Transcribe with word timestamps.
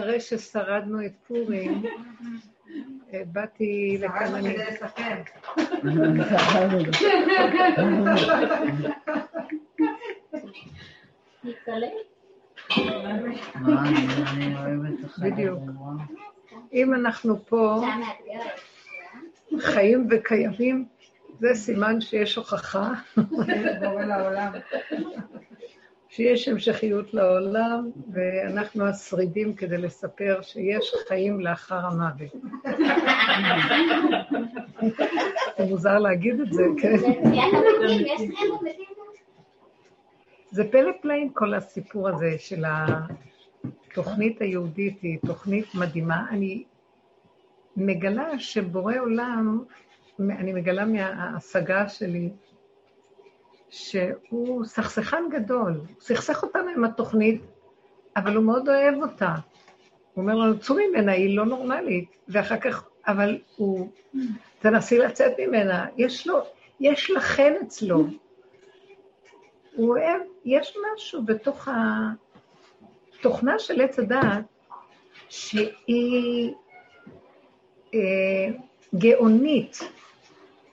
אחרי 0.00 0.20
ששרדנו 0.20 1.06
את 1.06 1.12
פורים, 1.26 1.82
אה, 3.12 3.22
באתי 3.26 3.98
לכאן 4.00 4.34
אני... 4.34 4.56
בדיוק. 15.18 15.62
אם 16.72 16.94
אנחנו 16.94 17.44
פה 17.44 17.82
חיים 19.58 20.06
וקיימים, 20.10 20.86
זה 21.40 21.54
סימן 21.54 22.00
שיש 22.00 22.36
הוכחה. 22.36 22.92
שיש 26.10 26.48
המשכיות 26.48 27.14
לעולם, 27.14 27.90
ואנחנו 28.12 28.86
השרידים 28.86 29.54
כדי 29.54 29.78
לספר 29.78 30.42
שיש 30.42 30.92
חיים 31.08 31.40
לאחר 31.40 31.86
המוות. 31.86 32.32
זה 35.58 35.64
מוזר 35.64 35.98
להגיד 35.98 36.40
את 36.40 36.52
זה, 36.52 36.62
כן? 36.82 36.96
זה 40.50 40.64
פלא 40.70 40.92
פלאים 41.02 41.30
כל 41.32 41.54
הסיפור 41.54 42.08
הזה 42.08 42.34
של 42.38 42.64
התוכנית 42.66 44.40
היהודית, 44.40 45.02
היא 45.02 45.18
תוכנית 45.26 45.66
מדהימה. 45.74 46.26
אני 46.30 46.64
מגלה 47.76 48.38
שבורא 48.38 48.94
עולם, 48.98 49.64
אני 50.20 50.52
מגלה 50.52 50.84
מההשגה 50.84 51.88
שלי, 51.88 52.30
שהוא 53.70 54.64
סכסכן 54.64 55.24
גדול, 55.30 55.72
הוא 55.72 56.00
סכסך 56.00 56.42
אותנו 56.42 56.70
עם 56.76 56.84
התוכנית, 56.84 57.42
אבל 58.16 58.36
הוא 58.36 58.44
מאוד 58.44 58.68
אוהב 58.68 58.94
אותה. 59.02 59.34
הוא 60.14 60.22
אומר 60.22 60.34
לנו, 60.34 60.58
צאו 60.58 60.76
ממנה, 60.76 61.12
היא 61.12 61.36
לא 61.36 61.46
נורמלית. 61.46 62.08
ואחר 62.28 62.60
כך, 62.60 62.88
אבל 63.06 63.38
הוא, 63.56 63.90
תנסי 64.58 64.98
לצאת 64.98 65.32
ממנה. 65.38 65.86
יש 65.96 66.26
לו, 66.26 66.42
יש 66.80 67.10
לכן 67.10 67.54
אצלו. 67.66 68.06
הוא 69.74 69.88
אוהב, 69.88 70.20
יש 70.44 70.76
משהו 70.94 71.22
בתוך 71.22 71.68
התוכנה 73.18 73.58
של 73.58 73.80
עץ 73.80 73.98
הדעת, 73.98 74.44
שהיא 75.28 76.52
אה, 77.94 77.98
גאונית, 78.94 79.78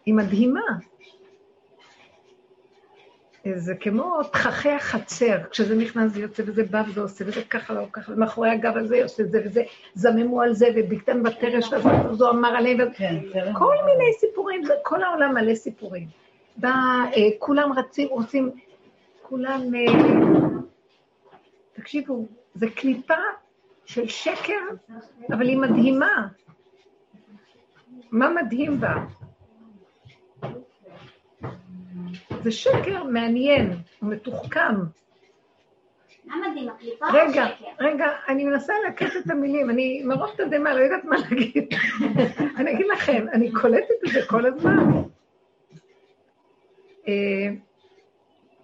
היא 0.06 0.14
מדהימה. 0.14 0.61
זה 3.56 3.76
כמו 3.76 4.23
תככי 4.23 4.70
החצר, 4.70 5.38
כשזה 5.52 5.76
נכנס 5.76 6.12
זה 6.12 6.22
יוצא 6.22 6.44
וזה 6.45 6.64
בא 6.64 6.84
וזה 6.90 7.02
עושה 7.02 7.26
וזה 7.28 7.42
ככה 7.50 7.73
לא 7.73 7.86
ככה, 7.92 8.12
ומאחורי 8.12 8.50
הגב 8.50 8.78
הזה 8.78 9.04
עושה 9.04 9.23
את 9.23 9.31
זה 9.31 9.42
וזה, 9.45 9.64
זממו 9.94 10.42
על 10.42 10.54
זה 10.54 10.67
ובקטן 10.76 11.23
בתרש 11.23 11.73
הזאת, 11.73 12.06
אז 12.12 12.22
הוא 12.22 12.30
אמר 12.30 12.50
עליהם, 12.50 12.78
כן, 12.94 13.16
כל 13.58 13.76
מיני 13.86 14.14
סיפורים, 14.20 14.62
כל 14.84 15.04
העולם 15.04 15.34
מלא 15.34 15.56
סיפורים. 15.56 16.08
אה, 16.64 16.70
כולם 17.39 17.73
רצים, 17.73 18.08
רוצים, 18.12 18.52
כולם, 19.22 19.61
אה, 19.76 19.94
תקשיבו, 21.73 22.26
זה 22.56 22.70
קליפה 22.70 23.14
של 23.86 24.08
שקר, 24.08 24.61
אבל 25.30 25.48
היא 25.48 25.58
מדהימה. 25.58 26.28
מה 28.11 28.30
מדהים 28.30 28.80
בה? 28.80 28.95
זה 32.48 32.52
שקר 32.52 33.03
מעניין, 33.03 33.72
הוא 33.99 34.10
מתוחכם. 34.10 34.76
רגע, 37.14 37.45
רגע, 37.80 38.05
אני 38.27 38.44
מנסה 38.44 38.73
לקט 38.88 39.16
את 39.26 39.32
המילים, 39.32 39.70
אני 39.70 40.04
מרוב 40.04 40.30
תדהמה, 40.38 40.73
לא 40.73 40.80
יודעת 40.80 41.05
מה 41.05 41.17
להגיד. 41.17 41.73
אני 42.58 42.72
אגיד 42.72 42.86
לכם, 42.94 43.26
אני 43.33 43.52
קולטת 43.52 43.95
את 44.08 44.11
זה 44.14 44.20
כל 44.27 44.45
הזמן. 44.45 44.77
אה, 47.08 47.48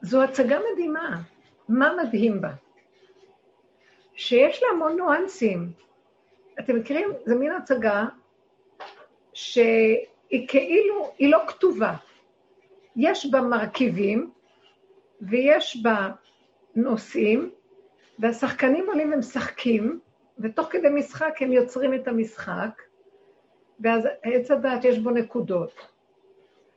זו 0.01 0.23
הצגה 0.23 0.59
מדהימה. 0.71 1.21
מה 1.69 1.93
מדהים 2.03 2.41
בה? 2.41 2.51
שיש 4.15 4.63
לה 4.63 4.69
המון 4.69 4.95
ניואנסים. 4.95 5.71
אתם 6.59 6.75
מכירים? 6.75 7.09
זו 7.25 7.35
מין 7.35 7.51
הצגה 7.51 8.05
שהיא 9.33 10.47
כאילו, 10.47 11.11
היא 11.17 11.31
לא 11.31 11.39
כתובה. 11.47 11.93
יש 12.95 13.31
בה 13.31 13.41
מרכיבים 13.41 14.31
ויש 15.21 15.83
בה 15.83 16.09
נושאים, 16.75 17.51
והשחקנים 18.19 18.85
עולים 18.87 19.13
ומשחקים, 19.13 19.99
ותוך 20.39 20.67
כדי 20.71 20.89
משחק 20.89 21.33
הם 21.39 21.53
יוצרים 21.53 21.93
את 21.93 22.07
המשחק, 22.07 22.81
ואז 23.79 24.07
עץ 24.23 24.51
הדעת 24.51 24.85
יש 24.85 24.99
בו 24.99 25.11
נקודות. 25.11 25.73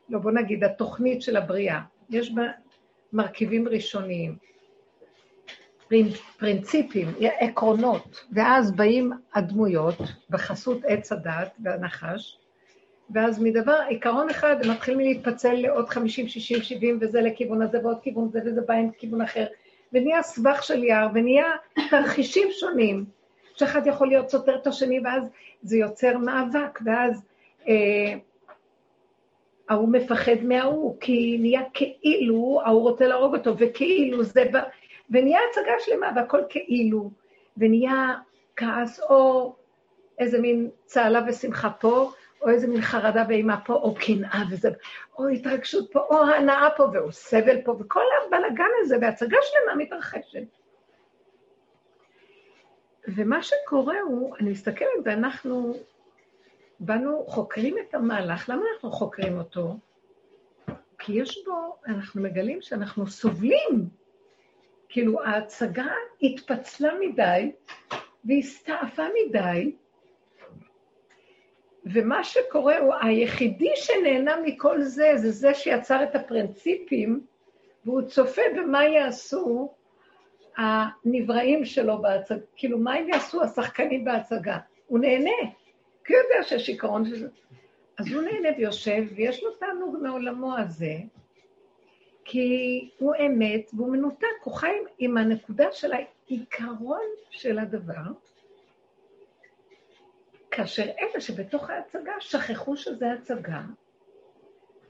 לא, 0.09 0.19
בוא 0.19 0.31
נגיד, 0.31 0.65
התוכנית 0.65 1.23
של 1.23 1.37
הבריאה, 1.37 1.81
יש 2.11 2.35
בה 2.35 2.43
מרכיבים 3.13 3.69
ראשוניים, 3.69 4.37
פרינציפים, 6.39 7.09
עקרונות, 7.21 8.25
ואז 8.33 8.73
באים 8.73 9.13
הדמויות 9.35 9.97
בחסות 10.31 10.79
עץ 10.85 11.13
הדת 11.13 11.53
והנחש, 11.63 12.39
ואז 13.11 13.43
מדבר, 13.43 13.81
עיקרון 13.89 14.31
אחד, 14.31 14.57
מתחילים 14.69 15.01
להתפצל 15.01 15.53
לעוד 15.53 15.89
50, 15.89 16.29
60, 16.29 16.63
70, 16.63 16.99
וזה 17.01 17.21
לכיוון 17.21 17.63
הזה 17.63 17.79
ועוד 17.83 17.99
כיוון 18.03 18.29
זה, 18.29 18.41
וזה 18.45 18.61
בא 18.61 18.75
עם 18.75 18.91
כיוון 18.99 19.21
אחר. 19.21 19.47
ונהיה 19.93 20.23
סבך 20.23 20.63
של 20.63 20.85
יער, 20.85 21.09
ונהיה 21.15 21.45
תרחישים 21.91 22.49
שונים, 22.51 23.05
שאחד 23.55 23.87
יכול 23.87 24.09
להיות 24.09 24.31
סותר 24.31 24.57
את 24.57 24.67
השני, 24.67 25.01
ואז 25.05 25.23
זה 25.63 25.77
יוצר 25.77 26.19
מאבק, 26.19 26.79
ואז 26.85 27.23
אה, 27.69 28.15
ההוא 29.69 29.89
מפחד 29.89 30.43
מההוא, 30.43 30.97
כי 31.01 31.37
נהיה 31.41 31.63
כאילו 31.73 32.61
ההוא 32.65 32.83
רוצה 32.83 33.07
להרוג 33.07 33.37
אותו, 33.37 33.55
וכאילו 33.59 34.23
זה 34.23 34.45
בא... 34.53 34.63
ונהיה 35.11 35.39
הצגה 35.51 35.73
שלמה, 35.79 36.13
והכל 36.17 36.41
כאילו, 36.49 37.11
ונהיה 37.57 38.15
כעס 38.57 39.01
או 39.01 39.55
איזה 40.19 40.41
מין 40.41 40.71
צהלה 40.85 41.21
ושמחה 41.29 41.71
פה, 41.71 42.11
או 42.43 42.49
איזה 42.49 42.67
מין 42.67 42.81
חרדה 42.81 43.25
ואימה 43.29 43.61
פה, 43.65 43.75
או 43.75 43.95
קנאה 43.95 44.43
וזה, 44.51 44.71
או 45.19 45.29
התרגשות 45.29 45.93
פה, 45.93 46.01
או 46.01 46.25
הנאה 46.25 46.69
פה, 46.77 46.83
והוא 46.93 47.13
סבל 47.13 47.63
פה, 47.65 47.77
וכל 47.81 48.03
הבלאגן 48.27 48.71
הזה, 48.81 48.97
והצגה 49.01 49.39
שלמה 49.43 49.85
מתרחשת. 49.85 50.47
ומה 53.09 53.43
שקורה 53.43 54.01
הוא, 54.01 54.37
אני 54.37 54.51
מסתכלת 54.51 54.89
ואנחנו 55.05 55.75
באנו, 56.81 57.25
חוקרים 57.27 57.77
את 57.79 57.95
המהלך. 57.95 58.49
למה 58.49 58.63
אנחנו 58.75 58.91
חוקרים 58.91 59.39
אותו? 59.39 59.77
כי 60.99 61.13
יש 61.13 61.45
בו, 61.47 61.77
אנחנו 61.87 62.23
מגלים 62.23 62.63
שאנחנו 62.63 63.07
סובלים. 63.07 63.89
כאילו, 64.89 65.23
ההצגה 65.25 65.87
התפצלה 66.23 66.93
מדי 67.01 67.53
והסתעפה 68.25 69.03
מדי, 69.15 69.77
ומה 71.93 72.25
שקורה 72.25 72.79
הוא, 72.79 72.95
היחידי 73.03 73.73
שנהנה 73.75 74.37
מכל 74.45 74.83
זה, 74.83 75.13
זה 75.17 75.31
זה 75.31 75.55
שיצר 75.55 76.03
את 76.03 76.15
הפרינציפים, 76.15 77.21
והוא 77.85 78.03
צופה 78.03 78.43
במה 78.57 78.85
יעשו 78.85 79.75
הנבראים 80.57 81.65
שלו 81.65 82.03
בהצגה, 82.03 82.39
כאילו, 82.57 82.79
מה 82.79 82.95
הם 82.95 83.09
יעשו 83.09 83.43
השחקנים 83.43 84.05
בהצגה? 84.05 84.59
הוא 84.87 84.99
נהנה, 84.99 85.51
כי 86.05 86.15
הוא 86.15 86.23
יודע 86.23 86.43
שיש 86.43 86.69
עיקרון 86.69 87.05
של... 87.05 87.29
אז 87.99 88.13
הוא 88.13 88.23
נהנה 88.23 88.49
ויושב, 88.59 89.03
ויש 89.15 89.43
לו 89.43 89.51
תענוג 89.51 89.97
מעולמו 90.03 90.59
הזה, 90.59 90.95
כי 92.25 92.91
הוא 92.99 93.15
אמת 93.27 93.71
והוא 93.75 93.93
מנותק, 93.93 94.27
הוא 94.45 94.55
חי 94.55 94.73
עם 94.99 95.17
הנקודה 95.17 95.73
של 95.73 95.93
העיקרון 95.93 97.07
של 97.31 97.59
הדבר, 97.59 98.13
כאשר 100.57 100.83
אלה 100.83 101.21
שבתוך 101.21 101.71
ההצגה 101.71 102.13
שכחו 102.21 102.77
שזה 102.77 103.13
הצגה, 103.13 103.63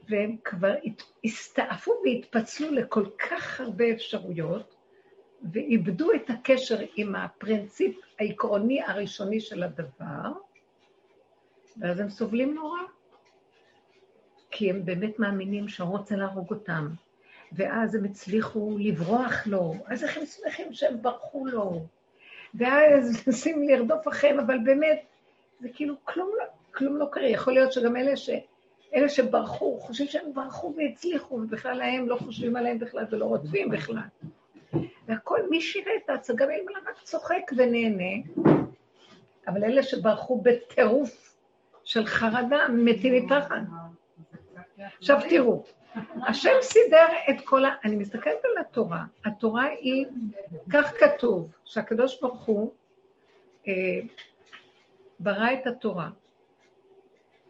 והם 0.09 0.35
כבר 0.43 0.73
הסתעפו 1.25 1.91
והתפצלו 2.05 2.71
לכל 2.71 3.05
כך 3.29 3.61
הרבה 3.61 3.91
אפשרויות, 3.91 4.75
ואיבדו 5.51 6.11
את 6.13 6.29
הקשר 6.29 6.77
עם 6.95 7.15
הפרינציפ 7.15 7.95
העקרוני 8.19 8.81
הראשוני 8.83 9.39
של 9.39 9.63
הדבר, 9.63 10.31
ואז 11.77 11.99
הם 11.99 12.09
סובלים 12.09 12.55
נורא. 12.55 12.79
כי 14.51 14.69
הם 14.69 14.85
באמת 14.85 15.19
מאמינים 15.19 15.67
שהוא 15.67 15.89
רוצה 15.89 16.15
להרוג 16.15 16.49
אותם, 16.49 16.87
ואז 17.51 17.95
הם 17.95 18.05
הצליחו 18.05 18.77
לברוח 18.79 19.47
לו, 19.47 19.75
אז 19.85 20.03
איך 20.03 20.17
הם 20.17 20.25
שמחים 20.25 20.73
שהם 20.73 21.01
ברחו 21.01 21.45
לו, 21.45 21.85
ואז 22.53 23.11
מנסים 23.27 23.69
לרדוף 23.69 24.07
אחריהם, 24.07 24.39
אבל 24.39 24.57
באמת, 24.65 25.05
זה 25.59 25.69
כאילו 25.73 25.95
כלום 26.03 26.29
לא, 26.39 26.43
כלום 26.73 26.97
לא 26.97 27.05
קרה. 27.11 27.27
יכול 27.27 27.53
להיות 27.53 27.73
שגם 27.73 27.97
אלה, 27.97 28.17
ש, 28.17 28.29
אלה 28.95 29.09
שברחו, 29.09 29.79
חושבים 29.79 30.07
שהם 30.07 30.33
ברחו 30.33 30.73
והצליחו, 30.77 31.35
ובכלל 31.35 31.81
הם 31.81 32.09
לא 32.09 32.15
חושבים 32.15 32.55
עליהם 32.55 32.79
בכלל 32.79 33.05
ולא 33.11 33.25
רודפים 33.25 33.69
בכלל. 33.69 33.97
והכל, 35.07 35.39
מי 35.49 35.61
שירה 35.61 35.91
את 36.05 36.09
ההצגה, 36.09 36.45
ואם 36.47 36.65
רק 36.87 37.01
צוחק 37.03 37.51
ונהנה, 37.57 38.23
אבל 39.47 39.63
אלה 39.63 39.83
שברחו 39.83 40.41
בטירוף 40.41 41.35
של 41.83 42.05
חרדה, 42.05 42.67
מתים 42.69 43.25
מפחד. 43.25 43.61
עכשיו 44.97 45.19
תראו, 45.29 45.63
השם 46.27 46.49
סידר 46.61 47.07
את 47.29 47.35
כל 47.45 47.65
ה... 47.65 47.75
אני 47.83 47.95
מסתכלת 47.95 48.45
על 48.45 48.57
התורה, 48.61 49.03
התורה 49.25 49.65
היא, 49.65 50.05
כך 50.73 50.93
כתוב, 50.99 51.51
שהקדוש 51.65 52.21
ברוך 52.21 52.43
הוא 52.43 52.71
אה, 53.67 53.73
ברא 55.19 55.53
את 55.53 55.67
התורה. 55.67 56.09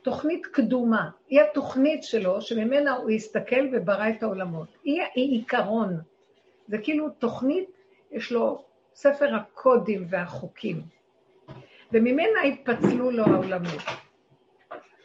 תוכנית 0.02 0.46
קדומה, 0.46 1.10
היא 1.28 1.42
התוכנית 1.42 2.04
שלו, 2.04 2.42
שממנה 2.42 2.96
הוא 2.96 3.10
הסתכל 3.10 3.68
וברא 3.74 4.10
את 4.10 4.24
העולמות. 4.24 4.68
היא, 4.84 5.02
היא 5.16 5.32
עיקרון. 5.32 5.98
זה 6.68 6.78
כאילו 6.78 7.10
תוכנית, 7.10 7.70
יש 8.12 8.32
לו 8.32 8.64
ספר 8.94 9.36
הקודים 9.36 10.06
והחוקים, 10.10 10.82
וממנה 11.92 12.42
התפצלו 12.48 13.12
לו 13.12 13.24
העולמות. 13.24 13.82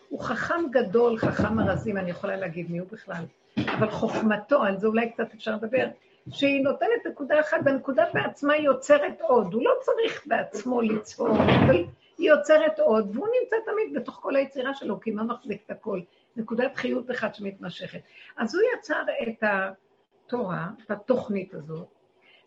הוא 0.08 0.20
חכם 0.20 0.70
גדול, 0.70 1.19
חכם 1.19 1.61
ארזים, 1.61 1.97
אני 1.97 2.11
יכולה 2.11 2.37
להגיד 2.37 2.70
מי 2.70 2.79
הוא 2.79 2.88
בכלל, 2.93 3.25
אבל 3.58 3.91
חוכמתו, 3.91 4.62
על 4.62 4.79
זה 4.79 4.87
אולי 4.87 5.11
קצת 5.11 5.35
אפשר 5.35 5.56
לדבר, 5.56 5.87
שהיא 6.31 6.65
נותנת 6.65 7.06
נקודה 7.11 7.41
אחת, 7.41 7.58
והנקודה 7.65 8.05
בעצמה 8.15 8.56
יוצרת 8.56 9.20
עוד. 9.20 9.55
הוא 9.55 9.62
לא 9.62 9.73
צריך 9.81 10.26
בעצמו 10.26 10.81
לצפור, 10.81 11.29
אבל 11.29 11.85
היא 12.19 12.31
יוצרת 12.31 12.79
עוד, 12.79 13.17
והוא 13.17 13.29
נמצא 13.41 13.56
תמיד 13.64 13.94
בתוך 13.94 14.19
כל 14.23 14.37
היצירה 14.37 14.75
שלו, 14.75 15.00
כי 15.00 15.11
מה 15.11 15.23
מחזיק 15.23 15.62
את 15.67 15.70
הכל? 15.70 16.00
נקודת 16.37 16.76
חיות 16.76 17.11
אחת 17.11 17.35
שמתמשכת. 17.35 18.00
אז 18.37 18.55
הוא 18.55 18.62
יצר 18.79 19.03
את 19.29 19.43
התורה, 19.43 20.69
את 20.85 20.91
התוכנית 20.91 21.55
הזאת, 21.55 21.87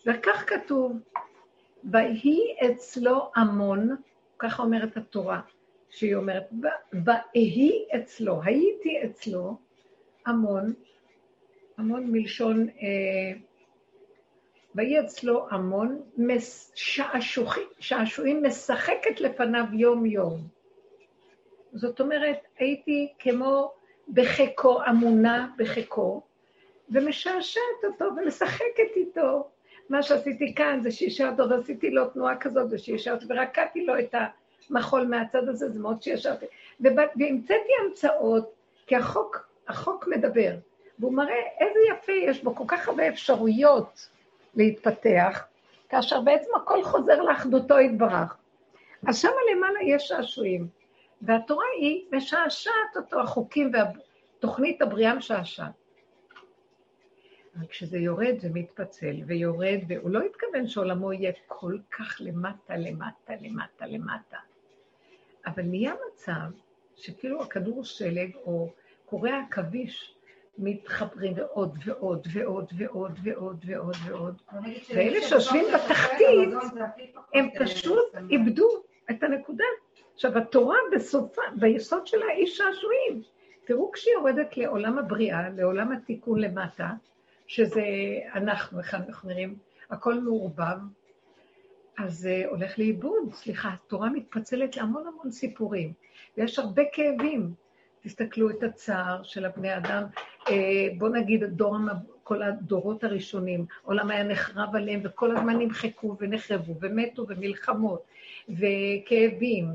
וכך 0.06 0.44
כתוב, 0.48 1.00
ויהי 1.92 2.56
אצלו 2.66 3.32
המון, 3.36 3.96
ככה 4.40 4.64
אומרת 4.64 4.98
התורה, 4.98 5.42
שהיא 5.90 6.16
אומרת, 6.16 6.50
ויהי 6.94 7.88
אצלו, 7.96 8.42
הייתי 8.44 9.04
אצלו 9.06 9.58
המון, 10.26 10.74
המון 11.78 12.12
מלשון, 12.12 12.70
אה, 12.70 13.40
ויהי 14.76 15.00
אצלו 15.00 15.48
המון 15.50 16.02
שעשועים 17.80 18.44
משחקת 18.44 19.22
לפניו 19.22 19.66
יום-יום. 19.74 20.38
זאת 21.74 22.02
אומרת, 22.02 22.38
הייתי 22.60 23.14
כמו 23.20 23.72
בחיקו, 24.14 24.80
אמונה 24.90 25.48
בחיקו, 25.58 26.22
ומשעשעת 26.90 27.84
אותו 27.84 28.06
ומשחקת 28.06 28.96
איתו. 28.96 29.48
מה 29.90 30.04
שעשיתי 30.04 30.56
כאן 30.56 30.80
זה 30.84 30.92
שישרתי 30.92 31.42
אותו 31.42 31.56
ועשיתי 31.56 31.92
לו 31.92 32.10
תנועה 32.10 32.38
כזאת 32.38 32.68
ושישרתי 32.72 33.26
ורקעתי 33.30 33.86
לו 33.86 34.00
את 34.00 34.16
המחול 34.70 35.08
מהצד 35.08 35.50
הזה, 35.50 35.70
זה 35.70 35.80
מאוד 35.80 36.02
שישרתי. 36.02 36.46
והמצאתי 36.80 37.70
המצאות, 37.86 38.52
כי 38.88 38.96
החוק, 38.96 39.50
החוק 39.68 40.08
מדבר, 40.08 40.52
והוא 41.00 41.14
מראה 41.14 41.42
איזה 41.60 41.80
יפה 41.92 42.12
יש 42.12 42.44
בו 42.44 42.56
כל 42.56 42.64
כך 42.68 42.88
הרבה 42.88 43.08
אפשרויות 43.08 44.15
להתפתח, 44.56 45.44
כאשר 45.90 46.22
בעצם 46.22 46.50
הכל 46.56 46.84
חוזר 46.84 47.22
לאחדותו 47.22 47.80
יתברך. 47.80 48.38
אז 49.08 49.18
שמה 49.18 49.32
למעלה 49.52 49.80
יש 49.84 50.08
שעשועים, 50.08 50.68
והתורה 51.22 51.66
היא 51.80 52.06
משעשעת 52.12 52.96
אותו, 52.96 53.22
החוקים 53.22 53.72
והתוכנית 53.74 54.82
הבריאה 54.82 55.16
משעשעת. 55.16 55.72
אבל 57.58 57.68
כשזה 57.68 57.98
יורד 57.98 58.40
זה 58.40 58.50
מתפצל 58.54 59.16
ויורד, 59.26 59.80
והוא 59.88 60.10
לא 60.10 60.20
התכוון 60.22 60.68
שעולמו 60.68 61.14
יהיה 61.14 61.32
כל 61.48 61.78
כך 61.92 62.18
למטה, 62.20 62.78
למטה, 62.78 63.34
למטה, 63.42 63.86
למטה. 63.88 64.38
אבל 65.46 65.64
נהיה 65.64 65.94
מצב 66.08 66.52
שכאילו 66.96 67.42
הכדור 67.42 67.84
שלג 67.84 68.36
או 68.36 68.70
קורע 69.06 69.40
עכביש 69.48 70.15
מתחברים 70.58 71.34
ועוד 71.36 71.78
ועוד 71.86 72.28
ועוד 72.34 72.72
ועוד 72.78 73.20
ועוד 73.24 73.66
ועוד 73.68 73.96
ועוד. 74.06 74.42
ואלה 74.96 75.22
שיושבים 75.22 75.66
בתחתית, 75.74 76.50
הם 77.34 77.50
פשוט 77.60 78.16
איבדו 78.30 78.70
את 79.12 79.24
הנקודה. 79.24 79.66
עכשיו, 80.14 80.38
התורה 80.38 80.78
בסופה, 80.96 81.42
ביסוד 81.60 82.08
שלה 82.08 82.26
היא 82.38 82.48
שעשועים. 82.48 83.22
תראו 83.66 83.92
כשהיא 83.92 84.14
יורדת 84.14 84.58
לעולם 84.58 84.98
הבריאה, 84.98 85.50
לעולם 85.50 85.92
התיקון 85.92 86.40
למטה, 86.40 86.90
שזה 87.48 87.84
אנחנו, 88.36 88.80
איך 88.80 88.94
אנחנו 88.94 89.30
נראים, 89.30 89.56
הכל 89.90 90.20
מעורבב, 90.20 90.78
אז 91.98 92.14
זה 92.20 92.44
הולך 92.50 92.80
לאיבוד. 92.80 93.34
סליחה, 93.34 93.70
התורה 93.74 94.10
מתפצלת 94.10 94.78
להמון 94.78 95.08
המון 95.08 95.32
סיפורים, 95.32 95.94
ויש 96.38 96.60
הרבה 96.60 96.84
כאבים. 96.94 97.54
תסתכלו 98.04 98.50
את 98.50 98.64
הצער 98.64 99.24
של 99.24 99.46
הבני 99.46 99.78
אדם, 99.78 100.04
אה, 100.50 100.88
בואו 100.98 101.12
נגיד 101.12 101.44
דור, 101.44 101.76
כל 102.24 102.42
הדורות 102.44 103.04
הראשונים, 103.04 103.66
עולם 103.84 104.12
היה 104.12 104.24
נחרב 104.24 104.76
עליהם 104.76 105.02
וכל 105.04 105.38
הזמן 105.38 105.60
נמחקו 105.60 106.16
ונחרבו 106.20 106.76
ומתו 106.82 107.26
ומלחמות 107.28 108.04
וכאבים 108.50 109.68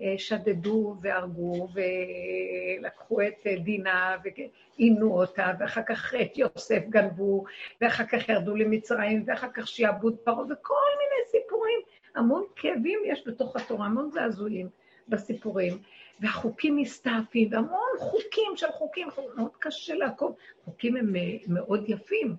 ושדדו 0.00 0.96
והרגו 1.00 1.68
ולקחו 1.74 3.20
את 3.22 3.46
דינה 3.64 4.16
ועינו 4.24 5.20
אותה 5.20 5.52
ואחר 5.58 5.82
כך 5.88 6.14
את 6.20 6.38
יוסף 6.38 6.82
גנבו 6.88 7.44
ואחר 7.80 8.04
כך 8.04 8.28
ירדו 8.28 8.56
למצרים 8.56 9.24
ואחר 9.26 9.48
כך 9.54 9.68
שיעבוד 9.68 10.16
פרעה 10.24 10.44
וכל 10.50 10.74
מיני 10.98 11.42
סיפורים, 11.42 11.80
המון 12.14 12.44
כאבים 12.56 13.00
יש 13.06 13.22
בתוך 13.26 13.56
התורה, 13.56 13.86
המון 13.86 14.10
זעזועים 14.10 14.68
בסיפורים. 15.08 15.78
והחוקים 16.20 16.76
מסתעפים, 16.76 17.48
והמון 17.52 17.98
חוקים 17.98 18.56
של 18.56 18.70
חוקים, 18.72 19.08
מאוד 19.36 19.56
קשה 19.58 19.94
לעקוב. 19.94 20.36
חוקים 20.64 20.96
הם 20.96 21.16
אה, 21.16 21.36
מאוד 21.48 21.84
יפים, 21.88 22.36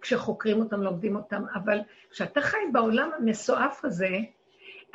כשחוקרים 0.00 0.60
אותם, 0.60 0.82
לומדים 0.82 1.16
אותם, 1.16 1.42
אבל 1.54 1.78
כשאתה 2.10 2.40
חי 2.40 2.58
בעולם 2.72 3.10
המסועף 3.18 3.84
הזה, 3.84 4.18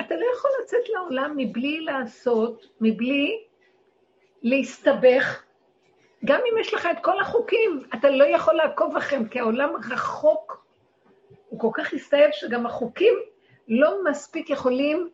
אתה 0.02 0.16
לא 0.16 0.26
יכול 0.36 0.52
לצאת 0.64 0.90
לעולם 0.90 1.34
מבלי 1.38 1.82
לעשות, 1.82 2.66
מבלי 2.82 3.44
להסתבך. 4.44 5.44
גם 6.26 6.40
אם 6.52 6.58
יש 6.60 6.74
לך 6.74 6.88
את 6.92 6.98
כל 7.04 7.20
החוקים, 7.20 7.84
אתה 7.94 8.10
לא 8.10 8.24
יכול 8.24 8.54
לעקוב 8.54 8.98
אחריהם, 8.98 9.28
כי 9.28 9.40
העולם 9.40 9.70
רחוק, 9.92 10.66
הוא 11.50 11.60
כל 11.60 11.70
כך 11.74 11.94
הסתאב 11.94 12.30
שגם 12.32 12.66
החוקים 12.66 13.14
לא 13.68 14.04
מספיק 14.04 14.50
יכולים 14.50 15.10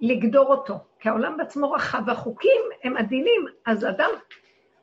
לגדור 0.00 0.46
אותו, 0.46 0.74
כי 1.02 1.08
העולם 1.08 1.36
בעצמו 1.36 1.72
רחב 1.72 2.02
והחוקים 2.06 2.62
הם 2.84 2.96
עדינים, 2.96 3.46
אז 3.66 3.84
אדם 3.84 4.10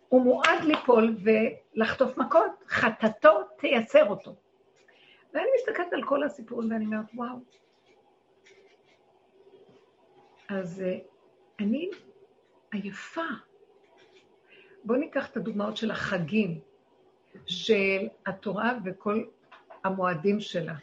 הוא 0.09 0.21
מועד 0.21 0.63
ליפול 0.63 1.15
ולחטוף 1.23 2.17
מכות, 2.17 2.51
חטאתו 2.67 3.41
תייצר 3.57 4.09
אותו. 4.09 4.35
ואני 5.33 5.47
מסתכלת 5.55 5.93
על 5.93 6.03
כל 6.03 6.23
הסיפורים 6.23 6.71
ואני 6.71 6.85
אומרת, 6.85 7.05
וואו. 7.15 7.35
אז 10.49 10.81
אה, 10.81 10.97
אני 11.59 11.89
עייפה. 12.71 13.25
בואו 14.83 14.99
ניקח 14.99 15.31
את 15.31 15.37
הדוגמאות 15.37 15.77
של 15.77 15.91
החגים, 15.91 16.59
של 17.45 18.07
התורה 18.25 18.73
וכל 18.85 19.23
המועדים 19.83 20.39
שלה. 20.39 20.75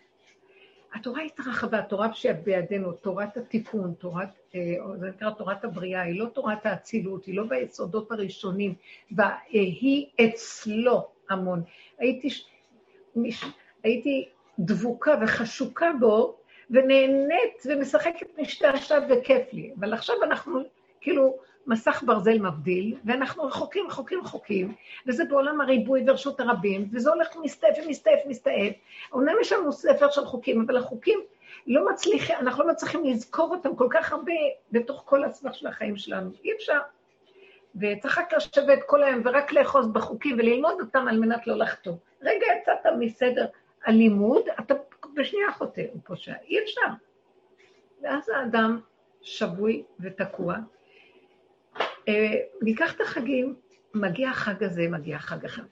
התורה 0.96 1.22
התרחבה, 1.22 1.78
התורה 1.78 2.14
שבידינו, 2.14 2.92
תורת 2.92 3.36
התיקון, 3.36 3.94
תורת, 3.98 4.28
אה, 4.54 4.60
זה 5.00 5.08
נקרא 5.08 5.30
תורת 5.30 5.64
הבריאה, 5.64 6.02
היא 6.02 6.20
לא 6.20 6.26
תורת 6.26 6.66
האצילות, 6.66 7.24
היא 7.24 7.36
לא 7.36 7.44
ביסודות 7.44 8.12
הראשונים, 8.12 8.74
והיא 9.10 10.06
אצלו 10.20 11.08
המון. 11.30 11.62
הייתי, 11.98 12.28
הייתי 13.82 14.28
דבוקה 14.58 15.14
וחשוקה 15.22 15.90
בו, 16.00 16.36
ונהנית 16.70 17.62
ומשחקת 17.66 18.38
משתעשעת 18.38 19.02
וכיף 19.08 19.52
לי. 19.52 19.72
אבל 19.80 19.92
עכשיו 19.92 20.16
אנחנו 20.22 20.60
כאילו 21.00 21.38
מסך 21.66 22.02
ברזל 22.06 22.38
מבדיל, 22.38 22.96
ואנחנו 23.04 23.42
רחוקים, 23.42 23.86
רחוקים, 23.86 24.20
רחוקים, 24.20 24.74
וזה 25.06 25.24
בעולם 25.24 25.60
הריבוי 25.60 26.04
ורשות 26.06 26.40
הרבים, 26.40 26.88
וזה 26.92 27.10
הולך 27.10 27.36
ומסתעף 27.36 27.76
ומסתעף 27.84 28.18
ומסתעף. 28.26 28.72
אומנם 29.12 29.34
יש 29.40 29.52
לנו 29.52 29.72
ספר 29.72 30.10
של 30.10 30.24
חוקים, 30.24 30.60
אבל 30.60 30.76
החוקים 30.76 31.20
לא 31.66 31.90
מצליחים, 31.90 32.36
אנחנו 32.40 32.64
לא 32.64 32.70
מצליחים 32.70 33.04
לזכור 33.04 33.50
אותם 33.50 33.76
כל 33.76 33.88
כך 33.90 34.12
הרבה 34.12 34.32
בתוך 34.72 35.02
כל 35.06 35.24
הסבך 35.24 35.54
של 35.54 35.66
החיים 35.66 35.96
שלנו. 35.96 36.30
אי 36.44 36.52
אפשר. 36.56 36.78
וצריך 37.80 38.18
רק 38.18 38.32
לשבת 38.32 38.78
כל 38.86 39.02
היום 39.02 39.22
ורק 39.24 39.52
לאחוז 39.52 39.88
בחוקים 39.88 40.36
וללמוד 40.38 40.80
אותם 40.80 41.08
על 41.08 41.18
מנת 41.18 41.46
לא 41.46 41.56
לחטוא. 41.56 41.92
רגע 42.22 42.46
יצאת 42.60 42.92
מסדר 42.98 43.46
הלימוד, 43.86 44.42
אתה 44.60 44.74
בשנייה 45.14 45.52
חוטא, 45.52 45.82
הוא 45.92 46.00
פושע. 46.04 46.32
אי 46.44 46.58
אפשר. 46.64 46.90
ואז 48.02 48.28
האדם 48.28 48.80
שבוי 49.22 49.82
ותקוע, 50.00 50.56
ניקח 52.62 52.94
את 52.94 53.00
החגים, 53.00 53.54
מגיע 53.94 54.30
החג 54.30 54.64
הזה, 54.64 54.88
מגיע 54.88 55.16
החג 55.16 55.44
אחר. 55.44 55.62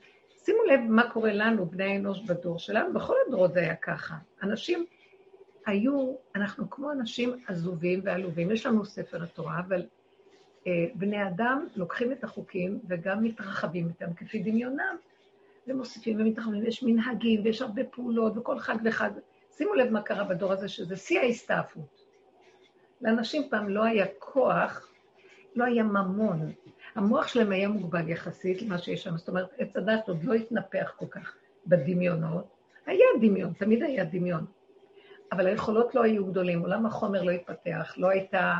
שימו 0.45 0.63
לב 0.63 0.79
מה 0.89 1.09
קורה 1.11 1.33
לנו, 1.33 1.65
בני 1.65 1.83
האנוש 1.83 2.21
בדור 2.21 2.59
שלנו, 2.59 2.93
בכל 2.93 3.15
הדורות 3.27 3.53
זה 3.53 3.59
היה 3.59 3.75
ככה. 3.75 4.15
אנשים 4.43 4.85
היו, 5.65 6.15
אנחנו 6.35 6.69
כמו 6.69 6.91
אנשים 6.91 7.33
עזובים 7.47 8.01
ועלובים, 8.03 8.51
יש 8.51 8.65
לנו 8.65 8.85
ספר 8.85 9.23
התורה, 9.23 9.59
אבל 9.59 9.85
אה, 10.67 10.85
בני 10.95 11.27
אדם 11.27 11.67
לוקחים 11.75 12.11
את 12.11 12.23
החוקים 12.23 12.79
וגם 12.87 13.23
מתרחבים 13.23 13.87
איתם 13.87 14.13
כפי 14.13 14.39
דמיונם, 14.39 14.95
ומוסיפים 15.67 16.21
ומתרחבים, 16.21 16.65
יש 16.65 16.83
מנהגים 16.83 17.41
ויש 17.43 17.61
הרבה 17.61 17.83
פעולות 17.83 18.37
וכל 18.37 18.59
חג 18.59 18.75
וחג. 18.85 19.09
שימו 19.57 19.73
לב 19.73 19.89
מה 19.89 20.01
קרה 20.01 20.23
בדור 20.23 20.51
הזה, 20.51 20.67
שזה 20.67 20.95
שיא 20.95 21.19
ההסתעפות. 21.19 22.01
לאנשים 23.01 23.49
פעם 23.49 23.69
לא 23.69 23.83
היה 23.83 24.05
כוח, 24.19 24.91
לא 25.55 25.63
היה 25.63 25.83
ממון. 25.83 26.51
המוח 26.95 27.27
שלהם 27.27 27.51
היה 27.51 27.67
מוגבל 27.67 28.09
יחסית 28.09 28.61
למה 28.61 28.77
שיש 28.77 29.03
שם, 29.03 29.17
זאת 29.17 29.27
אומרת, 29.27 29.47
עץ 29.57 29.77
הדת 29.77 30.07
עוד 30.07 30.23
לא 30.23 30.33
התנפח 30.33 30.93
כל 30.97 31.05
כך 31.05 31.35
בדמיונות. 31.67 32.45
היה 32.85 33.05
דמיון, 33.21 33.53
תמיד 33.53 33.83
היה 33.83 34.03
דמיון. 34.03 34.45
אבל 35.31 35.47
היכולות 35.47 35.95
לא 35.95 36.03
היו 36.03 36.25
גדולים, 36.25 36.59
עולם 36.59 36.85
החומר 36.85 37.23
לא 37.23 37.31
התפתח, 37.31 37.93
לא 37.97 38.09
הייתה, 38.09 38.53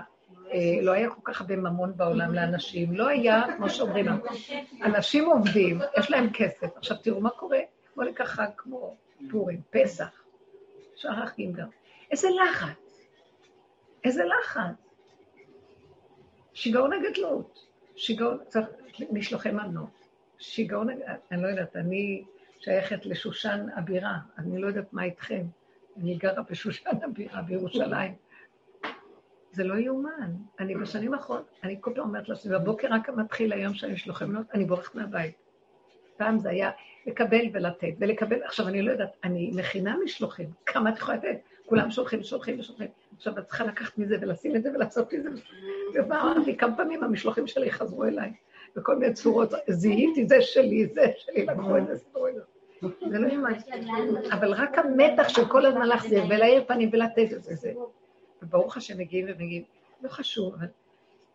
אה, 0.52 0.82
לא 0.82 0.92
היה 0.92 1.10
כל 1.10 1.22
כך 1.24 1.42
הרבה 1.42 1.56
ממון 1.56 1.98
בעולם 1.98 2.34
לאנשים, 2.34 2.94
לא 2.94 3.08
היה, 3.08 3.44
כמו 3.58 3.70
שאומרים, 3.70 4.08
אנשים 4.84 5.26
עובדים, 5.26 5.80
יש 6.00 6.12
להם 6.12 6.30
כסף. 6.34 6.78
עכשיו 6.78 6.98
תראו 6.98 7.22
מה 7.22 7.30
קורה, 7.30 7.60
ניקח 7.98 8.26
חג 8.26 8.48
כמו 8.58 8.96
פורים, 9.32 9.62
פסח, 9.70 10.24
שאר 10.96 11.24
החגים 11.24 11.54
גם. 11.54 11.68
איזה 12.12 12.28
לחץ, 12.44 13.08
איזה 14.04 14.24
לחץ. 14.26 14.85
שיגעון 16.56 16.92
הגדלות, 16.94 17.66
שיגעון, 17.96 18.38
צריך 18.48 18.68
משלוחי 19.12 19.52
מנות, 19.52 19.90
שיגעון, 20.40 20.88
אני 21.32 21.44
לא 21.44 21.48
יודעת, 21.48 21.76
אני 21.76 22.24
שייכת 22.60 23.06
לשושן 23.06 23.66
הבירה, 23.76 24.18
אני 24.38 24.62
לא 24.62 24.68
יודעת 24.68 24.94
מה 24.94 25.04
איתכם. 25.04 25.44
אני 25.98 26.16
גרה 26.16 26.44
בשושן 26.50 26.90
הבירה 27.04 27.42
בירושלים. 27.42 28.14
זה 29.52 29.64
לא 29.64 29.76
יאומן. 29.76 30.36
אני 30.60 30.76
בשנים 30.76 31.14
האחרונות, 31.14 31.60
אני 31.64 31.78
כל 31.82 31.92
פעם 31.96 32.04
אומרת 32.04 32.30
לעצמי, 32.30 32.54
בבוקר 32.54 32.88
רק 32.92 33.10
מתחיל 33.10 33.54
היום 33.54 33.74
שאני 33.74 33.98
שלוחם 33.98 34.30
מנות, 34.30 34.46
אני 34.54 34.66
בורחת 34.66 34.96
מהבית. 34.96 35.36
פעם 36.18 36.40
זה 36.40 36.50
היה 36.50 36.72
לקבל 37.06 37.46
ולתת, 37.54 37.94
ולקבל, 38.00 38.44
עכשיו 38.44 38.68
אני 38.68 38.82
לא 38.82 38.92
יודעת, 38.92 39.18
אני 39.24 39.52
מכינה 39.56 39.96
משלוחים, 40.04 40.50
כמה 40.66 40.90
את 40.90 40.98
יכולה 40.98 41.18
לתת? 41.18 41.38
כולם 41.66 41.92
שולחים, 41.92 42.24
שולחים 42.24 42.60
ושולחים. 42.60 42.88
עכשיו 43.18 43.40
את 43.40 43.46
צריכה 43.46 43.64
לקחת 43.64 43.98
מזה 43.98 44.18
ולשים 44.22 44.56
את 44.56 44.64
זה 44.64 44.70
ולעשות 44.74 45.14
מזה. 45.14 45.30
ומה 45.94 46.22
אמרתי, 46.22 46.58
כמה 46.58 46.78
פעמים 46.78 47.04
המשלוחים 47.04 47.48
שלי 47.48 47.72
חזרו 47.72 48.04
אליי, 48.04 48.34
בכל 48.76 48.96
מיני 48.96 49.14
צורות, 49.14 49.54
זיהיתי, 49.70 50.28
זה 50.28 50.42
שלי, 50.42 50.88
זה 50.88 51.12
שלי, 51.18 51.46
לקחו 51.46 51.78
את 51.78 51.88
זה, 51.88 51.98
סידרו 51.98 52.28
את 52.28 52.34
זה. 52.36 52.42
זה 53.10 53.20
לא 53.20 53.28
יאמן. 53.28 53.54
אבל 54.32 54.54
רק 54.54 54.78
המתח 54.78 55.30
של 55.30 55.46
כל 55.46 55.66
הזמן 55.66 55.88
להחזיר 55.88 56.24
ולהאיר 56.30 56.64
פנים 56.68 56.90
ולתת 56.94 57.34
את 57.34 57.44
זה. 57.44 57.74
וברוך 58.42 58.78
השם 58.78 58.98
מגיעים 58.98 59.26
ומגיעים. 59.30 59.64
לא 60.02 60.10
חשוב, 60.10 60.54
אבל 60.54 60.68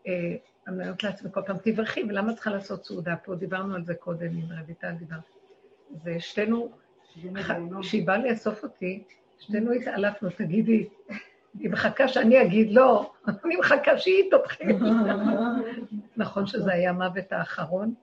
אה, 0.06 0.36
אני 0.66 0.82
אומרת 0.82 1.02
לעצמי 1.02 1.30
כל 1.32 1.40
פעם, 1.46 1.56
תברכי, 1.62 2.02
ולמה 2.08 2.34
צריכה 2.34 2.50
לעשות 2.50 2.84
סעודה 2.84 3.16
פה? 3.16 3.34
דיברנו 3.34 3.74
על 3.74 3.84
זה 3.84 3.94
קודם 3.94 4.26
עם 4.26 4.58
רויטל, 4.66 4.92
דיברנו. 4.98 5.22
ושתינו, 6.04 6.70
כשהיא 7.80 8.06
באה 8.06 8.18
לאסוף 8.18 8.62
אותי, 8.62 9.02
שתינו 9.38 9.72
התעלפנו, 9.72 10.28
תגידי, 10.30 10.88
היא 11.58 11.70
מחכה 11.70 12.08
שאני 12.08 12.42
אגיד 12.42 12.72
לא, 12.72 13.12
אני 13.44 13.56
מחכה 13.56 13.98
שהיא 13.98 14.30
תתחיל. 14.30 14.76
נכון 16.16 16.46
שזה 16.46 16.72
היה 16.72 16.90
המוות 16.90 17.32
האחרון? 17.32 17.94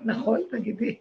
נכון, 0.00 0.40
תגידי. 0.50 0.98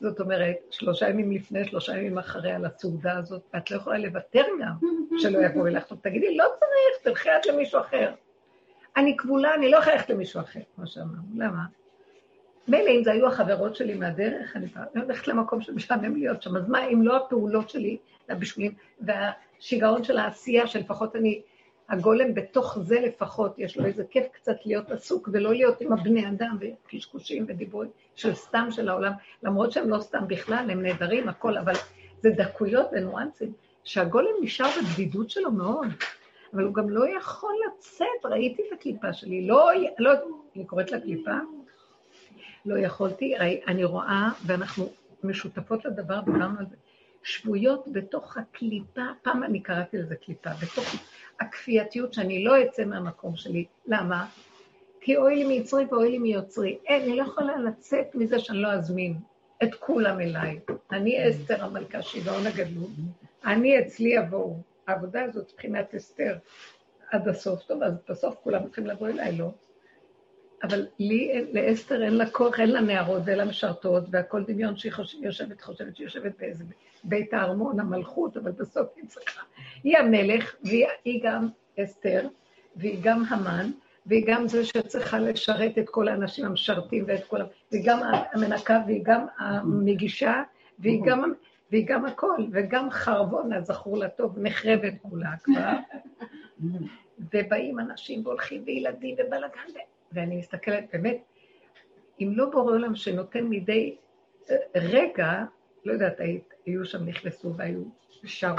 זאת 0.00 0.20
אומרת, 0.20 0.56
שלושה 0.70 1.08
ימים 1.08 1.32
לפני, 1.32 1.64
שלושה 1.64 1.98
ימים 1.98 2.18
אחרי 2.18 2.52
על 2.52 2.64
הסעודה 2.64 3.18
הזאת, 3.18 3.42
ואת 3.54 3.70
לא 3.70 3.76
יכולה 3.76 3.98
לוותר 3.98 4.44
גם 4.60 4.74
שלא 5.18 5.38
יבואו 5.38 5.66
אליך. 5.66 5.84
טוב, 5.84 5.98
תגידי, 6.02 6.36
לא 6.36 6.44
צריך, 6.58 7.02
תלכי 7.02 7.28
את 7.40 7.46
למישהו 7.46 7.80
אחר. 7.80 8.12
אני 8.96 9.16
כבולה, 9.16 9.54
אני 9.54 9.70
לא 9.70 9.76
יכולה 9.76 9.96
ללכת 9.96 10.10
למישהו 10.10 10.40
אחר, 10.40 10.60
כמו 10.76 10.86
שאמרנו. 10.86 11.22
למה? 11.36 11.62
מילא 12.68 12.90
אם 12.90 13.04
זה 13.04 13.12
היו 13.12 13.26
החברות 13.26 13.76
שלי 13.76 13.94
מהדרך, 13.94 14.56
אני 14.56 14.66
הולכת 14.94 15.28
למקום 15.28 15.60
שמשעמם 15.60 16.16
להיות 16.16 16.42
שם, 16.42 16.56
אז 16.56 16.68
מה 16.68 16.86
אם 16.86 17.02
לא 17.02 17.16
הפעולות 17.16 17.70
שלי, 17.70 17.96
הבישולים, 18.28 18.72
והשיגעון 19.00 20.04
של 20.04 20.18
העשייה, 20.18 20.66
שלפחות 20.66 21.16
אני 21.16 21.40
הגולם 21.88 22.34
בתוך 22.34 22.78
זה 22.78 23.00
לפחות, 23.00 23.58
יש 23.58 23.76
לו 23.76 23.84
איזה 23.84 24.04
כיף 24.10 24.26
קצת 24.32 24.56
להיות 24.66 24.90
עסוק 24.90 25.28
ולא 25.32 25.54
להיות 25.54 25.80
עם 25.80 25.92
הבני 25.92 26.28
אדם 26.28 26.56
וקשקושים 26.60 27.44
ודיבורים 27.48 27.90
של 28.14 28.34
סתם 28.34 28.68
של 28.70 28.88
העולם, 28.88 29.12
למרות 29.42 29.72
שהם 29.72 29.88
לא 29.88 30.00
סתם 30.00 30.28
בכלל, 30.28 30.70
הם 30.70 30.82
נהדרים, 30.82 31.28
הכל, 31.28 31.58
אבל 31.58 31.74
זה 32.22 32.30
דקויות 32.30 32.86
וניואנסים, 32.92 33.52
שהגולם 33.84 34.30
נשאר 34.42 34.68
בבדידות 34.80 35.30
שלו 35.30 35.52
מאוד, 35.52 35.88
אבל 36.54 36.64
הוא 36.64 36.74
גם 36.74 36.90
לא 36.90 37.16
יכול 37.16 37.54
לצאת, 37.66 38.24
ראיתי 38.24 38.62
את 38.62 38.72
הקליפה 38.72 39.12
שלי, 39.12 39.46
לא, 39.46 39.70
לא, 39.98 40.12
אני 40.56 40.64
קוראת 40.64 40.90
לה 40.90 41.00
קליפה, 41.00 41.32
לא 42.66 42.78
יכולתי, 42.78 43.34
אני 43.66 43.84
רואה, 43.84 44.28
ואנחנו 44.46 44.92
משותפות 45.24 45.84
לדבר, 45.84 46.20
דיברנו 46.20 46.58
על 46.58 46.66
זה, 46.70 46.76
שבויות 47.22 47.84
בתוך 47.92 48.36
הקליפה, 48.36 49.02
פעם 49.22 49.44
אני 49.44 49.60
קראתי 49.60 49.98
לזה 49.98 50.16
קליפה, 50.16 50.50
בתוך 50.62 50.84
הכפייתיות 51.40 52.14
שאני 52.14 52.44
לא 52.44 52.62
אצא 52.62 52.84
מהמקום 52.84 53.36
שלי. 53.36 53.64
למה? 53.86 54.26
כי 55.00 55.16
אוי 55.16 55.36
לי 55.36 55.44
מיצרי 55.44 55.84
ואוי 55.84 56.10
לי 56.10 56.18
מיוצרי. 56.18 56.78
אין, 56.86 57.02
אני 57.02 57.16
לא 57.16 57.22
יכולה 57.22 57.56
לצאת 57.56 58.14
מזה 58.14 58.38
שאני 58.38 58.58
לא 58.58 58.72
אזמין 58.72 59.16
את 59.62 59.74
כולם 59.74 60.20
אליי. 60.20 60.60
אני 60.92 61.30
אסתר 61.30 61.64
המלכה, 61.64 62.02
שיגעון 62.02 62.46
הגדלות. 62.46 62.90
אני 63.44 63.80
אצלי 63.80 64.08
יבואו. 64.08 64.56
העבודה 64.86 65.22
הזאת 65.24 65.52
מבחינת 65.52 65.94
אסתר 65.94 66.36
עד 67.10 67.28
הסוף. 67.28 67.62
טוב, 67.62 67.82
אז 67.82 67.94
בסוף 68.08 68.34
כולם 68.42 68.64
צריכים 68.66 68.86
לבוא 68.86 69.08
אליי, 69.08 69.36
לא? 69.36 69.50
אבל 70.62 70.86
לי, 70.98 71.46
לאסתר 71.52 72.02
אין 72.02 72.14
לה 72.14 72.30
כוח, 72.30 72.60
אין 72.60 72.70
לה 72.70 72.80
נערות 72.80 73.22
ואין 73.24 73.38
לה 73.38 73.44
משרתות, 73.44 74.04
והכל 74.10 74.44
דמיון 74.44 74.76
שהיא 74.76 74.92
חושב, 74.92 75.18
יושבת, 75.22 75.60
חושבת 75.60 75.96
שהיא 75.96 76.06
יושבת 76.06 76.32
באיזה 76.38 76.64
בית 77.04 77.34
הארמון, 77.34 77.80
המלכות, 77.80 78.36
אבל 78.36 78.50
בסוף 78.50 78.88
היא 78.96 79.04
צריכה. 79.08 79.42
היא 79.84 79.98
המלך, 79.98 80.56
והיא 80.64 81.20
גם 81.22 81.48
אסתר, 81.82 82.28
והיא 82.76 82.98
גם 83.02 83.22
המן, 83.28 83.70
והיא 84.06 84.24
גם 84.26 84.48
זה 84.48 84.64
שצריכה 84.64 85.18
לשרת 85.18 85.78
את 85.78 85.88
כל 85.88 86.08
האנשים 86.08 86.44
המשרתים 86.44 87.04
ואת 87.06 87.24
כל... 87.24 87.40
והיא 87.72 87.82
גם 87.86 88.00
המנקה, 88.32 88.82
והיא 88.86 89.04
גם 89.04 89.26
המגישה, 89.38 90.42
והיא 90.78 91.00
גם, 91.06 91.32
והיא 91.72 91.86
גם 91.86 92.06
הכל, 92.06 92.44
וגם 92.52 92.90
חרבונה, 92.90 93.60
זכור 93.60 93.98
לטוב, 93.98 94.38
נחרבת 94.38 94.94
כולה 95.02 95.30
כבר. 95.42 95.72
ובאים 97.34 97.80
אנשים 97.80 98.26
והולכים 98.26 98.62
וילדים 98.66 99.16
ובלאגן, 99.18 99.80
ואני 100.12 100.36
מסתכלת, 100.36 100.84
באמת, 100.92 101.22
אם 102.20 102.32
לא 102.36 102.50
בורא 102.50 102.72
עולם 102.72 102.96
שנותן 102.96 103.44
מדי 103.44 103.96
אה, 104.50 104.56
רגע, 104.74 105.44
לא 105.84 105.92
יודעת, 105.92 106.20
היו 106.66 106.84
שם, 106.84 107.04
נכנסו 107.04 107.54
והיו, 107.56 107.82
שרו 108.24 108.56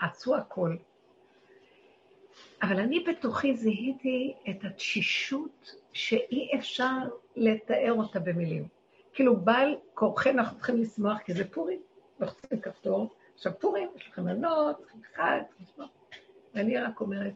ועשו 0.00 0.36
הכל. 0.36 0.76
אבל 2.62 2.80
אני 2.80 3.00
בתוכי 3.00 3.56
זיהיתי 3.56 4.34
את 4.50 4.64
התשישות 4.64 5.74
שאי 5.92 6.50
אפשר 6.58 6.98
לתאר 7.36 7.92
אותה 7.92 8.20
במילים. 8.20 8.68
כאילו, 9.12 9.36
בעל 9.36 9.76
כורחנו, 9.94 10.32
אנחנו 10.32 10.56
צריכים 10.56 10.76
לשמוח, 10.76 11.18
כי 11.18 11.34
זה 11.34 11.50
פורים, 11.50 11.80
לוחצים 12.20 12.60
כפתור. 12.60 13.14
עכשיו, 13.34 13.52
פורים, 13.58 13.88
יש 13.96 14.08
לכם 14.08 14.24
מנות, 14.24 14.86
חג, 15.14 15.40
ואני 16.54 16.78
רק 16.78 17.00
אומרת, 17.00 17.34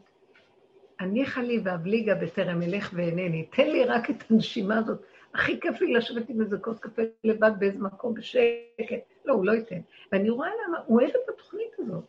הניחה 0.99 1.41
לי 1.41 1.59
ואבליגה 1.63 2.15
בטרם 2.15 2.61
אלך 2.61 2.91
ואינני, 2.93 3.45
תן 3.45 3.67
לי 3.67 3.83
רק 3.83 4.09
את 4.09 4.23
הנשימה 4.31 4.77
הזאת. 4.77 5.01
הכי 5.33 5.59
כיף 5.59 5.81
לי 5.81 5.93
לשבת 5.93 6.29
עם 6.29 6.41
איזה 6.41 6.57
כוס 6.57 6.79
קפה 6.79 7.01
לבד 7.23 7.51
באיזה 7.59 7.79
מקום 7.79 8.13
בשקט. 8.13 9.13
לא, 9.25 9.33
הוא 9.33 9.45
לא 9.45 9.51
ייתן. 9.51 9.79
ואני 10.11 10.29
רואה 10.29 10.49
למה, 10.67 10.77
הוא 10.85 11.01
אוהב 11.01 11.09
את 11.09 11.29
התוכנית 11.29 11.79
הזאת. 11.79 12.03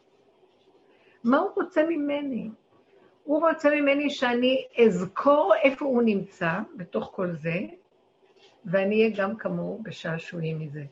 מה 1.25 1.39
הוא 1.39 1.51
רוצה 1.57 1.83
ממני? 1.89 2.51
הוא 3.25 3.49
רוצה 3.49 3.71
ממני 3.71 4.11
שאני 4.11 4.67
אזכור 4.87 5.55
איפה 5.63 5.85
הוא 5.85 6.03
נמצא 6.03 6.51
בתוך 6.77 7.11
כל 7.15 7.33
זה, 7.33 7.61
ואני 8.65 9.03
אהיה 9.03 9.17
גם 9.17 9.37
כמוהו 9.37 9.83
בשעשועים 9.83 10.59
מזה. 10.59 10.85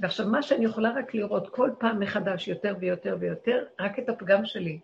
ועכשיו, 0.00 0.26
מה 0.26 0.42
שאני 0.42 0.64
יכולה 0.64 0.92
רק 0.96 1.14
לראות 1.14 1.48
כל 1.48 1.70
פעם 1.78 2.00
מחדש 2.00 2.48
יותר 2.48 2.76
ויותר 2.80 3.16
ויותר, 3.20 3.64
רק 3.80 3.98
את 3.98 4.08
הפגם 4.08 4.44
שלי. 4.44 4.80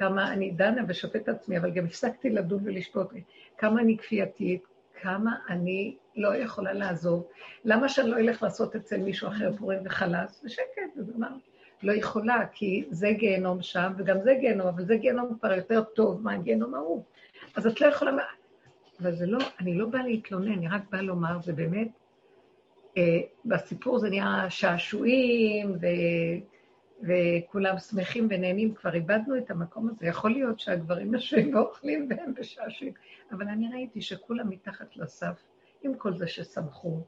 כמה 0.00 0.32
אני 0.32 0.50
דנה 0.50 0.82
ושופט 0.88 1.28
עצמי, 1.28 1.58
אבל 1.58 1.70
גם 1.70 1.84
הפסקתי 1.84 2.30
לדון 2.30 2.60
ולשפוט, 2.64 3.06
כמה 3.58 3.80
אני 3.80 3.98
כפייתית, 3.98 4.62
כמה 5.02 5.36
אני 5.48 5.96
לא 6.16 6.36
יכולה 6.36 6.72
לעזוב. 6.72 7.26
למה 7.64 7.88
שאני 7.88 8.10
לא 8.10 8.16
אלך 8.16 8.42
לעשות 8.42 8.76
אצל 8.76 8.96
מישהו 8.96 9.28
אחר 9.28 9.52
פורים 9.58 9.78
וחלס? 9.84 10.42
בשקט, 10.44 10.82
זה 10.96 11.12
אמר. 11.16 11.28
לא 11.82 11.92
יכולה, 11.92 12.46
כי 12.52 12.84
זה 12.90 13.12
גיהנום 13.12 13.62
שם, 13.62 13.92
וגם 13.98 14.20
זה 14.22 14.34
גיהנום, 14.40 14.66
אבל 14.66 14.84
זה 14.84 14.96
גיהנום 14.96 15.38
כבר 15.40 15.52
יותר 15.52 15.82
טוב 15.82 16.22
מהגיהנום 16.22 16.74
ההוא. 16.74 17.04
אז 17.56 17.66
את 17.66 17.80
לא 17.80 17.86
יכולה... 17.86 18.12
אבל 19.00 19.12
זה 19.12 19.26
לא, 19.26 19.38
אני 19.60 19.74
לא 19.74 19.86
באה 19.86 20.02
להתלונן, 20.02 20.52
אני 20.52 20.68
רק 20.68 20.82
באה 20.90 21.02
לומר, 21.02 21.40
זה 21.42 21.52
באמת, 21.52 21.88
אה, 22.96 23.20
בסיפור 23.44 23.98
זה 23.98 24.08
נהיה 24.08 24.46
שעשועים, 24.48 25.70
ו... 25.70 25.86
וכולם 27.02 27.78
שמחים 27.78 28.26
ונהנים, 28.30 28.74
כבר 28.74 28.94
איבדנו 28.94 29.38
את 29.38 29.50
המקום 29.50 29.88
הזה. 29.88 30.06
יכול 30.06 30.30
להיות 30.30 30.60
שהגברים 30.60 31.14
יושבים 31.14 31.54
ואוכלים 31.54 32.08
והם 32.10 32.34
בשעשועים, 32.34 32.92
אבל 33.32 33.48
אני 33.48 33.68
ראיתי 33.72 34.02
שכולם 34.02 34.50
מתחת 34.50 34.96
לסף, 34.96 35.42
עם 35.82 35.94
כל 35.94 36.16
זה 36.16 36.26
ששמחו 36.26 37.00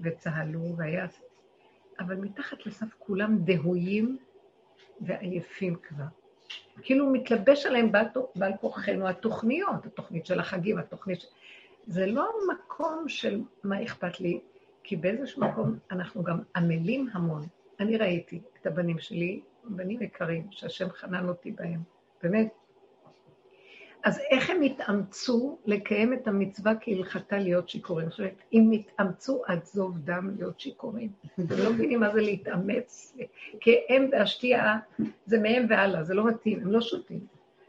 וצהלו 0.00 0.74
והיה... 0.76 1.06
אבל 2.00 2.14
מתחת 2.14 2.66
לסף 2.66 2.86
כולם 2.98 3.38
דהויים 3.44 4.18
ועייפים 5.00 5.74
כבר. 5.74 6.04
כאילו 6.82 7.10
מתלבש 7.10 7.66
עליהם 7.66 7.92
בעל, 7.92 8.06
בעל 8.36 8.52
כוחנו 8.60 9.08
התוכניות, 9.08 9.86
התוכנית 9.86 10.26
של 10.26 10.40
החגים, 10.40 10.78
התוכנית 10.78 11.20
של... 11.20 11.28
זה 11.86 12.06
לא 12.06 12.32
מקום 12.52 13.08
של 13.08 13.42
מה 13.64 13.82
אכפת 13.82 14.20
לי, 14.20 14.40
כי 14.82 14.96
באיזשהו 14.96 15.42
מקום 15.42 15.78
אנחנו 15.90 16.22
גם 16.22 16.40
עמלים 16.56 17.08
המון. 17.12 17.46
אני 17.82 17.96
ראיתי 17.96 18.40
את 18.60 18.66
הבנים 18.66 18.98
שלי, 18.98 19.40
בנים 19.64 20.02
יקרים, 20.02 20.46
שהשם 20.50 20.88
חנן 20.90 21.28
אותי 21.28 21.50
בהם, 21.50 21.80
באמת. 22.22 22.48
אז 24.04 24.20
איך 24.30 24.50
הם 24.50 24.62
התאמצו 24.62 25.58
לקיים 25.66 26.12
את 26.12 26.28
המצווה 26.28 26.72
כהלכתה 26.80 27.38
להיות 27.38 27.68
שיכורים? 27.68 28.10
זאת 28.10 28.18
אומרת, 28.18 28.42
אם 28.52 28.70
התאמצו 28.72 29.42
עד 29.46 29.64
זוב 29.64 29.98
דם 29.98 30.30
להיות 30.36 30.60
שיכורים. 30.60 31.12
אתם 31.34 31.54
לא 31.64 31.72
מבינים 31.72 32.00
מה 32.00 32.12
זה 32.12 32.20
להתאמץ, 32.20 33.16
כי 33.60 33.76
הם 33.88 34.08
והשתייה 34.12 34.78
זה 35.26 35.38
מהם 35.38 35.66
והלאה, 35.68 36.04
זה 36.04 36.14
לא 36.14 36.26
מתאים, 36.26 36.60
הם 36.60 36.72
לא 36.72 36.80
שותים. 36.80 37.26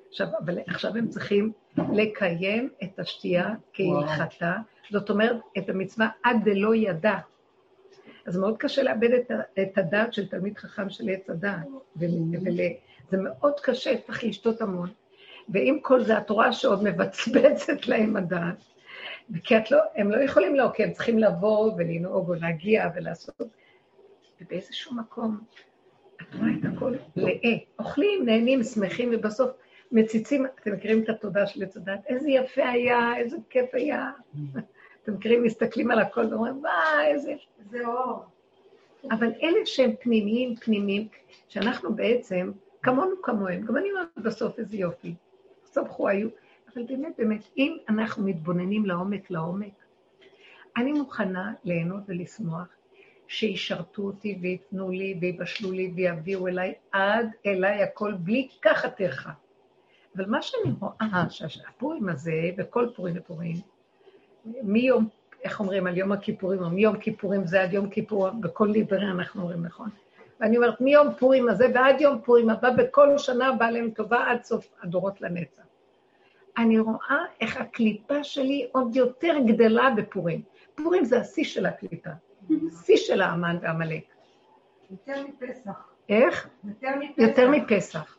עכשיו, 0.10 0.28
אבל 0.46 0.58
עכשיו 0.68 0.98
הם 0.98 1.08
צריכים 1.08 1.52
לקיים 1.94 2.70
את 2.84 3.00
השתייה 3.00 3.50
כהלכתה, 3.74 4.58
זאת 4.92 5.10
אומרת, 5.10 5.38
את 5.58 5.70
המצווה 5.70 6.10
עד 6.24 6.38
דלא 6.44 6.76
ידע. 6.76 7.18
אז 8.26 8.38
מאוד 8.38 8.58
קשה 8.58 8.84
לאבד 8.84 9.12
את, 9.12 9.32
את 9.62 9.78
הדעת 9.78 10.14
של 10.14 10.28
תלמיד 10.28 10.58
חכם 10.58 10.90
של 10.90 11.10
עץ 11.10 11.30
הדעת, 11.30 11.68
וזה 11.96 13.18
מאוד 13.18 13.60
קשה, 13.60 13.98
צריך 13.98 14.24
לשתות 14.24 14.62
המון. 14.62 14.90
ועם 15.50 15.80
כל 15.82 16.04
זה, 16.04 16.18
התורה 16.18 16.54
שעוד 16.54 16.84
מבצבצת 16.84 17.88
להם 17.88 18.16
הדעת, 18.16 18.56
כי 19.44 19.56
לא, 19.72 19.80
הם 19.96 20.12
לא 20.12 20.24
יכולים 20.24 20.56
לא, 20.56 20.70
כי 20.74 20.84
הם 20.84 20.92
צריכים 20.92 21.20
לבוא 21.20 21.74
ולנהוג 21.78 22.30
או 22.30 22.34
להגיע 22.34 22.90
ולעשות, 22.96 23.42
ובאיזשהו 24.42 24.96
מקום, 24.96 25.40
את 26.16 26.36
רואה 26.36 26.50
את 26.60 26.66
הכל 26.74 26.96
לאה. 27.16 27.58
אוכלים, 27.80 28.26
נהנים, 28.26 28.64
שמחים, 28.64 29.10
ובסוף 29.14 29.52
מציצים, 29.92 30.46
אתם 30.62 30.74
מכירים 30.74 31.04
את 31.04 31.10
התודה 31.10 31.48
של 31.48 31.64
עץ 31.64 31.78
הדת? 31.78 32.00
איזה 32.08 32.30
יפה 32.30 32.70
היה, 32.70 33.18
איזה 33.18 33.38
כיף 33.50 33.70
היה. 33.74 34.12
אתם 35.04 35.14
מכירים, 35.14 35.44
מסתכלים 35.44 35.92
על 35.92 36.00
הכל 36.00 36.26
ואומרים, 36.32 36.60
וואי, 36.60 37.08
איזה... 37.08 37.34
זה 37.70 37.88
אור. 37.88 38.26
אבל 39.12 39.32
אלה 39.44 39.66
שהם 39.66 39.92
פנימיים, 40.02 40.56
פנימיים, 40.56 41.08
שאנחנו 41.48 41.94
בעצם, 41.94 42.52
כמונו 42.82 43.22
כמוהם, 43.22 43.62
גם 43.66 43.78
אני 43.78 43.92
אומרת 43.92 44.08
בסוף 44.18 44.60
איזה 44.60 44.78
יופי, 44.78 45.14
סמכו 45.66 46.10
היו, 46.10 46.30
אבל 46.74 46.84
באמת, 46.84 47.14
באמת, 47.18 47.44
אם 47.58 47.78
אנחנו 47.90 48.24
מתבוננים 48.24 48.86
לעומק, 48.86 49.32
לעומק, 49.32 49.74
אני 50.78 50.92
מוכנה 50.92 51.54
ליהנות 51.64 52.04
ולשמוח 52.08 52.68
שישרתו 53.28 54.02
אותי 54.02 54.38
וייתנו 54.42 54.92
לי 54.92 55.18
ויבשלו 55.22 55.72
לי 55.72 55.92
ויביאו 55.96 56.48
אליי 56.48 56.74
עד 56.92 57.30
אליי 57.46 57.84
הכל 57.84 58.14
בלי 58.14 58.48
ככה 58.62 58.90
טרחה. 58.90 59.32
אבל 60.16 60.26
מה 60.26 60.42
שאני 60.42 60.74
רואה, 60.80 61.30
שהפורים 61.30 62.10
הזה, 62.10 62.50
וכל 62.58 62.88
פורים 62.96 63.16
ופורים, 63.18 63.56
מיום, 64.46 65.08
איך 65.44 65.60
אומרים, 65.60 65.88
על 65.88 65.98
יום 65.98 66.12
הכיפורים, 66.12 66.64
או 66.64 66.70
מיום 66.70 66.98
כיפורים 66.98 67.48
זה 67.48 67.62
עד 67.62 67.74
יום 67.74 67.90
כיפור, 67.90 68.30
בכל 68.30 68.70
ליברי 68.72 69.12
אנחנו 69.12 69.42
אומרים, 69.42 69.66
נכון? 69.66 69.90
ואני 70.40 70.58
אומרת, 70.58 70.82
מיום 70.82 71.08
פורים 71.20 71.50
הזה 71.50 71.68
ועד 71.74 72.02
יום 72.02 72.22
פורים 72.22 72.50
הבא, 72.50 72.70
בכל 72.70 73.18
שנה 73.18 73.52
בא 73.52 73.70
להם 73.70 73.92
טובה 73.92 74.24
עד 74.28 74.44
סוף 74.44 74.68
הדורות 74.82 75.22
לנצח. 75.22 75.64
אני 76.58 76.80
רואה 76.80 77.18
איך 77.42 77.58
הקליפה 77.58 78.24
שלי 78.24 78.68
עוד 78.72 78.96
יותר 78.96 79.34
גדלה 79.48 79.90
בפורים. 79.98 80.42
פורים 80.76 81.06
זה 81.06 81.20
השיא 81.20 81.44
של 81.44 81.66
הקליפה, 81.66 82.10
שיא 82.84 82.98
של 82.98 83.22
האמן 83.22 83.58
ועמלק. 83.62 84.04
יותר 84.92 85.24
מפסח. 85.28 85.90
איך? 86.10 86.50
יותר 86.64 86.90
מפסח. 87.00 87.18
יותר 87.18 87.50
מפסח. 87.50 88.18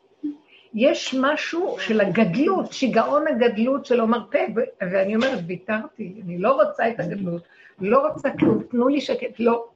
יש 0.74 1.14
משהו 1.20 1.76
של 1.78 2.00
הגדלות, 2.00 2.72
שיגעון 2.72 3.28
הגדלות 3.28 3.86
שלא 3.86 4.06
מרפא, 4.06 4.46
ואני 4.80 5.16
אומרת, 5.16 5.38
ויתרתי, 5.46 6.22
אני 6.24 6.38
לא 6.38 6.62
רוצה 6.62 6.90
את 6.90 7.00
הגדלות, 7.00 7.42
לא 7.80 8.08
רוצה 8.08 8.30
כלום, 8.38 8.62
תנו 8.62 8.88
לי 8.88 9.00
שקט, 9.00 9.40
לא, 9.40 9.68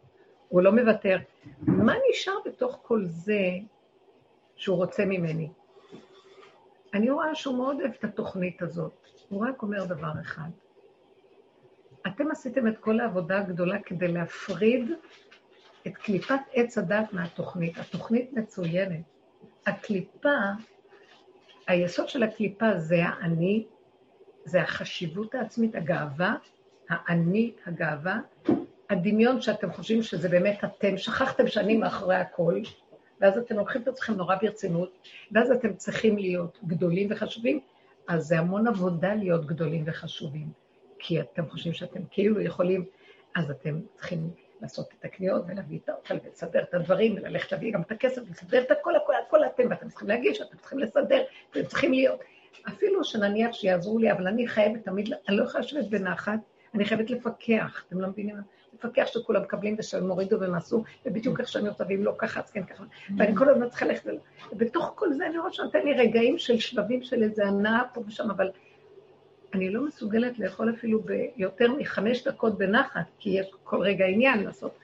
הוא 0.48 0.62
לא 0.62 0.72
מוותר. 0.72 1.18
מה 1.60 1.94
נשאר 2.10 2.34
בתוך 2.46 2.78
כל 2.82 3.04
זה 3.04 3.40
שהוא 4.56 4.76
רוצה 4.76 5.04
ממני? 5.04 5.48
אני 6.94 7.10
רואה 7.10 7.34
שהוא 7.34 7.56
מאוד 7.56 7.80
אוהב 7.80 7.92
את 7.98 8.04
התוכנית 8.04 8.62
הזאת, 8.62 8.92
הוא 9.28 9.46
רק 9.48 9.62
אומר 9.62 9.84
דבר 9.84 10.12
אחד. 10.20 10.48
אתם 12.06 12.30
עשיתם 12.30 12.68
את 12.68 12.78
כל 12.78 13.00
העבודה 13.00 13.38
הגדולה 13.38 13.78
כדי 13.82 14.08
להפריד 14.08 14.90
את 15.86 15.96
קליפת 15.96 16.40
עץ 16.52 16.78
הדת 16.78 17.12
מהתוכנית. 17.12 17.78
התוכנית 17.78 18.32
מצוינת. 18.32 19.00
הקליפה 19.66 20.38
היסוד 21.68 22.08
של 22.08 22.22
הקליפה 22.22 22.78
זה 22.78 23.04
האני, 23.04 23.66
זה 24.44 24.62
החשיבות 24.62 25.34
העצמית, 25.34 25.74
הגאווה, 25.74 26.34
האני, 26.88 27.52
הגאווה, 27.66 28.18
הדמיון 28.90 29.40
שאתם 29.40 29.72
חושבים 29.72 30.02
שזה 30.02 30.28
באמת 30.28 30.64
אתם, 30.64 30.96
שכחתם 30.96 31.46
שאני 31.46 31.76
מאחורי 31.76 32.16
הכל, 32.16 32.60
ואז 33.20 33.38
אתם 33.38 33.56
לוקחים 33.56 33.82
את 33.82 33.88
עצמכם 33.88 34.14
נורא 34.14 34.36
ברצינות, 34.42 35.08
ואז 35.32 35.50
אתם 35.50 35.74
צריכים 35.74 36.18
להיות 36.18 36.58
גדולים 36.66 37.08
וחשובים, 37.10 37.60
אז 38.08 38.24
זה 38.24 38.38
המון 38.38 38.68
עבודה 38.68 39.14
להיות 39.14 39.46
גדולים 39.46 39.84
וחשובים, 39.86 40.48
כי 40.98 41.20
אתם 41.20 41.48
חושבים 41.50 41.72
שאתם 41.72 42.00
כאילו 42.10 42.40
יכולים, 42.40 42.84
אז 43.36 43.50
אתם 43.50 43.80
צריכים 43.96 44.30
לעשות 44.62 44.94
את 44.98 45.04
הקניות 45.04 45.42
ולהביא 45.48 45.78
את 45.84 45.88
האוכל 45.88 46.14
ולסדר 46.24 46.62
את 46.62 46.74
הדברים 46.74 47.14
וללכת 47.16 47.52
להביא 47.52 47.72
גם 47.72 47.82
את 47.82 47.92
הכסף 47.92 48.22
ולסדר 48.28 48.62
את 48.62 48.70
הכל, 48.70 48.96
הכל, 48.96 49.12
הכל 49.26 49.44
אתם, 49.44 49.62
ואתם 49.70 49.88
צריכים 49.88 50.08
להגיש, 50.08 50.40
אתם 50.40 50.56
צריכים 50.56 50.78
לסדר, 50.78 51.22
אתם 51.50 51.64
צריכים 51.64 51.92
להיות. 51.92 52.20
אפילו 52.68 53.04
שנניח 53.04 53.52
שיעזרו 53.52 53.98
לי, 53.98 54.12
אבל 54.12 54.26
אני 54.26 54.48
חייבת 54.48 54.84
תמיד, 54.84 55.08
אני 55.28 55.36
לא 55.36 55.44
יכולה 55.44 55.64
לשבת 55.64 55.84
בנחת, 55.88 56.40
אני 56.74 56.84
חייבת 56.84 57.10
לפקח, 57.10 57.84
אתם 57.88 58.00
לא 58.00 58.08
מבינים? 58.08 58.36
לפקח 58.74 59.06
שכולם 59.06 59.42
מקבלים 59.42 59.76
ושהם 59.78 60.10
הורידו 60.10 60.40
והם 60.40 60.54
עשו, 60.54 60.84
ובדיוק 61.06 61.40
איך 61.40 61.48
שאני 61.48 61.68
רוצה, 61.68 61.84
ואם 61.88 62.04
לא 62.04 62.14
ככה, 62.18 62.40
אז 62.40 62.50
כן 62.50 62.64
ככה. 62.64 62.84
ואני 63.18 63.36
כל 63.36 63.48
הזמן 63.48 63.68
צריכה 63.68 63.86
ללכת, 63.86 64.10
ובתוך 64.52 64.92
כל 64.94 65.12
זה 65.12 65.26
אני 65.26 65.38
רואה 65.38 65.52
שנותן 65.52 65.82
לי 65.84 65.94
רגעים 65.94 66.38
של 66.38 66.58
שבבים 66.58 67.02
של 67.02 67.22
איזה 67.22 67.46
הנאה 67.46 67.82
פה 67.94 68.02
ושם, 68.06 68.30
אבל 68.30 68.50
אני 69.54 69.70
לא 69.70 69.86
מסוגלת 69.86 70.38
לאכול 70.38 70.70
אפילו 70.70 71.00
ביותר 71.02 71.72
מחמש 71.78 72.28
דקות 72.28 72.58
בנחת, 72.58 73.06
כי 73.18 73.30
יש 73.30 73.50
כל 73.64 73.80
רגע 73.80 74.06
עניין 74.06 74.44
לעשות. 74.44 74.78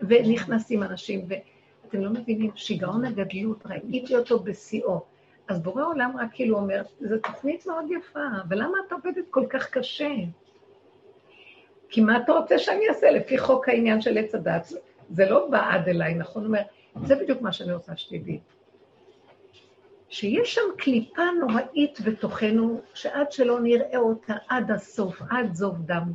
ונכנסים 0.00 0.82
אנשים, 0.82 1.26
ואתם 1.28 2.00
לא 2.00 2.10
מבינים, 2.10 2.50
שיגעון 2.54 3.04
הגדלות, 3.04 3.66
ראיתי 3.66 4.16
אותו 4.16 4.38
בשיאו. 4.38 5.00
אז 5.48 5.62
בורא 5.62 5.84
עולם 5.84 6.16
רק 6.18 6.28
כאילו 6.32 6.56
אומר, 6.56 6.82
זו 7.00 7.18
תוכנית 7.18 7.66
מאוד 7.66 7.84
יפה, 7.90 8.20
אבל 8.48 8.58
למה 8.58 8.78
את 8.86 8.92
עובדת 8.92 9.24
כל 9.30 9.46
כך 9.50 9.70
קשה? 9.70 10.10
כי 11.88 12.00
מה 12.00 12.16
אתה 12.16 12.32
רוצה 12.32 12.58
שאני 12.58 12.88
אעשה 12.88 13.10
לפי 13.10 13.38
חוק 13.38 13.68
העניין 13.68 14.00
של 14.00 14.18
עץ 14.18 14.34
הדת? 14.34 14.72
זה 15.10 15.30
לא 15.30 15.48
בא 15.50 15.74
עד 15.74 15.88
אליי, 15.88 16.14
נכון? 16.14 16.44
אומר, 16.44 16.62
זה 17.04 17.16
בדיוק 17.16 17.42
מה 17.42 17.52
שאני 17.52 17.72
רוצה 17.72 17.96
שתדעי. 17.96 18.40
שיש 20.08 20.54
שם 20.54 20.76
קליפה 20.78 21.22
נוראית 21.40 22.00
בתוכנו, 22.00 22.80
שעד 22.94 23.32
שלא 23.32 23.60
נראה 23.60 23.98
אותה 23.98 24.34
עד 24.48 24.70
הסוף, 24.70 25.22
עד 25.30 25.54
זוב 25.54 25.76
דם, 25.86 26.12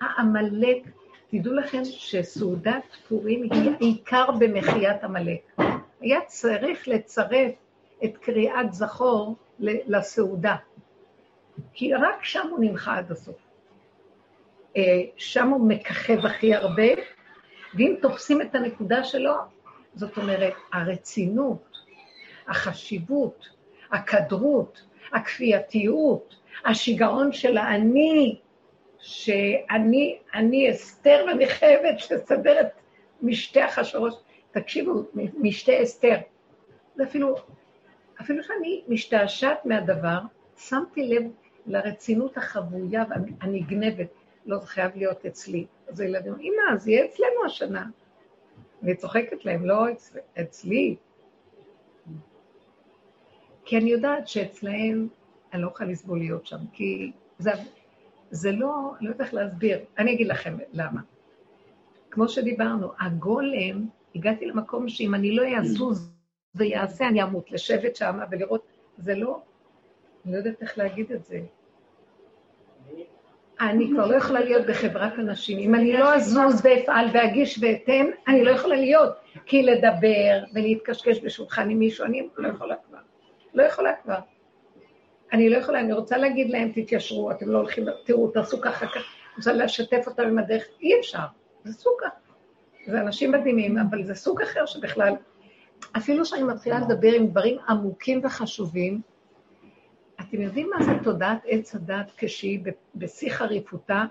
העמלק, 0.00 0.82
תדעו 1.30 1.54
לכם 1.54 1.84
שסעודת 1.84 2.84
פורים 3.08 3.42
היא 3.42 3.70
העיקר 3.80 4.30
במחיית 4.38 5.04
עמלק. 5.04 5.40
היה 6.00 6.20
צריך 6.26 6.88
לצרף 6.88 7.52
את 8.04 8.16
קריאת 8.16 8.72
זכור 8.72 9.36
לסעודה, 9.60 10.56
כי 11.72 11.94
רק 11.94 12.24
שם 12.24 12.48
הוא 12.50 12.58
נמחה 12.60 12.98
עד 12.98 13.12
הסוף. 13.12 13.36
אה, 14.76 14.82
שם 15.16 15.48
הוא 15.48 15.68
מככב 15.68 16.26
הכי 16.26 16.54
הרבה, 16.54 16.88
ואם 17.74 17.94
תופסים 18.02 18.42
את 18.42 18.54
הנקודה 18.54 19.04
שלו, 19.04 19.34
זאת 19.94 20.16
אומרת, 20.16 20.54
הרצינות, 20.72 21.67
החשיבות, 22.48 23.48
הכדרות, 23.90 24.82
הכפייתיות, 25.12 26.34
השיגעון 26.64 27.32
של 27.32 27.58
האני, 27.58 28.38
שאני 28.98 30.18
אני 30.34 30.70
אסתר 30.70 31.24
ואני 31.26 31.46
חייבת 31.46 32.10
לסדר 32.10 32.60
את 32.60 32.66
משתי 33.22 33.60
החשבות. 33.60 34.22
תקשיבו, 34.50 34.92
משתי 35.40 35.82
אסתר. 35.82 36.16
זה 36.96 37.04
אפילו, 37.04 37.34
אפילו 38.20 38.42
שאני 38.42 38.82
משתעשעת 38.88 39.66
מהדבר, 39.66 40.18
שמתי 40.56 41.08
לב 41.08 41.22
לרצינות 41.66 42.36
החבויה 42.36 43.04
והנגנבת. 43.10 44.08
לא, 44.46 44.58
זה 44.58 44.66
חייב 44.66 44.92
להיות 44.94 45.26
אצלי. 45.26 45.66
אז 45.88 46.00
הילדים, 46.00 46.34
אמא, 46.40 46.76
זה 46.76 46.90
יהיה 46.90 47.04
אצלנו 47.04 47.44
השנה. 47.46 47.86
אני 48.82 48.96
צוחקת 48.96 49.44
להם, 49.44 49.66
לא 49.66 49.84
אצלי. 50.40 50.96
כי 53.68 53.76
אני 53.76 53.90
יודעת 53.90 54.28
שאצלהם, 54.28 55.08
אני 55.52 55.62
לא 55.62 55.68
יכולה 55.68 55.90
לסבול 55.90 56.18
להיות 56.18 56.46
שם, 56.46 56.56
כי 56.72 57.12
זה, 57.38 57.50
זה 58.30 58.52
לא, 58.52 58.92
אני 58.98 59.06
לא 59.06 59.12
יודעת 59.12 59.26
איך 59.26 59.34
להסביר. 59.34 59.78
אני 59.98 60.12
אגיד 60.12 60.26
לכם 60.26 60.56
למה. 60.72 61.00
כמו 62.10 62.28
שדיברנו, 62.28 62.92
הגולם, 63.00 63.86
הגעתי 64.14 64.46
למקום 64.46 64.88
שאם 64.88 65.14
אני 65.14 65.36
לא 65.36 65.42
אזוז 65.58 66.12
ויעשה, 66.54 67.08
אני 67.08 67.22
אמות, 67.22 67.52
לשבת 67.52 67.96
שם 67.96 68.18
ולראות, 68.30 68.66
זה 68.98 69.14
לא, 69.14 69.40
אני 70.24 70.32
לא 70.32 70.38
יודעת 70.38 70.62
איך 70.62 70.78
להגיד 70.78 71.12
את 71.12 71.24
זה. 71.24 71.40
אני 73.60 73.90
כבר 73.92 74.06
לא 74.06 74.16
יכולה 74.16 74.40
להיות 74.40 74.66
בחברת 74.66 75.12
אנשים. 75.18 75.58
אם 75.58 75.74
אני 75.74 75.92
לא 75.92 76.14
אזוז 76.14 76.66
ואפעל 76.66 77.06
ואגיש 77.14 77.58
ואתן, 77.62 78.06
אני 78.28 78.44
לא 78.44 78.50
יכולה 78.50 78.76
להיות. 78.76 79.12
כי 79.46 79.62
לדבר 79.62 80.44
ולהתקשקש 80.54 81.20
בשולחן 81.24 81.70
עם 81.70 81.78
מישהו, 81.78 82.04
אני 82.04 82.28
לא 82.38 82.48
יכולה 82.48 82.74
כבר. 82.88 82.98
לא 83.54 83.62
יכולה 83.62 83.92
כבר. 84.02 84.18
אני 85.32 85.50
לא 85.50 85.56
יכולה, 85.56 85.80
אני 85.80 85.92
רוצה 85.92 86.16
להגיד 86.16 86.50
להם, 86.50 86.72
תתיישרו, 86.74 87.30
אתם 87.30 87.48
לא 87.48 87.58
הולכים, 87.58 87.84
תראו, 88.04 88.30
תעשו 88.30 88.60
ככה, 88.60 88.86
ככה. 88.86 89.00
רוצה 89.36 89.52
לשתף 89.52 90.04
אותם 90.06 90.22
עם 90.22 90.38
הדרך, 90.38 90.64
אי 90.80 91.00
אפשר. 91.00 91.24
זה 91.64 91.72
סוג 91.72 91.94
אחר. 92.08 92.92
זה 92.92 93.00
אנשים 93.00 93.32
מדהימים, 93.32 93.78
אבל 93.78 94.04
זה 94.04 94.14
סוג 94.14 94.42
אחר 94.42 94.66
שבכלל, 94.66 95.14
אפילו 95.96 96.24
שאני 96.24 96.42
מתחילה 96.42 96.78
לדבר 96.78 97.12
עם 97.12 97.26
דברים 97.26 97.58
עמוקים 97.68 98.20
וחשובים, 98.24 99.00
אתם 100.20 100.40
יודעים 100.40 100.70
מה 100.70 100.84
זה 100.84 100.92
תודעת 101.02 101.38
עץ 101.46 101.74
הדת 101.74 102.12
כשהיא 102.16 102.60
בשיא 102.94 103.30
חריפותה? 103.30 104.04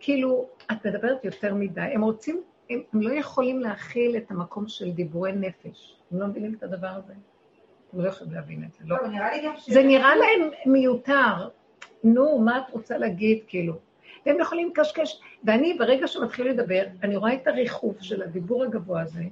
כאילו, 0.00 0.48
את 0.72 0.86
מדברת 0.86 1.24
יותר 1.24 1.54
מדי. 1.54 1.80
הם 1.80 2.02
רוצים, 2.02 2.42
הם, 2.70 2.82
הם 2.92 3.02
לא 3.02 3.12
יכולים 3.12 3.60
להכיל 3.60 4.16
את 4.16 4.30
המקום 4.30 4.68
של 4.68 4.90
דיבורי 4.90 5.32
נפש. 5.32 5.96
הם 6.10 6.20
לא 6.20 6.26
מבינים 6.26 6.54
את 6.54 6.62
הדבר 6.62 6.88
הזה. 6.88 7.14
הם 7.92 8.00
לא 8.00 8.08
יכולים 8.08 8.34
להבין 8.34 8.64
את 8.64 8.72
זה. 8.72 8.78
לא. 8.86 8.96
לא. 9.42 9.50
זה 9.66 9.82
נראה 9.82 10.16
להם 10.16 10.50
מיותר. 10.66 11.48
נו, 12.04 12.38
מה 12.38 12.58
את 12.58 12.70
רוצה 12.70 12.98
להגיד, 12.98 13.38
כאילו? 13.46 13.74
והם 14.26 14.40
יכולים 14.40 14.68
לקשקש. 14.68 15.20
ואני, 15.44 15.74
ברגע 15.74 16.06
שמתחיל 16.06 16.48
לדבר, 16.48 16.82
אני 17.02 17.16
רואה 17.16 17.34
את 17.34 17.46
הריחוף 17.46 17.96
של 18.00 18.22
הדיבור 18.22 18.64
הגבוה 18.64 19.02
הזה, 19.02 19.22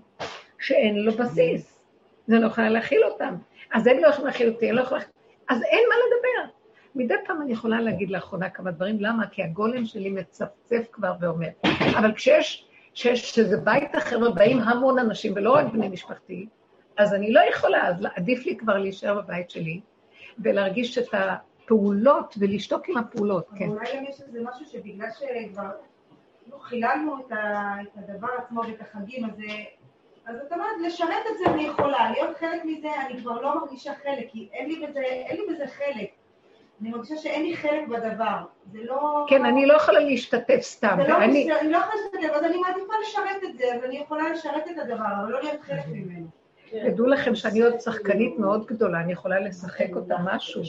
שאין 0.58 0.98
לו 0.98 1.12
בסיס. 1.12 1.78
זה 2.26 2.38
לא 2.38 2.46
יכולה 2.46 2.68
להכיל 2.68 3.04
אותם. 3.04 3.34
אז 3.72 3.86
הם 3.86 3.98
לא 3.98 4.08
יכולים 4.08 4.26
להכיל 4.26 4.48
אותי, 4.48 4.72
לא 4.72 4.80
יכולה... 4.80 5.00
אז 5.48 5.62
אין 5.62 5.84
מה 5.88 5.94
לדבר. 5.94 6.52
מדי 6.94 7.14
פעם 7.26 7.42
אני 7.42 7.52
יכולה 7.52 7.80
להגיד 7.80 8.10
לאחרונה 8.10 8.50
כמה 8.50 8.70
דברים, 8.70 9.00
למה? 9.00 9.26
כי 9.26 9.42
הגולם 9.42 9.84
שלי 9.84 10.10
מצפצף 10.10 10.86
כבר 10.92 11.12
ואומר. 11.20 11.48
אבל 11.98 12.14
כשיש, 12.14 12.66
כשיש 12.94 13.30
שזה 13.34 13.56
בית 13.56 13.96
אחר 13.96 14.18
ובאים 14.28 14.58
המון 14.58 14.98
אנשים, 14.98 15.32
ולא 15.36 15.52
רק 15.52 15.66
בני 15.72 15.88
משפחתי, 15.88 16.46
אז 16.96 17.14
אני 17.14 17.32
לא 17.32 17.40
יכולה, 17.50 17.88
אז 17.88 18.06
עדיף 18.16 18.46
לי 18.46 18.56
כבר 18.56 18.78
להישאר 18.78 19.20
בבית 19.20 19.50
שלי, 19.50 19.80
ולהרגיש 20.38 20.98
את 20.98 21.06
הפעולות, 21.12 22.34
ולשתוק 22.38 22.88
עם 22.88 22.96
הפעולות, 22.96 23.46
כן. 23.58 23.68
אולי 23.68 23.96
גם 23.96 24.04
יש 24.04 24.20
איזה 24.20 24.38
משהו 24.42 24.66
שבגלל 24.66 25.08
שכבר 25.10 25.70
לא 26.52 26.58
חיללנו 26.58 27.18
את, 27.26 27.32
ה, 27.32 27.74
את 27.82 27.88
הדבר 28.08 28.28
עצמו 28.38 28.60
ואת 28.60 28.80
החגים, 28.80 29.24
אז, 29.24 29.32
אז 30.26 30.36
את 30.46 30.52
אומרת, 30.52 30.76
לשרת 30.86 31.26
את 31.32 31.38
זה 31.38 31.50
אני 31.50 31.62
יכולה, 31.62 32.10
להיות 32.10 32.36
חלק 32.36 32.64
מזה 32.64 32.88
אני 33.06 33.20
כבר 33.20 33.40
לא 33.40 33.60
מרגישה 33.60 33.92
חלק, 34.02 34.26
כי 34.30 34.48
אין 34.52 34.68
לי 34.68 34.86
בזה, 34.86 35.00
אין 35.00 35.36
לי 35.36 35.54
בזה 35.54 35.64
חלק. 35.66 36.08
אני 36.80 36.90
מרגישה 36.90 37.16
שאין 37.16 37.42
לי 37.42 37.56
חלק 37.56 37.88
בדבר. 37.88 38.36
זה 38.72 38.78
לא... 38.84 39.26
כן, 39.28 39.44
אני 39.44 39.66
לא 39.66 39.74
יכולה 39.74 40.00
להשתתף 40.00 40.60
סתם. 40.60 40.96
זה 41.02 41.08
לא 41.08 41.14
ואני- 41.14 41.52
אני 41.60 41.70
לא 41.70 41.78
יכולה 41.78 41.94
להשתתף, 42.02 42.34
אז 42.36 42.44
אני 42.44 42.58
מעדיפה 42.58 42.92
לשרת 43.02 43.44
את 43.44 43.58
זה, 43.58 43.74
אז 43.74 43.84
אני 43.84 43.98
יכולה 43.98 44.28
לשרת 44.32 44.68
את 44.70 44.78
הדבר, 44.78 45.04
אבל 45.22 45.32
לא 45.32 45.42
להיות 45.42 45.60
חלק 45.60 45.86
ממנו. 45.88 46.26
תדעו 46.70 47.06
לכם 47.06 47.34
שאני 47.34 47.60
עוד 47.60 47.80
שחקנית 47.80 48.38
מאוד 48.38 48.66
גדולה, 48.66 49.00
אני 49.00 49.12
יכולה 49.12 49.40
לשחק 49.40 49.96
אותה 49.96 50.16
משהו. 50.24 50.62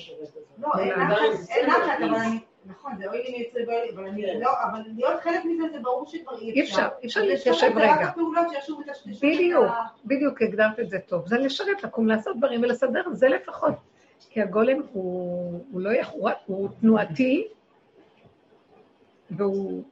לא, 0.57 0.69
אין 0.79 1.10
לחץ, 1.12 1.49
אין 1.49 1.69
לחץ, 1.69 2.01
אבל 2.03 2.15
אני... 2.15 2.39
נכון, 2.65 2.91
זה 2.97 3.07
אוי 3.07 3.23
לי 3.23 3.31
מייצר 3.31 3.60
באוי 3.65 3.81
לי, 3.81 3.95
אבל 3.95 4.05
אני 4.07 4.39
לא, 4.39 4.49
אבל 4.63 4.79
להיות 4.95 5.21
חלק 5.21 5.45
מזה 5.45 5.63
זה 5.71 5.79
ברור 5.79 6.07
שכבר 6.07 6.39
אי 6.39 6.51
אי 6.51 6.62
אפשר. 6.62 6.73
אפשר, 6.75 6.89
אי 7.01 7.07
אפשר 7.07 7.21
להתיישב 7.21 7.67
רק 7.67 7.75
רגע. 7.75 8.07
הפעולות 8.07 8.47
שישו 8.49 8.79
מטשטשים. 8.79 9.33
בדיוק, 9.33 9.65
בדיוק 10.05 10.41
הגדרת 10.41 10.79
את 10.79 10.89
זה 10.89 10.99
טוב. 11.07 11.27
זה 11.27 11.38
לשרת, 11.38 11.83
לקום 11.83 12.07
לעשות 12.07 12.38
דברים 12.38 12.62
ולסדר, 12.63 13.03
זה 13.12 13.29
לפחות. 13.29 13.73
כי 14.29 14.41
הגולם 14.41 14.81
הוא, 14.91 15.81
לא 15.81 15.89
יכול, 15.89 16.31
הוא 16.45 16.69
תנועתי, 16.81 17.47
והוא... 19.31 19.83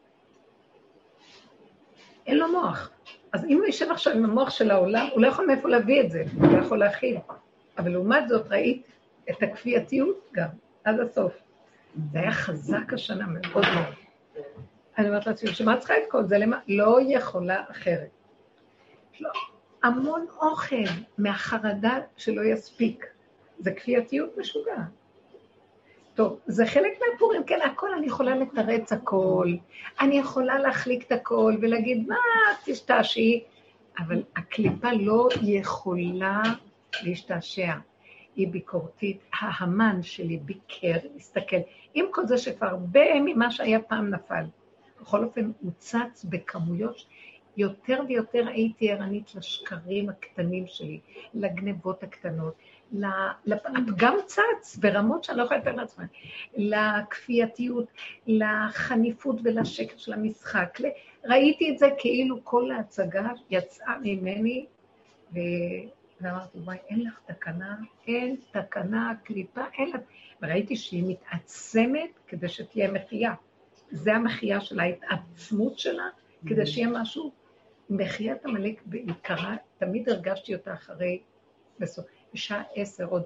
אין 2.28 2.38
לו 2.38 2.52
מוח. 2.52 2.92
אז 3.36 3.46
אם 3.46 3.58
הוא 3.58 3.66
יושב 3.66 3.92
עכשיו 3.92 4.14
עם 4.14 4.26
המוח 4.26 4.50
של 4.50 4.72
העולם, 4.72 5.08
הוא 5.14 5.22
לא 5.22 5.28
יכול 5.28 5.46
מאיפה 5.46 5.70
להביא 5.70 6.02
את 6.02 6.12
זה, 6.12 6.24
הוא 6.40 6.48
לא 6.52 6.58
יכול 6.58 6.80
להכיל. 6.80 7.18
אבל 7.78 7.92
לעומת 7.92 8.28
זאת 8.30 8.48
ראית 8.52 8.88
את 9.30 9.44
הכפייתיות 9.44 10.30
גם, 10.34 10.48
עד 10.84 11.00
הסוף. 11.00 11.34
זה 12.12 12.20
היה 12.20 12.32
חזק 12.32 12.94
השנה 12.94 13.26
מאוד 13.28 13.66
מאוד. 13.76 13.94
אני 14.98 15.08
אומרת 15.08 15.28
לעצמי, 15.28 15.54
שמה 15.54 15.78
צריכה 15.78 15.94
את 15.98 16.04
כל 16.10 16.24
זה? 16.24 16.38
למה? 16.38 16.60
לא 16.68 17.00
יכולה 17.08 17.64
אחרת. 17.72 18.10
לא. 19.20 19.30
המון 19.84 20.26
אוכל 20.42 20.76
מהחרדה 21.18 22.00
שלא 22.18 22.42
יספיק. 22.42 23.06
זה 23.60 23.72
כפייתיות 23.72 24.38
משוגעת. 24.38 24.78
טוב, 26.16 26.40
זה 26.46 26.66
חלק 26.66 26.92
מהפורים, 27.02 27.44
כן, 27.44 27.60
הכל, 27.66 27.94
אני 27.94 28.08
יכולה 28.08 28.36
לתרץ 28.36 28.94
הכל, 28.94 29.54
אני 30.00 30.18
יכולה 30.18 30.60
להחליק 30.60 31.08
את 31.08 31.12
הכל 31.12 31.56
ולהגיד, 31.62 32.08
מה, 32.08 32.16
תשתעשעי, 32.66 33.44
אבל 34.00 34.24
הקליפה 34.36 34.92
לא 34.94 35.30
יכולה 35.42 36.42
להשתעשע. 37.04 37.74
היא 38.36 38.48
ביקורתית, 38.48 39.20
ההמן 39.34 40.04
שלי 40.04 40.38
ביקר, 40.38 40.98
הסתכל. 41.16 41.58
עם 41.94 42.06
כל 42.12 42.26
זה 42.28 42.38
שכבר 42.38 42.68
הרבה 42.68 43.20
ממה 43.26 43.52
שהיה 43.52 43.80
פעם 43.82 44.10
נפל. 44.10 44.44
בכל 45.02 45.24
אופן, 45.24 45.52
הוא 45.62 45.72
צץ 45.78 46.26
בכמויות, 46.30 47.06
יותר 47.58 48.00
ויותר 48.08 48.48
הייתי 48.48 48.92
ערנית 48.92 49.36
לשקרים 49.36 50.10
הקטנים 50.10 50.68
שלי, 50.68 51.00
לגנבות 51.34 52.04
הקטנות, 52.04 52.54
הפגם 53.50 54.16
צץ 54.26 54.78
ברמות 54.78 55.24
שאני 55.24 55.38
לא 55.38 55.44
יכולה 55.44 55.60
לתאר 55.60 55.76
לעצמי, 55.76 56.06
לכפייתיות, 56.56 57.86
לחניפות 58.28 59.36
ולשקר 59.44 59.98
של 59.98 60.14
המשחק. 60.14 60.80
ראיתי 61.26 61.72
את 61.72 61.78
זה 61.78 61.90
כאילו 61.98 62.44
כל 62.44 62.72
ההצגה 62.72 63.30
יצאה 63.50 63.96
ממני, 64.04 64.66
ו... 65.34 65.40
ואמרתי, 66.22 66.58
וואי, 66.58 66.78
אין 66.90 67.02
לך 67.02 67.20
תקנה, 67.26 67.76
אין 68.08 68.36
תקנה, 68.52 69.14
קליפה, 69.24 69.62
אין 69.78 69.90
לך... 69.90 70.02
וראיתי 70.42 70.76
שהיא 70.76 71.04
מתעצמת 71.08 72.10
כדי 72.28 72.50
שתהיה 72.50 72.92
מחייה. 72.92 73.34
זה 73.92 74.16
המחייה 74.16 74.62
של 74.62 74.80
ההתעצמות 74.80 75.80
שלה, 75.80 76.10
כדי 76.48 76.66
שיהיה 76.66 76.88
משהו. 76.88 77.32
מחיית 77.90 78.46
עמלק 78.46 78.82
בעיקרה, 78.86 79.56
תמיד 79.78 80.10
הרגשתי 80.10 80.56
אותה 80.56 80.74
אחרי, 80.74 81.20
בסוף, 81.80 82.06
בשעה 82.36 82.64
עשר, 82.76 83.06
עוד, 83.06 83.24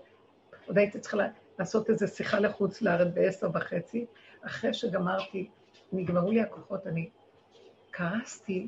עוד 0.68 0.78
הייתי 0.78 1.00
צריכה 1.00 1.18
לעשות 1.60 1.90
איזו 1.90 2.08
שיחה 2.08 2.40
לחוץ 2.40 2.82
לארץ 2.82 3.08
בעשר 3.14 3.50
וחצי, 3.54 4.06
אחרי 4.42 4.74
שגמרתי, 4.74 5.50
נגמרו 5.92 6.32
לי 6.32 6.42
הכוחות, 6.42 6.88
אני 6.88 7.10
קרסתי 7.92 8.68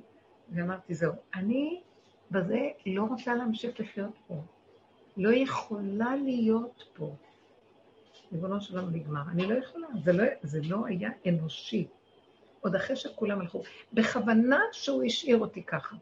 ואמרתי, 0.49 0.93
זהו, 0.93 1.13
אני 1.35 1.81
בזה 2.31 2.69
לא 2.85 3.03
רוצה 3.03 3.35
להמשיך 3.35 3.79
לחיות 3.79 4.17
פה. 4.27 4.41
לא 5.17 5.29
יכולה 5.33 6.15
להיות 6.15 6.83
פה. 6.93 7.15
ריבונו 8.31 8.61
של 8.61 8.77
עולם 8.77 8.95
נגמר. 8.95 9.21
אני 9.31 9.45
לא 9.45 9.53
יכולה, 9.53 9.87
זה 10.03 10.13
לא, 10.13 10.23
זה 10.41 10.59
לא 10.63 10.85
היה 10.85 11.09
אנושי. 11.27 11.87
עוד 12.61 12.75
אחרי 12.75 12.95
שכולם 12.95 13.41
הלכו. 13.41 13.63
בכוונה 13.93 14.59
שהוא 14.71 15.03
השאיר 15.03 15.37
אותי 15.37 15.63
ככה. 15.63 15.95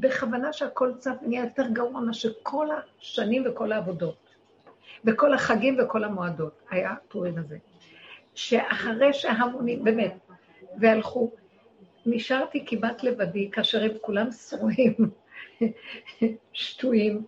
בכוונה 0.00 0.52
שהכל 0.52 0.92
צף 0.98 1.14
ונהיה 1.22 1.44
יותר 1.44 1.66
גרוע 1.72 2.00
מאשר 2.00 2.32
כל 2.42 2.68
השנים 2.70 3.42
וכל 3.46 3.72
העבודות. 3.72 4.16
וכל 5.04 5.34
החגים 5.34 5.76
וכל 5.82 6.04
המועדות. 6.04 6.62
היה 6.70 6.94
פורים 7.08 7.38
הזה. 7.38 7.58
שאחרי 8.34 9.12
שהמונים, 9.12 9.84
באמת, 9.84 10.14
והלכו, 10.80 11.30
נשארתי 12.06 12.64
כמעט 12.66 13.02
לבדי, 13.02 13.50
כאשר 13.50 13.84
הם 13.84 13.90
כולם 14.00 14.30
שרועים, 14.30 14.94
שטויים, 16.52 17.24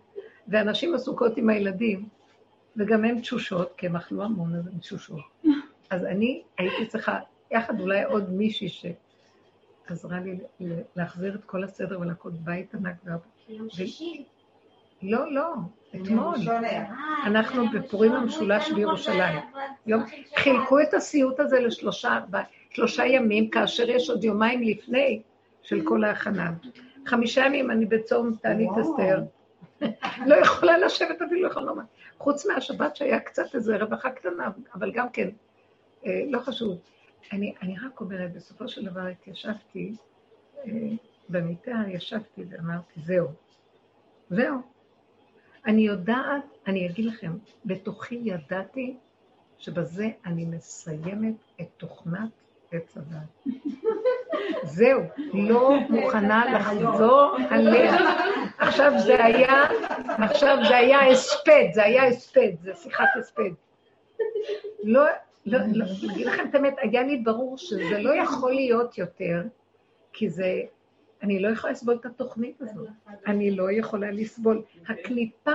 ואנשים 0.47 0.95
עסוקות 0.95 1.37
עם 1.37 1.49
הילדים, 1.49 2.07
וגם 2.77 3.05
הן 3.05 3.19
תשושות, 3.19 3.73
כי 3.77 3.85
הם 3.87 3.95
אכלו 3.95 4.23
המון, 4.23 4.55
אז 4.55 4.67
הן 4.67 4.79
תשושות. 4.79 5.19
אז 5.89 6.05
אני 6.05 6.43
הייתי 6.57 6.87
צריכה, 6.87 7.19
יחד 7.51 7.81
אולי 7.81 8.03
עוד 8.03 8.29
מישהי 8.29 8.69
שעזרה 9.87 10.19
לי 10.19 10.39
להחזיר 10.95 11.35
את 11.35 11.43
כל 11.45 11.63
הסדר 11.63 11.99
ולהכות 11.99 12.33
בית 12.33 12.75
ענק. 12.75 12.95
יום 13.49 13.69
שישי. 13.69 14.25
לא, 15.01 15.31
לא, 15.31 15.53
אתמול. 15.95 16.35
אה, 16.49 16.85
אנחנו 17.25 17.63
יום 17.63 17.73
בפורים 17.73 18.11
המשולש 18.11 18.71
בירושלים. 18.71 19.39
חילקו 20.35 20.81
את 20.81 20.93
הסיוט 20.93 21.39
הזה 21.39 21.59
לשלושה 21.59 23.05
ימים, 23.05 23.49
כאשר 23.49 23.89
יש 23.89 24.09
עוד 24.09 24.23
יומיים 24.23 24.61
לפני 24.61 25.21
של 25.61 25.81
כל 25.83 26.03
ההכנה. 26.03 26.51
חמישה 27.05 27.45
ימים 27.45 27.71
אני 27.71 27.85
בצום 27.85 28.35
תענית. 28.41 28.69
אסתר. 28.81 29.23
לא 30.29 30.35
יכולה 30.35 30.77
לשבת 30.77 31.21
אפילו, 31.21 31.41
לא 31.41 31.47
יכולה 31.47 31.65
לומר. 31.65 31.83
חוץ 32.17 32.45
מהשבת 32.45 32.95
שהיה 32.95 33.19
קצת 33.19 33.55
איזו 33.55 33.73
רווחה 33.79 34.09
קטנה, 34.09 34.49
אבל 34.73 34.91
גם 34.91 35.09
כן, 35.09 35.29
אה, 36.05 36.21
לא 36.29 36.39
חשוב. 36.39 36.77
אני, 37.31 37.53
אני 37.61 37.75
רק 37.85 37.99
אומרת, 37.99 38.33
בסופו 38.33 38.67
של 38.67 38.85
דבר 38.85 39.05
התיישבתי, 39.05 39.95
אה, 40.65 40.71
במיטה 41.29 41.83
ישבתי 41.87 42.43
ואמרתי, 42.49 42.99
זהו, 43.05 43.27
זהו. 44.29 44.57
אני 45.65 45.81
יודעת, 45.81 46.43
אני 46.67 46.89
אגיד 46.89 47.05
לכם, 47.05 47.31
בתוכי 47.65 48.21
ידעתי 48.23 48.97
שבזה 49.57 50.07
אני 50.25 50.45
מסיימת 50.45 51.35
את 51.61 51.67
תוכנת 51.77 52.29
עץ 52.71 52.97
הדת. 52.97 53.45
זהו, 54.63 55.01
לא 55.33 55.79
מוכנה 55.89 56.53
לחזור 56.53 57.37
עליה. 57.49 57.95
עכשיו 58.57 58.91
זה 59.05 59.25
היה, 59.25 59.63
עכשיו 60.17 60.57
זה 60.67 60.77
היה 60.77 61.11
הספד, 61.11 61.67
זה 61.73 61.83
היה 61.83 62.03
הספד, 62.07 62.51
זה 62.61 62.75
שיחת 62.75 63.07
הספד. 63.19 63.51
לא, 64.83 65.03
לא, 65.45 65.59
לא, 65.73 65.85
אגיד 66.13 66.27
לכם 66.27 66.49
את 66.49 66.55
האמת, 66.55 66.75
היה 66.77 67.03
לי 67.03 67.17
ברור 67.17 67.57
שזה 67.57 67.99
לא 67.99 68.15
יכול 68.15 68.53
להיות 68.53 68.97
יותר, 68.97 69.43
כי 70.13 70.29
זה, 70.29 70.61
אני 71.21 71.39
לא 71.39 71.47
יכולה 71.47 71.73
לסבול 71.73 71.95
את 71.95 72.05
התוכנית 72.05 72.61
הזאת. 72.61 72.87
אני 73.27 73.51
לא 73.51 73.71
יכולה 73.71 74.11
לסבול. 74.11 74.63
הקליפה, 74.87 75.51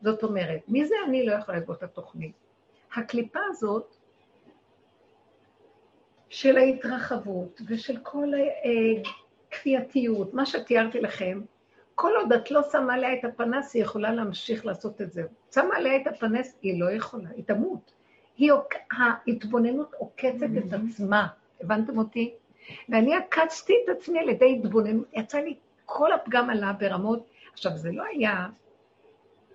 זאת 0.00 0.22
אומרת, 0.22 0.60
מי 0.68 0.84
זה 0.84 0.94
אני 1.08 1.26
לא 1.26 1.32
יכולה 1.32 1.58
לסבול 1.58 1.76
את 1.76 1.82
התוכנית? 1.82 2.32
הקליפה 2.96 3.40
הזאת 3.48 3.96
של 6.28 6.56
ההתרחבות 6.56 7.60
ושל 7.68 7.96
כל 8.02 8.32
הכפייתיות, 9.48 10.34
מה 10.34 10.46
שתיארתי 10.46 11.00
לכם, 11.00 11.40
כל 11.94 12.12
עוד 12.20 12.32
את 12.32 12.50
לא 12.50 12.60
שמה 12.72 12.94
עליה 12.94 13.12
את 13.12 13.24
הפנס, 13.24 13.74
היא 13.74 13.82
יכולה 13.82 14.12
להמשיך 14.12 14.66
לעשות 14.66 15.00
את 15.00 15.12
זה. 15.12 15.22
שמה 15.54 15.76
עליה 15.76 15.96
את 15.96 16.06
הפנס, 16.06 16.56
היא 16.62 16.80
לא 16.80 16.90
יכולה, 16.90 17.28
היא 17.36 17.44
תמות. 17.44 17.95
היא, 18.36 18.52
ההתבוננות 18.92 19.94
עוקצת 19.98 20.46
את 20.58 20.72
עצמה, 20.72 21.26
הבנתם 21.60 21.98
אותי? 21.98 22.34
ואני 22.88 23.14
עקצתי 23.14 23.72
את 23.84 23.96
עצמי 23.96 24.18
על 24.18 24.28
ידי 24.28 24.58
התבוננות, 24.58 25.06
יצא 25.12 25.38
לי, 25.38 25.54
כל 25.84 26.12
הפגם 26.12 26.50
עלה 26.50 26.72
ברמות, 26.72 27.26
עכשיו 27.52 27.76
זה 27.76 27.92
לא 27.92 28.04
היה, 28.04 28.46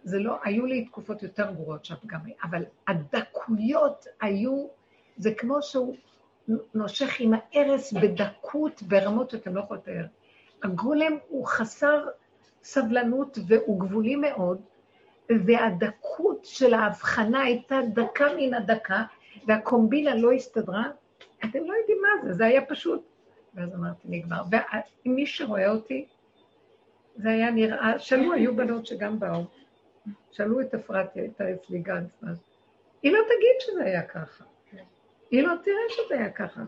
זה 0.03 0.19
לא, 0.19 0.35
היו 0.43 0.65
לי 0.65 0.85
תקופות 0.85 1.23
יותר 1.23 1.51
גרועות 1.51 1.85
שהפגם 1.85 2.19
היה, 2.25 2.35
אבל 2.43 2.63
הדקויות 2.87 4.05
היו, 4.21 4.67
זה 5.17 5.33
כמו 5.37 5.61
שהוא 5.61 5.95
נושך 6.73 7.19
עם 7.19 7.31
הארס 7.33 7.93
בדקות 7.93 8.83
ברמות 8.83 9.29
שאתם 9.29 9.55
לא 9.55 9.61
יכולים 9.61 9.83
לתאר. 9.83 10.05
הגולם 10.63 11.17
הוא 11.27 11.47
חסר 11.47 12.07
סבלנות 12.63 13.37
והוא 13.47 13.79
גבולי 13.79 14.15
מאוד, 14.15 14.61
והדקות 15.45 16.45
של 16.45 16.73
ההבחנה 16.73 17.41
הייתה 17.41 17.79
דקה 17.93 18.27
מן 18.37 18.53
הדקה, 18.53 19.03
והקומבינה 19.47 20.15
לא 20.15 20.31
הסתדרה, 20.31 20.83
אתם 21.45 21.59
לא 21.59 21.73
יודעים 21.73 21.97
מה 22.01 22.23
זה, 22.23 22.33
זה 22.33 22.45
היה 22.45 22.65
פשוט. 22.65 23.01
ואז 23.53 23.75
אמרתי, 23.75 23.99
נגמר. 24.05 24.41
ומי 25.05 25.25
שרואה 25.25 25.71
אותי, 25.71 26.05
זה 27.15 27.29
היה 27.29 27.51
נראה, 27.51 27.99
שאלו, 27.99 28.33
היו 28.33 28.55
בנות 28.55 28.85
שגם 28.85 29.19
באו, 29.19 29.43
שאלו 30.31 30.61
את 30.61 30.73
אפרת, 30.73 31.15
הייתה 31.15 31.53
אצלי 31.53 31.79
גנץ, 31.79 32.09
היא 33.03 33.11
לא 33.11 33.19
תגיד 33.25 33.55
שזה 33.59 33.83
היה 33.83 34.03
ככה. 34.03 34.43
היא 35.31 35.43
לא 35.43 35.53
תראה 35.63 35.83
שזה 35.89 36.15
היה 36.15 36.29
ככה. 36.29 36.61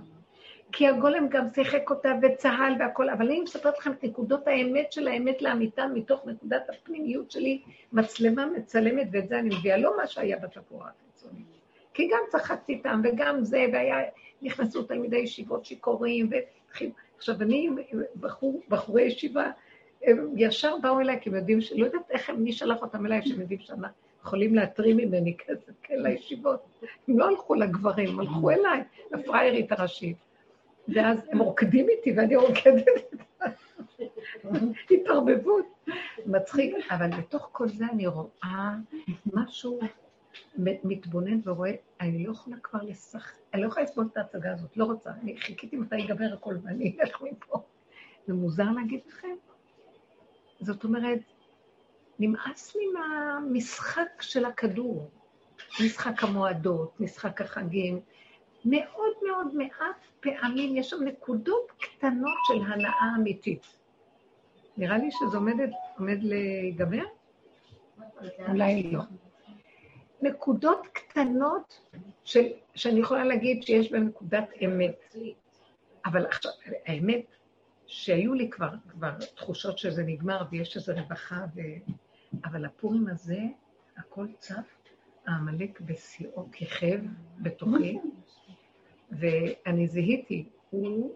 כי 0.74 0.88
הגולם 0.88 1.28
גם 1.30 1.48
שיחק 1.56 1.90
אותה 1.90 2.10
וצהל 2.22 2.74
והכל, 2.80 3.10
אבל 3.10 3.26
אני 3.26 3.42
מספרת 3.42 3.78
לכם 3.78 3.92
את 3.92 4.04
נקודות 4.04 4.48
האמת 4.48 4.92
של 4.92 5.08
האמת 5.08 5.42
לאמיתה 5.42 5.86
מתוך 5.94 6.26
נקודת 6.26 6.70
הפנימיות 6.70 7.32
שלי, 7.32 7.62
מצלמה 7.94 8.46
מצלמת, 8.46 9.08
ואת 9.12 9.28
זה 9.28 9.40
אני 9.40 9.50
מביאה, 9.56 9.78
לא 9.78 9.98
מה 9.98 10.08
שהיה 10.08 10.38
בתפאורה 10.38 10.90
החיצונית. 10.90 11.46
כי 11.94 12.08
גם 12.08 12.20
צחקתי 12.30 12.74
איתם, 12.74 13.02
וגם 13.04 13.44
זה, 13.44 13.66
והיה, 13.74 13.98
נכנסו 14.42 14.84
תלמידי 14.84 15.18
ישיבות 15.18 15.66
שיכורים, 15.66 16.30
ו... 16.32 16.36
עכשיו, 17.18 17.36
אני, 17.42 17.70
בחור, 18.20 18.62
בחורי 18.70 19.02
ישיבה, 19.02 19.52
הם 20.04 20.34
ישר 20.38 20.76
באו 20.82 21.00
אליי, 21.00 21.20
כי 21.22 21.30
הם 21.30 21.36
יודעים, 21.36 21.62
ש... 21.62 21.72
לא 21.72 21.86
יודעת 21.86 22.12
איך, 22.12 22.30
מי 22.30 22.54
שלח 22.54 22.82
אותם 22.82 23.06
אליי, 23.06 23.22
שהם 23.26 23.42
יודעים 23.42 23.60
שמה, 23.60 23.88
יכולים 24.22 24.56
להתרים 24.56 24.98
ממני 24.98 25.38
כסף, 25.38 25.72
כן, 25.84 25.96
לישיבות. 25.98 26.60
הם 27.08 27.20
לא 27.20 27.28
הלכו 27.30 27.56
לגברים, 27.56 28.10
הם 28.10 28.20
הלכו 28.20 28.52
אליי, 28.52 28.84
לפריירית 29.12 29.72
הראשית. 29.72 30.18
ואז 30.88 31.18
הם 31.32 31.40
רוקדים 31.40 31.90
איתי 31.90 32.14
ואני 32.18 32.36
רוקדת 32.36 32.88
איתם. 32.88 33.24
התערבבות. 34.92 35.66
מצחיק, 36.26 36.76
אבל 36.92 37.10
בתוך 37.10 37.50
כל 37.52 37.68
זה 37.68 37.86
אני 37.92 38.08
רואה 38.08 38.76
משהו 39.34 39.80
מתבונן 40.58 41.40
ורואה, 41.44 41.72
אני 42.02 42.26
לא 42.26 42.32
יכולה 42.32 42.58
כבר 42.64 42.80
לשחק, 42.84 43.38
אני 43.54 43.62
לא 43.62 43.68
יכולה 43.68 43.86
לסבול 43.86 44.10
את 44.12 44.18
ההצגה 44.18 44.52
הזאת, 44.52 44.78
לא 44.78 44.86
רוצה. 44.86 45.10
אני 45.22 45.38
חיכיתי 45.38 45.76
מתי 45.76 45.96
ייגמר 45.96 46.34
הכל 46.34 46.56
ואני 46.64 46.98
אלך 47.02 47.22
מפה. 47.22 47.62
זה 48.28 48.34
מוזר 48.34 48.72
להגיד 48.72 49.00
לכם? 49.08 49.36
זאת 50.60 50.84
אומרת, 50.84 51.20
נמאס 52.20 52.76
לי 52.76 52.84
מהמשחק 52.88 54.22
של 54.22 54.46
הכדור, 54.46 55.10
משחק 55.86 56.24
המועדות, 56.24 57.00
משחק 57.00 57.42
החגים, 57.42 58.00
מאוד 58.66 59.14
מאוד 59.28 59.56
מעט 59.56 60.08
פעמים 60.20 60.78
יש 60.78 60.90
שם 60.90 61.04
נקודות 61.04 61.72
קטנות 61.82 62.38
של 62.48 62.62
הנאה 62.62 63.16
אמיתית. 63.18 63.68
נראה 64.78 64.98
לי 64.98 65.10
שזה 65.12 65.38
עומד, 65.38 65.54
עומד 65.98 66.18
להיגמר? 66.22 67.06
אולי 68.48 68.84
לא. 68.84 69.02
נקודות 70.22 70.88
קטנות 70.94 71.80
של, 72.24 72.48
שאני 72.76 73.00
יכולה 73.00 73.24
להגיד 73.26 73.64
שיש 73.64 73.92
בהן 73.92 74.04
נקודת 74.04 74.50
אמת. 74.66 75.16
אבל 76.06 76.26
עכשיו, 76.26 76.52
האמת, 76.86 77.26
שהיו 77.88 78.34
לי 78.34 78.50
כבר, 78.50 78.70
כבר 78.90 79.12
תחושות 79.36 79.78
שזה 79.78 80.04
נגמר 80.04 80.44
ויש 80.52 80.76
איזו 80.76 80.94
רווחה, 80.96 81.46
ו... 81.56 81.62
אבל 82.46 82.66
הפורים 82.66 83.08
הזה, 83.08 83.40
הכל 83.98 84.28
צף, 84.40 84.84
העמלק 85.28 85.82
בשיאו 85.82 86.52
כיכב 86.52 87.00
בתוכי, 87.40 87.98
ואני 89.20 89.88
זיהיתי, 89.88 90.46
הוא 90.70 91.16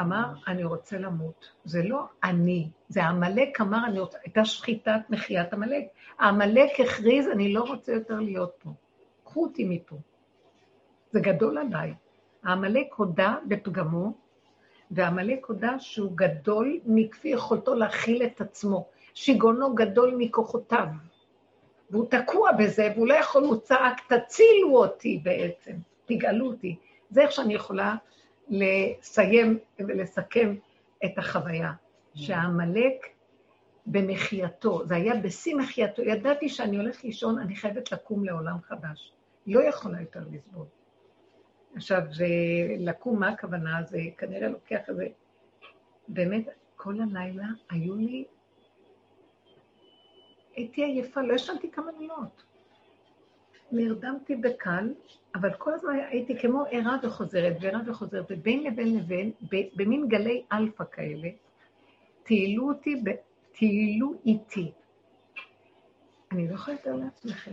אמר, 0.00 0.32
אני 0.46 0.64
רוצה 0.64 0.98
למות. 0.98 1.50
זה 1.64 1.82
לא 1.82 2.04
אני, 2.24 2.68
זה 2.88 3.04
עמלק 3.04 3.60
אמר, 3.60 3.86
אני 3.86 4.00
רוצה, 4.00 4.18
הייתה 4.24 4.44
שחיטת 4.44 5.00
מחיית 5.10 5.52
עמלק. 5.52 5.84
העמלק 6.18 6.80
הכריז, 6.80 7.28
אני 7.28 7.52
לא 7.52 7.62
רוצה 7.62 7.92
יותר 7.92 8.20
להיות 8.20 8.52
פה. 8.58 8.70
קחו 9.24 9.42
אותי 9.44 9.64
מפה. 9.64 9.96
זה 11.10 11.20
גדול 11.20 11.58
עליי. 11.58 11.94
העמלק 12.42 12.94
הודה 12.94 13.36
בפגמו, 13.48 14.12
ועמלק 14.90 15.46
הודה 15.46 15.78
שהוא 15.78 16.12
גדול 16.14 16.80
מכפי 16.84 17.28
יכולתו 17.28 17.74
להכיל 17.74 18.22
את 18.22 18.40
עצמו. 18.40 18.88
שיגעונו 19.14 19.74
גדול 19.74 20.14
מכוחותיו. 20.18 20.86
והוא 21.90 22.06
תקוע 22.10 22.52
בזה, 22.52 22.92
והוא 22.94 23.08
לא 23.08 23.14
יכול, 23.14 23.42
הוא 23.42 23.56
צעק, 23.56 24.12
תצילו 24.12 24.76
אותי 24.76 25.20
בעצם. 25.22 25.72
תגאלו 26.10 26.46
אותי. 26.46 26.76
זה 27.10 27.22
איך 27.22 27.32
שאני 27.32 27.54
יכולה 27.54 27.96
לסיים 28.48 29.58
ולסכם 29.78 30.54
את 31.04 31.18
החוויה. 31.18 31.72
שהעמלק 32.14 33.06
במחייתו, 33.86 34.86
זה 34.86 34.94
היה 34.94 35.16
בשיא 35.16 35.56
מחייתו, 35.56 36.02
ידעתי 36.02 36.48
שאני 36.48 36.76
הולכת 36.76 37.04
לישון, 37.04 37.38
אני 37.38 37.56
חייבת 37.56 37.92
לקום 37.92 38.24
לעולם 38.24 38.60
חדש. 38.62 39.12
לא 39.46 39.60
יכולה 39.60 40.00
יותר 40.00 40.20
לסבול. 40.30 40.66
עכשיו, 41.76 42.02
לקום, 42.78 43.20
מה 43.20 43.28
הכוונה? 43.28 43.82
זה 43.82 43.98
כנראה 44.18 44.48
לוקח 44.48 44.80
איזה... 44.88 45.06
באמת, 46.08 46.44
כל 46.76 46.94
הלילה 47.00 47.46
היו 47.70 47.94
לי... 47.96 48.24
הייתי 50.56 50.84
עייפה, 50.84 51.22
לא 51.22 51.34
ישנתי 51.34 51.70
כמה 51.70 51.90
לילות. 51.98 52.42
נרדמתי 53.72 54.36
בקל, 54.36 54.94
אבל 55.34 55.52
כל 55.58 55.74
הזמן 55.74 55.96
הייתי 56.08 56.38
כמו 56.38 56.64
ערה 56.70 56.96
וחוזרת, 57.02 57.56
וערה 57.60 57.80
וחוזרת, 57.86 58.24
ובין 58.30 58.64
לבין 58.64 58.98
לבין, 58.98 59.32
במין 59.76 60.08
גלי 60.08 60.42
אלפא 60.52 60.84
כאלה, 60.92 61.28
טיילו 62.22 62.68
אותי, 62.68 63.02
טיילו 63.52 64.14
איתי. 64.26 64.72
אני 66.32 66.48
לא 66.48 66.54
יכולה 66.54 66.76
לתאר 66.76 66.96
לעצמכם. 66.96 67.52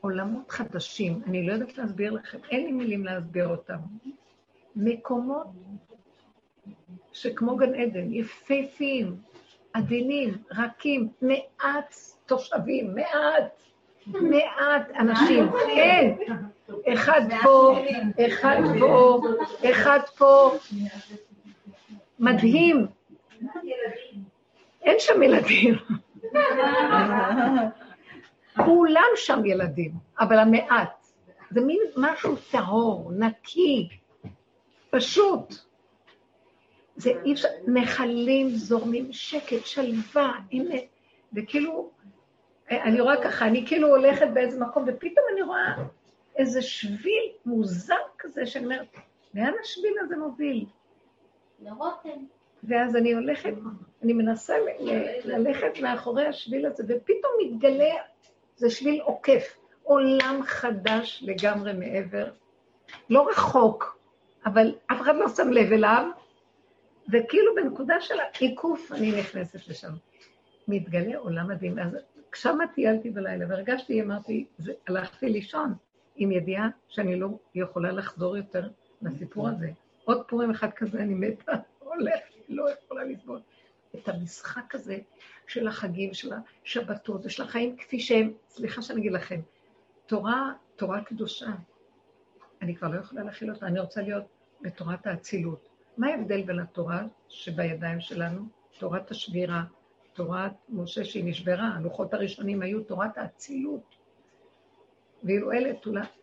עולמות 0.00 0.50
חדשים, 0.50 1.20
אני 1.26 1.46
לא 1.46 1.52
יודעת 1.52 1.78
להסביר 1.78 2.12
לכם, 2.12 2.38
אין 2.50 2.64
לי 2.64 2.72
מילים 2.72 3.04
להסביר 3.04 3.48
אותם. 3.48 3.78
מקומות 4.76 5.46
שכמו 7.12 7.56
גן 7.56 7.74
עדן, 7.74 8.14
יפהפים, 8.14 9.16
עדינים, 9.72 10.34
רכים, 10.50 11.08
מעט 11.22 11.94
תושבים, 12.26 12.94
מעט. 12.94 13.60
מעט 14.06 14.90
אנשים, 14.98 15.44
כן, 15.74 16.16
אחד 16.92 17.20
פה, 17.42 17.78
אחד 18.26 18.60
פה, 18.80 19.20
אחד 19.70 20.00
פה, 20.18 20.50
מדהים. 22.18 22.86
אין 24.82 24.96
שם 24.98 25.22
ילדים. 25.22 25.74
כולם 28.64 29.10
שם 29.14 29.44
ילדים, 29.44 29.92
אבל 30.20 30.38
המעט. 30.38 31.06
זה 31.50 31.60
מין 31.60 31.80
משהו 31.96 32.36
טהור, 32.50 33.12
נקי, 33.18 33.88
פשוט. 34.90 35.54
זה 36.96 37.10
אי 37.24 37.32
אפשר, 37.32 37.48
נחלים 37.66 38.50
זורמים, 38.50 39.12
שקט, 39.12 39.66
שלווה, 39.66 40.32
הנה, 40.52 40.74
וכאילו, 41.32 41.90
אני 42.70 43.00
רואה 43.00 43.22
ככה, 43.22 43.46
אני 43.46 43.66
כאילו 43.66 43.88
הולכת 43.88 44.26
באיזה 44.34 44.60
מקום, 44.60 44.82
ופתאום 44.86 45.26
אני 45.32 45.42
רואה 45.42 45.74
איזה 46.40 46.62
שביל 46.62 47.32
מוזר 47.46 47.94
כזה, 48.18 48.46
שאני 48.46 48.64
אומרת, 48.64 48.86
לאן 49.34 49.52
השביל 49.62 49.94
הזה 50.00 50.16
מוביל? 50.16 50.66
לרותם. 51.62 52.24
ואז 52.64 52.96
אני 52.96 53.12
הולכת, 53.12 53.52
אני 54.02 54.12
מנסה 54.12 54.54
ללכת 55.24 55.80
מאחורי 55.82 56.26
השביל 56.26 56.66
הזה, 56.66 56.84
ופתאום 56.88 57.32
מתגלה, 57.44 57.94
זה 58.56 58.70
שביל 58.70 59.00
עוקף, 59.00 59.56
עולם 59.82 60.40
חדש 60.42 61.24
לגמרי 61.26 61.72
מעבר, 61.72 62.30
לא 63.10 63.28
רחוק, 63.28 63.98
אבל 64.46 64.74
אף 64.92 65.00
אחד 65.00 65.16
לא 65.16 65.28
שם 65.28 65.50
לב 65.50 65.72
אליו, 65.72 66.06
וכאילו 67.12 67.54
בנקודה 67.54 68.00
של 68.00 68.14
העיקוף 68.20 68.92
אני 68.92 69.20
נכנסת 69.20 69.68
לשם. 69.68 69.92
מתגלה 70.68 71.18
עולם 71.18 71.48
מדהים. 71.48 71.78
אז 71.78 71.96
כשמה 72.32 72.66
טיילתי 72.66 73.10
בלילה 73.10 73.46
והרגשתי, 73.48 74.02
אמרתי, 74.02 74.44
זה, 74.58 74.72
הלכתי 74.88 75.28
לישון 75.28 75.74
עם 76.22 76.32
ידיעה 76.32 76.68
שאני 76.88 77.20
לא 77.20 77.28
יכולה 77.54 77.92
לחזור 77.92 78.36
יותר 78.36 78.68
לסיפור 79.02 79.48
הזה. 79.48 79.70
עוד 80.04 80.26
פורים 80.28 80.50
אחד 80.50 80.70
כזה, 80.70 80.98
אני 80.98 81.14
מתה, 81.14 81.52
הולך, 81.78 82.20
לא 82.48 82.70
יכולה 82.70 83.04
לסבול. 83.04 83.40
את 83.94 84.08
המשחק 84.08 84.74
הזה 84.74 84.98
של 85.46 85.68
החגים, 85.68 86.14
של 86.14 86.32
השבתות 86.64 87.26
ושל 87.26 87.42
החיים 87.42 87.76
כפי 87.76 88.00
שהם, 88.00 88.32
סליחה 88.48 88.82
שאני 88.82 89.00
אגיד 89.00 89.12
לכם, 89.12 89.40
תורה, 90.06 90.52
תורה 90.76 91.04
קדושה, 91.04 91.50
אני 92.62 92.76
כבר 92.76 92.88
לא 92.88 93.00
יכולה 93.00 93.22
להכיל 93.22 93.50
אותה, 93.50 93.66
אני 93.66 93.80
רוצה 93.80 94.02
להיות 94.02 94.24
בתורת 94.60 95.06
האצילות. 95.06 95.68
מה 95.96 96.06
ההבדל 96.06 96.42
בין 96.42 96.58
התורה 96.58 97.02
שבידיים 97.28 98.00
שלנו, 98.00 98.42
תורת 98.78 99.10
השבירה, 99.10 99.64
תורת 100.12 100.52
משה 100.68 101.04
שהיא 101.04 101.24
נשברה, 101.24 101.72
הלוחות 101.76 102.14
הראשונים 102.14 102.62
היו 102.62 102.84
תורת 102.84 103.18
האצילות. 103.18 103.99
ואילו 105.24 105.52
אלה 105.52 105.70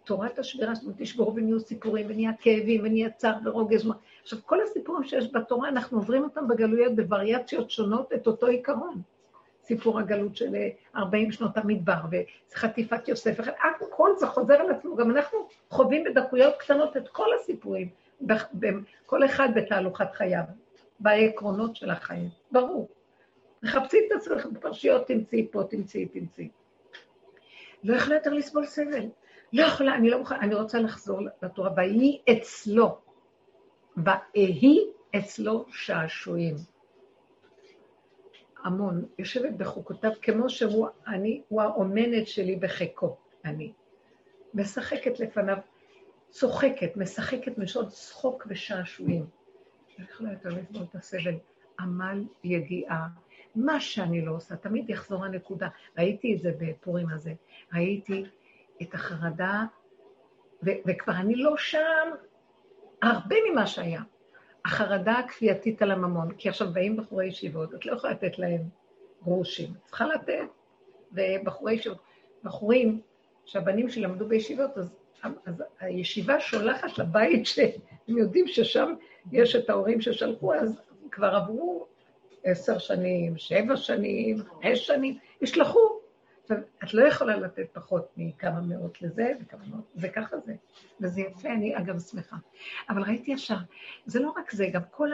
תורת 0.04 0.40
השבירה, 0.40 0.76
זאת 0.76 0.84
אומרת, 0.84 0.96
תשברו 0.98 1.36
ונהיו 1.36 1.60
סיפורים, 1.60 2.06
ונהיה 2.10 2.32
כאבים, 2.40 2.82
ונהיה 2.84 3.10
צער 3.10 3.36
ורוגז. 3.46 3.90
עכשיו, 4.22 4.40
כל 4.46 4.62
הסיפורים 4.62 5.04
שיש 5.04 5.34
בתורה, 5.34 5.70
אנחנו 5.70 5.98
עוברים 5.98 6.24
אותם 6.24 6.48
בגלויות 6.48 6.96
בווריאציות 6.96 7.72
שונות 7.72 8.14
את 8.14 8.28
אותו 8.28 8.48
עיקרון. 8.48 9.02
סיפור 9.64 10.00
הגלות 10.00 10.36
של 10.36 10.56
40 10.96 11.32
שנות 11.32 11.58
המדבר, 11.58 12.00
וחטיפת 12.54 13.08
יוסף, 13.08 13.40
הכל 13.82 14.10
זה 14.18 14.28
חוזר 14.28 14.54
על 14.54 14.72
עצמו, 14.72 14.96
גם 14.96 15.12
אנחנו 15.12 15.40
חווים 15.70 16.04
בדקויות 16.04 16.54
קטנות 16.60 16.98
את 16.98 17.08
כל 17.08 17.28
הסיפורים, 17.36 17.90
כל 19.06 19.26
אחד 19.26 19.50
בתהלוכת 19.56 20.08
חייו, 20.14 20.44
בעקרונות 21.00 21.76
של 21.76 21.90
החיים, 21.90 22.30
ברור. 22.52 22.88
מחפשים 23.64 24.04
את 24.08 24.12
עצמך 24.12 24.46
בפרשיות, 24.46 25.08
תמצאי 25.08 25.48
פה, 25.52 25.64
תמצאי, 25.70 26.06
תמצאי. 26.06 26.50
לא 27.84 27.96
יכולה 27.96 28.16
יותר 28.16 28.34
לסבול 28.34 28.66
סבל. 28.66 29.06
לא 29.54 29.64
יכולה, 29.64 29.96
אני 29.96 30.10
לא 30.10 30.20
מוכנה, 30.20 30.40
אני 30.40 30.56
רוצה 30.56 30.80
לחזור 30.80 31.20
לתורה. 31.42 31.70
ויהי 31.76 32.22
אצלו, 32.32 32.98
ויהי 33.98 34.80
אצלו 35.16 35.66
שעשועים. 35.70 36.56
המון, 38.64 39.06
יושבת 39.20 39.54
בחוקותיו 39.54 40.12
כמו 40.22 40.50
שהוא, 40.50 40.88
אני, 41.08 41.42
הוא 41.48 41.62
האומנת 41.62 42.28
שלי 42.28 42.56
בחיקו, 42.56 43.18
אני. 43.46 43.74
משחקת 44.54 45.20
לפניו, 45.20 45.58
צוחקת, 46.30 46.98
משחקת 46.98 47.58
משעות 47.58 47.88
צחוק 47.88 48.48
ושעשועים. 48.50 49.26
לא 50.00 50.06
יכולה 50.12 50.32
יותר 50.32 50.50
לסבול 50.50 50.84
את 50.90 50.96
הסבל. 50.96 51.36
עמל 51.80 52.24
יגיעה. 52.44 53.08
מה 53.58 53.80
שאני 53.80 54.26
לא 54.26 54.32
עושה, 54.32 54.56
תמיד 54.56 54.90
יחזור 54.90 55.26
הנקודה. 55.26 55.68
ראיתי 55.98 56.36
את 56.36 56.42
זה 56.42 56.52
בפורים 56.60 57.10
הזה. 57.10 57.34
ראיתי 57.74 58.26
את 58.82 58.94
החרדה, 58.94 59.64
ו- 60.66 60.80
וכבר 60.86 61.14
אני 61.14 61.36
לא 61.36 61.58
שם 61.58 62.10
הרבה 63.02 63.36
ממה 63.52 63.68
שהיה. 63.68 64.02
החרדה 64.66 65.14
הכפייתית 65.14 65.82
על 65.82 65.92
הממון, 65.92 66.34
כי 66.38 66.50
עכשיו 66.50 66.74
באים 66.74 66.98
בחורי 66.98 67.26
ישיבות, 67.26 67.74
את 67.74 67.86
לא 67.86 67.96
יכולה 67.96 68.14
לתת 68.14 68.40
להם 68.40 68.62
גרושים, 69.24 69.74
צריכה 69.86 70.06
לתת. 70.06 70.48
ובחורי 71.12 71.74
ישיבות, 71.74 71.98
בחורים 72.44 73.02
שהבנים 73.46 73.90
שלמדו 73.90 74.28
בישיבות, 74.28 74.78
אז, 74.78 74.90
אז 75.46 75.64
הישיבה 75.80 76.40
שולחת 76.40 76.98
לבית 76.98 77.46
שהם 77.46 77.70
יודעים 78.08 78.48
ששם 78.48 78.94
יש 79.32 79.56
את 79.56 79.70
ההורים 79.70 80.02
ששלחו, 80.02 80.54
אז 80.54 80.82
כבר 81.12 81.36
עברו 81.36 81.88
עשר 82.48 82.78
שנים, 82.78 83.38
שבע 83.38 83.76
שנים, 83.78 84.38
חמש 84.44 84.88
שנים, 84.88 85.18
ישלחו. 85.42 85.80
עכשיו, 86.44 86.58
את 86.84 86.94
לא 86.94 87.08
יכולה 87.08 87.38
לתת 87.38 87.68
פחות 87.74 88.08
מכמה 88.18 88.62
מאות 88.62 89.02
לזה 89.02 89.32
וכמה 89.42 89.62
מאות, 89.72 89.92
וככה 89.96 90.38
זה. 90.46 90.54
וזה 91.02 91.22
יפה, 91.22 91.50
אני 91.50 91.78
אגב 91.78 92.00
שמחה. 92.00 92.36
אבל 92.90 93.02
ראיתי 93.02 93.32
ישר, 93.32 93.56
זה 94.06 94.20
לא 94.20 94.34
רק 94.38 94.52
זה, 94.52 94.68
גם 94.74 94.82
כל 94.92 95.10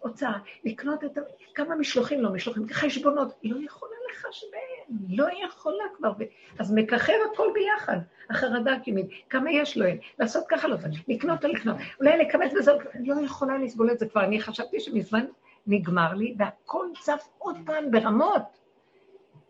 ההוצאה, 0.00 0.38
לקנות 0.64 1.04
את 1.04 1.18
ה... 1.18 1.20
כמה 1.54 1.76
משלוחים, 1.76 2.20
לא 2.20 2.30
משלוחים, 2.30 2.66
חשבונות, 2.72 3.34
לא 3.44 3.56
יכולה 3.64 3.96
לחשבן, 4.12 4.96
לא 5.08 5.26
יכולה 5.44 5.84
כבר. 5.96 6.12
אז 6.58 6.72
מככב 6.74 7.14
הכל 7.32 7.48
ביחד, 7.54 7.98
החרדה 8.30 8.72
הקימית, 8.72 9.06
כמה 9.30 9.52
יש 9.52 9.76
לו 9.76 9.86
אין, 9.86 9.98
לעשות 10.18 10.44
ככה 10.48 10.68
לא 10.68 10.76
לקנות 11.08 11.44
או 11.44 11.50
לקנות, 11.50 11.76
אולי 12.00 12.18
לקבל 12.18 12.46
בזה, 12.58 12.72
לא 13.00 13.14
יכולה 13.24 13.58
לסבול 13.58 13.90
את 13.90 13.98
זה 13.98 14.08
כבר, 14.08 14.24
אני 14.24 14.40
חשבתי 14.40 14.80
שמזמן 14.80 15.24
נגמר 15.66 16.14
לי, 16.14 16.34
והכל 16.38 16.86
צף 17.00 17.28
עוד 17.38 17.56
פעם 17.66 17.90
ברמות. 17.90 18.42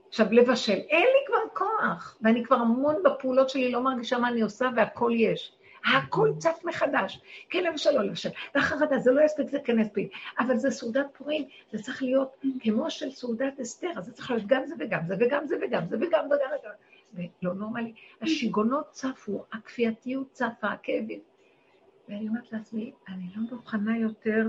עכשיו, 0.09 0.27
לבשל, 0.31 0.73
אין 0.73 1.07
לי 1.07 1.27
כבר 1.27 1.55
כוח, 1.55 2.19
ואני 2.23 2.45
כבר 2.45 2.57
המון 2.57 2.97
בפעולות 3.05 3.51
שלי 3.51 3.73
לא 3.73 3.81
מרגישה 3.81 4.19
מה 4.19 4.29
אני 4.29 4.41
עושה, 4.41 4.69
והכל 4.77 5.13
יש. 5.15 5.53
הכל 5.95 6.33
צף 6.39 6.61
מחדש, 6.65 7.21
כן 7.51 7.65
לבשל, 7.65 7.91
לא 7.91 8.03
לבשל. 8.03 8.29
והחרדה, 8.55 8.99
זה 8.99 9.13
לא 9.13 9.25
יספיק, 9.25 9.51
זה 9.51 9.59
כן 9.65 9.79
יספיק. 9.79 10.13
אבל 10.39 10.57
זה 10.57 10.71
סעודת 10.71 11.07
פורים, 11.19 11.45
זה 11.73 11.83
צריך 11.83 12.03
להיות 12.03 12.37
כמו 12.61 12.91
של 12.91 13.11
סעודת 13.11 13.61
אסתר, 13.61 13.91
אז 13.97 14.05
זה 14.05 14.13
צריך 14.13 14.31
להיות 14.31 14.47
גם 14.47 14.67
זה 14.67 14.75
וגם 14.79 15.07
זה 15.07 15.15
וגם 15.21 15.47
זה 15.47 15.57
וגם 15.63 15.87
זה 15.89 15.97
וגם 15.97 16.27
וגם 16.27 16.51
זה. 16.63 16.69
ולא 17.43 17.55
נורמלי. 17.55 17.93
השיגונות 18.23 18.91
צפו, 18.91 19.45
הכפייתיות 19.53 20.33
צפה, 20.33 20.69
הכאבים. 20.69 21.21
ואני 22.09 22.29
אומרת 22.29 22.53
לעצמי, 22.53 22.93
אני 23.09 23.25
לא 23.37 23.43
מוכנה 23.51 23.99
יותר 23.99 24.49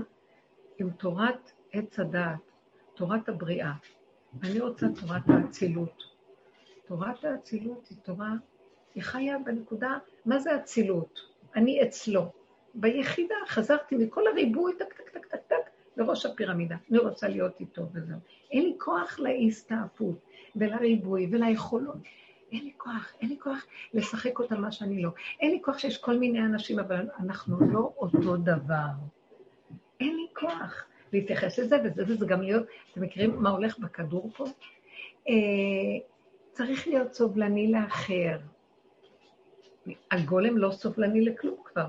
עם 0.78 0.90
תורת 0.90 1.52
עץ 1.72 2.00
הדעת, 2.00 2.38
תורת 2.94 3.28
הבריאה. 3.28 3.72
אני 4.42 4.60
רוצה 4.60 4.86
תורת 5.00 5.22
האצילות. 5.28 6.02
תורת 6.86 7.24
האצילות 7.24 7.88
היא 7.88 7.98
תורה, 8.02 8.32
היא 8.94 9.02
חיה 9.02 9.38
בנקודה, 9.38 9.98
מה 10.26 10.38
זה 10.38 10.56
אצילות? 10.56 11.20
אני 11.56 11.82
אצלו. 11.82 12.32
ביחידה 12.74 13.34
חזרתי 13.48 13.96
מכל 13.96 14.26
הריבוי, 14.26 14.72
טק, 14.78 14.92
טק, 14.92 15.10
טק, 15.10 15.26
טק, 15.26 15.40
טק, 15.46 15.70
לראש 15.96 16.26
הפירמידה. 16.26 16.76
אני 16.90 16.98
רוצה 16.98 17.28
להיות 17.28 17.60
איתו 17.60 17.82
וזהו. 17.92 18.18
אין 18.50 18.64
לי 18.64 18.74
כוח 18.78 19.18
להסתעפות 19.18 20.18
ולריבוי 20.56 21.28
וליכולות. 21.30 21.96
אין 22.52 22.64
לי 22.64 22.72
כוח, 22.76 23.12
אין 23.20 23.28
לי 23.28 23.38
כוח 23.40 23.66
לשחק 23.94 24.38
אותה 24.38 24.54
מה 24.54 24.72
שאני 24.72 25.02
לא. 25.02 25.10
אין 25.40 25.50
לי 25.50 25.60
כוח 25.62 25.78
שיש 25.78 25.98
כל 25.98 26.18
מיני 26.18 26.40
אנשים, 26.40 26.78
אבל 26.78 27.08
אנחנו 27.18 27.72
לא 27.72 27.92
אותו 27.96 28.36
דבר. 28.36 28.88
אין 30.00 30.16
לי 30.16 30.26
כוח. 30.34 30.84
להתייחס 31.12 31.58
לזה, 31.58 31.76
וזה, 31.84 32.02
וזה 32.06 32.26
גם 32.26 32.42
להיות, 32.42 32.66
אתם 32.92 33.02
מכירים 33.02 33.36
מה 33.42 33.50
הולך 33.50 33.78
בכדור 33.78 34.30
פה? 34.36 34.44
אה, 35.28 35.34
צריך 36.52 36.88
להיות 36.88 37.14
סובלני 37.14 37.72
לאחר. 37.72 38.38
הגולם 40.10 40.58
לא 40.58 40.70
סובלני 40.70 41.20
לכלום 41.20 41.56
כבר. 41.64 41.86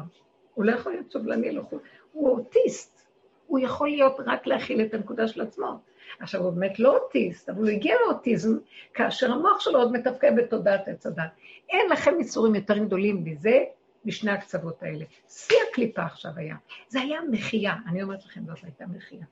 הוא 0.53 0.65
לא 0.65 0.71
יכול 0.71 0.91
להיות 0.91 1.11
סובלני 1.11 1.51
לכלום. 1.51 1.81
הוא 2.11 2.29
אוטיסט. 2.29 3.07
הוא 3.47 3.59
יכול 3.59 3.89
להיות 3.89 4.15
רק 4.25 4.47
להכיל 4.47 4.81
את 4.81 4.93
הנקודה 4.93 5.27
של 5.27 5.41
עצמו. 5.41 5.79
עכשיו, 6.19 6.41
הוא 6.41 6.51
באמת 6.51 6.79
לא 6.79 6.97
אוטיסט, 6.97 7.49
אבל 7.49 7.59
הוא 7.59 7.69
הגיע 7.69 7.95
לאוטיזם 8.05 8.57
כאשר 8.93 9.31
המוח 9.31 9.59
שלו 9.59 9.79
עוד 9.79 9.91
מתפקד 9.91 10.31
בתודעת 10.37 10.87
עץ 10.87 11.05
הדת. 11.05 11.29
אין 11.69 11.89
לכם 11.89 12.15
ייסורים 12.17 12.55
יותר 12.55 12.77
גדולים 12.77 13.23
מזה, 13.23 13.63
משני 14.05 14.31
הקצוות 14.31 14.83
האלה. 14.83 15.05
שיא 15.29 15.57
הקליפה 15.71 16.03
עכשיו 16.03 16.31
היה. 16.35 16.55
זה 16.87 17.01
היה 17.01 17.19
מחייה, 17.31 17.75
אני 17.87 18.03
אומרת 18.03 18.25
לכם, 18.25 18.45
זאת 18.45 18.63
הייתה 18.63 18.85
מחייה. 18.87 19.25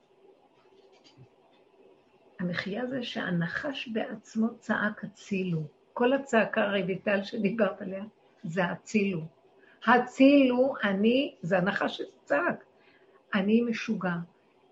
המחייה 2.40 2.88
זה 2.88 3.04
שהנחש 3.04 3.88
בעצמו 3.88 4.48
צעק 4.60 5.04
הצילו. 5.04 5.64
כל 5.94 6.14
הצעקה 6.14 6.64
הרויטל 6.64 7.24
שדיברת 7.24 7.82
עליה, 7.82 8.04
זה 8.44 8.66
הצילו. 8.66 9.22
הצילו, 9.88 10.74
אני, 10.84 11.36
זה 11.42 11.58
הנחש 11.58 12.02
שצעק. 12.02 12.64
אני 13.34 13.62
משוגע, 13.62 14.16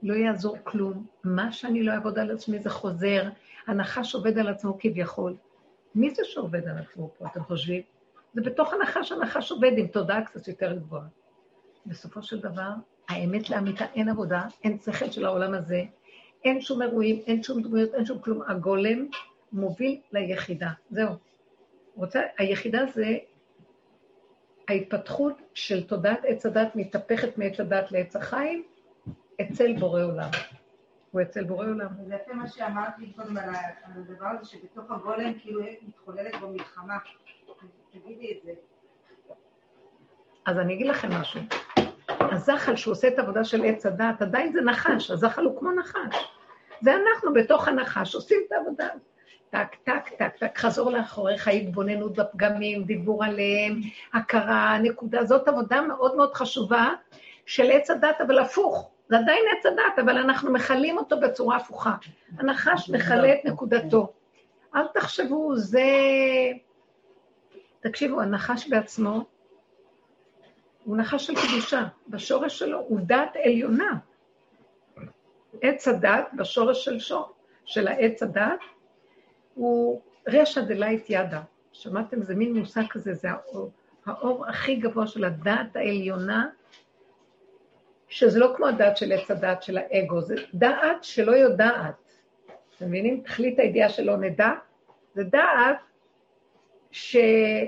לא 0.04 0.14
יעזור 0.14 0.58
כלום. 0.64 1.06
מה 1.24 1.52
שאני 1.52 1.84
לא 1.84 1.92
אעבוד 1.92 2.20
על 2.20 2.32
עצמי 2.32 2.60
זה 2.60 2.70
חוזר. 2.70 3.30
הנחש 3.68 4.16
עובד 4.16 4.38
על 4.38 4.48
עצמו 4.48 4.78
כביכול. 4.80 5.36
מי 5.96 6.16
זה 6.16 6.22
שעובד 6.26 6.68
על 6.68 6.78
עצמו 6.78 7.12
פה, 7.18 7.28
אתם 7.28 7.44
חושבים? 7.44 7.82
זה 8.36 8.42
בתוך 8.42 8.74
הנחש, 8.74 9.12
הנחש 9.12 9.52
עובד 9.52 9.72
עם 9.78 9.88
תודעה 9.88 10.26
קצת 10.26 10.48
יותר 10.48 10.74
גבוהה. 10.74 11.08
בסופו 11.86 12.24
של 12.24 12.40
דבר, 12.40 12.70
האמת 13.10 13.50
לאמיתה, 13.50 13.86
אין 13.86 14.10
עבודה, 14.10 14.42
אין 14.64 14.78
שכל 14.80 15.12
של 15.12 15.26
העולם 15.26 15.54
הזה, 15.54 15.84
אין 16.44 16.62
שום 16.62 16.82
אירועים, 16.82 17.22
אין 17.28 17.44
שום 17.44 17.62
דמויות, 17.62 17.94
אין 17.94 18.06
שום 18.06 18.20
כלום. 18.20 18.42
הגולם 18.48 19.08
מוביל 19.52 20.02
ליחידה, 20.12 20.70
זהו. 20.90 21.14
רוצה, 21.96 22.22
היחידה 22.38 22.86
זה 22.94 23.18
ההתפתחות 24.68 25.42
של 25.54 25.88
תודעת 25.88 26.20
עץ 26.24 26.46
הדת 26.46 26.76
מתהפכת 26.76 27.38
מעץ 27.38 27.60
הדת 27.60 27.92
לעץ 27.92 28.16
החיים 28.16 28.64
אצל 29.42 29.74
בורא 29.80 30.04
עולם. 30.04 30.30
הוא 31.12 31.22
אצל 31.22 31.44
בורא 31.44 31.66
עולם. 31.66 31.88
זה 32.08 32.16
יפה 32.16 32.34
מה 32.34 32.48
שאמרת 32.48 33.00
לי 33.00 33.14
קודם 33.14 33.38
על 33.38 33.46
הדבר 33.84 34.26
הזה, 34.26 34.50
שבתוך 34.50 34.92
הגולם 34.92 35.34
כאילו 35.40 35.62
מתחוללת 35.88 36.34
בו 36.40 36.48
מלחמה. 36.48 36.98
תגידי 37.92 38.32
את 38.32 38.44
זה. 38.44 38.52
אז 40.46 40.60
אני 40.60 40.74
אגיד 40.74 40.88
לכם 40.88 41.10
משהו. 41.12 41.42
הזחל 42.08 42.76
שהוא 42.76 42.92
עושה 42.92 43.08
את 43.08 43.20
העבודה 43.20 43.44
של 43.44 43.64
עץ 43.66 43.86
הדת, 43.86 44.22
עדיין 44.22 44.52
זה 44.52 44.62
נחש, 44.62 45.12
הזחל 45.12 45.46
הוא 45.46 45.60
כמו 45.60 45.72
נחש. 45.72 46.28
זה 46.82 46.92
אנחנו 46.96 47.34
בתוך 47.34 47.68
הנחש 47.68 48.16
עושים 48.16 48.38
את 48.48 48.52
העבודה. 48.52 48.88
טק, 49.50 49.76
טק, 49.84 50.10
טק, 50.18 50.38
טק, 50.40 50.58
חזור 50.58 50.92
לאחוריך, 50.92 51.48
התבוננות 51.48 52.16
בפגמים, 52.16 52.84
דיבור 52.84 53.24
עליהם, 53.26 53.80
הכרה, 54.14 54.78
נקודה. 54.82 55.26
זאת 55.26 55.48
עבודה 55.48 55.82
מאוד 55.82 56.16
מאוד 56.16 56.34
חשובה 56.34 56.90
של 57.46 57.72
עץ 57.72 57.90
הדת, 57.90 58.22
אבל 58.22 58.40
הפוך. 58.40 58.92
זה 59.10 59.18
עדיין 59.18 59.44
עץ 59.58 59.66
הדת, 59.66 60.00
אבל 60.06 60.18
אנחנו 60.18 60.54
מכלים 60.54 60.98
אותו 60.98 61.20
בצורה 61.20 61.58
הפוכה. 61.58 61.96
הנחש 62.38 62.90
מכלה 62.90 63.34
את 63.34 63.46
נקודתו. 63.46 64.14
אל 64.76 64.88
תחשבו, 64.94 65.56
זה... 65.56 65.82
תקשיבו, 67.86 68.22
הנחש 68.22 68.68
בעצמו 68.70 69.26
הוא 70.84 70.98
נחש 70.98 71.28
של 71.28 71.34
קדושה. 71.36 71.84
בשורש 72.08 72.60
שלו 72.60 72.80
הוא 72.80 73.00
דת 73.04 73.36
עליונה. 73.44 73.98
עץ 75.62 75.88
הדת, 75.88 76.28
בשורש 76.38 76.86
של, 76.86 77.00
שור, 77.00 77.34
של 77.66 77.88
העץ 77.88 78.24
הדת, 78.24 78.60
הוא 79.54 80.02
רשע 80.28 80.62
דלית 80.62 81.06
ידה. 81.10 81.42
שמעתם? 81.72 82.22
זה 82.22 82.36
מין 82.36 82.58
מושג 82.58 82.84
כזה, 82.90 83.14
זה 83.14 83.32
האור, 83.32 83.72
האור 84.06 84.48
הכי 84.48 84.76
גבוה 84.76 85.08
של 85.08 85.24
הדעת 85.24 85.76
העליונה, 85.76 86.48
שזה 88.08 88.40
לא 88.40 88.54
כמו 88.58 88.68
הדעת 88.68 88.98
של 88.98 89.12
עץ 89.12 89.32
הדעת 89.32 89.64
של 89.64 89.78
האגו, 89.78 90.22
זה 90.22 90.36
דעת 90.54 91.04
שלא 91.04 91.32
יודעת. 91.32 92.14
אתם 92.76 92.88
מבינים? 92.88 93.22
תכלית 93.22 93.60
הידיעה 93.60 93.90
שלא 93.90 94.18
נדע, 94.18 94.52
זה 95.14 95.24
דעת 95.24 95.78
שהלא 96.96 97.64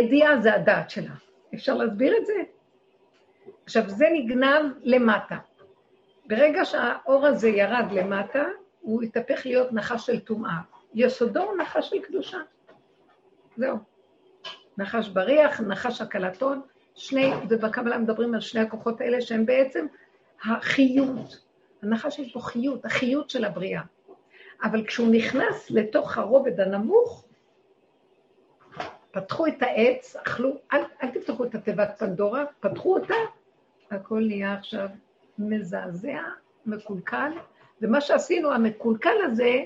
ידיעה 0.00 0.40
זה 0.40 0.54
הדעת 0.54 0.90
שלה. 0.90 1.14
אפשר 1.54 1.74
להסביר 1.74 2.16
את 2.16 2.26
זה? 2.26 2.34
עכשיו, 3.64 3.88
זה 3.88 4.04
נגנב 4.12 4.72
למטה. 4.82 5.36
ברגע 6.26 6.64
שהאור 6.64 7.26
הזה 7.26 7.48
ירד 7.48 7.92
למטה, 7.92 8.44
הוא 8.80 9.02
התהפך 9.02 9.46
להיות 9.46 9.72
נחש 9.72 10.06
של 10.06 10.20
טומאה. 10.20 10.58
יסודו 10.94 11.42
הוא 11.42 11.56
נחש 11.56 11.90
של 11.90 11.98
קדושה. 12.02 12.38
זהו. 13.56 13.76
נחש 14.78 15.08
בריח, 15.08 15.60
נחש 15.60 16.00
הקלטון, 16.00 16.60
שני, 16.94 17.32
ובקבלה 17.48 17.98
מדברים 17.98 18.34
על 18.34 18.40
שני 18.40 18.60
הכוחות 18.60 19.00
האלה 19.00 19.20
שהם 19.20 19.46
בעצם 19.46 19.86
החיות. 20.44 21.40
הנחש 21.82 22.18
יש 22.18 22.34
בו 22.34 22.40
חיות, 22.40 22.84
החיות 22.84 23.30
של 23.30 23.44
הבריאה. 23.44 23.82
אבל 24.62 24.86
כשהוא 24.86 25.14
נכנס 25.14 25.70
לתוך 25.70 26.18
הרובד 26.18 26.60
הנמוך, 26.60 27.24
פתחו 29.10 29.46
את 29.46 29.62
העץ, 29.62 30.16
אכלו, 30.16 30.50
אל, 30.72 30.80
אל 31.02 31.10
תפתחו 31.10 31.44
את 31.44 31.54
התיבת 31.54 31.94
פנדורה, 31.98 32.44
פתחו 32.60 32.94
אותה, 32.98 33.14
הכל 33.90 34.24
נהיה 34.26 34.54
עכשיו 34.54 34.88
מזעזע, 35.38 36.22
מקולקל, 36.66 37.32
ומה 37.82 38.00
שעשינו, 38.00 38.52
המקולקל 38.52 39.16
הזה, 39.24 39.64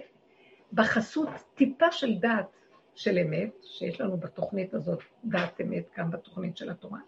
בחסות 0.73 1.29
טיפה 1.55 1.93
של 1.93 2.15
דעת 2.15 2.47
של 2.95 3.19
אמת, 3.19 3.51
שיש 3.63 4.01
לנו 4.01 4.17
בתוכנית 4.17 4.75
הזאת 4.75 5.03
דעת 5.25 5.61
אמת, 5.61 5.85
גם 5.99 6.11
בתוכנית 6.11 6.57
של 6.57 6.71
התורה, 6.71 6.99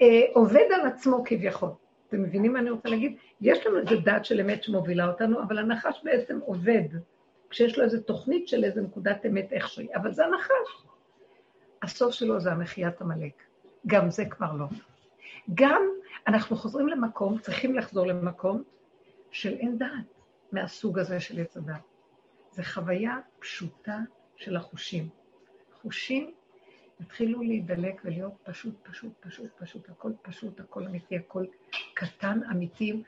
אה, 0.00 0.22
עובד 0.32 0.66
על 0.74 0.86
עצמו 0.86 1.22
כביכול. 1.24 1.68
אתם 2.12 2.22
מבינים 2.22 2.52
מה 2.52 2.58
אני 2.58 2.70
רוצה 2.70 2.88
להגיד? 2.88 3.16
יש 3.40 3.66
לנו 3.66 3.78
איזה 3.78 3.96
דעת 4.04 4.24
של 4.24 4.40
אמת 4.40 4.62
שמובילה 4.62 5.06
אותנו, 5.06 5.42
אבל 5.42 5.58
הנחש 5.58 6.00
בעצם 6.04 6.38
עובד, 6.38 6.88
כשיש 7.50 7.78
לו 7.78 7.84
איזו 7.84 8.00
תוכנית 8.00 8.48
של 8.48 8.64
איזו 8.64 8.80
נקודת 8.80 9.26
אמת 9.26 9.52
איכשהי, 9.52 9.88
אבל 9.94 10.12
זה 10.12 10.24
הנחש. 10.26 10.86
הסוף 11.82 12.14
שלו 12.14 12.40
זה 12.40 12.52
המחיית 12.52 13.00
עמלק. 13.00 13.42
גם 13.86 14.10
זה 14.10 14.24
כבר 14.24 14.52
לא. 14.52 14.66
גם 15.54 15.82
אנחנו 16.26 16.56
חוזרים 16.56 16.88
למקום, 16.88 17.38
צריכים 17.38 17.74
לחזור 17.74 18.06
למקום 18.06 18.62
של 19.30 19.54
אין 19.54 19.78
דעת. 19.78 20.14
מהסוג 20.52 20.98
הזה 20.98 21.20
של 21.20 21.40
עץ 21.40 21.56
הדת. 21.56 21.82
זו 22.50 22.62
חוויה 22.62 23.18
פשוטה 23.38 23.98
של 24.36 24.56
החושים. 24.56 25.08
חושים 25.82 26.34
התחילו 27.02 27.42
להידלק 27.42 28.00
ולהיות 28.04 28.32
פשוט, 28.42 28.74
פשוט, 28.82 29.12
פשוט, 29.20 29.50
פשוט, 29.58 29.88
הכל 29.88 30.12
פשוט, 30.22 30.60
הכל 30.60 30.86
אמיתי, 30.86 31.16
הכל 31.16 31.44
קטן, 31.94 32.40
אמיתי. 32.50 33.02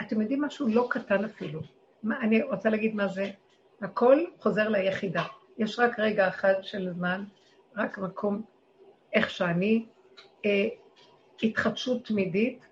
אתם 0.00 0.20
יודעים 0.20 0.42
משהו? 0.42 0.68
לא 0.68 0.86
קטן 0.90 1.24
אפילו. 1.24 1.60
מה, 2.02 2.20
אני 2.20 2.42
רוצה 2.42 2.70
להגיד 2.70 2.94
מה 2.94 3.08
זה. 3.08 3.30
הכל 3.80 4.24
חוזר 4.38 4.68
ליחידה. 4.68 5.24
יש 5.58 5.78
רק 5.78 5.98
רגע 5.98 6.28
אחד 6.28 6.54
של 6.62 6.90
זמן, 6.92 7.24
רק 7.76 7.98
מקום 7.98 8.42
איך 9.12 9.30
שאני, 9.30 9.86
אה, 10.44 10.68
התחדשות 11.42 12.04
תמידית, 12.04 12.66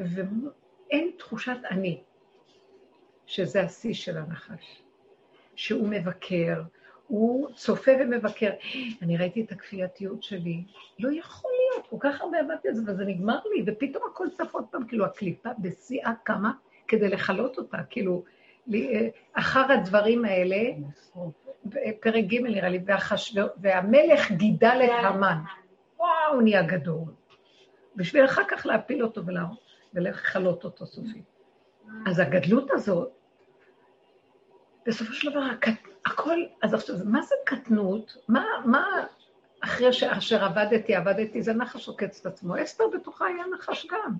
ואין 0.00 1.10
תחושת 1.18 1.56
אני. 1.70 2.02
שזה 3.26 3.62
השיא 3.62 3.94
של 3.94 4.16
הנחש. 4.16 4.82
שהוא 5.54 5.88
מבקר, 5.88 6.62
הוא 7.10 7.48
צופה 7.54 7.90
ומבקר. 8.00 8.50
אני 9.02 9.16
ראיתי 9.16 9.42
את 9.42 9.52
הכפייתיות 9.52 10.22
שלי, 10.22 10.64
לא 10.98 11.10
יכול 11.12 11.50
להיות, 11.50 11.86
כל 11.86 11.96
כך 12.00 12.20
הרבה 12.20 12.38
עבדתי 12.40 12.68
על 12.68 12.74
זה, 12.74 12.92
וזה 12.92 13.04
נגמר 13.04 13.38
לי, 13.54 13.64
ופתאום 13.66 14.04
הכל 14.12 14.26
צף 14.32 14.54
עוד 14.54 14.64
פעם, 14.70 14.86
כאילו 14.86 15.04
הקליפה 15.04 15.48
בשיאה 15.58 16.12
קמה 16.22 16.52
כדי 16.88 17.08
לכלות 17.08 17.58
אותה, 17.58 17.78
כאילו, 17.90 18.24
אה, 18.74 19.08
אחר 19.32 19.72
הדברים 19.72 20.24
האלה, 20.24 20.56
פרק 22.00 22.24
ג' 22.24 22.40
נראה 22.42 22.68
לי, 22.68 22.80
והחש... 22.86 23.36
והמלך 23.56 24.30
גידל 24.32 24.80
את. 24.84 25.36
וואו, 25.98 26.40
נהיה 26.40 26.62
גדול. 26.62 27.12
בשביל 27.96 28.24
אחר 28.24 28.42
כך 28.48 28.66
להפיל 28.66 29.02
אותו 29.02 29.22
ולכלות 29.94 30.64
אותו 30.64 30.86
סופית. 30.86 31.24
אז 32.06 32.18
הגדלות 32.18 32.70
הזאת, 32.70 33.10
בסופו 34.86 35.12
של 35.12 35.30
דבר, 35.30 35.40
הכל, 36.06 36.38
אז 36.62 36.74
עכשיו, 36.74 36.96
מה 37.04 37.22
זה 37.22 37.34
קטנות? 37.44 38.16
מה, 38.28 38.44
מה 38.64 39.04
אחרי 39.60 39.92
שאשר 39.92 40.44
עבדתי, 40.44 40.94
עבדתי, 40.94 41.42
זה 41.42 41.52
נחש 41.52 41.88
עוקץ 41.88 42.20
את 42.20 42.26
עצמו. 42.26 42.62
אסתר 42.62 42.84
בתוכה 42.94 43.26
היה 43.26 43.44
נחש 43.54 43.86
גם. 43.86 44.14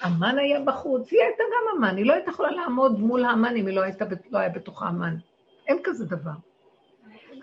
המן 0.00 0.38
היה 0.38 0.60
בחוץ, 0.60 1.12
היא 1.12 1.20
הייתה 1.22 1.42
גם 1.42 1.76
המן, 1.76 1.96
היא 1.96 2.06
לא 2.06 2.12
הייתה 2.12 2.30
יכולה 2.30 2.50
לעמוד 2.50 3.00
מול 3.00 3.24
המן 3.24 3.56
אם 3.56 3.66
היא 3.66 3.76
לא, 3.76 3.82
הייתה, 3.82 4.04
לא 4.30 4.38
היה 4.38 4.48
בתוכה 4.48 4.86
המן. 4.86 5.16
אין 5.68 5.78
כזה 5.84 6.04
דבר. 6.06 6.30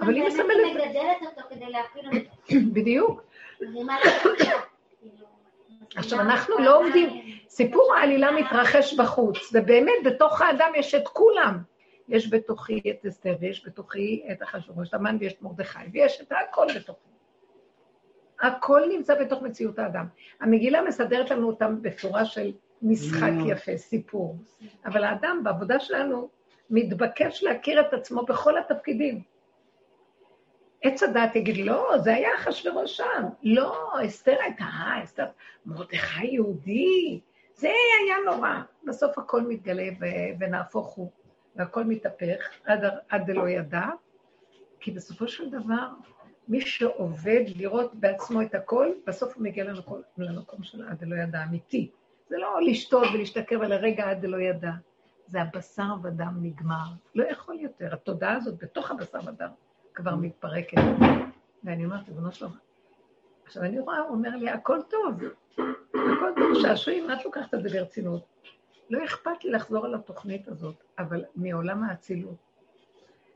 אבל 0.02 0.16
היא 0.16 0.24
מסמלת... 0.24 0.50
היא 0.66 0.76
מגדלת 0.76 1.18
אותו 1.22 1.42
כדי 1.50 1.70
להפיל 1.70 2.06
אותו. 2.08 2.72
בדיוק. 2.74 3.22
עכשיו, 5.96 6.20
אנחנו 6.20 6.58
לא 6.60 6.78
עומדים, 6.78 7.10
סיפור 7.50 7.94
העלילה 7.96 8.32
מתרחש 8.32 8.94
בחוץ, 8.94 9.38
ובאמת 9.54 9.94
בתוך 10.06 10.42
האדם 10.42 10.72
יש 10.76 10.96
את 10.96 11.08
כולם. 11.08 11.60
יש 12.08 12.34
בתוכי 12.34 12.82
את 12.90 13.06
אסתר, 13.06 13.36
ויש 13.40 13.68
בתוכי 13.68 14.26
את 14.32 14.42
את 14.88 14.94
המן 14.94 15.18
ויש 15.20 15.34
את 15.34 15.42
מרדכי, 15.42 15.80
ויש 15.94 16.22
את 16.22 16.32
הכל 16.32 16.68
בתוכי. 16.76 17.10
הכל 18.42 18.82
נמצא 18.90 19.22
בתוך 19.22 19.42
מציאות 19.42 19.80
האדם. 19.80 20.08
המגילה 20.42 20.82
מסדרת 20.82 21.32
לנו 21.32 21.48
אותם 21.48 21.82
בצורה 21.82 22.26
של 22.26 22.54
משחק 22.82 23.32
יפה, 23.46 23.78
סיפור. 23.78 24.38
אבל 24.86 25.04
האדם, 25.04 25.42
בעבודה 25.44 25.80
שלנו, 25.80 26.30
מתבקש 26.70 27.44
להכיר 27.44 27.82
את 27.82 27.94
עצמו 27.94 28.26
בכל 28.26 28.58
התפקידים. 28.58 29.22
עץ 30.82 31.04
הדת 31.04 31.36
יגיד, 31.36 31.58
לא, 31.58 31.98
זה 31.98 32.14
היה 32.14 32.30
אחשוורוש 32.36 32.98
שם. 32.98 33.24
לא, 33.44 33.90
אסתר 34.06 34.36
הייתה, 34.42 34.64
אה, 34.64 35.04
אסתר, 35.04 35.26
מרדכי 35.66 36.26
יהודי, 36.26 37.20
זה 37.54 37.68
היה 37.68 38.16
נורא. 38.26 38.50
בסוף 38.84 39.18
הכל 39.18 39.42
מתגלה 39.42 39.88
ונהפוך 40.40 40.88
הוא, 40.88 41.12
והכל 41.56 41.84
מתהפך, 41.84 42.50
עד, 43.10 43.26
דלא 43.26 43.50
ידע, 43.50 43.86
כי 44.80 44.92
בסופו 44.92 45.28
של 45.28 45.50
דבר, 45.50 45.88
מי 46.48 46.62
שעובד 46.62 47.44
לראות 47.56 47.96
בעצמו 47.96 48.42
את 48.42 48.56
הכל, 48.56 48.88
בסוף 49.08 49.36
הוא 49.36 49.44
מגיע 49.44 49.64
למקום, 49.64 50.02
למקום 50.18 50.64
של 50.64 50.88
עד 50.88 51.00
דלא 51.00 51.16
ידע, 51.16 51.44
אמיתי. 51.44 51.92
זה 52.30 52.38
לא 52.38 52.60
לשתות 52.62 53.08
ולהשתכר 53.14 53.60
ולרגע 53.60 54.10
עד 54.10 54.22
דלא 54.22 54.38
ידע. 54.38 54.72
זה 55.28 55.42
הבשר 55.42 55.94
ודם 56.04 56.34
נגמר. 56.42 56.86
לא 57.16 57.24
יכול 57.24 57.60
יותר. 57.60 57.94
התודעה 57.94 58.36
הזאת 58.36 58.64
בתוך 58.64 58.92
הבשר 58.92 59.20
ודם 59.28 59.50
כבר 59.94 60.16
מתפרקת. 60.16 60.78
ואני 61.64 61.86
אומרת, 61.86 62.08
ריבונו 62.08 62.32
שלום, 62.32 62.52
עכשיו 63.46 63.64
אני 63.64 63.80
רואה, 63.80 64.00
הוא 64.00 64.10
אומר 64.10 64.30
לי, 64.30 64.50
הכל 64.50 64.80
טוב, 64.90 65.22
הכל 65.90 66.32
טוב, 66.36 66.62
שעשועים, 66.62 67.12
את 67.12 67.26
לוקחת 67.26 67.54
את 67.54 67.64
זה 67.64 67.70
ברצינות. 67.70 68.26
לא 68.90 69.06
אכפת 69.06 69.44
לי 69.44 69.52
לחזור 69.52 69.86
על 69.86 69.96
התוכנית 69.96 70.48
הזאת, 70.48 70.84
אבל 71.00 71.24
מעולם 71.36 71.84
האצילות. 71.84 72.36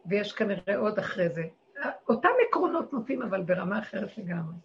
ויש 0.06 0.34
כנראה 0.34 0.78
עוד 0.78 1.00
אחרי 1.00 1.30
זה. 1.30 1.43
אותם 2.10 2.30
עקרונות 2.47 2.93
נופים, 2.93 3.22
אבל 3.22 3.41
ברמה 3.41 3.80
אחרת 3.80 4.18
לגמרי. 4.18 4.56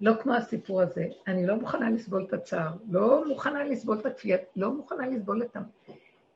לא 0.00 0.12
כמו 0.22 0.34
הסיפור 0.34 0.82
הזה, 0.82 1.06
אני 1.26 1.46
לא 1.46 1.56
מוכנה 1.56 1.90
לסבול 1.90 2.24
את 2.28 2.32
הצער, 2.32 2.72
לא 2.90 3.28
מוכנה 3.28 3.64
לסבול 3.64 3.98
את 4.00 4.06
הכפייה, 4.06 4.38
לא 4.56 4.72
מוכנה 4.72 5.06
לסבול 5.06 5.42
את 5.42 5.56
ה... 5.56 5.60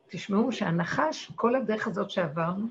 תשמעו 0.08 0.52
שהנחש, 0.52 1.32
כל 1.36 1.56
הדרך 1.56 1.86
הזאת 1.86 2.10
שעברנו, 2.10 2.66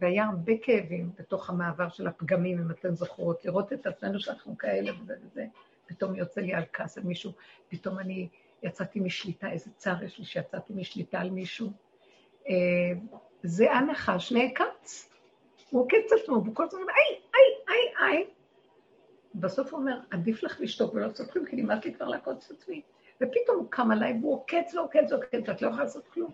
והיה 0.00 0.24
הרבה 0.24 0.52
כאבים 0.62 1.10
בתוך 1.18 1.50
המעבר 1.50 1.88
של 1.88 2.06
הפגמים, 2.06 2.58
אם 2.58 2.70
אתן 2.70 2.94
זוכרות, 2.94 3.44
לראות 3.44 3.72
את 3.72 3.86
עצמנו 3.86 4.20
שאנחנו 4.20 4.58
כאלה 4.58 4.92
וזה 5.00 5.14
וזה, 5.24 5.44
פתאום 5.86 6.14
יוצא 6.14 6.40
לי 6.40 6.54
על 6.54 6.62
כעס 6.72 6.98
על 6.98 7.04
מישהו, 7.04 7.32
פתאום 7.68 7.98
אני 7.98 8.28
יצאתי 8.62 9.00
משליטה, 9.00 9.50
איזה 9.50 9.70
צער 9.76 10.04
יש 10.04 10.18
לי 10.18 10.24
שיצאתי 10.24 10.72
משליטה 10.72 11.20
על 11.20 11.30
מישהו. 11.30 11.70
אה, 12.48 12.54
זה 13.42 13.72
הנחש 13.72 14.32
נעקץ. 14.32 15.10
הוא 15.70 15.82
עוקץ 15.82 16.12
עצמו, 16.22 16.42
והוא 16.44 16.54
כל 16.54 16.64
הזמן 16.64 16.80
אומר, 16.80 16.92
איי, 16.92 17.20
איי, 17.34 17.76
איי, 17.76 18.08
איי. 18.08 18.26
בסוף 19.34 19.72
הוא 19.72 19.80
אומר, 19.80 20.00
עדיף 20.10 20.42
לך 20.42 20.60
לשתוק 20.60 20.94
ולא 20.94 21.06
לעשות 21.06 21.30
כלום, 21.30 21.46
כי 21.46 21.56
נמאס 21.56 21.84
לי 21.84 21.94
כבר 21.94 22.08
לעקוץ 22.08 22.50
את 22.50 22.56
עצמי. 22.56 22.82
ופתאום 23.16 23.56
הוא 23.56 23.66
קם 23.70 23.90
עליי 23.90 24.18
והוא 24.20 24.34
עוקץ 24.34 24.74
ועוקץ 24.74 25.12
ועוקץ, 25.12 25.48
ואת 25.48 25.62
לא 25.62 25.68
יכולה 25.68 25.84
לעשות 25.84 26.08
כלום. 26.08 26.30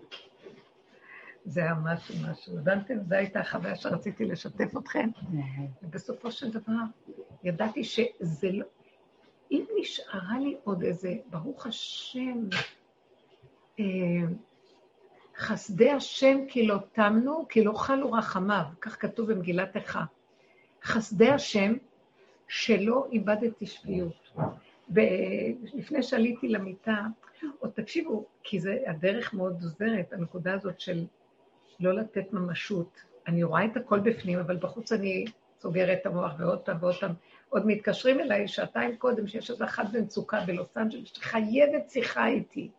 זה 1.45 1.61
היה 1.61 1.73
משהו, 1.83 2.15
משהו. 2.31 2.57
הבנתם? 2.57 3.03
זו 3.03 3.15
הייתה 3.15 3.39
החוויה 3.39 3.75
שרציתי 3.75 4.25
לשתף 4.25 4.77
אתכם. 4.77 5.09
ובסופו 5.83 6.31
של 6.31 6.51
דבר, 6.51 6.73
ידעתי 7.43 7.83
שזה 7.83 8.49
לא... 8.51 8.65
אם 9.51 9.65
נשארה 9.79 10.39
לי 10.39 10.57
עוד 10.63 10.83
איזה, 10.83 11.13
ברוך 11.29 11.67
השם, 11.67 12.47
אה, 13.79 13.85
חסדי 15.37 15.91
השם 15.91 16.37
כי 16.47 16.67
לא 16.67 16.77
תמנו, 16.91 17.45
כי 17.49 17.63
לא 17.63 17.73
חלו 17.73 18.11
רחמיו, 18.11 18.63
כך 18.81 19.01
כתוב 19.01 19.31
במגילת 19.31 19.75
איכה. 19.75 20.03
חסדי 20.83 21.29
השם 21.29 21.73
שלא 22.47 23.07
איבדתי 23.11 23.65
שפיות. 23.65 24.31
ולפני 24.89 26.03
שעליתי 26.03 26.47
למיטה, 26.47 26.97
עוד 27.59 27.71
תקשיבו, 27.71 28.25
כי 28.43 28.59
זה, 28.59 28.77
הדרך 28.87 29.33
מאוד 29.33 29.53
עוזרת, 29.63 30.13
הנקודה 30.13 30.53
הזאת 30.53 30.79
של 30.79 31.05
לא 31.79 31.93
לתת 31.93 32.33
ממשות. 32.33 32.89
אני 33.27 33.43
רואה 33.43 33.65
את 33.65 33.77
הכל 33.77 33.99
בפנים, 33.99 34.39
אבל 34.39 34.57
בחוץ 34.57 34.91
אני 34.91 35.25
סוגרת 35.65 35.97
את 36.01 36.05
המוח 36.05 36.31
ועוד 36.37 36.59
פעם 36.59 36.77
ועוד 36.79 36.95
פעם. 36.95 37.13
עוד 37.49 37.67
מתקשרים 37.67 38.19
אליי 38.19 38.47
שעתיים 38.47 38.95
קודם, 38.95 39.27
שיש 39.27 39.51
איזה 39.51 39.65
אחת 39.65 39.85
במצוקה 39.91 40.39
בלוס 40.45 40.77
אנג'לס, 40.77 41.07
שחייבת 41.13 41.89
שיחה 41.89 42.27
איתי. 42.27 42.69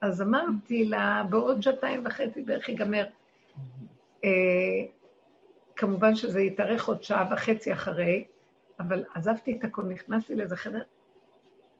אז 0.00 0.22
אמרתי 0.22 0.84
לה, 0.84 1.22
בעוד 1.30 1.62
שעתיים 1.62 2.06
וחצי 2.06 2.42
בערך 2.42 2.68
ייגמר. 2.68 3.04
אה, 4.24 4.30
כמובן 5.76 6.14
שזה 6.14 6.40
יתארך 6.40 6.88
עוד 6.88 7.02
שעה 7.02 7.28
וחצי 7.32 7.72
אחרי, 7.72 8.24
אבל 8.80 9.04
עזבתי 9.14 9.56
את 9.58 9.64
הכל, 9.64 9.82
נכנסתי 9.82 10.34
לאיזה 10.34 10.56
חדר, 10.56 10.82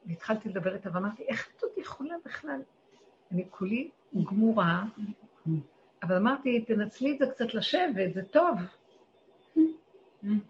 והתחלתי 0.05 0.49
לדבר 0.49 0.73
איתה, 0.73 0.89
ואמרתי, 0.93 1.23
איך 1.27 1.49
את 1.57 1.63
עוד 1.63 1.71
יכולה 1.77 2.15
בכלל? 2.25 2.61
אני 3.31 3.45
כולי 3.49 3.89
גמורה, 4.23 4.83
אבל 6.03 6.15
אמרתי, 6.15 6.61
תנצלי 6.61 7.13
את 7.13 7.17
זה 7.19 7.25
קצת 7.27 7.53
לשבת, 7.53 8.13
זה 8.13 8.23
טוב. 8.23 8.57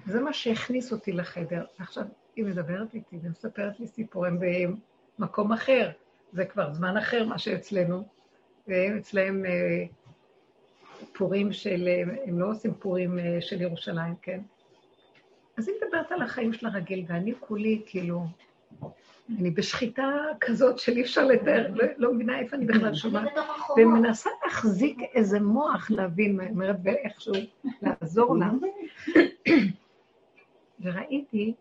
זה 0.06 0.22
מה 0.22 0.34
שהכניס 0.34 0.92
אותי 0.92 1.12
לחדר. 1.12 1.66
עכשיו, 1.80 2.04
היא 2.36 2.46
מדברת 2.46 2.94
איתי 2.94 3.20
ומספרת 3.24 3.80
לי 3.80 3.88
סיפורים 3.88 4.40
במקום 5.20 5.54
אחר. 5.54 5.92
זה 6.32 6.46
כבר 6.46 6.74
זמן 6.74 6.98
אחר, 6.98 7.26
מה 7.26 7.38
שאצלנו. 7.38 8.04
אצלהם 8.70 9.46
אה, 9.46 9.86
פורים 11.14 11.54
של, 11.54 11.90
הם 12.26 12.40
לא 12.40 12.50
עושים 12.50 12.74
פורים 12.74 13.20
אה, 13.20 13.38
של 13.42 13.62
ירושלים, 13.62 14.14
כן? 14.22 14.40
אז 15.58 15.68
היא 15.68 15.76
מדברת 15.84 16.12
על 16.12 16.22
החיים 16.22 16.54
שלה 16.54 16.70
רגיל, 16.70 17.06
ואני 17.08 17.34
כולי, 17.40 17.82
כאילו, 17.86 18.26
אני 19.40 19.52
בשחיטה 19.52 20.12
כזאת 20.42 20.80
של 20.80 20.92
אי 20.92 21.02
אפשר 21.02 21.26
לתאר, 21.26 21.68
לא, 21.74 21.86
לא 21.98 22.14
מבינה 22.14 22.40
איפה 22.40 22.56
אני 22.56 22.66
בכלל 22.66 22.96
שומעת, 22.96 23.30
ומנסה 23.78 24.30
להחזיק 24.46 24.98
איזה 25.14 25.40
מוח 25.40 25.92
להבין, 25.92 26.40
אומרת, 26.50 26.76
ואיכשהו 26.84 27.34
לעזור 27.82 28.38
לה. 28.38 28.50
וראיתי 30.80 31.54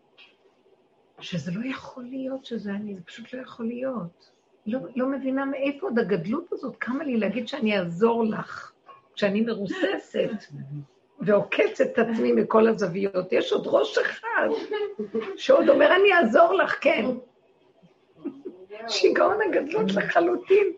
שזה 1.19 1.51
לא 1.51 1.69
יכול 1.69 2.03
להיות 2.03 2.45
שזה 2.45 2.71
אני, 2.71 2.95
זה 2.95 3.01
פשוט 3.01 3.33
לא 3.33 3.41
יכול 3.41 3.65
להיות. 3.65 4.31
לא, 4.65 4.79
לא 4.95 5.07
מבינה 5.07 5.45
מאיפה 5.45 5.87
עוד 5.87 5.99
הגדלות 5.99 6.53
הזאת 6.53 6.75
קמה 6.77 7.03
לי 7.03 7.17
להגיד 7.17 7.47
שאני 7.47 7.79
אעזור 7.79 8.23
לך, 8.23 8.71
כשאני 9.15 9.41
מרוססת 9.41 10.29
ועוקצת 11.19 11.85
את 11.93 11.99
עצמי 11.99 12.31
מכל 12.31 12.67
הזוויות. 12.67 13.31
יש 13.31 13.51
עוד 13.51 13.67
ראש 13.67 13.97
אחד 13.97 14.47
שעוד 15.37 15.69
אומר, 15.69 15.95
אני 15.95 16.13
אעזור 16.13 16.53
לך, 16.53 16.77
כן. 16.81 17.05
שיגעון 18.87 19.37
הגדלות 19.41 19.91
לחלוטין. 19.91 20.73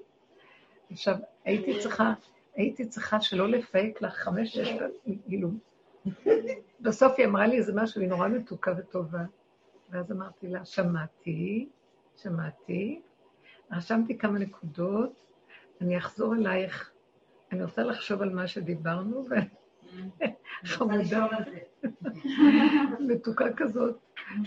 עכשיו, 0.91 1.15
הייתי 1.45 1.79
צריכה, 1.79 2.13
הייתי 2.55 2.85
צריכה 2.85 3.21
שלא 3.21 3.49
לפייק 3.49 4.01
לך 4.01 4.13
חמש, 4.13 4.53
שש, 4.53 4.69
כאילו. 5.27 5.49
בסוף 6.81 7.13
היא 7.17 7.25
אמרה 7.25 7.47
לי 7.47 7.57
איזה 7.57 7.73
משהו, 7.75 8.01
היא 8.01 8.09
נורא 8.09 8.27
מתוקה 8.27 8.73
וטובה. 8.77 9.23
ואז 9.89 10.11
אמרתי 10.11 10.47
לה, 10.47 10.65
שמעתי, 10.65 11.69
שמעתי, 12.17 13.01
רשמתי 13.71 14.17
כמה 14.17 14.39
נקודות, 14.39 15.11
אני 15.81 15.97
אחזור 15.97 16.35
אלייך, 16.35 16.91
אני 17.51 17.63
רוצה 17.63 17.83
לחשוב 17.83 18.21
על 18.21 18.29
מה 18.29 18.47
שדיברנו, 18.47 19.25
וחמודה, 20.63 21.27
מתוקה 22.99 23.53
כזאת. 23.53 23.97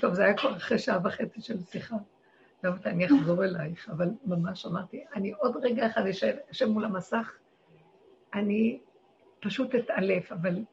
טוב, 0.01 0.15
זה 0.15 0.25
היה 0.25 0.37
כבר 0.37 0.57
אחרי 0.57 0.79
שעה 0.79 0.99
וחצי 1.05 1.41
של 1.41 1.61
שיחה. 1.61 1.97
ואמרתי, 2.63 2.89
אני 2.89 3.07
אחזור 3.07 3.45
אלייך, 3.45 3.89
אבל 3.89 4.11
ממש 4.25 4.67
אמרתי, 4.67 5.05
אני 5.15 5.33
עוד 5.33 5.57
רגע 5.63 5.87
אחד 5.87 6.03
אשב 6.51 6.67
מול 6.67 6.85
המסך, 6.85 7.33
אני 8.35 8.81
פשוט 9.41 9.75
אתעלף, 9.75 10.33
אבל 10.33 10.65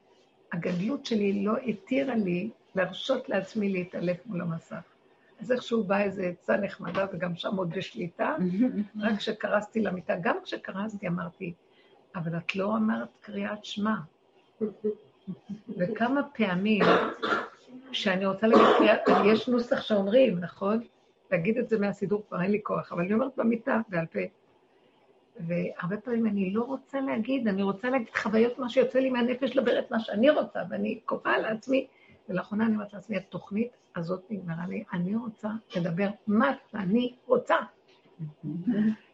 הגדלות 0.53 1.05
שלי 1.05 1.45
לא 1.45 1.57
התירה 1.57 2.15
לי 2.15 2.49
להרשות 2.75 3.29
לעצמי 3.29 3.69
להתעלף 3.69 4.17
מול 4.25 4.41
המסך. 4.41 4.83
אז 5.39 5.51
איכשהו 5.51 5.83
באה 5.83 6.03
איזו 6.03 6.21
עצה 6.21 6.57
נחמדה, 6.57 7.05
וגם 7.13 7.35
שם 7.35 7.55
עוד 7.55 7.69
בשליטה, 7.69 8.35
רק 9.01 9.17
כשקרסתי 9.17 9.81
למיטה. 9.81 10.15
גם 10.21 10.37
כשקרסתי 10.43 11.07
אמרתי, 11.07 11.53
אבל 12.15 12.37
את 12.37 12.55
לא 12.55 12.75
אמרת 12.75 13.09
קריאת 13.21 13.65
שמע. 13.65 13.95
וכמה 15.77 16.21
פעמים 16.37 16.85
שאני 17.91 18.25
רוצה 18.25 18.47
להגיד 18.47 18.65
קריאת, 18.77 18.99
יש 19.25 19.49
נוסח 19.49 19.81
שאומרים, 19.81 20.39
נכון? 20.39 20.83
להגיד 21.31 21.57
את 21.57 21.69
זה 21.69 21.79
מהסידור 21.79 22.23
כבר 22.27 22.41
אין 22.41 22.51
לי 22.51 22.59
כוח, 22.63 22.91
אבל 22.91 23.01
אני 23.01 23.13
אומרת 23.13 23.31
במיטה, 23.37 23.81
בעל 23.89 24.05
פה. 24.05 24.19
והרבה 25.39 25.97
פעמים 25.97 26.27
אני 26.27 26.51
לא 26.53 26.63
רוצה 26.63 27.01
להגיד, 27.01 27.47
אני 27.47 27.63
רוצה 27.63 27.89
להגיד 27.89 28.07
חוויות, 28.15 28.59
מה 28.59 28.69
שיוצא 28.69 28.99
לי 28.99 29.09
מהנפש, 29.09 29.55
לדבר 29.55 29.79
את 29.79 29.91
מה 29.91 29.99
שאני 29.99 30.29
רוצה, 30.29 30.59
ואני 30.69 30.99
קובעה 31.05 31.37
לעצמי, 31.37 31.87
ולאחרונה 32.29 32.65
אני 32.65 32.73
אומרת 32.73 32.93
לעצמי, 32.93 33.17
התוכנית 33.17 33.71
הזאת 33.95 34.23
נגמרה 34.29 34.67
לי, 34.67 34.83
אני 34.93 35.15
רוצה 35.15 35.49
לדבר 35.75 36.07
מה 36.27 36.51
שאני 36.71 37.13
רוצה. 37.25 37.55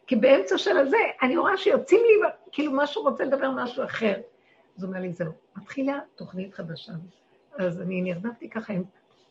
כי 0.06 0.16
באמצע 0.16 0.58
של 0.58 0.76
הזה, 0.76 0.96
אני 1.22 1.36
רואה 1.36 1.56
שיוצאים 1.56 2.00
לי, 2.00 2.28
כאילו 2.52 2.72
משהו 2.76 3.02
רוצה 3.02 3.24
לדבר 3.24 3.50
משהו 3.50 3.84
אחר. 3.84 4.14
אז 4.76 4.82
הוא 4.82 4.88
אומר 4.88 5.00
לי, 5.00 5.12
זהו, 5.12 5.32
מתחילה 5.56 5.98
תוכנית 6.14 6.54
חדשה. 6.54 6.92
אז 7.58 7.80
אני 7.80 8.02
נרדמתי 8.02 8.50
ככה 8.50 8.72
עם 8.72 8.82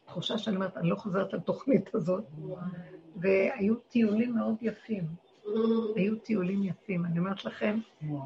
תחושה 0.06 0.38
שאני 0.38 0.56
אומרת, 0.56 0.78
אני 0.78 0.89
לא 0.89 0.96
חוזרת 0.96 1.34
לתוכנית 1.34 1.96
הזאת. 1.96 2.24
והיו 3.16 3.76
טיולים 3.76 4.36
מאוד 4.36 4.56
יפים. 4.62 5.04
היו 5.96 6.16
טיולים 6.16 6.64
יפים. 6.64 7.06
אני 7.06 7.20
אומרת 7.20 7.46
לכם, 7.46 7.78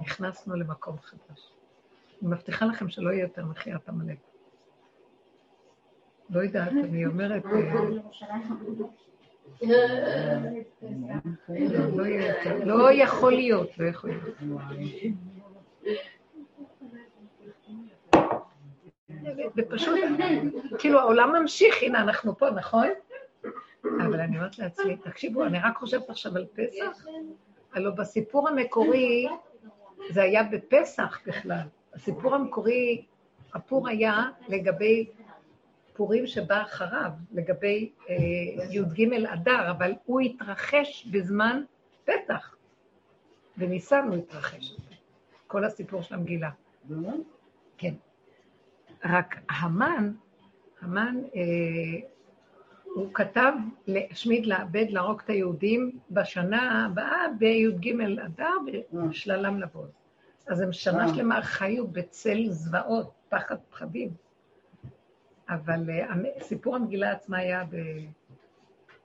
נכנסנו 0.02 0.56
למקום 0.56 0.98
חדש. 0.98 1.52
אני 2.22 2.30
מבטיחה 2.30 2.66
לכם 2.66 2.90
שלא 2.90 3.10
יהיה 3.10 3.22
יותר 3.22 3.46
מחיית 3.46 3.90
עמלק. 3.90 4.18
לא 6.30 6.40
יודעת, 6.40 6.72
אני 6.72 7.06
אומרת... 7.06 7.44
לא 12.66 12.92
יכול 12.92 13.34
להיות, 13.34 13.78
לא 13.78 13.86
יכול 13.86 14.10
להיות. 14.10 14.36
ופשוט, 19.58 20.00
כאילו 20.80 21.00
העולם 21.00 21.36
ממשיך, 21.42 21.76
הנה 21.82 22.02
אנחנו 22.02 22.38
פה, 22.38 22.50
נכון? 22.50 22.88
אבל 23.84 24.20
אני 24.20 24.38
אומרת 24.38 24.60
לעצמי, 24.60 24.98
תקשיבו, 24.98 25.46
אני 25.46 25.60
רק 25.60 25.78
חושבת 25.78 26.10
עכשיו 26.10 26.36
על 26.36 26.46
פסח, 26.46 27.06
הלוא 27.74 27.92
בסיפור 27.92 28.50
המקורי, 28.50 29.28
זה 30.10 30.22
היה 30.22 30.44
בפסח 30.44 31.20
בכלל. 31.28 31.68
הסיפור 31.94 32.36
המקורי, 32.36 33.06
הפור 33.54 33.88
היה 33.88 34.24
לגבי 34.48 35.10
פורים 35.94 36.28
שבא 36.28 36.62
אחריו, 36.62 37.12
לגבי 37.32 37.92
אה, 38.10 38.16
י"ג 38.70 39.14
אדר, 39.34 39.72
אבל 39.72 39.94
הוא 40.06 40.20
התרחש 40.22 41.08
בזמן 41.12 41.64
פסח. 42.06 42.56
בניסן 43.58 44.08
הוא 44.08 44.16
התרחש. 44.16 44.78
כל 45.48 45.66
הסיפור 45.66 46.02
של 46.02 46.16
המגילה. 46.16 46.50
כן. 47.78 47.94
רק 49.06 49.36
המן, 49.50 50.12
המן, 50.82 51.16
אה, 51.36 52.08
הוא 52.98 53.14
כתב 53.14 53.54
להשמיד, 53.88 54.46
לאבד, 54.46 54.86
להרוג 54.90 55.22
את 55.26 55.30
היהודים 55.30 56.00
בשנה 56.12 56.86
הבאה 56.86 57.26
בי"ג 57.40 58.02
אדר, 58.26 58.54
בשללם 58.94 59.60
לבוז. 59.60 59.90
אז 60.48 60.62
הם 60.62 60.74
שנה 60.74 61.04
אה. 61.04 61.14
שלמה 61.16 61.42
חיו 61.42 61.88
בצל 61.88 62.50
זוועות, 62.50 63.12
פחד 63.30 63.56
פחדים. 63.70 64.10
אבל 65.50 65.90
אה, 65.90 66.14
סיפור 66.42 66.76
המגילה 66.76 67.12
עצמה 67.12 67.38
היה 67.38 67.64
ב... 67.70 67.76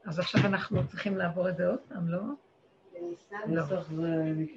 אז 0.05 0.19
עכשיו 0.19 0.41
אנחנו 0.47 0.87
צריכים 0.89 1.17
לעבור 1.17 1.49
את 1.49 1.57
זה 1.57 1.69
עוד 1.69 1.79
פעם, 1.89 2.09
לא? 2.09 2.21
לא. 3.47 3.63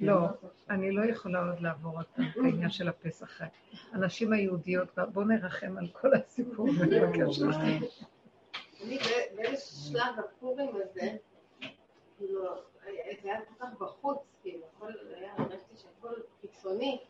לא, 0.00 0.28
אני 0.70 0.92
לא 0.92 1.04
יכולה 1.04 1.46
עוד 1.46 1.60
לעבור 1.60 2.00
את 2.00 2.18
העניין 2.36 2.70
של 2.70 2.88
הפסח. 2.88 3.40
הנשים 3.92 4.32
היהודיות, 4.32 4.98
בואו 5.12 5.24
נרחם 5.24 5.78
על 5.78 5.86
כל 5.92 6.14
הסיפור 6.14 6.68
לא. 6.90 7.56
אני 8.84 8.98
ב- 8.98 9.36
באיזשהו 9.36 9.92
שלב 9.92 10.14
בפורים 10.18 10.76
הזה, 10.76 11.16
כאילו, 12.16 12.42
זה 12.84 13.22
היה 13.22 13.40
כל 13.44 13.54
כך 13.58 13.72
בחוץ, 13.78 14.18
כאילו, 14.42 14.66
הכל 14.76 14.92
היה, 15.14 15.32
הרגשתי 15.38 15.76
שהכל 15.76 16.14
קיצוני. 16.40 17.00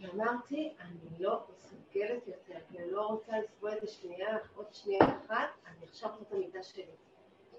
ואמרתי, 0.00 0.74
אני 0.80 1.18
לא 1.18 1.46
מסוגלת 1.48 2.26
יותר, 2.26 2.58
אני 2.70 2.90
לא 2.90 3.06
רוצה 3.06 3.32
לסבול 3.38 3.72
את 3.72 3.80
זה 3.80 3.86
שנייה, 3.86 4.38
עוד 4.56 4.66
שנייה 4.72 5.04
אחת, 5.04 5.48
אני 5.66 5.86
עכשיו 5.86 6.10
את 6.22 6.32
המיטה 6.32 6.62
שלי. 6.62 6.86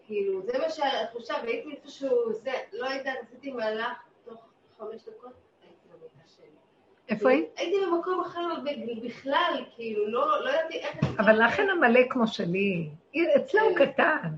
כאילו, 0.06 0.42
זה 0.46 0.58
מה 0.58 0.70
שהתחושה, 0.70 1.34
והייתי 1.44 1.72
איפשהו, 1.72 2.34
זה, 2.34 2.52
לא 2.72 2.86
יודעת, 2.88 3.18
עשיתי 3.22 3.52
מהלך, 3.52 3.98
תוך 4.24 4.42
חמש 4.78 5.04
דקות 5.06 5.34
הייתי 5.62 5.88
במיטה 5.88 6.28
שלי. 6.28 6.46
איפה 7.10 7.30
היית? 7.30 7.46
הייתי 7.58 7.76
במקום 7.86 8.22
אחר 8.22 8.42
בכלל, 9.04 9.64
כאילו, 9.76 10.08
לא 10.08 10.46
לא 10.46 10.50
ידעתי 10.50 10.78
איך... 10.78 11.20
אבל 11.20 11.46
לכן 11.46 11.70
המלא 11.70 12.00
כמו 12.10 12.28
שלי, 12.28 12.90
אצלה 13.36 13.62
הוא 13.62 13.78
קטן. 13.78 14.30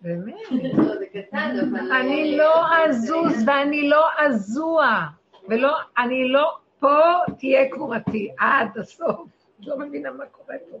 באמת. 0.00 0.34
לא. 0.52 1.96
אני 2.00 2.32
אה, 2.32 2.36
לא 2.36 2.84
אזוז 2.84 3.44
ואני 3.46 3.88
לא 3.88 4.06
אזוע, 4.18 5.00
ולא, 5.48 5.76
אני 5.98 6.28
לא, 6.28 6.56
פה 6.80 6.98
תהיה 7.38 7.70
קבורתי 7.70 8.32
עד 8.38 8.78
הסוף. 8.78 9.20
לא 9.60 9.78
מבינה 9.78 10.10
מה 10.10 10.26
קורה 10.26 10.54
פה. 10.70 10.78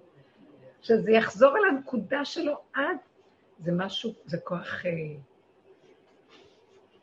שזה 0.82 1.10
יחזור 1.10 1.56
אל 1.56 1.64
הנקודה 1.70 2.24
שלו 2.24 2.56
עד, 2.74 2.96
זה 3.58 3.72
משהו, 3.72 4.12
זה 4.24 4.38
כוח... 4.38 4.84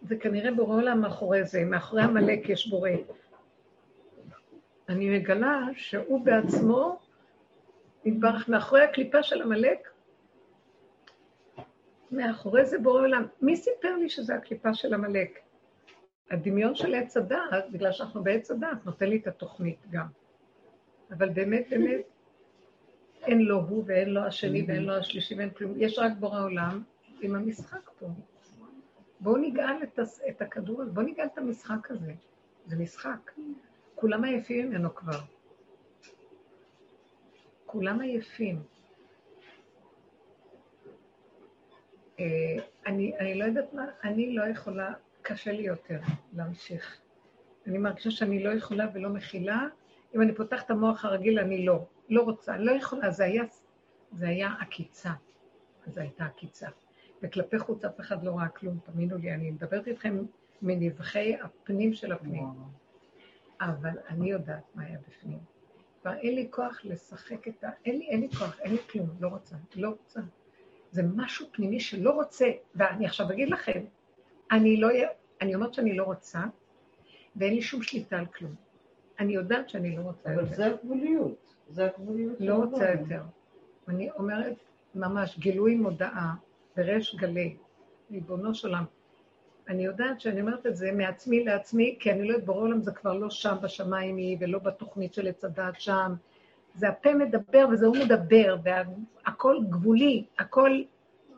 זה 0.01 0.15
כנראה 0.17 0.51
בורא 0.51 0.75
עולם 0.75 1.01
מאחורי 1.01 1.43
זה, 1.43 1.65
מאחורי 1.65 2.01
עמלק 2.01 2.49
יש 2.49 2.67
בורא. 2.67 2.89
אני 4.89 5.19
מגלה 5.19 5.59
שהוא 5.75 6.25
בעצמו, 6.25 6.99
נתברך 8.05 8.49
מאחורי 8.49 8.81
הקליפה 8.81 9.23
של 9.23 9.41
עמלק, 9.41 9.89
מאחורי 12.11 12.65
זה 12.65 12.79
בורא 12.79 13.01
עולם. 13.01 13.25
מי 13.41 13.55
סיפר 13.55 13.95
לי 13.95 14.09
שזה 14.09 14.35
הקליפה 14.35 14.73
של 14.73 14.93
עמלק? 14.93 15.39
הדמיון 16.31 16.75
של 16.75 16.95
עץ 16.95 17.17
הדעת, 17.17 17.71
בגלל 17.71 17.91
שאנחנו 17.91 18.23
בעץ 18.23 18.51
הדעת, 18.51 18.85
נותן 18.85 19.05
לי 19.05 19.17
את 19.17 19.27
התוכנית 19.27 19.79
גם. 19.89 20.05
אבל 21.11 21.29
באמת, 21.29 21.67
באמת, 21.69 22.01
אין 23.23 23.41
לו 23.41 23.61
הוא 23.61 23.83
ואין 23.87 24.09
לו 24.09 24.21
השני 24.21 24.65
ואין 24.67 24.83
לו 24.83 24.93
השלישי 24.93 25.35
ואין 25.35 25.49
כלום. 25.49 25.73
יש 25.77 25.99
רק 25.99 26.11
בורא 26.19 26.43
עולם 26.43 26.83
עם 27.21 27.35
המשחק 27.35 27.89
פה. 27.99 28.07
בואו 29.19 29.37
נגאל 29.37 29.83
את, 29.83 29.99
את 30.29 30.41
הכדור 30.41 30.81
הזה, 30.81 30.91
בואו 30.91 31.05
נגאל 31.05 31.25
את 31.25 31.37
המשחק 31.37 31.91
הזה. 31.91 32.13
זה 32.65 32.75
משחק. 32.75 33.31
כולם 33.95 34.23
עייפים 34.23 34.69
ממנו 34.69 34.95
כבר. 34.95 35.19
כולם 37.65 38.01
עייפים. 38.01 38.63
אה, 42.19 42.25
אני, 42.85 43.17
אני 43.19 43.39
לא 43.39 43.45
יודעת 43.45 43.73
מה, 43.73 43.85
אני 44.03 44.35
לא 44.35 44.43
יכולה, 44.43 44.93
קשה 45.21 45.51
לי 45.51 45.61
יותר 45.61 45.99
להמשיך. 46.33 46.97
אני 47.67 47.77
מרגישה 47.77 48.11
שאני 48.11 48.43
לא 48.43 48.49
יכולה 48.49 48.87
ולא 48.93 49.09
מכילה. 49.09 49.67
אם 50.15 50.21
אני 50.21 50.35
פותחת 50.35 50.65
את 50.65 50.71
המוח 50.71 51.05
הרגיל, 51.05 51.39
אני 51.39 51.65
לא. 51.65 51.85
לא 52.09 52.21
רוצה, 52.21 52.57
לא 52.57 52.71
יכולה. 52.71 53.11
זה 53.11 53.23
היה, 53.23 53.43
זה 54.11 54.27
היה 54.27 54.49
עקיצה. 54.59 55.11
זו 55.87 56.01
הייתה 56.01 56.25
עקיצה. 56.25 56.67
וכלפי 57.23 57.59
חוץ 57.59 57.85
אף 57.85 57.99
אחד 57.99 58.23
לא 58.23 58.37
ראה 58.37 58.47
כלום, 58.47 58.79
תאמינו 58.85 59.17
לי, 59.17 59.33
אני 59.33 59.51
מדברת 59.51 59.87
איתכם 59.87 60.25
מנבחי 60.61 61.35
הפנים 61.41 61.93
של 61.93 62.11
הפנים. 62.11 62.47
אבל 63.61 63.97
אני 64.09 64.29
יודעת 64.31 64.63
מה 64.75 64.83
היה 64.83 64.97
בפנים. 65.07 65.39
כבר 66.01 66.13
אין 66.13 66.35
לי 66.35 66.47
כוח 66.49 66.79
לשחק 66.83 67.47
את 67.47 67.63
ה... 67.63 67.69
אין 67.85 67.97
לי, 67.99 68.07
אין 68.09 68.21
לי 68.21 68.29
כוח, 68.29 68.59
אין 68.59 68.71
לי 68.71 68.77
כלום, 68.91 69.09
לא 69.19 69.27
רוצה, 69.27 69.55
לא 69.75 69.89
רוצה. 69.89 70.19
זה 70.91 71.01
משהו 71.15 71.47
פנימי 71.51 71.79
שלא 71.79 72.11
רוצה, 72.11 72.45
ואני 72.75 73.05
עכשיו 73.05 73.31
אגיד 73.31 73.49
לכם, 73.49 73.79
אני 74.51 74.77
לא... 74.77 74.87
אני 75.41 75.55
אומרת 75.55 75.73
שאני 75.73 75.97
לא 75.97 76.03
רוצה, 76.03 76.43
ואין 77.35 77.53
לי 77.53 77.61
שום 77.61 77.81
שליטה 77.81 78.17
על 78.17 78.25
כלום. 78.25 78.55
אני 79.19 79.33
יודעת 79.33 79.69
שאני 79.69 79.97
לא 79.97 80.01
רוצה 80.01 80.33
אבל 80.33 80.43
יותר. 80.43 80.55
זה 80.55 80.65
הגבוליות. 80.65 81.55
זה 81.69 81.85
הגבוליות. 81.85 82.35
לא 82.39 82.55
רוצה. 82.55 82.91
יותר. 82.91 83.21
אני 83.87 84.11
אומרת 84.11 84.55
ממש 84.95 85.39
גילוי 85.39 85.75
מודעה 85.75 86.35
בריש 86.79 87.15
גלי, 87.15 87.57
ריבונו 88.11 88.55
של 88.55 88.67
עולם. 88.67 88.83
אני 89.67 89.85
יודעת 89.85 90.21
שאני 90.21 90.41
אומרת 90.41 90.65
את 90.65 90.75
זה 90.75 90.91
מעצמי 90.91 91.43
לעצמי, 91.43 91.97
כי 91.99 92.11
אני 92.11 92.27
לא 92.27 92.33
יודעת, 92.33 92.45
ברור 92.45 92.61
עולם 92.61 92.81
זה 92.81 92.91
כבר 92.91 93.13
לא 93.13 93.29
שם 93.29 93.55
בשמיים 93.61 94.17
היא, 94.17 94.37
ולא 94.39 94.59
בתוכנית 94.59 95.13
של 95.13 95.27
עץ 95.27 95.45
הדעת 95.45 95.81
שם. 95.81 96.13
זה 96.73 96.89
הפה 96.89 97.13
מדבר 97.13 97.65
וזה 97.71 97.85
הוא 97.85 97.95
מדבר, 97.97 98.55
והכל 98.63 99.57
גבולי, 99.69 100.25
הכל, 100.39 100.81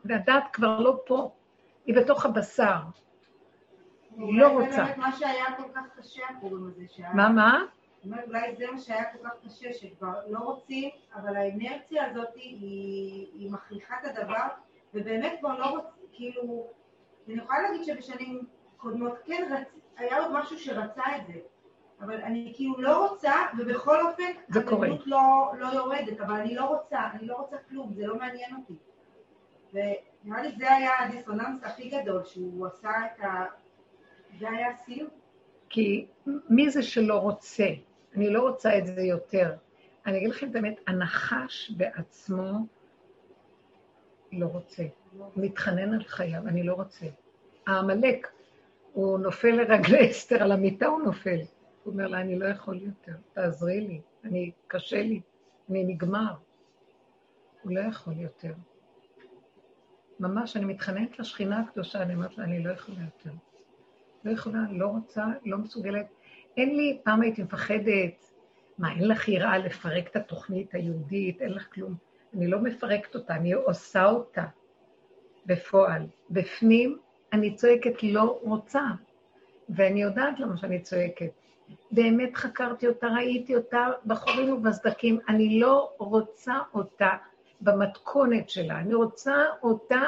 והדעת 0.04 0.44
כבר 0.52 0.80
לא 0.80 1.02
פה, 1.06 1.30
היא 1.86 1.96
בתוך 1.96 2.26
הבשר. 2.26 2.76
היא 4.16 4.40
לא 4.40 4.46
אולי 4.46 4.66
רוצה. 4.66 4.84
באמת 4.84 4.96
מה 4.96 5.12
שהיה 5.12 5.44
כל 5.56 5.68
כך 5.74 5.82
קשה 5.98 6.22
הפורים 6.30 6.66
הזה, 6.66 6.82
שהיה... 6.88 7.12
מה, 7.14 7.28
מה? 7.28 7.64
אולי 8.26 8.56
זה 8.56 8.64
מה 8.72 8.78
שהיה 8.78 9.04
כל 9.12 9.28
כך 9.28 9.32
קשה, 9.46 9.72
שכבר 9.72 10.14
לא 10.28 10.38
רוצים, 10.38 10.90
אבל 11.14 11.36
האנרציה 11.36 12.10
הזאת 12.10 12.28
היא, 12.34 13.26
היא 13.34 13.50
מכריחה 13.50 13.94
את 14.00 14.16
הדבר, 14.18 14.46
ובאמת 14.94 15.32
כבר 15.40 15.58
לא 15.58 15.66
רוצים, 15.66 16.06
כאילו, 16.12 16.66
אני 17.28 17.34
יכולה 17.34 17.62
להגיד 17.62 17.84
שבשנים 17.84 18.46
קודמות 18.76 19.12
כן 19.24 19.48
רצ... 19.50 19.66
היה 19.96 20.18
עוד 20.18 20.32
משהו 20.32 20.58
שרצה 20.58 21.16
את 21.16 21.26
זה, 21.26 21.40
אבל 22.00 22.20
אני 22.20 22.52
כאילו 22.56 22.80
לא 22.80 23.08
רוצה, 23.08 23.32
ובכל 23.58 24.06
אופן, 24.06 24.32
זה 24.48 24.62
קורה. 24.62 24.86
הגדלות 24.86 25.06
לא, 25.06 25.52
לא 25.58 25.66
יורדת, 25.66 26.20
אבל 26.20 26.34
אני 26.34 26.54
לא 26.54 26.64
רוצה, 26.64 26.98
אני 27.12 27.26
לא 27.26 27.36
רוצה 27.36 27.56
כלום, 27.68 27.92
זה 27.94 28.06
לא 28.06 28.18
מעניין 28.18 28.54
אותי. 28.56 28.74
ונראה 29.72 30.42
לי 30.42 30.52
זה 30.58 30.72
היה 30.72 30.90
הדיסוננס 30.98 31.64
הכי 31.64 31.88
גדול, 31.88 32.24
שהוא 32.24 32.66
עשה 32.66 32.90
את 33.06 33.24
ה... 33.24 33.44
זה 34.38 34.50
היה 34.50 34.70
הסיום. 34.70 35.08
כי 35.68 36.06
מי 36.26 36.70
זה 36.70 36.82
שלא 36.82 37.14
רוצה? 37.14 37.66
אני 38.16 38.30
לא 38.30 38.42
רוצה 38.48 38.78
את 38.78 38.86
זה 38.86 39.00
יותר. 39.00 39.54
אני 40.06 40.18
אגיד 40.18 40.30
לכם 40.30 40.50
את 40.50 40.54
האמת, 40.54 40.80
הנחש 40.86 41.72
בעצמו 41.76 42.58
לא 44.32 44.46
רוצה. 44.46 44.82
מתחנן 45.36 45.94
על 45.94 46.02
חייו, 46.04 46.48
אני 46.48 46.62
לא 46.62 46.74
רוצה. 46.74 47.06
העמלק, 47.66 48.28
הוא 48.92 49.18
נופל 49.18 49.50
לרגלי 49.50 50.10
אסתר, 50.10 50.42
על 50.42 50.52
המיטה 50.52 50.86
הוא 50.86 51.02
נופל. 51.02 51.38
הוא 51.84 51.92
אומר 51.92 52.06
לה, 52.06 52.20
אני 52.20 52.38
לא 52.38 52.46
יכול 52.46 52.80
יותר, 52.82 53.12
תעזרי 53.32 53.80
לי, 53.80 54.00
אני, 54.24 54.50
קשה 54.66 55.02
לי, 55.02 55.20
אני 55.70 55.84
נגמר. 55.84 56.34
הוא 57.62 57.72
לא 57.72 57.80
יכול 57.80 58.14
יותר. 58.16 58.52
ממש, 60.20 60.56
אני 60.56 60.64
מתחננת 60.64 61.18
לשכינה 61.18 61.60
הקדושה, 61.60 62.02
אני 62.02 62.14
אומרת 62.14 62.38
לה, 62.38 62.44
אני 62.44 62.62
לא 62.62 62.70
יכולה 62.70 62.98
יותר. 63.00 63.30
לא 64.24 64.30
יכולה, 64.30 64.58
לא 64.70 64.86
רוצה, 64.86 65.26
לא 65.44 65.58
מסוגלת. 65.58 66.06
אין 66.56 66.76
לי, 66.76 67.00
פעם 67.04 67.22
הייתי 67.22 67.42
מפחדת, 67.42 68.32
מה, 68.78 68.92
אין 68.92 69.08
לך 69.08 69.28
יראה 69.28 69.58
לפרק 69.58 70.08
את 70.10 70.16
התוכנית 70.16 70.74
היהודית, 70.74 71.42
אין 71.42 71.52
לך 71.52 71.74
כלום. 71.74 71.94
אני 72.34 72.46
לא 72.46 72.58
מפרקת 72.58 73.14
אותה, 73.14 73.34
אני 73.34 73.52
עושה 73.52 74.04
אותה 74.04 74.44
בפועל. 75.46 76.02
בפנים 76.30 76.98
אני 77.32 77.54
צועקת 77.54 78.02
לא 78.02 78.38
רוצה, 78.42 78.82
ואני 79.68 80.02
יודעת 80.02 80.40
למה 80.40 80.56
שאני 80.56 80.80
צועקת. 80.80 81.30
באמת 81.90 82.36
חקרתי 82.36 82.86
אותה, 82.86 83.06
ראיתי 83.06 83.56
אותה 83.56 83.88
בחורים 84.06 84.52
ובסדקים, 84.52 85.18
אני 85.28 85.60
לא 85.60 85.90
רוצה 85.98 86.54
אותה 86.74 87.10
במתכונת 87.60 88.50
שלה, 88.50 88.78
אני 88.78 88.94
רוצה 88.94 89.34
אותה 89.62 90.02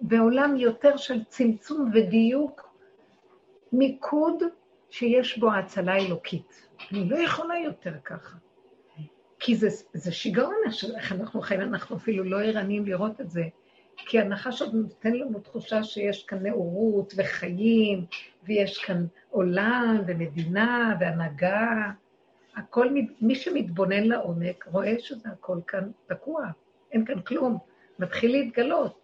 בעולם 0.00 0.56
יותר 0.56 0.96
של 0.96 1.24
צמצום 1.24 1.90
ודיוק, 1.94 2.68
מיקוד 3.72 4.42
שיש 4.90 5.38
בו 5.38 5.52
הצלה 5.52 5.96
אלוקית. 5.96 6.66
אני 6.92 7.08
לא 7.08 7.16
יכולה 7.16 7.58
יותר 7.58 7.92
ככה. 8.04 8.36
כי 9.46 9.56
זה, 9.56 9.68
זה 9.92 10.12
שיגעון 10.12 10.54
איך 10.96 11.12
אנחנו 11.12 11.40
חיים, 11.40 11.60
אנחנו 11.60 11.96
אפילו 11.96 12.24
לא 12.24 12.42
ערניים 12.42 12.86
לראות 12.86 13.20
את 13.20 13.30
זה. 13.30 13.42
כי 13.96 14.20
הנחש 14.20 14.62
עוד 14.62 14.74
נותן 14.74 15.12
לנו 15.12 15.40
תחושה 15.40 15.84
שיש 15.84 16.24
כאן 16.24 16.46
נאורות 16.46 17.12
וחיים, 17.16 18.04
ויש 18.44 18.78
כאן 18.78 19.06
עולם 19.30 20.02
ומדינה 20.06 20.96
והנהגה. 21.00 21.90
הכל, 22.56 22.94
מי 23.20 23.34
שמתבונן 23.34 24.04
לעומק 24.04 24.66
רואה 24.70 24.94
שזה 24.98 25.28
הכל 25.28 25.58
כאן 25.66 25.90
תקוע, 26.06 26.46
אין 26.92 27.04
כאן 27.04 27.20
כלום, 27.20 27.58
מתחיל 27.98 28.32
להתגלות. 28.32 28.98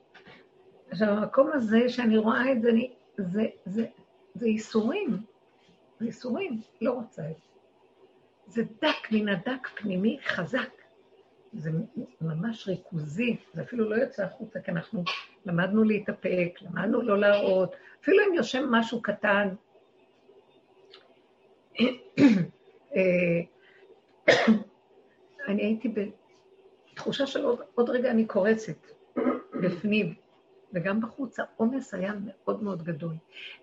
עכשיו, 0.91 1.09
המקום 1.09 1.51
הזה 1.53 1.89
שאני 1.89 2.19
רואה 2.19 2.53
את 2.53 2.63
זה, 2.63 2.71
אני, 2.71 2.93
זה, 3.17 3.47
זה, 3.65 3.87
זה 4.35 4.49
ייסורים, 4.49 5.17
זה 6.01 6.07
ייסורים, 6.07 6.61
לא 6.81 6.93
רוצה 6.93 7.23
את 7.23 7.37
זה. 7.37 7.52
זה 8.47 8.63
דק 8.83 9.11
מן 9.13 9.29
הדק 9.29 9.69
פנימי 9.75 10.19
חזק. 10.25 10.69
זה 11.53 11.71
ממש 12.21 12.69
ריכוזי, 12.69 13.37
זה 13.53 13.63
אפילו 13.63 13.91
לא 13.91 13.97
יוצא 13.97 14.25
החוצה, 14.25 14.61
כי 14.61 14.71
אנחנו 14.71 15.05
למדנו 15.47 15.85
להתאפק, 15.85 16.59
למדנו 16.63 17.03
לא 17.03 17.19
להראות, 17.19 17.77
אפילו 18.01 18.19
אם 18.29 18.35
יושב 18.35 18.63
משהו 18.71 19.03
קטן. 19.03 19.49
אה, 22.97 23.41
אני 25.49 25.63
הייתי 25.63 25.95
בתחושה 26.93 27.27
של 27.27 27.45
עוד, 27.45 27.61
עוד 27.75 27.91
רגע 27.91 28.11
אני 28.11 28.27
קורצת 28.27 28.87
בפנים, 29.63 30.15
וגם 30.73 31.01
בחוץ 31.01 31.39
העומס 31.39 31.95
היה 31.95 32.13
מאוד 32.25 32.63
מאוד 32.63 32.83
גדול. 32.83 33.15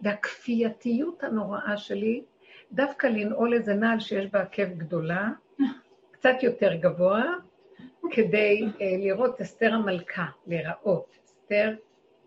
והכפייתיות 0.02 1.24
הנוראה 1.24 1.78
שלי, 1.78 2.24
דווקא 2.72 3.08
לנעול 3.08 3.54
איזה 3.54 3.74
נעל 3.74 4.00
שיש 4.00 4.26
בה 4.26 4.42
עקב 4.42 4.74
גדולה, 4.78 5.30
קצת 6.12 6.36
יותר 6.44 6.74
גבוה, 6.74 7.24
כדי 8.12 8.62
uh, 8.68 8.82
לראות 8.82 9.42
אסתר 9.42 9.74
המלכה, 9.74 10.26
להיראות. 10.48 11.18
אסתר, 11.26 11.76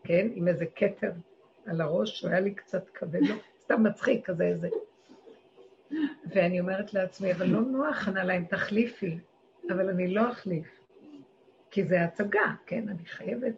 כן, 0.05 0.29
עם 0.35 0.49
איזה 0.49 0.65
כתר 0.77 1.13
על 1.67 1.81
הראש, 1.81 2.19
שהוא 2.19 2.31
היה 2.31 2.41
לי 2.41 2.55
קצת 2.55 2.89
כבד, 2.89 3.23
לא, 3.23 3.35
סתם 3.63 3.83
מצחיק 3.83 4.27
כזה 4.27 4.45
איזה. 4.45 4.69
ואני 6.27 6.61
אומרת 6.61 6.95
לעצמי, 6.95 7.33
אבל 7.33 7.47
לא 7.47 7.61
נוח, 7.61 8.09
להם, 8.09 8.45
תחליפי, 8.45 9.19
אבל 9.71 9.89
אני 9.89 10.15
לא 10.15 10.31
אחליף, 10.31 10.81
כי 11.71 11.85
זה 11.85 12.05
הצגה, 12.05 12.55
כן, 12.67 12.89
אני 12.89 13.05
חייבת. 13.07 13.55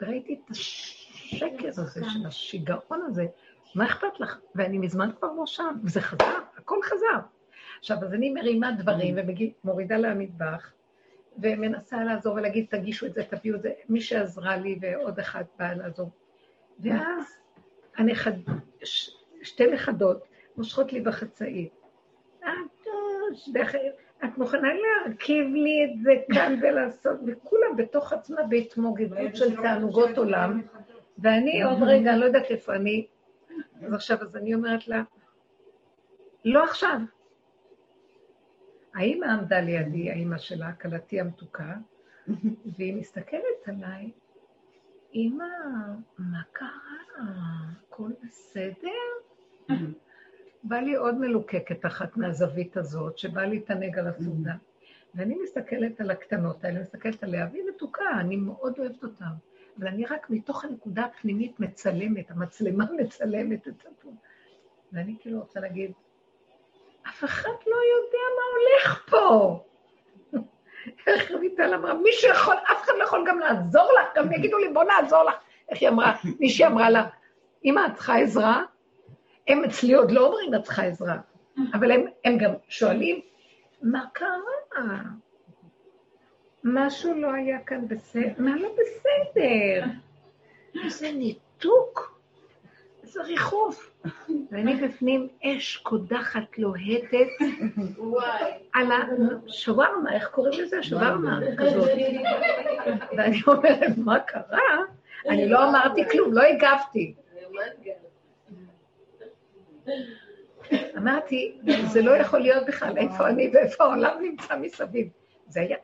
וראיתי 0.00 0.34
את 0.34 0.50
השקר 0.50 1.68
הזה 1.68 2.04
של 2.08 2.26
השיגעון 2.26 3.02
הזה, 3.06 3.26
מה 3.74 3.86
אכפת 3.86 4.20
לך? 4.20 4.38
ואני 4.54 4.78
מזמן 4.78 5.10
כבר 5.18 5.32
לא 5.32 5.46
שם, 5.46 5.74
וזה 5.84 6.00
חזר, 6.00 6.38
הכל 6.56 6.82
חזר. 6.82 7.18
עכשיו, 7.78 7.96
אז 8.02 8.14
אני 8.14 8.30
מרימה 8.30 8.72
דברים 8.72 9.16
ומורידה 9.64 9.96
למטבח, 9.96 10.72
ומנסה 11.38 12.04
לעזור 12.04 12.34
ולהגיד, 12.34 12.66
תגישו 12.70 13.06
את 13.06 13.14
זה, 13.14 13.22
תביאו 13.22 13.56
את 13.56 13.62
זה. 13.62 13.72
מי 13.88 14.00
שעזרה 14.00 14.56
לי 14.56 14.78
ועוד 14.80 15.18
אחד 15.18 15.44
בא 15.58 15.72
לעזור. 15.72 16.10
ואז 16.80 17.24
הנכד, 17.96 18.32
ש, 18.84 19.10
שתי 19.42 19.66
נכדות 19.66 20.24
מושכות 20.56 20.92
לי 20.92 21.00
בחצאית. 21.00 21.72
את 24.24 24.38
מוכנה 24.38 24.68
להרכיב 24.74 25.46
לי 25.54 25.84
את 25.84 26.02
זה 26.02 26.12
כאן 26.34 26.58
ולעשות, 26.62 27.16
וכולם 27.26 27.76
בתוך 27.76 28.12
עצמה 28.12 28.42
בהתמוגגות 28.42 29.36
של 29.36 29.56
תענוגות 29.56 30.18
עולם, 30.18 30.62
ואני 31.18 31.62
עוד 31.62 31.82
רגע, 31.82 32.16
לא 32.16 32.24
יודעת 32.24 32.50
איפה 32.50 32.74
אני, 32.74 33.06
אז 33.86 33.94
עכשיו, 33.94 34.22
אז 34.22 34.36
אני 34.36 34.54
אומרת 34.54 34.88
לה, 34.88 35.02
לא 36.44 36.64
עכשיו, 36.64 36.98
האימא 38.94 39.26
עמדה 39.26 39.60
לידי, 39.60 40.10
האימא 40.10 40.38
שלה, 40.38 40.72
כלתי 40.72 41.20
המתוקה, 41.20 41.74
והיא 42.76 42.94
מסתכלת 42.94 43.66
עליי, 43.66 44.10
אימא, 45.12 45.44
מה 46.18 46.42
קרה? 46.52 46.68
הכל 47.88 48.10
בסדר? 48.22 48.88
בא 50.64 50.76
לי 50.76 50.94
עוד 50.94 51.14
מלוקקת 51.14 51.86
אחת 51.86 52.16
מהזווית 52.16 52.76
הזאת, 52.76 53.18
שבא 53.18 53.44
להתענג 53.44 53.98
על 53.98 54.06
הסעודה. 54.06 54.54
ואני 55.14 55.36
מסתכלת 55.44 56.00
על 56.00 56.10
הקטנות 56.10 56.64
האלה, 56.64 56.80
מסתכלת 56.80 57.22
עליה, 57.22 57.48
והיא 57.52 57.62
מתוקה, 57.74 58.04
אני 58.20 58.36
מאוד 58.36 58.78
אוהבת 58.78 59.02
אותה. 59.02 59.24
אבל 59.78 59.88
אני 59.88 60.06
רק 60.06 60.30
מתוך 60.30 60.64
הנקודה 60.64 61.04
הפנימית 61.04 61.60
מצלמת, 61.60 62.30
המצלמה 62.30 62.84
מצלמת 62.96 63.68
את 63.68 63.74
זה. 63.82 63.88
ואני 64.92 65.16
כאילו 65.20 65.40
רוצה 65.40 65.60
להגיד, 65.60 65.92
אף 67.08 67.24
אחד 67.24 67.50
לא 67.66 67.76
יודע 67.76 68.24
מה 68.36 68.42
הולך 68.52 69.08
פה. 69.10 69.58
איך 71.06 71.32
רויטל 71.32 71.74
אמרה, 71.74 71.94
מישהו 71.94 72.30
יכול, 72.30 72.54
אף 72.72 72.84
אחד 72.84 72.92
לא 72.98 73.04
יכול 73.04 73.24
גם 73.28 73.38
לעזור 73.38 73.92
לך, 74.00 74.16
גם 74.16 74.32
יגידו 74.32 74.58
לי, 74.58 74.68
בוא 74.68 74.84
נעזור 74.84 75.22
לך. 75.22 75.34
איך 75.68 75.80
היא 75.80 75.88
אמרה? 75.88 76.14
מישהי 76.40 76.66
אמרה 76.66 76.90
לה, 76.90 77.08
אמא, 77.64 77.80
את 77.86 77.94
צריכה 77.94 78.16
עזרה? 78.16 78.62
הם 79.48 79.64
אצלי 79.64 79.94
עוד 79.94 80.10
לא 80.10 80.26
אומרים, 80.26 80.54
את 80.54 80.62
צריכה 80.62 80.82
עזרה, 80.82 81.16
אבל 81.74 81.90
הם, 81.90 82.06
הם 82.24 82.38
גם 82.38 82.50
שואלים, 82.68 83.20
מה 83.82 84.04
קרה? 84.12 84.92
משהו 86.64 87.14
לא 87.14 87.32
היה 87.32 87.58
כאן 87.58 87.88
בסדר, 87.88 88.32
מה 88.38 88.56
לא 88.56 88.68
בסדר? 88.72 89.84
איזה 90.84 91.12
ניתוק, 91.12 92.20
איזה 93.02 93.22
ריחוף. 93.22 93.92
ואני 94.50 94.74
בפנים 94.76 95.28
אש 95.44 95.76
קודחת 95.76 96.58
לוהטת 96.58 97.26
על 98.74 98.86
השווארמה, 98.92 100.12
איך 100.14 100.28
קוראים 100.28 100.60
לזה? 100.60 100.82
שווארמה 100.82 101.40
כזאת. 101.58 101.88
ואני 103.16 103.40
אומרת, 103.46 103.98
מה 104.04 104.20
קרה? 104.20 104.78
אני 105.28 105.48
לא 105.48 105.68
אמרתי 105.68 106.08
כלום, 106.08 106.32
לא 106.32 106.42
הגבתי. 106.42 107.14
אמרתי, 110.96 111.58
זה 111.86 112.02
לא 112.02 112.10
יכול 112.10 112.40
להיות 112.40 112.66
בכלל, 112.66 112.98
איפה 112.98 113.28
אני 113.28 113.50
ואיפה 113.54 113.84
העולם 113.84 114.22
נמצא 114.22 114.56
מסביב. 114.56 115.08
זה 115.48 115.60
היה 115.60 115.76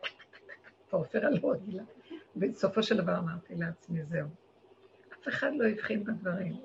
על 1.22 1.38
עוד 1.42 1.68
מילה. 1.68 1.82
בסופו 2.36 2.82
של 2.82 2.96
דבר 2.96 3.18
אמרתי 3.18 3.54
לעצמי, 3.54 4.04
זהו. 4.04 4.28
אף 5.12 5.28
אחד 5.28 5.50
לא 5.56 5.68
הבחין 5.68 6.04
בדברים. 6.04 6.56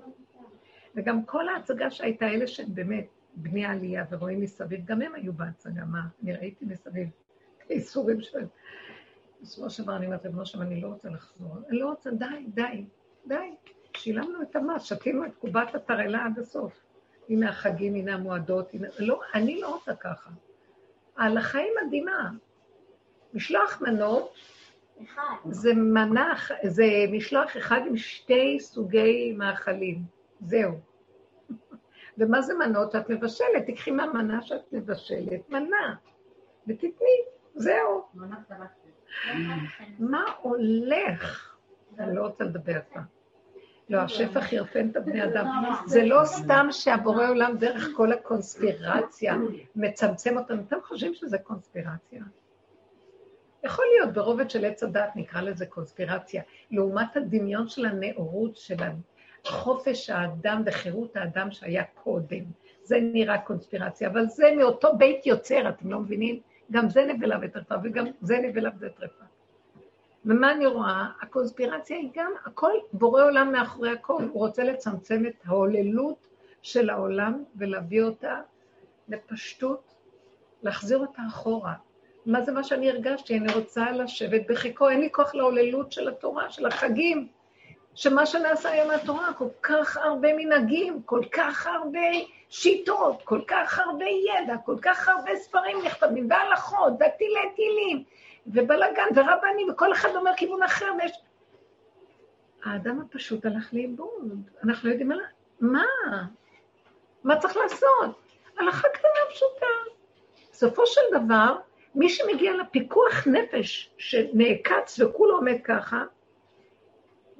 וגם 0.95 1.25
כל 1.25 1.49
ההצגה 1.49 1.91
שהייתה, 1.91 2.25
אלה 2.25 2.47
שהם 2.47 2.75
באמת 2.75 3.07
בני 3.35 3.65
עלייה 3.65 4.05
ורואים 4.11 4.41
מסביב, 4.41 4.85
גם 4.85 5.01
הם 5.01 5.15
היו 5.15 5.33
בהצגה, 5.33 5.85
מה? 5.85 6.01
אני 6.23 6.33
ראיתי 6.33 6.65
מסביב 6.65 7.09
את 7.57 7.71
האיסורים 7.71 8.21
שלהם. 8.21 8.47
בסופו 9.41 9.69
של 9.69 9.83
דבר 9.83 9.95
אני 9.95 10.05
אומרת 10.05 10.25
לבנו 10.25 10.45
שם, 10.45 10.61
אני 10.61 10.81
לא 10.81 10.87
רוצה 10.87 11.09
לחזור. 11.09 11.57
אני 11.69 11.79
לא 11.79 11.89
רוצה, 11.89 12.11
די, 12.11 12.45
די, 12.47 12.85
די. 13.27 13.55
שילמנו 13.97 14.41
את 14.41 14.55
המס, 14.55 14.83
שתינו 14.83 15.25
את 15.25 15.35
קובת 15.39 15.75
התרעלה 15.75 16.25
עד 16.25 16.39
הסוף. 16.39 16.85
הנה 17.29 17.49
החגים, 17.49 17.95
הנה 17.95 18.13
המועדות, 18.13 18.73
הנה... 18.73 18.87
לא, 18.99 19.21
אני 19.33 19.61
לא 19.61 19.75
רוצה 19.75 19.95
ככה. 19.95 20.29
ההלכה 21.17 21.59
היא 21.59 21.71
מדהימה. 21.85 22.31
משלוח 23.33 23.81
מנות 23.81 24.33
זה 25.49 25.73
מנה, 25.73 26.33
זה 26.63 26.85
משלוח 27.11 27.57
אחד 27.57 27.81
עם 27.87 27.97
שתי 27.97 28.57
סוגי 28.59 29.33
מאכלים. 29.37 30.01
זהו. 30.39 30.71
ומה 32.17 32.41
זה 32.41 32.53
מנות? 32.53 32.95
את 32.95 33.09
מבשלת, 33.09 33.65
תקחי 33.67 33.91
מהמנה 33.91 34.41
שאת 34.41 34.73
מבשלת, 34.73 35.49
מנה, 35.49 35.95
ותתני, 36.67 37.17
זהו. 37.55 38.03
מה 39.99 40.23
הולך? 40.41 41.55
אני 41.99 42.15
לא 42.15 42.25
רוצה 42.25 42.43
לדבר 42.43 42.79
כבר. 42.91 43.01
לא, 43.89 43.97
השפע 43.97 44.41
חירפן 44.41 44.89
את 44.89 44.95
הבני 44.95 45.23
אדם. 45.23 45.63
זה 45.85 46.05
לא 46.05 46.21
סתם 46.25 46.67
שהבורא 46.71 47.29
עולם 47.29 47.57
דרך 47.57 47.89
כל 47.95 48.13
הקונספירציה 48.13 49.35
מצמצם 49.75 50.37
אותנו. 50.37 50.61
אתם 50.67 50.77
חושבים 50.83 51.13
שזה 51.13 51.37
קונספירציה? 51.37 52.23
יכול 53.63 53.85
להיות, 53.95 54.13
ברובד 54.13 54.49
של 54.49 54.65
עץ 54.65 54.83
הדת 54.83 55.15
נקרא 55.15 55.41
לזה 55.41 55.65
קונספירציה, 55.65 56.43
לעומת 56.71 57.17
הדמיון 57.17 57.67
של 57.67 57.85
הנאורות 57.85 58.57
של 58.57 58.75
חופש 59.45 60.09
האדם 60.09 60.63
וחירות 60.65 61.15
האדם 61.15 61.51
שהיה 61.51 61.83
קודם. 61.83 62.43
זה 62.83 62.99
נראה 63.01 63.37
קונספירציה, 63.37 64.09
אבל 64.09 64.25
זה 64.25 64.53
מאותו 64.57 64.97
בית 64.97 65.25
יוצר, 65.25 65.69
אתם 65.69 65.91
לא 65.91 65.99
מבינים? 65.99 66.39
גם 66.71 66.89
זה 66.89 67.05
נבלה 67.05 67.37
וטרפה, 67.41 67.75
וגם 67.83 68.05
זה 68.21 68.37
נבלה 68.37 68.69
וטרפה. 68.79 69.23
ומה 70.25 70.51
אני 70.51 70.65
רואה? 70.65 71.07
הקונספירציה 71.21 71.97
היא 71.97 72.09
גם, 72.15 72.31
הכל 72.45 72.71
בורא 72.93 73.23
עולם 73.23 73.51
מאחורי 73.51 73.91
הכל. 73.91 74.23
הוא 74.23 74.39
רוצה 74.39 74.63
לצמצם 74.63 75.23
את 75.27 75.35
ההוללות 75.45 76.27
של 76.61 76.89
העולם 76.89 77.43
ולהביא 77.55 78.03
אותה 78.03 78.41
לפשטות, 79.07 79.93
להחזיר 80.63 80.97
אותה 80.97 81.21
אחורה. 81.27 81.73
מה 82.25 82.41
זה 82.41 82.51
מה 82.51 82.63
שאני 82.63 82.89
הרגשתי? 82.89 83.37
אני 83.37 83.53
רוצה 83.53 83.91
לשבת 83.91 84.41
בחיקו, 84.49 84.89
אין 84.89 84.99
לי 84.99 85.09
כוח 85.11 85.35
להוללות 85.35 85.91
של 85.91 86.07
התורה, 86.07 86.51
של 86.51 86.65
החגים. 86.65 87.27
שמה 87.95 88.25
שנעשה 88.25 88.69
היום 88.69 88.87
מהתורה, 88.87 89.33
כל 89.33 89.47
כך 89.61 89.97
הרבה 89.97 90.27
מנהגים, 90.37 91.01
כל 91.05 91.21
כך 91.31 91.67
הרבה 91.67 91.99
שיטות, 92.49 93.21
כל 93.23 93.41
כך 93.47 93.79
הרבה 93.79 94.05
ידע, 94.05 94.57
כל 94.65 94.75
כך 94.81 95.09
הרבה 95.09 95.35
ספרים 95.35 95.77
נכתבים, 95.85 96.27
והלכות, 96.29 96.93
והטילי 96.99 97.39
טילים, 97.55 98.03
ובלאגן, 98.47 99.07
ורבנים, 99.15 99.69
וכל 99.69 99.93
אחד 99.93 100.09
אומר 100.15 100.31
כיוון 100.37 100.63
אחר, 100.63 100.91
ויש... 101.01 101.11
האדם 102.63 103.01
הפשוט 103.01 103.45
הלך 103.45 103.73
לאיבוד, 103.73 104.49
אנחנו 104.63 104.89
לא 104.89 104.93
יודעים 104.93 105.09
מה... 105.09 105.15
מה? 105.59 105.85
מה 107.23 107.39
צריך 107.39 107.57
לעשות? 107.57 108.21
הלכה 108.57 108.87
קטנה 108.89 109.21
פשוטה. 109.29 109.65
בסופו 110.51 110.87
של 110.87 111.01
דבר, 111.11 111.55
מי 111.95 112.09
שמגיע 112.09 112.51
לפיקוח 112.53 113.27
נפש 113.27 113.89
שנעקץ 113.97 114.99
וכולו 114.99 115.35
עומד 115.35 115.57
ככה, 115.63 116.03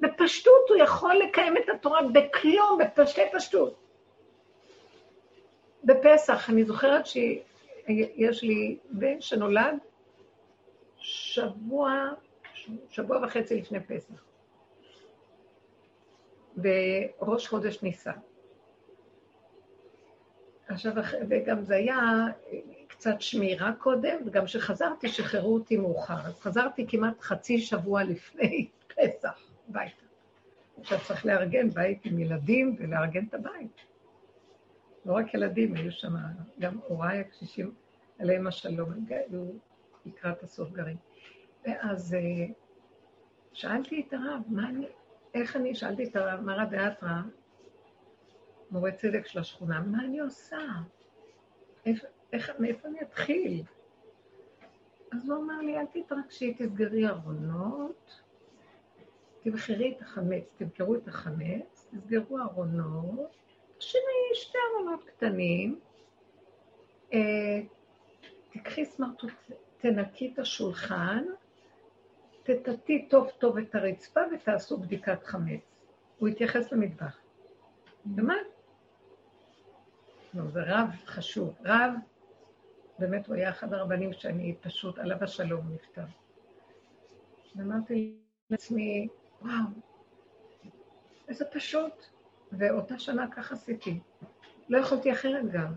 בפשטות 0.00 0.68
הוא 0.68 0.76
יכול 0.76 1.16
לקיים 1.16 1.56
את 1.56 1.68
התורה 1.68 2.00
בכלום, 2.02 2.78
בפשטי 2.78 3.22
פשטות. 3.32 3.74
בפסח, 5.84 6.50
אני 6.50 6.64
זוכרת 6.64 7.06
שיש 7.06 8.42
לי 8.42 8.78
בן 8.90 9.20
שנולד 9.20 9.78
שבוע, 10.98 12.08
שבוע 12.90 13.18
וחצי 13.22 13.60
לפני 13.60 13.80
פסח, 13.80 14.24
בראש 16.56 17.48
חודש 17.48 17.82
ניסן. 17.82 18.10
עכשיו, 20.68 20.92
וגם 21.28 21.62
זה 21.62 21.74
היה 21.76 21.98
קצת 22.88 23.20
שמירה 23.20 23.72
קודם, 23.72 24.16
וגם 24.26 24.44
כשחזרתי, 24.44 25.08
שחררו 25.08 25.54
אותי 25.54 25.76
מאוחר. 25.76 26.26
אז 26.26 26.40
חזרתי 26.40 26.86
כמעט 26.88 27.20
חצי 27.20 27.58
שבוע 27.58 28.04
לפני 28.04 28.68
פסח 28.94 29.38
הביתה. 29.68 30.04
עכשיו 30.80 30.98
צריך 31.06 31.26
לארגן 31.26 31.70
בית 31.70 32.04
עם 32.04 32.18
ילדים 32.18 32.76
ולארגן 32.78 33.24
את 33.24 33.34
הבית. 33.34 33.80
לא 35.06 35.12
רק 35.12 35.34
ילדים, 35.34 35.74
היו 35.74 35.92
שם 35.92 36.14
גם 36.58 36.78
הוריי 36.88 37.20
הקשישים, 37.20 37.74
עליהם 38.18 38.46
השלום, 38.46 38.92
הם 38.92 39.04
היו 39.08 39.44
לקראת 40.06 40.42
הסוף 40.42 40.72
גרים. 40.72 40.96
ואז 41.66 42.14
אה, 42.14 42.46
שאלתי 43.52 44.04
את 44.08 44.12
הרב, 44.12 44.42
מה 44.48 44.68
אני, 44.68 44.86
איך 45.34 45.56
אני, 45.56 45.74
שאלתי 45.74 46.04
את 46.04 46.16
הרב, 46.16 46.40
מרא 46.40 46.64
דאתרא, 46.64 47.20
מורה 48.70 48.92
צדק 48.92 49.26
של 49.26 49.38
השכונה, 49.38 49.80
מה 49.80 50.04
אני 50.04 50.20
עושה? 50.20 50.58
איך, 51.86 52.04
איך, 52.34 52.50
מאיפה 52.58 52.88
אני 52.88 53.00
אתחיל? 53.00 53.62
אז 55.12 55.30
הוא 55.30 55.38
אמר 55.44 55.60
לי, 55.60 55.78
אל 55.78 55.86
תתרגשי, 55.86 56.54
תסגרי 56.54 57.08
ארונות, 57.08 58.20
תבחרי 59.42 59.94
את 59.96 60.02
החמץ, 60.02 60.44
תמכרו 60.56 60.94
את 60.94 61.08
החמץ, 61.08 61.88
תסגרו 61.90 62.38
ארונות, 62.38 63.36
תשני 63.78 64.00
שתי 64.34 64.58
ארונות 64.72 65.04
קטנים, 65.04 65.80
אה, 67.12 67.60
תקחי 68.52 68.84
סמרטוט, 68.84 69.32
תנקי 69.78 70.32
את 70.34 70.38
השולחן, 70.38 71.24
תטטי 72.42 73.08
טוב 73.10 73.30
טוב 73.38 73.58
את 73.58 73.74
הרצפה 73.74 74.20
ותעשו 74.32 74.78
בדיקת 74.78 75.24
חמץ. 75.24 75.60
הוא 76.18 76.28
התייחס 76.28 76.72
למטבח. 76.72 77.18
ומה? 78.16 78.34
לא, 80.34 80.42
זה 80.50 80.60
רב 80.66 80.88
חשוב. 81.06 81.54
רב, 81.64 81.92
באמת 82.98 83.26
הוא 83.26 83.34
היה 83.34 83.50
אחד 83.50 83.72
הרבנים 83.72 84.12
שאני 84.12 84.54
פשוט, 84.60 84.98
עליו 84.98 85.16
השלום 85.20 85.66
נפטר. 85.74 86.04
ואמרתי 87.56 88.14
לעצמי, 88.50 89.08
וואו, 89.42 89.64
איזה 91.28 91.44
פשוט. 91.44 92.06
ואותה 92.58 92.98
שנה 92.98 93.26
ככה 93.30 93.54
עשיתי. 93.54 93.98
לא 94.68 94.78
יכולתי 94.78 95.12
אחרת 95.12 95.50
גם. 95.52 95.72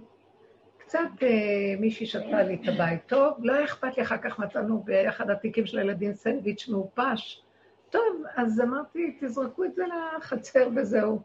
קצת 0.78 0.99
אה, 1.22 1.80
מישהי 1.80 2.05
שתה 2.05 2.43
לי 2.43 2.55
את 2.55 2.68
הבית 2.68 3.01
טוב, 3.05 3.38
לא 3.39 3.53
היה 3.53 3.65
אכפת 3.65 3.97
לי, 3.97 4.03
אחר 4.03 4.18
כך 4.18 4.39
מצאנו 4.39 4.84
באחד 4.84 5.30
התיקים 5.30 5.65
של 5.65 5.80
הילדים 5.80 6.13
סנדוויץ' 6.13 6.68
מעופש. 6.68 7.43
טוב, 7.89 8.24
אז 8.36 8.61
אמרתי, 8.61 9.18
תזרקו 9.20 9.63
את 9.63 9.76
זה 9.76 9.84
לחצר 10.18 10.70
וזהו. 10.76 11.22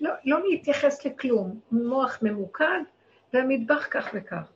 לא, 0.00 0.10
לא 0.24 0.48
להתייחס 0.48 1.06
לכלום, 1.06 1.60
מוח 1.72 2.18
ממוקד, 2.22 2.80
והמטבח 3.34 3.86
כך 3.90 4.10
וכך. 4.14 4.52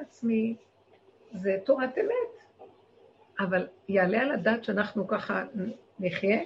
לעצמי, 0.00 0.56
זה 1.32 1.56
תורת 1.64 1.98
אמת. 1.98 2.40
אבל 3.40 3.66
יעלה 3.88 4.20
על 4.20 4.32
הדעת 4.32 4.64
שאנחנו 4.64 5.08
ככה 5.08 5.44
נחיה? 6.00 6.40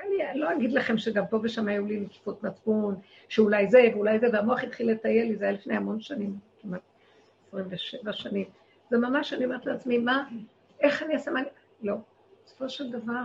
אני 0.00 0.40
לא 0.40 0.52
אגיד 0.52 0.72
לכם 0.72 0.98
שגם 0.98 1.26
פה 1.30 1.38
ושם 1.42 1.68
היו 1.68 1.86
לי 1.86 2.00
נקיפות 2.00 2.42
מצפון, 2.42 2.94
שאולי 3.28 3.70
זה 3.70 3.82
ואולי 3.94 4.18
זה, 4.18 4.26
והמוח 4.32 4.62
התחיל 4.62 4.90
לטייל 4.90 5.28
לי, 5.28 5.36
זה 5.36 5.44
היה 5.44 5.52
לפני 5.52 5.76
המון 5.76 6.00
שנים, 6.00 6.38
כמעט 6.62 6.80
27 7.48 8.12
שנים. 8.12 8.46
זה 8.90 8.98
ממש, 8.98 9.32
אני 9.32 9.44
אומרת 9.44 9.66
לעצמי, 9.66 9.98
מה, 9.98 10.28
איך 10.80 11.02
אני 11.02 11.14
אעשה, 11.14 11.30
מה 11.30 11.40
אני... 11.40 11.48
לא. 11.82 11.94
בסופו 12.44 12.68
של 12.68 12.90
דבר, 12.90 13.22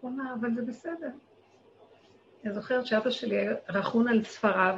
הוא 0.00 0.10
אמר, 0.10 0.34
אבל 0.40 0.54
זה 0.54 0.62
בסדר. 0.62 1.10
אני 2.44 2.52
זוכרת 2.52 2.86
שאבא 2.86 3.10
שלי 3.10 3.46
רכון 3.68 4.08
על 4.08 4.24
ספריו, 4.24 4.76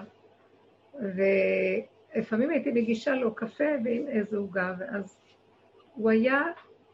ולפעמים 2.14 2.50
הייתי 2.50 2.70
מגישה 2.70 3.14
לו 3.14 3.34
קפה 3.34 3.64
ועם 3.84 4.08
איזה 4.08 4.36
עוגה, 4.36 4.74
ואז 4.78 5.16
הוא 5.94 6.11
היה 6.11 6.42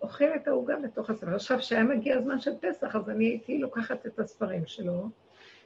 אוכל 0.02 0.34
את 0.36 0.48
העוגה 0.48 0.76
בתוך 0.76 1.10
הספר. 1.10 1.34
עכשיו, 1.34 1.58
כשהיה 1.58 1.84
מגיע 1.84 2.18
הזמן 2.18 2.40
של 2.40 2.52
פסח, 2.60 2.96
אז 2.96 3.10
אני 3.10 3.24
הייתי 3.24 3.58
לוקחת 3.58 4.06
את 4.06 4.18
הספרים 4.18 4.66
שלו, 4.66 5.08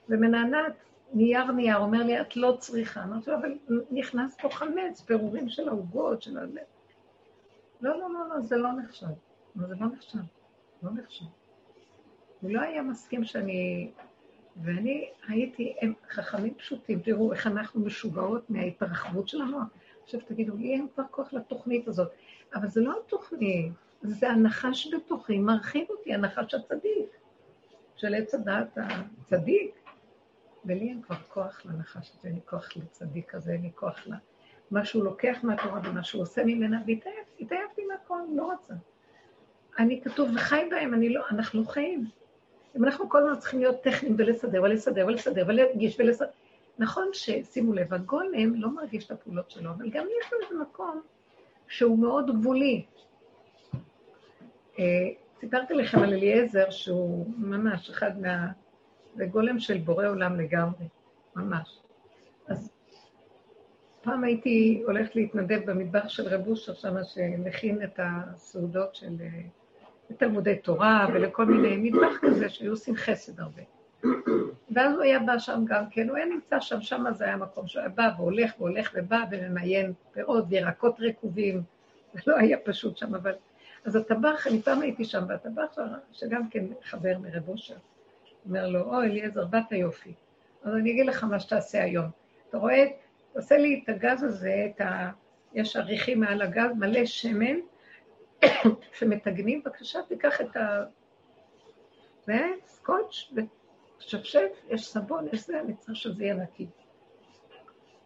ומנענעת 0.08 0.72
נייר 1.12 1.52
נייר, 1.52 1.76
אומר 1.76 2.02
לי, 2.02 2.20
את 2.20 2.36
לא 2.36 2.56
צריכה. 2.58 3.04
אמרתי 3.04 3.30
לו, 3.30 3.36
אבל 3.36 3.58
נכנס 3.90 4.36
פה 4.40 4.48
חמץ, 4.48 5.00
פירורים 5.00 5.48
של 5.48 5.68
העוגות, 5.68 6.22
של 6.22 6.38
הלב. 6.38 6.56
לא, 7.80 7.98
לא, 7.98 8.10
לא, 8.12 8.28
לא, 8.28 8.40
זה 8.40 8.56
לא 8.56 8.72
נחשב. 8.72 9.06
זה 9.54 9.74
לא 9.80 9.86
נחשב. 9.86 10.18
לא 10.82 10.90
נחשב. 10.90 11.24
הוא 12.40 12.50
לא 12.50 12.60
היה 12.60 12.82
מסכים 12.82 13.24
שאני... 13.24 13.90
ואני 14.56 15.08
הייתי, 15.28 15.74
הם 15.80 15.92
חכמים 16.10 16.54
פשוטים, 16.54 17.00
תראו 17.00 17.32
איך 17.32 17.46
אנחנו 17.46 17.80
משוגעות 17.80 18.50
מההתרחבות 18.50 19.28
שלנו. 19.28 19.58
עכשיו 20.04 20.20
תגידו, 20.20 20.56
לי 20.56 20.72
אין 20.72 20.86
כבר 20.94 21.04
כוח 21.10 21.32
לתוכנית 21.32 21.88
הזאת. 21.88 22.10
אבל 22.54 22.68
זה 22.68 22.80
לא 22.80 23.00
התוכנית, 23.06 23.72
זה 24.02 24.30
הנחש 24.30 24.94
בתוכי, 24.94 25.38
מרחיב 25.38 25.86
אותי, 25.90 26.14
הנחש 26.14 26.54
הצדיק, 26.54 27.16
של 27.96 28.14
עץ 28.14 28.34
הדעת 28.34 28.78
הצדיק. 28.78 29.74
ולי 30.64 30.88
אין 30.88 31.02
כבר 31.02 31.16
כוח 31.28 31.66
לנחש 31.66 32.12
הזה, 32.18 32.28
אין 32.28 32.34
לי 32.34 32.40
כוח 32.44 32.76
לצדיק 32.76 33.34
הזה, 33.34 33.52
אין 33.52 33.62
לי 33.62 33.70
כוח 33.74 34.06
ל... 34.06 34.14
מה 34.70 34.84
שהוא 34.84 35.04
לוקח 35.04 35.38
מהתורה 35.42 35.80
ומה 35.84 36.04
שהוא 36.04 36.22
עושה 36.22 36.44
ממנה, 36.44 36.80
והתעייפתי, 36.86 37.44
התעייפתי 37.44 37.82
מהכל, 37.84 38.20
לא 38.32 38.52
רצה. 38.52 38.74
אני 39.78 40.00
כתוב 40.04 40.30
וחי 40.36 40.68
בהם, 40.70 40.94
אני 40.94 41.08
לא, 41.08 41.22
אנחנו 41.30 41.64
חיים. 41.64 42.04
אם 42.76 42.84
אנחנו 42.84 43.08
כל 43.08 43.22
הזמן 43.22 43.40
צריכים 43.40 43.60
להיות 43.60 43.82
טכניים 43.82 44.14
ולסדר 44.18 44.62
ולסדר 44.62 45.06
ולסדר 45.06 45.44
ולהגיש 45.48 45.96
ולסדר... 46.00 46.26
נכון 46.78 47.08
ששימו 47.12 47.72
לב, 47.72 47.94
הגולם 47.94 48.54
לא 48.54 48.70
מרגיש 48.70 49.06
את 49.06 49.10
הפעולות 49.10 49.50
שלו, 49.50 49.70
אבל 49.70 49.90
גם 49.90 50.06
יש 50.20 50.32
לו 50.32 50.38
איזה 50.44 50.62
מקום 50.62 51.00
שהוא 51.68 51.98
מאוד 51.98 52.30
גבולי. 52.40 52.84
אה, 54.78 54.84
סיפרתי 55.40 55.74
לכם 55.74 55.98
על 55.98 56.12
אליעזר, 56.12 56.70
שהוא 56.70 57.26
ממש 57.36 57.90
אחד 57.90 58.20
מה... 58.20 58.46
זה 59.14 59.26
גולם 59.26 59.58
של 59.58 59.78
בורא 59.78 60.08
עולם 60.08 60.40
לגמרי, 60.40 60.84
ממש. 61.36 61.80
אז 62.48 62.70
פעם 64.02 64.24
הייתי 64.24 64.82
הולכת 64.86 65.16
להתנדב 65.16 65.70
במדבר 65.70 66.08
של 66.08 66.28
רב 66.28 66.48
אושר 66.48 66.74
שם, 66.74 66.94
שמכין 67.04 67.82
את 67.82 68.00
הסעודות 68.02 68.94
של 68.94 69.16
אה, 70.10 70.14
תלמודי 70.16 70.56
תורה 70.56 71.06
ולכל 71.14 71.44
מיני 71.44 71.76
מטבח 71.90 72.18
כזה 72.20 72.48
שהיו 72.48 72.70
עושים 72.70 72.96
חסד 72.96 73.40
הרבה. 73.40 73.62
ואז 74.70 74.94
הוא 74.94 75.02
היה 75.02 75.18
בא 75.18 75.38
שם 75.38 75.64
גם 75.64 75.84
כן, 75.90 76.08
הוא 76.08 76.16
היה 76.16 76.26
נמצא 76.26 76.60
שם, 76.60 76.80
שם 76.80 77.04
זה 77.12 77.24
היה 77.24 77.34
המקום 77.34 77.66
שהוא 77.66 77.80
היה 77.80 77.88
בא 77.88 78.10
והולך 78.16 78.52
והולך 78.58 78.90
ובא 78.94 79.24
וממיין 79.30 79.92
פירות 80.12 80.44
וירקות 80.48 81.00
רקובים, 81.00 81.62
זה 82.14 82.20
לא 82.26 82.36
היה 82.36 82.56
פשוט 82.64 82.96
שם, 82.96 83.14
אבל... 83.14 83.32
אז 83.84 83.96
הטבח, 83.96 84.46
אני 84.46 84.62
פעם 84.62 84.80
הייתי 84.80 85.04
שם, 85.04 85.24
והטבח 85.28 85.78
שגם 86.12 86.48
כן 86.48 86.64
חבר 86.82 87.18
מרב 87.18 87.48
אושר, 87.48 87.74
אומר 88.46 88.68
לו, 88.68 88.80
או 88.80 89.02
אליעזר, 89.02 89.44
באת 89.44 89.72
יופי, 89.72 90.12
אז 90.64 90.74
אני 90.74 90.90
אגיד 90.90 91.06
לך 91.06 91.24
מה 91.24 91.40
שתעשה 91.40 91.82
היום. 91.82 92.06
אתה 92.48 92.58
רואה, 92.58 92.86
תעשה 93.32 93.58
לי 93.58 93.80
את 93.84 93.88
הגז 93.88 94.22
הזה, 94.22 94.66
את 94.66 94.80
ה... 94.80 95.10
יש 95.54 95.76
אריחים 95.76 96.20
מעל 96.20 96.42
הגז, 96.42 96.70
מלא 96.78 97.06
שמן, 97.06 97.56
שמטגנים, 98.98 99.62
בבקשה 99.64 99.98
תיקח 100.08 100.40
את 100.40 100.56
ה... 100.56 100.84
זה, 102.24 102.38
סקוץ', 102.66 103.32
ושפשף, 103.98 104.62
יש 104.68 104.88
סבון, 104.88 105.26
יש 105.32 105.46
זה, 105.46 105.60
אני 105.60 105.74
צריך 105.74 105.96
שזה 105.96 106.24
יהיה 106.24 106.34
נקי. 106.34 106.66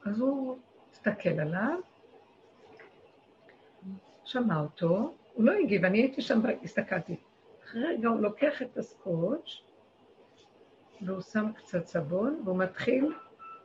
אז 0.05 0.21
הוא 0.21 0.59
הסתכל 0.93 1.41
עליו, 1.41 1.81
שמע 4.25 4.61
אותו, 4.61 5.15
הוא 5.33 5.45
לא 5.45 5.53
הגיב, 5.53 5.85
אני 5.85 5.99
הייתי 5.99 6.23
שם, 6.23 6.41
הסתכלתי. 6.63 7.17
אחרי 7.65 7.85
רגע 7.85 8.09
הוא 8.09 8.21
לוקח 8.21 8.63
את 8.63 8.77
הסקוץ', 8.77 9.63
והוא 11.03 11.21
שם 11.21 11.53
קצת 11.53 11.87
סבון, 11.87 12.43
והוא 12.45 12.59
מתחיל, 12.59 13.05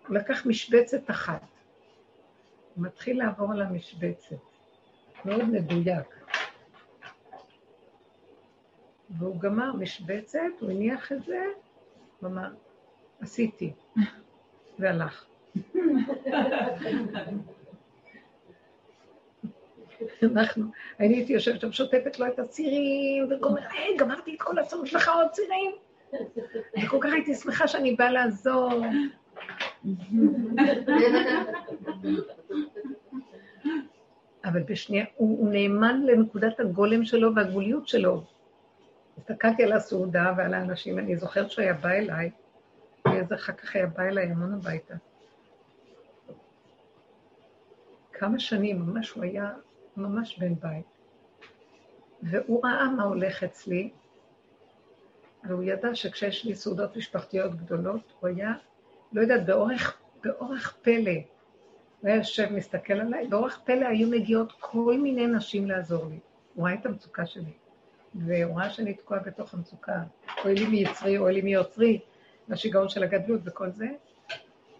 הוא 0.07 0.15
לקח 0.15 0.45
משבצת 0.45 1.09
אחת. 1.09 1.41
הוא 2.75 2.83
מתחיל 2.85 3.17
לעבור 3.17 3.51
על 3.51 3.61
המשבצת. 3.61 4.35
מאוד 5.25 5.43
מדויק. 5.43 6.18
והוא 9.09 9.39
גמר 9.39 9.73
משבצת, 9.73 10.39
הוא 10.59 10.71
הניח 10.71 11.11
את 11.11 11.23
זה, 11.23 11.43
הוא 12.19 12.29
אמר, 12.29 12.49
עשיתי, 13.21 13.73
והלך. 14.79 15.25
אנחנו, 20.23 20.65
אני 20.99 21.15
הייתי 21.15 21.33
יושבת 21.33 21.61
שם, 21.61 21.71
שוטפת 21.71 22.19
לו 22.19 22.27
את 22.27 22.39
הצירים, 22.39 23.27
וגומר, 23.29 23.61
היי, 23.71 23.97
גמרתי 23.97 24.35
את 24.35 24.41
כל 24.41 24.59
הצום, 24.59 24.85
יש 24.85 24.95
לך 24.95 25.09
עוד 25.09 25.27
צירים? 25.31 25.71
וכל 26.83 26.97
כך 27.01 27.13
הייתי 27.13 27.35
שמחה 27.35 27.67
שאני 27.67 27.95
באה 27.95 28.11
לעזור. 28.11 28.71
אבל 34.45 34.63
בשנייה, 34.63 35.05
הוא, 35.15 35.39
הוא 35.39 35.49
נאמן 35.51 36.01
לנקודת 36.05 36.59
הגולם 36.59 37.05
שלו 37.05 37.35
והגבוליות 37.35 37.87
שלו. 37.87 38.23
הסתכלתי 39.29 39.63
על 39.63 39.71
הסעודה 39.71 40.33
ועל 40.37 40.53
האנשים, 40.53 40.99
אני 40.99 41.17
זוכרת 41.17 41.51
שהוא 41.51 41.63
היה 41.63 41.73
בא 41.73 41.89
אליי, 41.89 42.31
ואיזה 43.05 43.35
אחר 43.35 43.53
כך 43.53 43.75
היה 43.75 43.85
בא 43.85 44.03
אליי 44.03 44.25
המון 44.25 44.53
הביתה. 44.53 44.93
כמה 48.13 48.39
שנים, 48.39 48.79
ממש 48.79 49.11
הוא 49.11 49.23
היה 49.23 49.51
ממש 49.97 50.39
בן 50.39 50.55
בית. 50.55 50.85
והוא 52.23 52.65
ראה 52.65 52.89
מה 52.89 53.03
הולך 53.03 53.43
אצלי, 53.43 53.89
והוא 55.43 55.63
ידע 55.63 55.95
שכשיש 55.95 56.45
לי 56.45 56.55
סעודות 56.55 56.97
משפחתיות 56.97 57.55
גדולות, 57.55 58.13
הוא 58.19 58.29
היה, 58.29 58.53
לא 59.11 59.21
יודעת, 59.21 59.45
באורך, 59.45 59.97
באורך 60.23 60.77
פלא. 60.81 61.11
הוא 62.01 62.09
היה 62.09 62.15
יושב, 62.15 62.47
מסתכל 62.51 62.93
עליי, 62.93 63.27
באורך 63.27 63.59
פלא 63.63 63.85
היו 63.85 64.09
מגיעות 64.09 64.53
כל 64.59 64.97
מיני 64.99 65.27
נשים 65.27 65.67
לעזור 65.67 66.05
לי. 66.05 66.19
הוא 66.53 66.67
ראה 66.67 66.73
את 66.73 66.85
המצוקה 66.85 67.25
שלי, 67.25 67.53
והוא 68.15 68.57
ראה 68.57 68.69
שאני 68.69 68.93
תקועה 68.93 69.19
בתוך 69.19 69.53
המצוקה. 69.53 70.03
אוי 70.45 70.55
לי 70.55 70.67
מיצרי, 70.67 71.17
אוי 71.17 71.33
לי 71.33 71.41
מיוצרי, 71.41 71.99
והשיגעון 72.47 72.89
של 72.89 73.03
הגדלות 73.03 73.41
וכל 73.45 73.69
זה. 73.71 73.87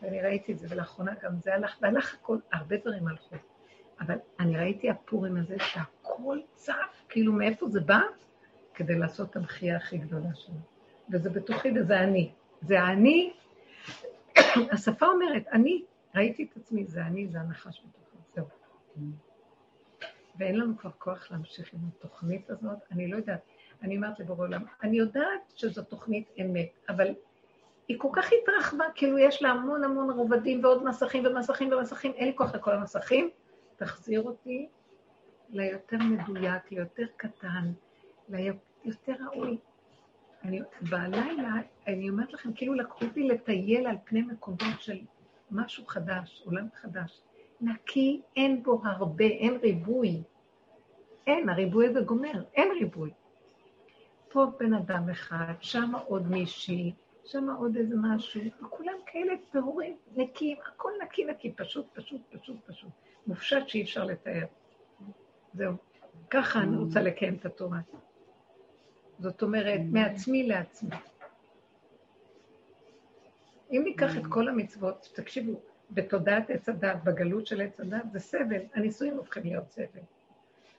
ואני 0.02 0.22
ראיתי 0.22 0.52
את 0.52 0.60
זה, 0.60 0.68
ולאחרונה 0.70 1.12
גם 1.24 1.32
זה 1.44 1.54
הלך, 1.54 1.78
והלך 1.82 2.14
הכל, 2.14 2.38
הרבה 2.54 2.78
דברים 2.78 3.08
הלכו. 3.08 3.36
אבל 4.02 4.16
אני 4.40 4.58
ראיתי 4.58 4.90
הפורים 4.90 5.38
הזה 5.38 5.56
שהכל 5.60 6.40
צף, 6.56 7.04
כאילו 7.10 7.34
מאיפה 7.34 7.68
זה 7.68 7.80
בא? 7.80 8.00
כדי 8.74 8.96
לעשות 8.96 9.30
את 9.30 9.36
המחייה 9.36 9.78
הכי 9.78 9.98
גדולה 9.98 10.36
שלו. 10.36 10.56
וזה 11.10 11.30
בתוכי 11.30 11.70
וזה 11.76 12.00
אני. 12.00 12.32
זה 12.62 12.84
אני, 12.84 13.34
השפה 14.74 15.06
אומרת, 15.06 15.48
אני, 15.52 15.84
ראיתי 16.16 16.48
את 16.52 16.58
עצמי, 16.58 16.86
זה 16.86 17.02
אני, 17.02 17.28
זה 17.28 17.40
הנחש 17.40 17.82
בתוכי, 17.86 18.18
זהו. 18.36 18.46
ואין 20.40 20.56
לנו 20.56 20.78
כבר 20.78 20.92
כוח 20.98 21.32
להמשיך 21.32 21.74
עם 21.74 21.80
התוכנית 21.88 22.50
הזאת, 22.50 22.78
אני 22.92 23.08
לא 23.08 23.18
יודעת. 23.18 23.42
אני 23.84 23.96
אומרת 23.96 24.20
לבורא 24.20 24.48
עולם, 24.48 24.64
אני 24.84 24.98
יודעת 24.98 25.54
שזו 25.56 25.84
תוכנית 25.84 26.28
אמת, 26.42 26.70
אבל 26.90 27.14
היא 27.88 28.00
כל 28.00 28.10
כך 28.14 28.30
התרחבה, 28.42 28.86
כאילו 28.96 29.18
יש 29.18 29.42
לה 29.42 29.50
המון 29.50 29.84
המון 29.84 30.12
רובדים 30.12 30.64
ועוד 30.64 30.84
מסכים 30.84 31.26
ומסכים 31.26 31.72
ומסכים, 31.74 32.12
אין 32.12 32.28
לי 32.28 32.36
כוח 32.36 32.56
לכל 32.56 32.72
המסכים, 32.72 33.30
תחזיר 33.76 34.22
אותי 34.22 34.70
ליותר 35.50 35.98
מדויק, 35.98 36.72
ליותר 36.72 37.06
קטן, 37.18 37.72
ליותר 38.30 39.14
ראוי. 39.26 39.58
אני, 40.44 40.62
בלילה, 40.82 41.54
אני 41.88 42.10
אומרת 42.10 42.34
לכם, 42.34 42.54
כאילו 42.54 42.74
לקחו 42.74 43.06
אותי 43.06 43.28
לטייל 43.28 43.88
על 43.88 43.96
פני 44.04 44.22
מקומות 44.22 44.80
של 44.80 45.00
משהו 45.52 45.86
חדש, 45.86 46.42
עולם 46.46 46.68
חדש. 46.82 47.22
נקי, 47.62 48.22
אין 48.36 48.64
בו 48.64 48.82
הרבה, 48.84 49.26
אין 49.26 49.57
ריבוי. 49.62 50.24
אין, 51.28 51.49
הריבוי 51.49 51.88
הזה 51.88 52.01
גומר, 52.01 52.43
אין 52.53 52.72
ריבוי. 52.72 53.12
פה 54.30 54.45
בן 54.60 54.74
אדם 54.74 55.10
אחד, 55.10 55.53
שם 55.60 55.91
עוד 56.07 56.28
מישהי, 56.28 56.93
שם 57.26 57.49
עוד 57.60 57.76
איזה 57.76 57.95
משהו, 57.97 58.41
וכולם 58.62 58.93
כאלה 59.05 59.34
טהורים, 59.51 59.97
נקיים, 60.16 60.57
הכל 60.68 60.91
נקי 61.03 61.26
נקי, 61.26 61.51
פשוט, 61.51 61.86
פשוט, 61.93 62.22
פשוט, 62.32 62.57
פשוט. 62.66 62.89
מופשט 63.28 63.68
שאי 63.68 63.82
אפשר 63.82 64.05
לתאר. 64.05 64.45
זהו. 65.53 65.74
ככה 66.30 66.60
אני 66.60 66.78
רוצה 66.78 67.01
לקיים 67.01 67.36
את 67.36 67.45
התורה. 67.45 67.80
זאת 69.20 69.43
אומרת, 69.43 69.82
מעצמי 69.91 70.47
לעצמי. 70.47 70.95
אם 73.72 73.82
ניקח 73.84 74.18
את 74.18 74.24
כל 74.30 74.47
המצוות, 74.47 75.10
תקשיבו, 75.16 75.62
בתודעת 75.92 76.50
עץ 76.50 76.70
הדת, 76.70 77.04
בגלות 77.04 77.48
של 77.48 77.62
עץ 77.62 77.80
הדת, 77.80 78.12
זה 78.12 78.20
סבל. 78.20 78.62
הנישואים 78.74 79.18
הופכים 79.18 79.44
להיות 79.44 79.70
סבל. 79.70 80.02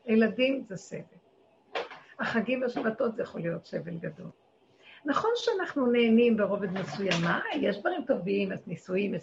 ילדים 0.06 0.64
זה 0.68 0.76
סבל. 0.76 1.20
החגים 2.18 2.62
והשבתות 2.62 3.16
זה 3.16 3.22
יכול 3.22 3.40
להיות 3.40 3.66
סבל 3.66 3.98
גדול. 3.98 4.30
נכון 5.04 5.30
שאנחנו 5.34 5.86
נהנים 5.86 6.36
ברובד 6.36 6.72
מסוים, 6.72 7.22
מה? 7.22 7.40
יש 7.54 7.78
דברים 7.78 8.04
טובים, 8.06 8.52
אז 8.52 8.66
נישואים, 8.66 9.14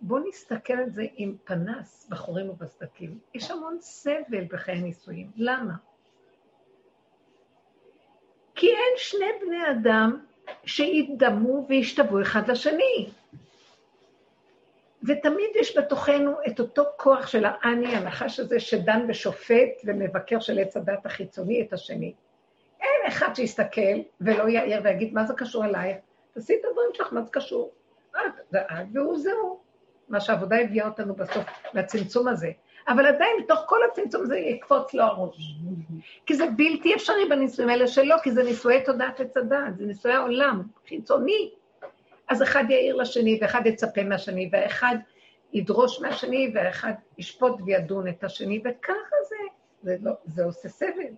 בואו 0.00 0.28
נסתכל 0.28 0.72
על 0.72 0.90
זה 0.90 1.06
עם 1.16 1.36
פנס 1.44 2.06
בחורים 2.10 2.50
ובסדקים. 2.50 3.18
יש 3.34 3.50
המון 3.50 3.76
סבל 3.80 4.44
בחיי 4.50 4.82
נישואים. 4.82 5.30
למה? 5.36 5.74
כי 8.54 8.66
אין 8.66 8.94
שני 8.96 9.26
בני 9.40 9.70
אדם 9.70 10.24
שידמו 10.64 11.66
וישתוו 11.68 12.22
אחד 12.22 12.50
לשני. 12.50 13.10
ותמיד 15.08 15.50
יש 15.60 15.78
בתוכנו 15.78 16.32
את 16.46 16.60
אותו 16.60 16.84
כוח 16.96 17.26
של 17.26 17.44
האני, 17.44 17.96
הנחש 17.96 18.40
הזה, 18.40 18.60
שדן 18.60 19.06
ושופט 19.08 19.80
ומבקר 19.84 20.40
של 20.40 20.58
עץ 20.58 20.76
הדת 20.76 21.06
החיצוני 21.06 21.62
את 21.62 21.72
השני. 21.72 22.14
אין 22.80 23.08
אחד 23.08 23.34
שיסתכל 23.34 23.98
ולא 24.20 24.48
יעיר 24.48 24.80
ויגיד, 24.84 25.14
מה 25.14 25.24
זה 25.24 25.34
קשור 25.34 25.64
אלייך? 25.64 25.96
תעשי 26.34 26.54
את 26.60 26.64
הדברים 26.64 26.90
שלך, 26.94 27.12
מה 27.12 27.22
זה 27.22 27.30
קשור? 27.30 27.72
את, 28.10 28.32
זה 28.50 28.60
את 28.60 28.86
והוא 28.92 29.18
זהו. 29.18 29.60
מה 30.08 30.20
שהעבודה 30.20 30.56
הביאה 30.60 30.88
אותנו 30.88 31.14
בסוף 31.14 31.44
לצמצום 31.74 32.28
הזה. 32.28 32.50
אבל 32.88 33.06
עדיין, 33.06 33.36
בתוך 33.44 33.60
כל 33.66 33.78
הצמצום 33.90 34.22
הזה 34.22 34.38
יקפוץ 34.38 34.94
לו 34.94 35.04
הראש. 35.04 35.54
כי 36.26 36.34
זה 36.34 36.44
בלתי 36.56 36.94
אפשרי 36.94 37.28
בנישואים 37.28 37.70
האלה 37.70 37.86
שלו, 37.86 38.16
כי 38.22 38.32
זה 38.32 38.42
נישואי 38.42 38.84
תודעת 38.84 39.20
עץ 39.20 39.36
הדת, 39.36 39.76
זה 39.78 39.86
נישואי 39.86 40.14
העולם, 40.14 40.62
חיצוני. 40.88 41.50
אז 42.28 42.42
אחד 42.42 42.64
יעיר 42.68 42.96
לשני, 42.96 43.38
ואחד 43.40 43.66
יצפה 43.66 44.04
מהשני, 44.04 44.48
והאחד 44.52 44.96
ידרוש 45.52 46.00
מהשני, 46.00 46.52
והאחד 46.54 46.92
ישפוט 47.18 47.60
וידון 47.66 48.08
את 48.08 48.24
השני, 48.24 48.60
וככה 48.64 49.16
זה. 49.28 49.36
זה, 49.82 49.96
לא, 50.02 50.12
זה 50.24 50.44
עושה 50.44 50.68
סבל. 50.68 51.12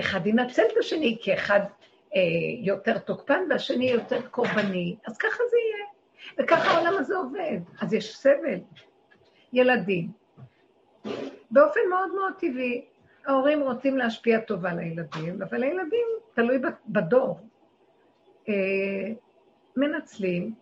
אחד 0.00 0.26
ינצל 0.26 0.62
את 0.72 0.78
השני, 0.78 1.18
כי 1.20 1.34
אחד 1.34 1.60
אה, 2.16 2.20
יותר 2.58 2.98
תוקפן 2.98 3.42
והשני 3.50 3.90
יותר 3.90 4.20
קורבני, 4.28 4.96
אז 5.06 5.18
ככה 5.18 5.42
זה 5.50 5.56
יהיה. 5.56 5.86
וככה 6.38 6.70
העולם 6.70 6.98
הזה 6.98 7.16
עובד. 7.16 7.58
אז 7.80 7.94
יש 7.94 8.16
סבל. 8.16 8.60
ילדים. 9.52 10.08
באופן 11.50 11.80
מאוד 11.90 12.14
מאוד 12.14 12.32
טבעי, 12.38 12.84
ההורים 13.26 13.60
רוצים 13.60 13.98
להשפיע 13.98 14.40
טוב 14.40 14.66
על 14.66 14.78
הילדים, 14.78 15.42
אבל 15.42 15.62
הילדים, 15.62 16.06
תלוי 16.34 16.58
בדור, 16.88 17.40
אה, 18.48 19.12
מנצלים 19.80 20.54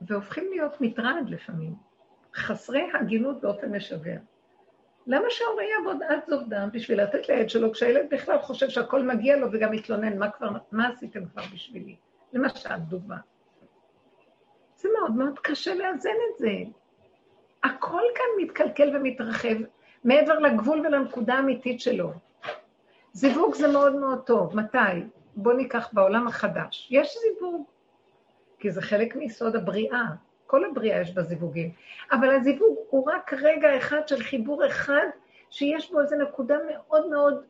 והופכים 0.00 0.44
להיות 0.50 0.80
מטרד 0.80 1.24
לפעמים, 1.28 1.74
חסרי 2.34 2.88
הגינות 2.94 3.40
באופן 3.40 3.76
משגע. 3.76 4.16
למה 5.06 5.26
שההורה 5.30 5.62
יעבוד 5.64 6.02
עד 6.02 6.18
זובדם 6.28 6.68
בשביל 6.72 7.02
לתת 7.02 7.28
לילד 7.28 7.50
שלו, 7.50 7.72
כשהילד 7.72 8.06
בכלל 8.10 8.38
חושב 8.38 8.68
שהכל 8.68 9.02
מגיע 9.02 9.36
לו 9.36 9.46
וגם 9.52 9.72
מתלונן, 9.72 10.18
מה, 10.18 10.30
כבר, 10.30 10.48
מה 10.72 10.88
עשיתם 10.88 11.26
כבר 11.26 11.42
בשבילי? 11.54 11.96
למשל, 12.32 12.76
דוגמה. 12.88 13.16
זה 14.76 14.88
מאוד 14.98 15.16
מאוד 15.16 15.38
קשה 15.38 15.74
לאזן 15.74 16.10
את 16.10 16.38
זה. 16.38 16.52
הכל 17.64 18.02
כאן 18.14 18.44
מתקלקל 18.44 18.96
ומתרחב 18.96 19.56
מעבר 20.04 20.38
לגבול 20.38 20.80
ולנקודה 20.80 21.34
האמיתית 21.34 21.80
שלו. 21.80 22.12
זיווג 23.12 23.54
זה 23.54 23.68
מאוד 23.68 23.94
מאוד 23.94 24.22
טוב. 24.26 24.56
מתי? 24.56 24.78
בואו 25.36 25.56
ניקח 25.56 25.88
בעולם 25.92 26.26
החדש. 26.26 26.88
יש 26.90 27.16
זיווג, 27.22 27.64
כי 28.64 28.70
זה 28.70 28.82
חלק 28.82 29.16
מיסוד 29.16 29.56
הבריאה. 29.56 30.02
כל 30.46 30.64
הבריאה 30.64 31.00
יש 31.00 31.14
בה 31.14 31.22
זיווגים. 31.22 31.72
אבל 32.12 32.30
הזיווג 32.30 32.76
הוא 32.90 33.10
רק 33.10 33.32
רגע 33.32 33.76
אחד 33.78 34.08
של 34.08 34.22
חיבור 34.22 34.66
אחד, 34.66 35.06
שיש 35.50 35.90
בו 35.90 36.00
איזו 36.00 36.16
נקודה 36.16 36.56
מאוד 36.70 37.10
מאוד 37.10 37.44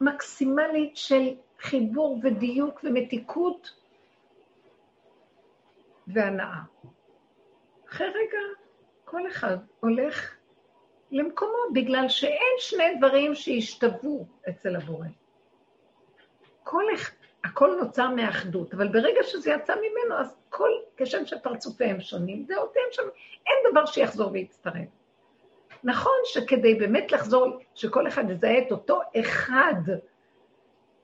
מקסימלית 0.00 0.96
של 0.96 1.34
חיבור 1.60 2.20
ודיוק 2.22 2.80
ומתיקות 2.84 3.74
והנאה. 6.06 6.60
אחרי 7.88 8.08
רגע, 8.08 8.38
כל 9.04 9.28
אחד 9.28 9.56
הולך 9.80 10.36
למקומו, 11.10 11.72
בגלל 11.72 12.08
שאין 12.08 12.54
שני 12.58 12.94
דברים 12.98 13.34
שהשתוו 13.34 14.26
אצל 14.48 14.76
הבורא. 14.76 15.06
כל 16.62 16.84
אחד, 16.94 17.17
הכל 17.48 17.76
נוצר 17.80 18.08
מאחדות, 18.10 18.74
אבל 18.74 18.88
ברגע 18.88 19.22
שזה 19.22 19.50
יצא 19.50 19.74
ממנו, 19.74 20.20
אז 20.20 20.36
כל, 20.48 20.70
כשם 20.96 21.26
שפרצופיהם 21.26 22.00
שונים, 22.00 22.44
דעותיהם 22.48 22.86
שונים, 22.90 23.10
אין 23.46 23.72
דבר 23.72 23.86
שיחזור 23.86 24.32
ויצטרף. 24.32 24.88
נכון 25.84 26.12
שכדי 26.24 26.74
באמת 26.74 27.12
לחזור, 27.12 27.58
שכל 27.74 28.08
אחד 28.08 28.30
יזהה 28.30 28.58
את 28.58 28.72
אותו 28.72 29.00
אחד 29.20 29.74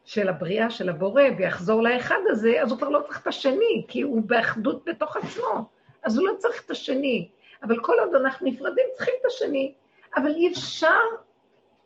של 0.05 0.29
הבריאה, 0.29 0.71
של 0.71 0.89
הבורא, 0.89 1.23
ויחזור 1.39 1.83
לאחד 1.83 2.21
הזה, 2.27 2.63
אז 2.63 2.71
הוא 2.71 2.79
כבר 2.79 2.89
לא 2.89 3.01
צריך 3.01 3.23
את 3.23 3.27
השני, 3.27 3.85
כי 3.89 4.03
הוא 4.03 4.23
באחדות 4.27 4.85
בתוך 4.85 5.17
עצמו, 5.17 5.65
אז 6.03 6.19
הוא 6.19 6.29
לא 6.29 6.35
צריך 6.39 6.65
את 6.65 6.71
השני. 6.71 7.29
אבל 7.63 7.81
כל 7.81 7.97
עוד 8.01 8.15
אנחנו 8.15 8.47
נפרדים, 8.47 8.85
צריכים 8.95 9.15
את 9.21 9.27
השני. 9.27 9.75
אבל 10.17 10.31
אי 10.35 10.53
אפשר, 10.53 11.01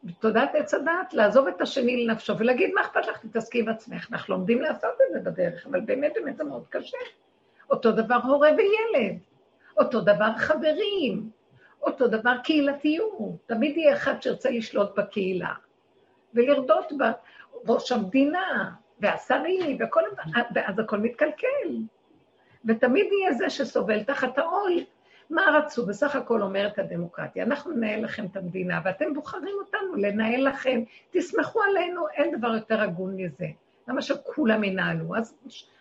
בתודעת 0.09 0.55
עץ 0.55 0.75
הדעת, 0.75 1.15
לעזוב 1.15 1.49
את 1.49 1.61
השני 1.61 2.07
לנפשו 2.07 2.39
ולהגיד, 2.39 2.71
מה 2.75 2.81
אכפת 2.81 3.07
לך, 3.07 3.19
תתעסקי 3.19 3.61
עם 3.61 3.69
עצמך. 3.69 4.09
אנחנו 4.13 4.35
לומדים 4.35 4.61
לעשות 4.61 4.91
את 4.91 5.13
זה 5.13 5.31
בדרך, 5.31 5.67
אבל 5.67 5.81
באמת 5.81 6.13
באמת 6.15 6.37
זה 6.37 6.45
מאוד 6.45 6.65
קשה. 6.69 6.99
אותו 7.71 7.93
דבר 7.93 8.19
הורה 8.25 8.49
וילד, 8.57 9.19
אותו 9.77 10.01
דבר 10.01 10.31
חברים, 10.37 11.31
אותו 11.83 12.09
דבר 12.09 12.35
קהילתיות. 12.45 13.37
תמיד 13.47 13.77
יהיה 13.77 13.97
אחד 13.97 14.23
שירצה 14.23 14.51
לשלוט 14.51 14.99
בקהילה 14.99 15.53
ולרדות 16.35 16.93
בה. 16.97 17.13
ראש 17.69 17.93
המדינה, 17.93 18.71
והשרים, 19.01 19.79
וכל... 19.81 20.03
ואז 20.55 20.79
הכל 20.79 20.99
מתקלקל. 20.99 21.79
ותמיד 22.65 23.07
יהיה 23.13 23.33
זה 23.33 23.51
שסובל 23.51 24.03
תחת 24.03 24.39
העול. 24.39 24.73
מה 25.31 25.43
רצו? 25.59 25.87
בסך 25.87 26.17
הכל 26.17 26.43
אומרת 26.43 26.79
הדמוקרטיה, 26.79 27.45
אנחנו 27.45 27.73
ננהל 27.73 28.05
לכם 28.05 28.27
את 28.33 28.37
המדינה, 28.37 28.81
ואתם 28.85 29.15
בוחרים 29.15 29.57
אותנו 29.59 29.95
לנהל 29.95 30.49
לכם, 30.49 30.83
תסמכו 31.11 31.63
עלינו, 31.63 32.09
אין 32.09 32.39
דבר 32.39 32.49
יותר 32.55 32.81
הגון 32.81 33.17
מזה. 33.17 33.47
למה 33.89 34.03
שכולם 34.03 34.65
ינהלו? 34.65 35.17
אז 35.17 35.35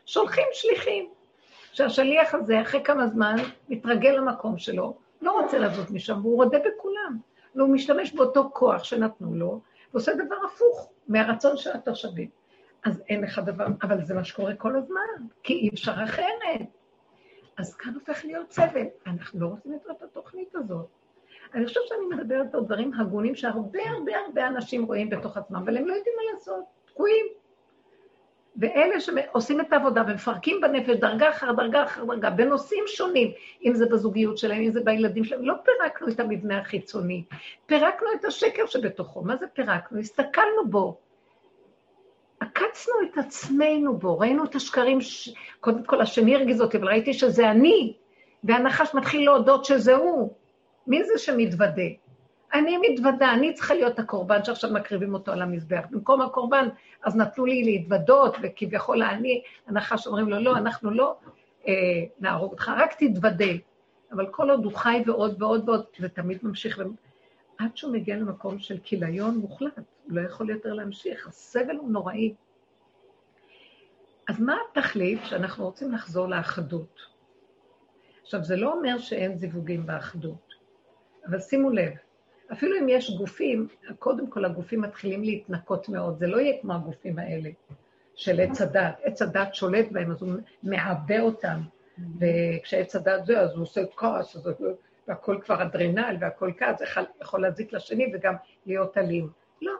שולחים 0.06 0.46
שליחים. 0.52 1.10
שהשליח 1.72 2.34
הזה, 2.34 2.62
אחרי 2.62 2.84
כמה 2.84 3.08
זמן, 3.08 3.36
מתרגל 3.70 4.10
למקום 4.10 4.58
שלו, 4.58 4.98
לא 5.22 5.42
רוצה 5.42 5.60
לזוז 5.60 5.92
משם, 5.92 6.20
והוא 6.22 6.36
רודה 6.36 6.58
בכולם. 6.60 7.18
והוא 7.56 7.70
משתמש 7.70 8.14
באותו 8.14 8.50
כוח 8.54 8.84
שנתנו 8.84 9.36
לו, 9.36 9.62
ועושה 9.94 10.14
דבר 10.14 10.36
הפוך 10.46 10.90
מהרצון 11.08 11.58
של 11.58 11.70
התושבים. 11.74 12.30
אז 12.86 13.04
אין 13.10 13.22
לך 13.22 13.42
דבר, 13.46 13.66
אבל 13.84 14.06
זה 14.06 14.14
מה 14.14 14.24
שקורה 14.24 14.56
כל 14.56 14.76
הזמן, 14.76 15.28
כי 15.44 15.54
אי 15.54 15.70
אפשר 15.74 15.94
אחרת. 16.04 16.68
אז 17.58 17.76
כאן 17.76 17.94
הופך 17.94 18.26
להיות 18.26 18.52
סבל. 18.52 18.86
אנחנו 19.08 19.40
לא 19.40 19.48
רוצים 19.48 19.74
את 19.92 20.02
התוכנית 20.02 20.56
הזאת. 20.56 20.86
אני 21.54 21.66
חושבת 21.66 21.88
שאני 21.88 22.06
מדברת 22.16 22.56
על 22.56 22.64
דברים 22.64 22.94
הגונים 22.94 23.36
שהרבה 23.36 23.80
הרבה 23.90 24.12
הרבה 24.26 24.48
אנשים 24.48 24.86
רואים 24.86 25.10
בתוך 25.10 25.38
עצמם, 25.38 25.56
אבל 25.56 25.78
הם 25.78 25.88
לא 25.88 25.94
יודעים 25.94 26.16
מה 26.18 26.34
לעשות, 26.34 26.64
תקועים. 26.86 27.26
ואלה 28.58 29.00
שעושים 29.00 29.62
את 29.62 29.74
העבודה 29.74 30.04
ומפרקים 30.08 30.62
בנפש 30.62 30.96
דרגה 30.96 31.30
אחר 31.30 31.52
דרגה 31.52 31.84
אחר 31.84 32.06
דרגה, 32.06 32.30
בנושאים 32.30 32.84
שונים, 32.88 33.32
אם 33.66 33.74
זה 33.76 33.86
בזוגיות 33.86 34.38
שלהם, 34.38 34.62
אם 34.62 34.72
זה 34.72 34.82
בילדים 34.84 35.24
שלהם, 35.24 35.46
לא 35.46 35.54
פירקנו 35.64 36.08
את 36.08 36.20
המבנה 36.20 36.60
החיצוני, 36.60 37.24
פירקנו 37.66 38.08
את 38.20 38.26
השקר 38.26 38.66
שבתוכו. 38.66 39.22
מה 39.22 39.38
זה 39.38 39.48
פירקנו? 39.48 40.00
הסתכלנו 40.00 40.70
בו. 40.70 40.98
עקצנו 42.40 42.94
את 43.04 43.18
עצמנו 43.18 43.98
בו, 43.98 44.20
ראינו 44.20 44.44
את 44.44 44.56
השקרים, 44.56 45.02
ש... 45.02 45.30
קודם 45.60 45.84
כל 45.84 46.02
השני 46.02 46.36
הרגיז 46.36 46.62
אותי, 46.62 46.78
אבל 46.78 46.88
ראיתי 46.88 47.14
שזה 47.14 47.52
אני, 47.52 47.94
והנחש 48.44 48.94
מתחיל 48.94 49.26
להודות 49.26 49.66
שזה 49.66 49.96
הוא. 49.96 50.34
מי 50.88 51.04
זה 51.04 51.18
שמתוודה? 51.18 51.82
אני 52.54 52.78
מתוודה, 52.78 53.34
אני 53.34 53.54
צריכה 53.54 53.74
להיות 53.74 54.00
הקורבן 54.00 54.44
שעכשיו 54.44 54.74
מקריבים 54.74 55.14
אותו 55.14 55.32
על 55.32 55.42
המזבח. 55.42 55.82
במקום 55.92 56.22
הקורבן, 56.22 56.68
אז 57.04 57.16
נתנו 57.16 57.46
לי 57.46 57.64
להתוודות, 57.64 58.38
וכביכול 58.42 59.04
אני, 59.04 59.42
הנחש 59.68 60.08
אומרים 60.08 60.30
לו, 60.30 60.40
לא, 60.40 60.58
אנחנו 60.58 60.92
לא 60.92 61.16
אה, 61.68 61.74
נהרוג 62.20 62.52
אותך, 62.52 62.72
רק 62.78 62.94
תתוודה. 62.94 63.54
אבל 64.12 64.28
כל 64.32 64.50
עוד 64.50 64.66
הוא 64.66 64.74
חי 64.74 65.04
ועוד 65.06 65.42
ועוד 65.42 65.70
ועוד, 65.70 65.86
זה 66.00 66.10
תמיד 66.10 66.38
ממשיך, 66.44 66.80
עד 67.58 67.78
שהוא 67.78 67.94
מגיע 67.94 68.16
למקום 68.16 68.60
של 68.60 68.78
כיליון 68.84 69.38
מוחלט, 69.38 69.78
הוא 69.78 69.84
לא 70.18 70.22
יכול 70.22 70.50
יותר 70.50 70.74
להמשיך, 70.74 71.28
הסבל 71.28 71.76
הוא 71.76 71.92
נוראי. 71.92 72.34
אז 74.28 74.42
מה 74.42 74.58
התכלית 74.72 75.20
שאנחנו 75.24 75.66
רוצים 75.66 75.92
לחזור 75.92 76.28
לאחדות? 76.28 77.00
עכשיו, 78.22 78.44
זה 78.44 78.56
לא 78.56 78.74
אומר 78.74 78.98
שאין 78.98 79.38
זיווגים 79.38 79.86
באחדות, 79.86 80.54
אבל 81.26 81.40
שימו 81.40 81.70
לב, 81.70 81.94
אפילו 82.52 82.80
אם 82.80 82.90
יש 82.90 83.12
גופים, 83.18 83.68
קודם 84.00 84.30
כל 84.30 84.46
הגופים 84.46 84.82
מתחילים 84.82 85.24
להתנקות 85.24 85.90
מאוד, 85.90 86.20
זה 86.20 86.28
לא 86.28 86.38
יהיה 86.38 86.62
כמו 86.62 86.74
הגופים 86.74 87.20
האלה 87.20 87.50
של 88.16 88.40
עץ 88.40 88.62
הדת. 88.62 89.00
עץ 89.04 89.22
הדת 89.22 89.56
שולט 89.56 89.92
בהם, 89.92 90.12
אז 90.12 90.22
הוא 90.22 90.34
מעבה 90.64 91.20
אותם, 91.20 91.62
וכשעץ 92.20 92.96
הדת 92.96 93.26
זה, 93.26 93.40
אז 93.40 93.54
הוא 93.54 93.62
עושה 93.62 93.82
כעס, 93.96 94.36
אז 94.36 94.48
והכל 95.08 95.38
כבר 95.46 95.62
אדרנל 95.62 96.18
והכל 96.20 96.52
כעס, 96.58 96.82
יכול 97.22 97.42
להזיק 97.42 97.74
לשני 97.74 98.12
וגם 98.14 98.34
להיות 98.66 98.98
אלים. 98.98 99.30
לא. 99.62 99.74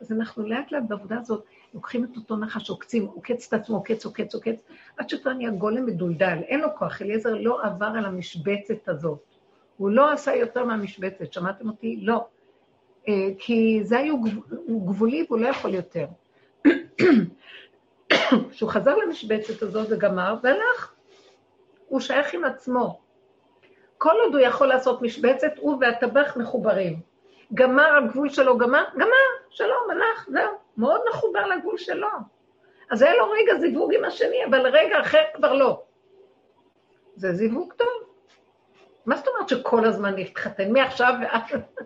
אז 0.00 0.12
אנחנו 0.12 0.46
לאט 0.46 0.72
לאט 0.72 0.82
בעבודה 0.88 1.18
הזאת 1.18 1.44
לוקחים 1.74 2.04
את 2.04 2.16
אותו 2.16 2.36
נחש, 2.36 2.70
עוקצים, 2.70 3.06
עוקץ 3.06 3.46
את 3.48 3.60
עצמו, 3.60 3.76
עוקץ, 3.76 4.04
עוקץ, 4.04 4.34
עוקץ, 4.34 4.56
עד 4.96 5.08
שכבר 5.08 5.32
נהיה 5.32 5.50
גולם 5.50 5.86
מדולדל, 5.86 6.38
אין 6.42 6.60
לו 6.60 6.68
כוח, 6.78 7.02
אליעזר 7.02 7.34
לא 7.34 7.64
עבר 7.64 7.86
על 7.98 8.04
המשבצת 8.04 8.88
הזאת. 8.88 9.18
הוא 9.76 9.90
לא 9.90 10.12
עשה 10.12 10.34
יותר 10.34 10.64
מהמשבצת, 10.64 11.32
שמעתם 11.32 11.68
אותי? 11.68 12.00
לא. 12.02 12.26
אה, 13.08 13.28
כי 13.38 13.80
זה 13.82 13.98
היה 13.98 14.12
גבולי 14.68 15.26
והוא 15.28 15.38
לא 15.38 15.48
יכול 15.48 15.74
יותר. 15.74 16.06
כשהוא 18.50 18.70
חזר 18.70 18.96
למשבצת 18.96 19.62
הזאת 19.62 19.86
וגמר, 19.90 20.36
והלך. 20.42 20.94
הוא 21.88 22.00
שייך 22.00 22.34
עם 22.34 22.44
עצמו. 22.44 23.03
כל 24.04 24.20
עוד 24.24 24.34
הוא 24.34 24.40
יכול 24.40 24.66
לעשות 24.66 25.02
משבצת, 25.02 25.52
הוא 25.58 25.78
והטבח 25.80 26.36
מחוברים. 26.36 27.00
גמר 27.54 27.96
הגבול 27.96 28.28
שלו, 28.28 28.58
גמר, 28.58 28.84
גמר, 28.94 29.26
שלום, 29.50 29.90
הלך, 29.90 30.28
זהו. 30.28 30.50
מאוד 30.76 31.00
מחובר 31.10 31.46
לגבול 31.46 31.78
שלו. 31.78 32.08
אז 32.90 33.02
היה 33.02 33.14
לו 33.14 33.30
רגע 33.30 33.58
זיווג 33.60 33.94
עם 33.94 34.04
השני, 34.04 34.44
אבל 34.44 34.66
רגע 34.66 35.00
אחר 35.00 35.22
כבר 35.34 35.52
לא. 35.52 35.82
זה 37.16 37.32
זיווג 37.32 37.72
טוב. 37.72 37.88
מה 39.06 39.16
זאת 39.16 39.28
אומרת 39.28 39.48
שכל 39.48 39.84
הזמן 39.84 40.14
נתחתן? 40.16 40.72
מעכשיו 40.72 41.14
ועד... 41.22 41.42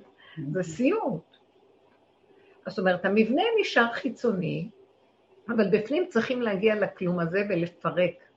זה 0.52 0.62
סיוט. 0.62 1.36
זאת 2.66 2.78
אומרת, 2.78 3.04
המבנה 3.04 3.42
נשאר 3.60 3.92
חיצוני, 3.92 4.68
אבל 5.48 5.68
בפנים 5.70 6.06
צריכים 6.06 6.42
להגיע 6.42 6.74
לכלום 6.74 7.20
הזה 7.20 7.42
ולפרק. 7.48 8.27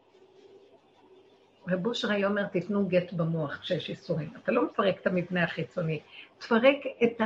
רב 1.67 1.87
אושר 1.87 2.11
היה 2.11 2.27
אומר, 2.27 2.45
תיתנו 2.45 2.87
גט 2.87 3.13
במוח 3.13 3.57
כשיש 3.57 3.89
איסורים. 3.89 4.29
אתה 4.43 4.51
לא 4.51 4.65
מפרק 4.65 5.01
את 5.01 5.07
המבנה 5.07 5.43
החיצוני, 5.43 5.99
תפרק 6.37 6.77
את 7.03 7.21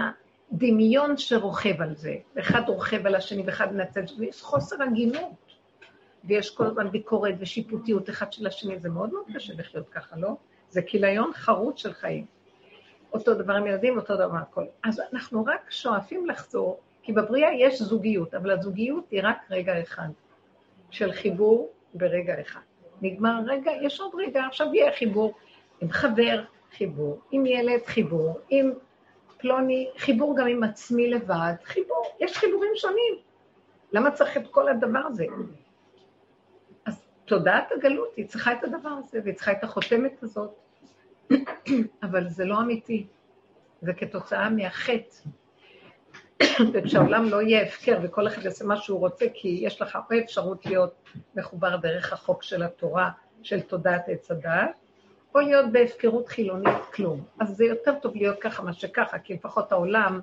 הדמיון 0.51 1.17
שרוכב 1.17 1.81
על 1.81 1.95
זה. 1.95 2.15
אחד 2.39 2.61
רוכב 2.67 3.05
על 3.05 3.15
השני 3.15 3.43
ואחד 3.45 3.73
מנצל, 3.73 4.01
ויש 4.19 4.41
חוסר 4.41 4.83
הגינות. 4.83 5.31
ויש 6.27 6.55
כל 6.55 6.65
הזמן 6.65 6.91
ביקורת 6.91 7.35
ושיפוטיות 7.39 8.09
אחד 8.09 8.33
של 8.33 8.47
השני, 8.47 8.79
זה 8.79 8.89
מאוד 8.89 9.13
מאוד 9.13 9.25
קשה 9.35 9.53
לחיות 9.53 9.89
ככה, 9.89 10.15
לא? 10.17 10.29
זה 10.69 10.81
כיליון 10.81 11.31
חרוץ 11.33 11.81
של 11.81 11.93
חיים. 11.93 12.25
אותו 13.13 13.33
דבר 13.33 13.53
עם 13.53 13.67
ילדים, 13.67 13.97
אותו 13.97 14.15
דבר 14.15 14.37
הכל. 14.37 14.65
אז 14.83 15.01
אנחנו 15.13 15.45
רק 15.45 15.71
שואפים 15.71 16.25
לחזור, 16.25 16.79
כי 17.03 17.13
בבריאה 17.13 17.49
יש 17.59 17.81
זוגיות, 17.81 18.33
אבל 18.33 18.51
הזוגיות 18.51 19.11
היא 19.11 19.21
רק 19.23 19.37
רגע 19.49 19.81
אחד 19.81 20.07
של 20.89 21.11
חיבור 21.11 21.71
ברגע 21.93 22.41
אחד. 22.41 22.59
נגמר 23.01 23.39
רגע, 23.45 23.71
יש 23.81 23.99
עוד 23.99 24.11
רגע, 24.17 24.45
עכשיו 24.45 24.73
יהיה 24.73 24.91
חיבור 24.91 25.33
עם 25.81 25.91
חבר, 25.91 26.43
חיבור, 26.77 27.19
עם 27.31 27.45
ילד, 27.45 27.85
חיבור, 27.85 28.39
עם 28.49 28.71
פלוני, 29.37 29.89
חיבור 29.97 30.35
גם 30.37 30.47
עם 30.47 30.63
עצמי 30.63 31.09
לבד, 31.09 31.53
חיבור, 31.63 32.05
יש 32.19 32.37
חיבורים 32.37 32.71
שונים. 32.75 33.15
למה 33.91 34.11
צריך 34.11 34.37
את 34.37 34.47
כל 34.47 34.67
הדבר 34.67 34.99
הזה? 34.99 35.25
אז 36.85 37.05
תודעת 37.25 37.71
הגלות, 37.71 38.09
היא 38.15 38.27
צריכה 38.27 38.53
את 38.53 38.63
הדבר 38.63 38.89
הזה, 38.89 39.19
והיא 39.23 39.35
צריכה 39.35 39.51
את 39.51 39.63
החותמת 39.63 40.23
הזאת, 40.23 40.51
אבל 42.03 42.29
זה 42.29 42.45
לא 42.45 42.59
אמיתי, 42.59 43.07
זה 43.81 43.93
כתוצאה 43.93 44.49
מהחטא. 44.49 45.29
וכשהעולם 46.73 47.29
לא 47.29 47.41
יהיה 47.41 47.61
הפקר 47.61 47.97
וכל 48.03 48.27
אחד 48.27 48.45
יעשה 48.45 48.65
מה 48.65 48.77
שהוא 48.77 48.99
רוצה, 48.99 49.25
כי 49.33 49.59
יש 49.61 49.81
לך 49.81 49.95
הרבה 49.95 50.19
אפשרות 50.19 50.65
להיות 50.65 50.93
מחובר 51.35 51.75
דרך 51.75 52.13
החוק 52.13 52.43
של 52.43 52.63
התורה, 52.63 53.09
של 53.43 53.61
תודעת 53.61 54.03
עץ 54.07 54.31
הדעת, 54.31 54.69
או 55.35 55.39
להיות 55.39 55.71
בהפקרות 55.71 56.27
חילונית 56.27 56.85
כלום. 56.93 57.23
אז 57.39 57.57
זה 57.57 57.65
יותר 57.65 57.93
טוב 58.01 58.15
להיות 58.15 58.39
ככה 58.39 58.63
מאשר 58.63 58.87
ככה, 58.87 59.19
כי 59.19 59.33
לפחות 59.33 59.71
העולם 59.71 60.19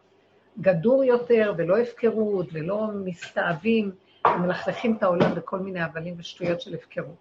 גדור 0.61 1.05
יותר, 1.05 1.55
ולא 1.57 1.79
הפקרות, 1.79 2.47
ולא 2.53 2.87
מסתאבים, 3.05 3.91
ומלכלכים 4.27 4.97
את 4.97 5.03
העולם 5.03 5.35
בכל 5.35 5.59
מיני 5.59 5.81
הבלים 5.81 6.15
ושטויות 6.19 6.61
של 6.61 6.75
הפקרות. 6.75 7.17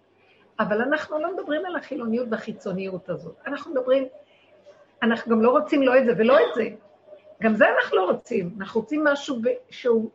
אבל 0.60 0.82
אנחנו 0.82 1.20
לא 1.20 1.36
מדברים 1.36 1.66
על 1.66 1.76
החילוניות 1.76 2.28
והחיצוניות 2.32 3.10
הזאת. 3.10 3.36
אנחנו 3.48 3.72
מדברים, 3.72 4.08
אנחנו 5.04 5.32
גם 5.32 5.42
לא 5.42 5.50
רוצים 5.50 5.84
לא 5.84 5.98
את 5.98 6.06
זה 6.06 6.12
ולא 6.18 6.38
את 6.40 6.56
זה. 6.56 6.70
גם 7.42 7.56
זה 7.56 7.66
אנחנו 7.70 7.98
לא 7.98 8.12
רוצים. 8.12 8.56
אנחנו 8.60 8.82
רוצים 8.82 9.04
משהו 9.04 9.42
שהוא 9.70 10.10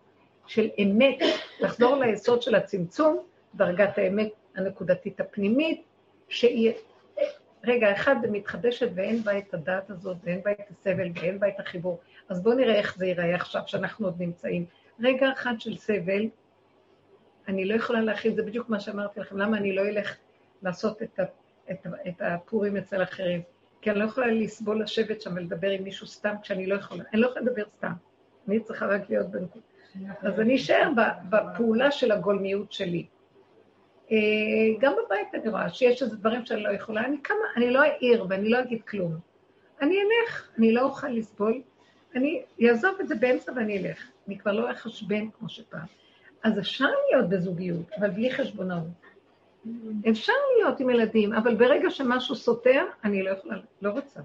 של 0.46 0.68
אמת, 0.82 1.18
לחזור 1.60 1.96
ליסוד 1.96 2.42
של 2.42 2.54
הצמצום, 2.54 3.18
דרגת 3.54 3.98
האמת 3.98 4.32
הנקודתית 4.56 5.20
הפנימית, 5.20 5.82
שהיא... 6.28 6.72
רגע, 7.64 7.92
אחד 7.92 8.16
מתחדשת 8.30 8.88
ואין 8.94 9.22
בה 9.22 9.38
את 9.38 9.54
הדעת 9.54 9.90
הזאת, 9.90 10.16
ואין 10.24 10.42
בה 10.42 10.52
את 10.52 10.70
הסבל, 10.70 11.08
ואין 11.14 11.40
בה 11.40 11.48
את 11.48 11.60
החיבור. 11.60 12.00
אז 12.28 12.42
בואו 12.42 12.54
נראה 12.54 12.74
איך 12.74 12.96
זה 12.96 13.06
ייראה 13.06 13.34
עכשיו, 13.34 13.62
שאנחנו 13.66 14.06
עוד 14.06 14.14
נמצאים. 14.18 14.64
רגע 15.00 15.32
אחד 15.32 15.54
של 15.58 15.76
סבל, 15.76 16.28
אני 17.48 17.64
לא 17.64 17.74
יכולה 17.74 18.00
להכיל, 18.00 18.34
זה 18.34 18.42
בדיוק 18.42 18.68
מה 18.68 18.80
שאמרתי 18.80 19.20
לכם, 19.20 19.36
למה 19.36 19.56
אני 19.56 19.72
לא 19.76 19.82
אלך 19.82 20.16
לעשות 20.62 21.02
את, 21.02 21.18
ה, 21.18 21.24
את, 21.70 21.86
את 22.08 22.14
הפורים 22.20 22.76
אצל 22.76 23.02
אחרים? 23.02 23.42
כי 23.86 23.90
אני 23.90 23.98
לא 23.98 24.04
יכולה 24.04 24.26
לסבול 24.26 24.82
לשבת 24.82 25.20
שם 25.20 25.30
ולדבר 25.36 25.70
עם 25.70 25.84
מישהו 25.84 26.06
סתם 26.06 26.34
כשאני 26.42 26.66
לא 26.66 26.74
יכולה, 26.74 27.04
אני 27.12 27.20
לא 27.20 27.26
יכולה 27.26 27.44
לדבר 27.44 27.62
סתם, 27.76 27.92
אני 28.48 28.60
צריכה 28.60 28.86
רק 28.86 29.10
להיות 29.10 29.30
בנקודה. 29.30 29.64
אז 30.22 30.40
אני 30.40 30.56
אשאר 30.56 30.90
בפעולה 31.30 31.90
של 31.90 32.12
הגולמיות 32.12 32.72
שלי. 32.72 33.06
אה, 34.12 34.16
גם 34.80 34.92
בבית 34.92 35.34
אני 35.34 35.48
רואה 35.48 35.68
שיש 35.68 36.02
איזה 36.02 36.16
דברים 36.16 36.46
שאני 36.46 36.62
לא 36.62 36.68
יכולה, 36.68 37.04
אני 37.04 37.16
כמה, 37.24 37.36
אני 37.56 37.70
לא 37.70 37.82
אעיר 37.82 38.26
ואני 38.28 38.48
לא 38.48 38.60
אגיד 38.60 38.82
כלום. 38.82 39.16
אני 39.80 39.96
אלך, 39.96 40.48
אני 40.58 40.72
לא 40.72 40.82
אוכל 40.82 41.08
לסבול, 41.08 41.62
אני 42.14 42.42
אעזוב 42.68 42.94
את 43.00 43.08
זה 43.08 43.14
באמצע 43.14 43.52
ואני 43.56 43.78
אלך. 43.78 44.10
אני 44.28 44.38
כבר 44.38 44.52
לא 44.52 44.70
אחשבן 44.70 45.30
כמו 45.30 45.48
שפעם. 45.48 45.86
אז 46.42 46.58
אפשר 46.58 46.88
להיות 47.10 47.28
בזוגיות, 47.28 47.90
אבל 47.98 48.10
בלי 48.10 48.30
חשבונאות. 48.30 48.88
אפשר 50.08 50.32
להיות 50.58 50.80
עם 50.80 50.90
ילדים, 50.90 51.32
אבל 51.32 51.54
ברגע 51.54 51.90
שמשהו 51.90 52.34
סותר, 52.34 52.84
אני 53.04 53.22
לא 53.22 53.30
יכולה, 53.30 53.56
לא 53.82 53.90
רוצה. 53.90 54.20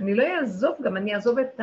אני 0.00 0.14
לא 0.14 0.22
אעזוב 0.22 0.76
גם, 0.82 0.96
אני 0.96 1.14
אעזוב 1.14 1.38
את 1.38 1.60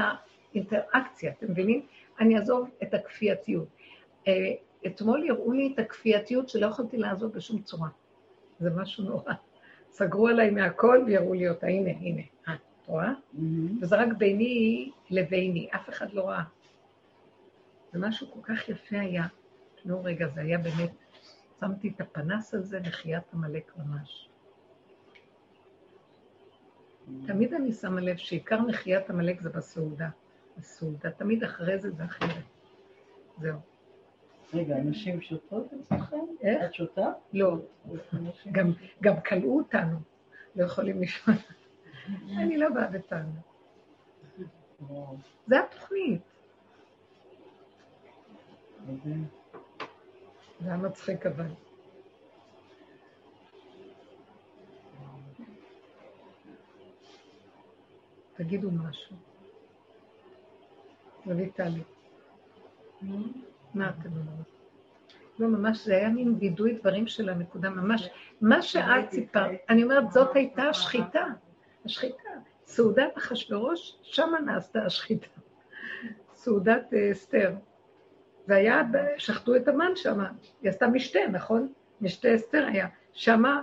האינטראקציה, 0.53 1.31
אתם 1.31 1.51
מבינים? 1.51 1.81
אני 2.19 2.37
אעזוב 2.37 2.69
את 2.83 2.93
הכפייתיות. 2.93 3.67
אה, 4.27 4.33
אתמול 4.87 5.29
הראו 5.29 5.51
לי 5.51 5.71
את 5.73 5.79
הכפייתיות 5.79 6.49
שלא 6.49 6.67
יכולתי 6.67 6.97
לעזוב 6.97 7.31
בשום 7.31 7.61
צורה. 7.61 7.87
זה 8.59 8.69
משהו 8.75 9.03
נורא. 9.03 9.33
סגרו 9.91 10.27
עליי 10.27 10.49
מהכל 10.49 11.03
ויראו 11.05 11.33
לי 11.33 11.49
אותה, 11.49 11.67
הנה, 11.67 11.89
הנה, 11.89 12.21
אה, 12.47 12.53
את 12.53 12.87
רואה? 12.87 13.11
וזה 13.81 13.95
רק 13.95 14.07
ביני 14.17 14.91
לביני, 15.09 15.67
אף 15.75 15.89
אחד 15.89 16.13
לא 16.13 16.29
ראה. 16.29 16.43
זה 17.93 17.99
משהו 17.99 18.31
כל 18.31 18.39
כך 18.43 18.69
יפה 18.69 18.99
היה. 18.99 19.23
לא 19.85 19.99
רגע, 20.03 20.27
זה 20.27 20.41
היה 20.41 20.57
באמת, 20.57 20.91
שמתי 21.59 21.91
את 21.95 22.01
הפנס 22.01 22.53
על 22.53 22.63
זה 22.63 22.79
לחיית 22.79 23.23
עמלק 23.33 23.71
ממש. 23.77 24.29
תמיד 27.27 27.53
אני 27.53 27.71
שמה 27.71 28.01
לב 28.01 28.17
שעיקר 28.17 28.61
מחיית 28.61 29.09
עמלק 29.09 29.41
זה 29.41 29.49
בסעודה. 29.49 30.09
בסעודה, 30.57 31.11
תמיד 31.11 31.43
אחרי 31.43 31.79
זה 31.79 31.91
זה 31.91 32.05
אחרת. 32.05 32.43
זהו. 33.37 33.59
רגע, 34.53 34.75
נשים 34.75 35.21
שותות 35.21 35.73
אצלכם? 35.73 36.17
איך? 36.41 36.63
את 36.65 36.73
שותה? 36.73 37.11
לא? 37.33 37.57
גם, 38.51 38.71
גם 39.01 39.21
כלאו 39.21 39.57
אותנו, 39.57 39.97
לא 40.55 40.65
יכולים 40.65 41.01
לשמוע. 41.01 41.37
אני 42.37 42.57
לא 42.57 42.69
באה 42.69 42.87
בטענה. 42.87 43.39
זה 45.47 45.59
התוכנית. 45.59 46.21
זה 50.59 50.67
היה 50.67 50.77
מצחיק 50.77 51.25
אבל. 51.25 51.47
תגידו 58.33 58.71
משהו. 58.71 59.15
רויטלי, 61.25 61.83
מה 63.73 63.89
אתם 63.89 64.09
אומרים? 64.09 64.43
לא, 65.39 65.47
ממש, 65.47 65.85
זה 65.85 65.95
היה 65.95 66.09
מין 66.09 66.35
וידוי 66.39 66.73
דברים 66.73 67.07
של 67.07 67.29
הנקודה, 67.29 67.69
ממש. 67.69 68.09
מה 68.41 68.61
שאת 68.61 69.11
סיפרת, 69.11 69.59
אני 69.69 69.83
אומרת, 69.83 70.11
זאת 70.11 70.35
הייתה 70.35 70.63
השחיטה. 70.63 71.25
השחיטה. 71.85 72.29
סעודת 72.65 73.17
אחשורוש, 73.17 73.97
שמה 74.03 74.39
נעשתה 74.39 74.85
השחיטה. 74.85 75.27
סעודת 76.33 76.93
אה, 76.93 77.11
אסתר. 77.11 77.53
והיה, 78.47 78.81
שחטו 79.17 79.55
את 79.55 79.67
המן 79.67 79.91
שמה. 79.95 80.31
היא 80.61 80.69
עשתה 80.69 80.87
משתה, 80.87 81.19
נכון? 81.31 81.73
משתה 82.01 82.35
אסתר 82.35 82.65
היה. 82.65 82.87
שמה 83.13 83.61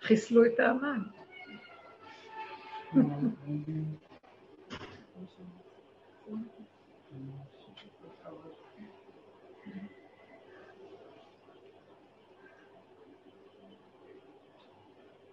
חיסלו 0.00 0.44
את 0.46 0.60
האמן. 0.60 1.02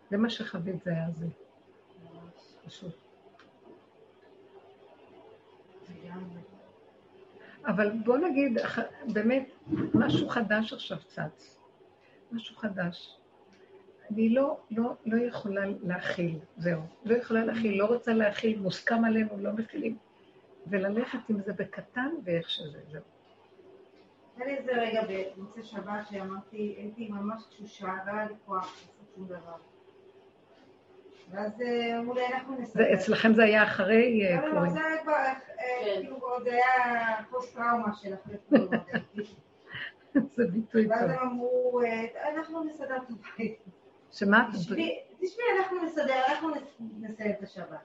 זה 0.10 0.18
מה 0.18 0.30
שחווית, 0.30 0.84
זה 0.84 0.92
היה 0.92 1.12
זה. 1.12 1.26
פשוט. 2.66 3.05
אבל 7.68 7.92
בוא 8.06 8.18
נגיד, 8.18 8.58
באמת, 9.14 9.50
משהו 9.94 10.30
חדש 10.30 10.74
עכשיו 10.74 10.98
צץ. 11.08 11.60
משהו 12.32 12.56
חדש. 12.56 13.18
אני 14.12 14.30
לא, 14.30 14.60
לא, 14.72 14.94
לא 15.06 15.18
יכולה 15.18 15.62
להכיל, 15.84 16.40
זהו. 16.58 16.82
לא 17.06 17.16
יכולה 17.16 17.46
להכיל, 17.46 17.80
לא 17.80 17.86
רוצה 17.86 18.14
להכיל, 18.14 18.60
מוסכם 18.60 19.06
עלינו, 19.06 19.30
לא 19.38 19.52
מכילים. 19.54 19.98
וללכת 20.68 21.20
עם 21.30 21.42
זה 21.42 21.54
בקטן 21.54 22.10
ואיך 22.24 22.50
שזה, 22.50 22.80
זהו. 22.92 23.02
היה 24.38 24.46
לי 24.48 24.58
איזה 24.58 24.72
רגע 24.72 25.02
במוצאי 25.38 25.64
שבת 25.64 26.08
שאמרתי, 26.10 26.76
הייתי 26.78 27.10
ממש 27.10 27.44
תשושה, 27.50 27.94
לא 28.08 28.12
היה 28.12 28.26
לי 28.26 28.34
כוח 28.46 28.76
לעשות 28.82 29.12
שום 29.16 29.28
דבר. 29.28 29.75
ואז 31.32 31.62
אה, 31.62 32.00
אמרו 32.00 32.14
לי, 32.14 32.26
אנחנו 32.28 32.56
נסדר. 32.62 32.84
זה, 32.84 32.94
אצלכם 32.94 33.34
זה 33.34 33.44
היה 33.44 33.64
אחרי 33.64 34.22
אה, 34.28 34.36
לא, 34.36 34.42
לא, 34.42 34.48
לא, 34.48 34.54
פורים. 34.56 34.72
זה 34.72 34.80
היה 34.86 35.02
כבר, 35.04 35.14
אה, 35.14 35.34
כן. 35.86 36.02
כאילו, 36.02 36.20
זה 36.44 36.50
היה 36.52 37.24
פוסט 37.30 37.56
טראומה 37.56 37.94
של 37.94 38.14
אחרי 38.14 38.36
פורים. 38.50 38.70
זה 40.36 40.48
ביטוי 40.48 40.88
ואז 40.88 41.02
טוב. 41.02 41.10
הם 41.12 41.18
אמרו, 41.30 41.82
אנחנו 42.36 42.64
נסדר 42.64 42.96
את 42.98 43.02
הבית. 43.10 43.60
שמה? 44.12 44.50
תשמעי, 44.54 45.00
אנחנו 45.60 45.84
נסדר, 45.86 46.22
אנחנו 46.30 46.50
נס- 46.50 46.78
נסיים 47.02 47.32
את 47.32 47.44
השבת. 47.44 47.80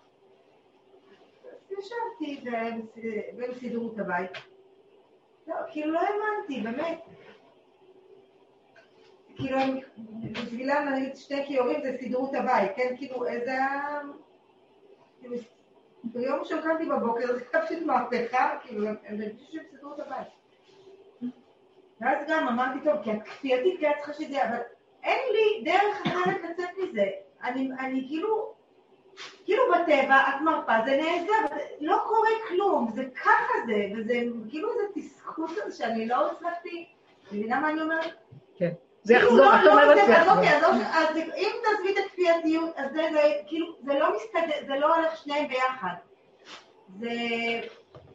ישבתי 1.71 2.45
והם 3.37 3.53
סידרו 3.59 3.93
את 3.95 3.99
הבית. 3.99 4.31
לא, 5.47 5.55
כאילו 5.73 5.93
לא 5.93 6.01
האמנתי, 6.01 6.61
באמת. 6.61 7.01
כאילו, 9.41 9.59
בשבילם, 10.33 10.89
נגיד, 10.93 11.17
שני 11.17 11.47
כיורים 11.47 11.81
זה 11.83 11.97
סידרו 12.01 12.31
את 12.31 12.35
הבית, 12.35 12.71
כן? 12.77 12.95
כאילו, 12.97 13.27
איזה... 13.27 13.53
ביום 16.05 16.41
ראשון 16.41 16.63
קמתי 16.63 16.87
בבוקר, 16.87 17.27
זה 17.27 17.45
פשוט 17.45 17.83
מהפכה, 17.87 18.59
כאילו, 18.63 18.89
הם 18.89 18.97
הרגישו 19.09 19.53
שהם 19.53 19.63
סידרו 19.71 19.95
את 19.95 19.99
הבית. 20.01 20.29
ואז 22.01 22.27
גם 22.29 22.49
אמרתי, 22.49 22.79
טוב, 22.85 22.97
כי 23.03 23.11
את 23.55 23.61
כי 23.79 23.89
את 23.89 23.95
צריכה 23.97 24.13
שזה, 24.13 24.49
אבל 24.49 24.59
אין 25.03 25.19
לי 25.33 25.71
דרך 25.71 26.07
אחרת 26.07 26.41
לצאת 26.51 26.69
מזה. 26.79 27.07
אני, 27.43 27.71
אני 27.81 28.05
כאילו, 28.09 28.55
כאילו 29.45 29.63
בטבע, 29.73 30.17
את 30.29 30.41
מרפה, 30.45 30.73
זה 30.85 30.97
נעזר, 30.97 31.57
לא 31.81 31.99
קורה 32.07 32.31
כלום, 32.49 32.91
זה 32.95 33.05
ככה 33.15 33.55
זה, 33.67 33.89
וזה 33.97 34.15
כאילו 34.49 34.69
איזה 34.73 34.85
תסכול 34.95 35.49
שאני 35.71 36.09
לא 36.09 36.31
הצלחתי, 36.31 36.87
מבינה 37.33 37.61
מה 37.61 37.71
אני 37.71 37.81
אומרת? 37.81 38.15
כן. 38.57 38.73
זה 39.03 39.15
יחזור, 39.15 39.37
לא- 39.37 39.55
את 39.55 39.61
לא 39.65 39.71
אומרת 39.73 39.97
זה- 39.97 40.07
זה 40.07 40.21
אז 40.21 40.27
יחזור. 40.43 40.75
אם 41.37 41.51
תעזבי 41.65 41.93
את 41.93 42.05
הכפייתיות, 42.07 42.71
אז 42.77 42.93
זה, 42.93 43.09
כאילו, 43.47 43.67
זה 43.85 43.99
לא 43.99 44.17
מסתדר, 44.17 44.67
זה 44.67 44.75
לא 44.79 44.95
הולך 44.95 45.17
שניהם 45.17 45.49
ביחד. 45.49 45.95
זה, 46.99 47.09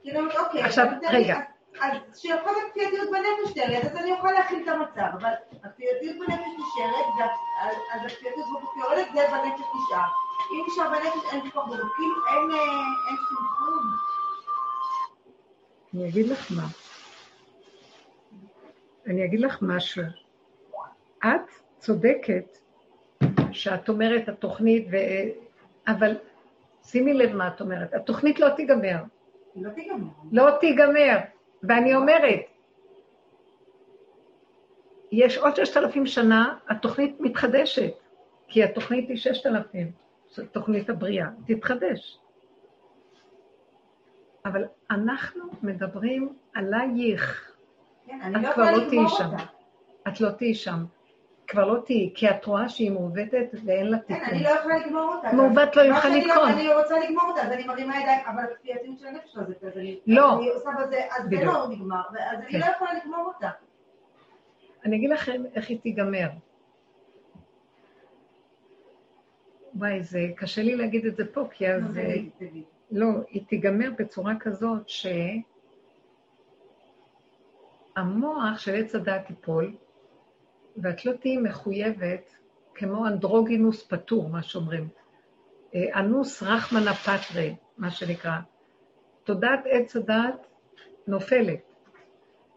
כאילו, 0.04 0.20
אוקיי, 0.40 0.64
עכשיו, 0.64 0.86
רגע. 1.12 1.40
אז- 1.82 2.20
שיכול 2.22 2.52
הכפייתיות 2.68 3.10
בנפש 3.12 3.54
תרד, 3.54 3.86
אז 3.92 3.96
אני 3.98 4.10
יכול 4.12 4.32
להכיל 4.32 4.64
את 4.64 4.68
המצב, 4.68 5.18
אבל 5.20 5.30
הכפייתיות 5.64 6.16
בנפש 6.20 6.48
נשארת, 6.58 7.06
אז- 7.62 7.78
הכפייתיות 8.06 8.48
בגוף 8.48 8.74
יורדת, 8.84 9.08
זה 9.14 9.28
בנפש 9.32 9.60
נשאר. 9.60 10.08
אם 10.52 10.64
נשאר 10.68 10.90
בנפש 10.90 11.34
אין 11.34 11.40
בגוף, 11.40 11.66
כאילו 11.96 12.16
אין, 12.28 12.52
אה, 12.52 12.58
אין 13.08 13.18
סנכרון. 13.30 13.84
אני 15.94 16.10
אגיד 16.10 16.28
לך 16.30 16.52
מה. 16.52 16.64
אני 19.08 19.26
אגיד 19.26 19.40
לך 19.40 19.58
משהו. 19.62 20.04
את 21.26 21.50
צודקת 21.78 22.58
שאת 23.52 23.90
אומרת 23.90 24.30
התוכנית, 24.30 24.88
ו... 24.92 24.96
אבל 25.88 26.18
שימי 26.84 27.14
לב 27.14 27.36
מה 27.36 27.48
את 27.48 27.62
אומרת. 27.62 27.94
התוכנית 27.94 28.40
לא 28.40 28.50
תיגמר. 28.50 28.98
לא 29.56 29.70
תיגמר. 29.70 30.08
לא 30.32 30.50
תיגמר. 30.60 31.18
ואני 31.64 31.96
אומרת, 31.96 32.42
יש 35.12 35.38
עוד 35.38 35.56
ששת 35.56 35.78
אלפים 35.78 36.06
שנה, 36.06 36.58
התוכנית 36.70 37.16
מתחדשת, 37.20 37.94
כי 38.48 38.64
התוכנית 38.64 39.10
היא 39.10 39.18
ששת 39.18 39.46
אלפים, 39.46 39.92
תוכנית 40.52 40.90
הבריאה, 40.90 41.28
תתחדש. 41.48 42.20
אבל 44.46 44.66
אנחנו 44.92 45.44
מדברים 45.64 46.34
עלייך, 46.54 47.52
כן, 48.06 48.20
אני 48.22 48.36
את 48.36 48.42
לא 48.44 48.54
כבר 48.54 48.64
יכולה 48.64 48.72
לא 48.72 48.78
תהיי 48.78 49.00
לגמור 49.00 49.18
שם. 49.18 49.26
אותה. 49.26 49.44
את 50.08 50.22
לא 50.22 50.30
תהיי 50.30 50.54
שם. 50.54 50.86
כבר 51.48 51.66
לא 51.66 51.82
תהיי, 51.86 52.12
כי 52.16 52.30
את 52.30 52.46
רואה 52.46 52.70
שהיא 52.70 52.92
מעוותת 52.92 53.48
ואין 53.66 53.88
לה 53.88 53.98
כן, 54.08 54.14
תיקון. 54.14 54.30
אני 54.30 54.44
לא 54.44 54.50
יכולה 54.50 54.78
לגמור 54.78 55.16
אותה. 55.16 55.34
מעוות 55.34 55.76
לא 55.76 55.82
יוכל 55.82 56.02
שאני 56.02 56.26
לא- 56.26 56.36
לתקון. 56.36 56.50
אני 56.50 56.74
רוצה 56.74 57.00
לגמור 57.00 57.24
אותה, 57.30 57.42
אז 57.42 57.52
אני 57.52 57.68
מרימה 57.68 58.02
ידיים, 58.02 58.20
אבל 58.28 58.44
הכפייתיות 58.44 59.00
של 59.00 59.08
הנפש 59.08 59.38
הזאת, 59.38 59.64
אז 59.64 59.78
אני... 59.78 60.00
לא. 60.08 60.38
אני 60.38 60.50
עושה 60.50 60.70
בזה, 60.82 61.02
אז 61.20 61.30
זה. 61.30 61.46
לא 61.46 61.68
נגמר, 61.70 62.02
אז 62.10 62.40
אני 62.40 62.52
כן. 62.52 62.60
לא 62.60 62.66
יכולה 62.66 62.94
לגמור 62.94 63.32
אותה. 63.36 63.50
אני 64.86 64.96
אגיד 64.96 65.10
לכם 65.10 65.44
איך 65.56 65.70
היא 65.70 65.80
תיגמר. 65.80 66.28
וואי, 69.76 70.04
זה 70.04 70.20
קשה 70.36 70.62
לי 70.64 70.76
להגיד 70.76 71.06
את 71.06 71.16
זה 71.16 71.34
פה, 71.34 71.48
כי 71.52 71.70
אז... 71.72 71.98
אה. 71.98 72.16
לא, 72.92 73.08
היא 73.30 73.46
תיגמר 73.48 73.90
בצורה 73.98 74.34
כזאת 74.40 74.90
שהמוח 77.96 78.60
של 78.60 78.76
עץ 78.76 78.96
הדעת 78.96 79.30
ייפול, 79.30 79.76
ואת 80.78 81.06
לא 81.06 81.14
תהיי 81.14 81.38
מחויבת 81.38 82.36
כמו 82.76 83.08
אנדרוגינוס 83.08 83.88
פטור, 83.88 84.30
מה 84.30 84.44
שאומרים. 84.44 84.88
אה, 85.76 86.00
אנוס 86.00 86.44
רחמנה 86.44 86.94
פטרי, 86.94 87.56
מה 87.78 87.92
שנקרא. 87.92 88.38
תודעת 89.24 89.60
עץ 89.66 89.96
הדעת 89.96 90.48
נופלת, 91.08 91.74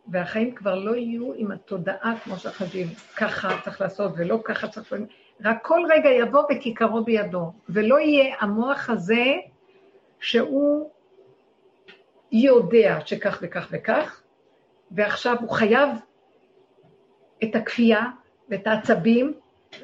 והחיים 0.08 0.54
כבר 0.54 0.74
לא 0.74 0.96
יהיו 0.96 1.32
עם 1.34 1.50
התודעה 1.50 2.14
כמו 2.24 2.36
שחושבים, 2.36 2.86
ככה 3.16 3.48
צריך 3.64 3.80
לעשות 3.80 4.12
ולא 4.16 4.40
ככה 4.44 4.68
צריך 4.68 4.92
לעשות, 4.92 5.08
רק 5.44 5.58
כל 5.62 5.80
רגע 5.88 6.10
יבוא 6.10 6.42
וכיכרו 6.50 7.04
בידו, 7.04 7.52
ולא 7.68 8.00
יהיה 8.00 8.36
המוח 8.40 8.90
הזה 8.90 9.24
שהוא 10.20 10.90
יודע 12.32 12.98
שכך 13.04 13.38
וכך 13.42 13.68
וכך, 13.70 14.22
ועכשיו 14.90 15.36
הוא 15.40 15.50
חייב 15.50 15.88
את 17.44 17.56
הכפייה 17.56 18.04
ואת 18.48 18.66
העצבים 18.66 19.32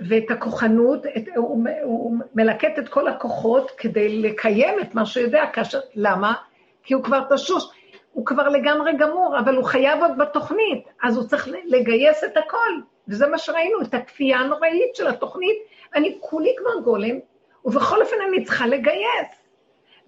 ואת 0.09 0.31
הכוחנות, 0.31 1.06
את, 1.06 1.24
הוא, 1.36 1.66
הוא 1.82 2.16
מלקט 2.35 2.78
את 2.78 2.89
כל 2.89 3.09
הכוחות 3.09 3.70
כדי 3.70 4.22
לקיים 4.22 4.81
את 4.81 4.94
מה 4.94 5.06
שהוא 5.06 5.24
יודע, 5.24 5.44
כאשר, 5.52 5.81
למה? 5.94 6.35
כי 6.82 6.94
הוא 6.94 7.02
כבר 7.02 7.20
תשוש, 7.35 7.64
הוא 8.12 8.26
כבר 8.26 8.48
לגמרי 8.48 8.93
גמור, 8.98 9.39
אבל 9.39 9.56
הוא 9.56 9.64
חייב 9.64 10.02
עוד 10.02 10.18
בתוכנית, 10.18 10.85
אז 11.02 11.16
הוא 11.16 11.24
צריך 11.24 11.48
לגייס 11.64 12.24
את 12.24 12.36
הכל, 12.36 12.81
וזה 13.09 13.26
מה 13.26 13.39
שראינו, 13.39 13.82
את 13.82 13.94
הכפייה 13.94 14.39
הנוראית 14.39 14.94
של 14.94 15.06
התוכנית, 15.06 15.56
אני 15.94 16.18
כולי 16.20 16.55
כבר 16.59 16.81
גולם, 16.85 17.18
ובכל 17.64 18.02
אופן 18.02 18.16
אני 18.28 18.44
צריכה 18.44 18.66
לגייס. 18.66 19.44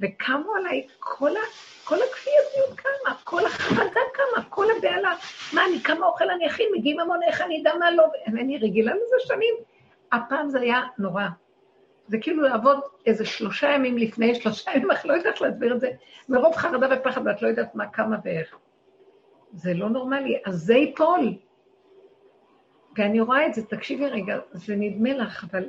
וקמו 0.01 0.55
עליי 0.55 0.87
כל, 0.99 1.31
ה, 1.37 1.41
כל 1.85 1.97
הכפייתיות 2.03 2.81
קמה, 2.81 3.15
כל 3.25 3.47
החרדה 3.47 4.01
קמה, 4.15 4.45
כל 4.49 4.67
הבהלה. 4.77 5.15
מה, 5.53 5.67
אני 5.67 5.81
כמה 5.81 6.07
אוכל 6.07 6.31
אני 6.31 6.47
אכין, 6.47 6.67
מגיעים 6.77 7.01
המון, 7.01 7.21
איך 7.23 7.41
אני 7.41 7.63
אדע 7.63 7.75
מה 7.79 7.91
לא, 7.91 8.07
אני 8.27 8.59
רגילה 8.59 8.95
לזה 8.95 9.17
שנים. 9.27 9.55
הפעם 10.13 10.49
זה 10.49 10.61
היה 10.61 10.83
נורא. 10.99 11.25
זה 12.07 12.19
כאילו 12.21 12.43
לעבוד 12.43 12.81
איזה 13.07 13.25
שלושה 13.25 13.71
ימים 13.71 13.99
לפני, 13.99 14.35
שלושה 14.35 14.71
ימים, 14.75 14.91
איך 14.91 15.07
לא 15.07 15.13
יודעת 15.13 15.41
להסביר 15.41 15.75
את 15.75 15.81
זה, 15.81 15.91
מרוב 16.29 16.57
חרדה 16.57 16.87
ופחד, 16.97 17.27
ואת 17.27 17.43
לא 17.43 17.49
יודעת 17.49 17.75
מה, 17.75 17.89
כמה 17.89 18.17
ואיך. 18.25 18.57
זה 19.53 19.75
לא 19.75 19.89
נורמלי, 19.89 20.41
אז 20.47 20.55
זה 20.55 20.75
ייפול. 20.75 21.35
ואני 22.99 23.21
רואה 23.21 23.47
את 23.47 23.55
זה, 23.55 23.67
תקשיבי 23.67 24.07
רגע, 24.07 24.39
זה 24.53 24.75
נדמה 24.77 25.13
לך, 25.13 25.45
אבל 25.51 25.69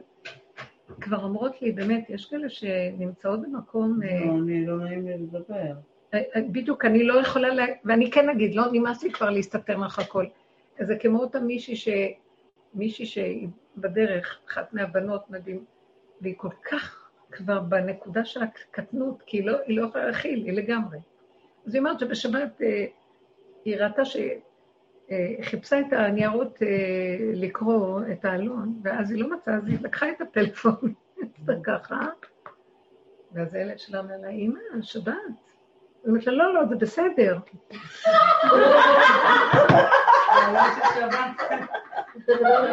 כבר 1.01 1.23
אומרות 1.23 1.61
לי, 1.61 1.71
באמת, 1.71 2.09
יש 2.09 2.25
כאלה 2.25 2.49
שנמצאות 2.49 3.41
במקום... 3.41 3.99
אה, 4.03 4.25
לא, 4.25 4.31
אני 4.31 4.65
לא 4.65 4.77
נעים 4.77 5.07
לי 5.07 5.13
לדבר. 5.17 5.73
אה, 6.13 6.21
אה, 6.35 6.41
בדיוק, 6.51 6.85
אני 6.85 7.03
לא 7.03 7.21
יכולה, 7.21 7.53
לה... 7.53 7.65
ואני 7.85 8.11
כן 8.11 8.29
אגיד, 8.29 8.55
לא 8.55 8.63
נמאס 8.71 9.03
לי 9.03 9.11
כבר 9.11 9.29
להסתתר 9.29 9.77
לך 9.77 9.99
הכל. 9.99 10.25
זה 10.79 10.95
כמו 10.95 11.19
אותה 11.19 11.39
מישהי 11.39 11.75
ש... 11.75 11.87
מישהי 12.73 13.05
שהיא 13.05 13.47
בדרך, 13.77 14.39
אחת 14.49 14.73
מהבנות, 14.73 15.29
מדהים, 15.29 15.65
והיא 16.21 16.33
כל 16.37 16.49
כך 16.71 17.09
כבר 17.31 17.59
בנקודה 17.59 18.25
של 18.25 18.43
הקטנות, 18.43 19.23
כי 19.25 19.37
היא 19.37 19.45
לא, 19.45 19.57
היא 19.65 19.77
לא 19.77 19.87
יכולה 19.87 20.05
להכיל, 20.07 20.45
היא 20.45 20.53
לגמרי. 20.53 20.97
אז 21.67 21.73
היא 21.73 21.79
אומרת 21.79 21.99
שבשבת 21.99 22.61
אה, 22.61 22.85
היא 23.65 23.77
ראתה 23.77 24.01
אה, 24.01 24.33
חיפשה 25.41 25.79
את 25.79 25.93
הניירות 25.93 26.61
אה, 26.61 26.67
לקרוא 27.33 28.01
את 28.11 28.25
העלון, 28.25 28.79
ואז 28.83 29.11
היא 29.11 29.23
לא 29.23 29.29
מצאה, 29.29 29.55
אז 29.55 29.67
היא 29.67 29.77
לקחה 29.81 30.09
את 30.09 30.21
הפלאפון, 30.21 30.93
עשתה 31.39 31.53
ככה, 31.63 31.99
ואז 33.31 33.53
הילד 33.53 33.79
שלה 33.79 33.99
אומר 33.99 34.17
לה, 34.21 34.29
אמא, 34.29 34.59
שבת. 34.81 35.13
היא 36.03 36.07
אומרת 36.07 36.27
לה, 36.27 36.33
לא, 36.33 36.53
לא, 36.53 36.65
זה 36.65 36.75
בסדר. 36.75 37.37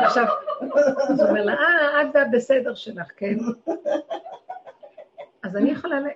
עכשיו, 0.05 0.27
אז 1.09 1.21
הוא 1.21 1.29
אומר 1.29 1.45
לה, 1.45 1.53
אה, 1.53 2.03
את 2.03 2.07
והבסדר 2.15 2.75
שלך, 2.75 3.07
כן? 3.17 3.37
אז 5.43 5.57
אני 5.57 5.71
יכולה 5.71 6.01
ל... 6.01 6.07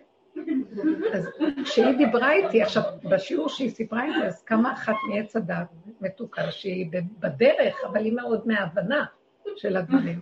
אז 1.12 1.28
כשהיא 1.64 1.96
דיברה 1.96 2.32
איתי, 2.32 2.62
עכשיו, 2.62 2.82
בשיעור 3.04 3.48
שהיא 3.48 3.70
סיפרה 3.70 4.04
איתי, 4.04 4.26
אז 4.26 4.42
קמה 4.42 4.72
אחת 4.72 4.94
מעץ 5.08 5.36
הדת 5.36 5.66
מתוקה, 6.00 6.50
שהיא 6.50 6.90
בדרך, 7.18 7.76
אבל 7.84 8.04
היא 8.04 8.12
מאוד 8.12 8.46
מההבנה 8.46 9.04
של 9.56 9.76
הדברים. 9.76 10.20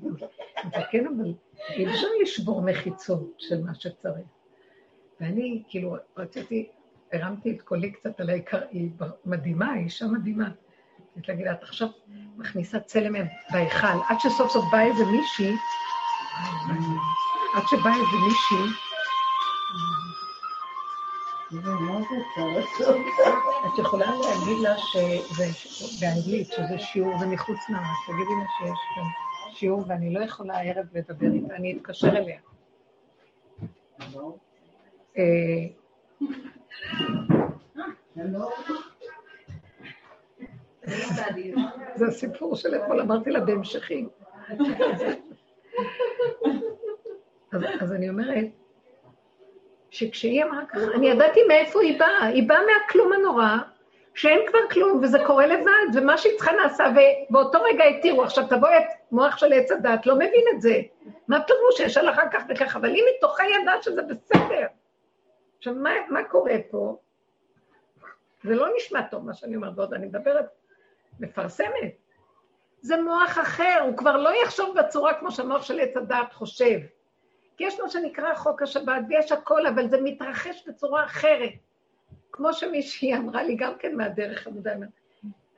כן, 0.90 1.07
אבל 1.07 1.35
אי 1.70 1.86
אפשר 1.86 2.07
לשבור 2.23 2.62
מחיצות 2.62 3.35
של 3.39 3.62
מה 3.65 3.74
שצריך. 3.74 4.27
ואני, 5.20 5.62
כאילו, 5.69 5.97
רציתי, 6.16 6.69
הרמתי 7.12 7.51
את 7.51 7.62
קולי 7.62 7.93
קצת 7.93 8.20
על 8.20 8.31
העיקר, 8.31 8.61
היא 8.70 8.90
מדהימה, 9.24 9.73
היא 9.73 9.85
אישה 9.85 10.07
מדהימה. 10.07 10.48
רציתי 11.12 11.32
להגיד 11.32 11.47
לה, 11.47 11.53
את 11.53 11.62
עכשיו 11.62 11.89
מכניסה 12.36 12.81
צלם 12.81 13.15
בהיכל, 13.53 13.86
עד 14.09 14.16
שסוף 14.20 14.53
סוף 14.53 14.65
באה 14.73 14.85
איזה 14.85 15.05
מישהי, 15.05 15.53
עד 17.55 17.62
שבאה 17.70 17.94
איזה 17.94 18.16
מישהי, 18.27 18.73
את 23.66 23.78
יכולה 23.78 24.06
להגיד 24.06 24.59
לה 24.62 24.78
שזה, 24.78 25.44
באנגלית, 26.01 26.48
שזה 26.52 26.78
שיעור, 26.78 27.18
זה 27.18 27.27
מחוץ 27.27 27.59
נערה, 27.68 27.94
תגידי 28.06 28.35
לה 28.39 28.44
שיש 28.59 28.78
כאן 28.94 29.05
שיעור 29.55 29.85
ואני 29.89 30.14
לא 30.14 30.20
יכולה 30.20 30.56
הערב 30.56 30.86
לדבר 30.94 31.32
איתה, 31.32 31.56
אני 31.56 31.77
אתקשר 31.77 32.09
אליה. 32.09 32.39
אה, 35.18 35.66
זה 41.94 42.06
הסיפור 42.06 42.56
של 42.56 42.74
אתמול, 42.74 43.01
אמרתי 43.01 43.31
לה 43.31 43.40
בהמשכים. 43.40 44.09
אז 47.81 47.93
אני 47.93 48.09
אומרת, 48.09 48.47
שכשהיא 49.91 50.45
אמרה 50.45 50.67
ככה, 50.67 50.81
אני 50.95 51.09
ידעתי 51.11 51.41
מאיפה 51.49 51.83
היא 51.83 51.99
באה, 51.99 52.25
היא 52.25 52.49
באה 52.49 52.61
מהכלום 52.67 53.13
הנורא, 53.13 53.57
שאין 54.15 54.41
כבר 54.47 54.59
כלום, 54.71 55.01
וזה 55.03 55.19
קורה 55.27 55.47
לבד, 55.47 55.87
ומה 55.95 56.19
שהיא 56.19 56.33
צריכה 56.37 56.53
נעשה, 56.53 56.85
ובאותו 57.31 57.63
רגע 57.63 57.85
התירו, 57.85 58.23
עכשיו 58.23 58.45
תבואי 58.49 58.79
את 58.79 58.85
מוח 59.13 59.37
של 59.37 59.53
עץ 59.53 59.73
הדת, 59.73 60.07
לא 60.07 60.15
מבין 60.15 60.45
את 60.55 60.61
זה. 60.61 60.81
מה 61.29 61.41
פירוש 61.43 61.81
יש 61.81 61.97
על 61.97 62.11
אחר 62.11 62.23
כך 62.33 62.43
וכך, 62.49 62.77
אבל 62.77 62.95
היא 62.95 63.03
מתוכה 63.17 63.43
ידעה 63.45 63.83
שזה 63.83 64.03
בסדר. 64.03 64.67
עכשיו, 65.59 65.75
מה, 65.75 65.91
מה 66.09 66.25
קורה 66.25 66.55
פה? 66.71 66.97
זה 68.43 68.55
לא 68.55 68.67
נשמע 68.77 69.03
טוב 69.03 69.27
מה 69.27 69.35
שאני 69.35 69.57
אומרת, 69.57 69.73
ועוד 69.77 69.95
אני 69.95 70.07
מדברת, 70.07 70.47
מפרסמת. 71.21 71.97
זה 72.81 73.03
מוח 73.03 73.39
אחר, 73.39 73.79
הוא 73.83 73.97
כבר 73.97 74.17
לא 74.17 74.31
יחשוב 74.43 74.79
בצורה 74.79 75.15
כמו 75.15 75.31
שהמוח 75.31 75.63
של 75.63 75.81
עץ 75.81 75.97
הדעת 75.97 76.33
חושב. 76.33 76.79
כי 77.57 77.65
יש 77.65 77.81
מה 77.81 77.89
שנקרא 77.89 78.35
חוק 78.35 78.62
השבת, 78.62 79.03
ויש 79.09 79.33
הכל, 79.33 79.66
אבל 79.66 79.89
זה 79.89 80.01
מתרחש 80.01 80.69
בצורה 80.69 81.05
אחרת. 81.05 81.53
כמו 82.33 82.53
שמישהי 82.53 83.15
אמרה 83.15 83.43
לי 83.43 83.57
גם 83.57 83.73
כן 83.78 83.97
מהדרך 83.97 84.47
המודע, 84.47 84.74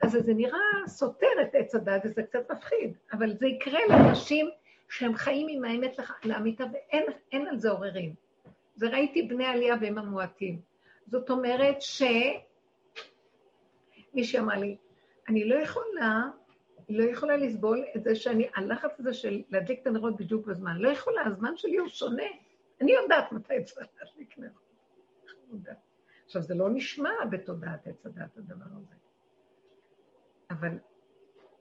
אז 0.01 0.11
זה 0.11 0.33
נראה 0.33 0.59
סותר 0.87 1.27
את 1.41 1.55
עץ 1.55 1.75
הדת, 1.75 2.01
וזה 2.05 2.23
קצת 2.23 2.51
מפחיד, 2.51 2.93
אבל 3.13 3.33
זה 3.37 3.47
יקרה 3.47 3.79
לאנשים 3.89 4.49
שהם 4.89 5.15
חיים 5.15 5.47
עם 5.49 5.63
האמת 5.63 5.97
לאמיתה, 6.23 6.63
ואין 6.71 7.47
על 7.47 7.57
זה 7.57 7.69
עוררין. 7.69 8.13
זה 8.75 8.87
ראיתי 8.87 9.21
בני 9.21 9.45
עלייה 9.45 9.75
והם 9.81 9.97
המועטים. 9.97 10.59
זאת 11.07 11.29
אומרת 11.29 11.77
שמישהי 14.13 14.39
אמרה 14.39 14.57
לי, 14.57 14.77
אני 15.29 15.49
לא 15.49 15.55
יכולה, 15.55 16.23
לא 16.89 17.03
יכולה 17.03 17.37
לסבול 17.37 17.85
את 17.95 18.03
זה 18.03 18.15
שאני, 18.15 18.49
הלחץ 18.55 18.99
הזה 18.99 19.13
של 19.13 19.41
להדליק 19.49 19.81
את 19.81 19.87
הנרות 19.87 20.17
בדיוק 20.17 20.45
בזמן, 20.45 20.77
לא 20.77 20.89
יכולה, 20.89 21.21
הזמן 21.25 21.57
שלי 21.57 21.77
הוא 21.77 21.87
שונה. 21.87 22.23
אני 22.81 22.91
יודעת 22.91 23.31
מתי 23.31 23.63
צריך 23.63 23.87
להדליק 23.99 24.37
נרות. 24.37 24.69
עכשיו, 26.25 26.41
זה 26.41 26.55
לא 26.55 26.69
נשמע 26.69 27.11
בתודעת 27.29 27.87
עץ 27.87 28.05
הדת 28.05 28.37
הדבר 28.37 28.65
הזה. 28.77 28.95
אבל 30.51 30.77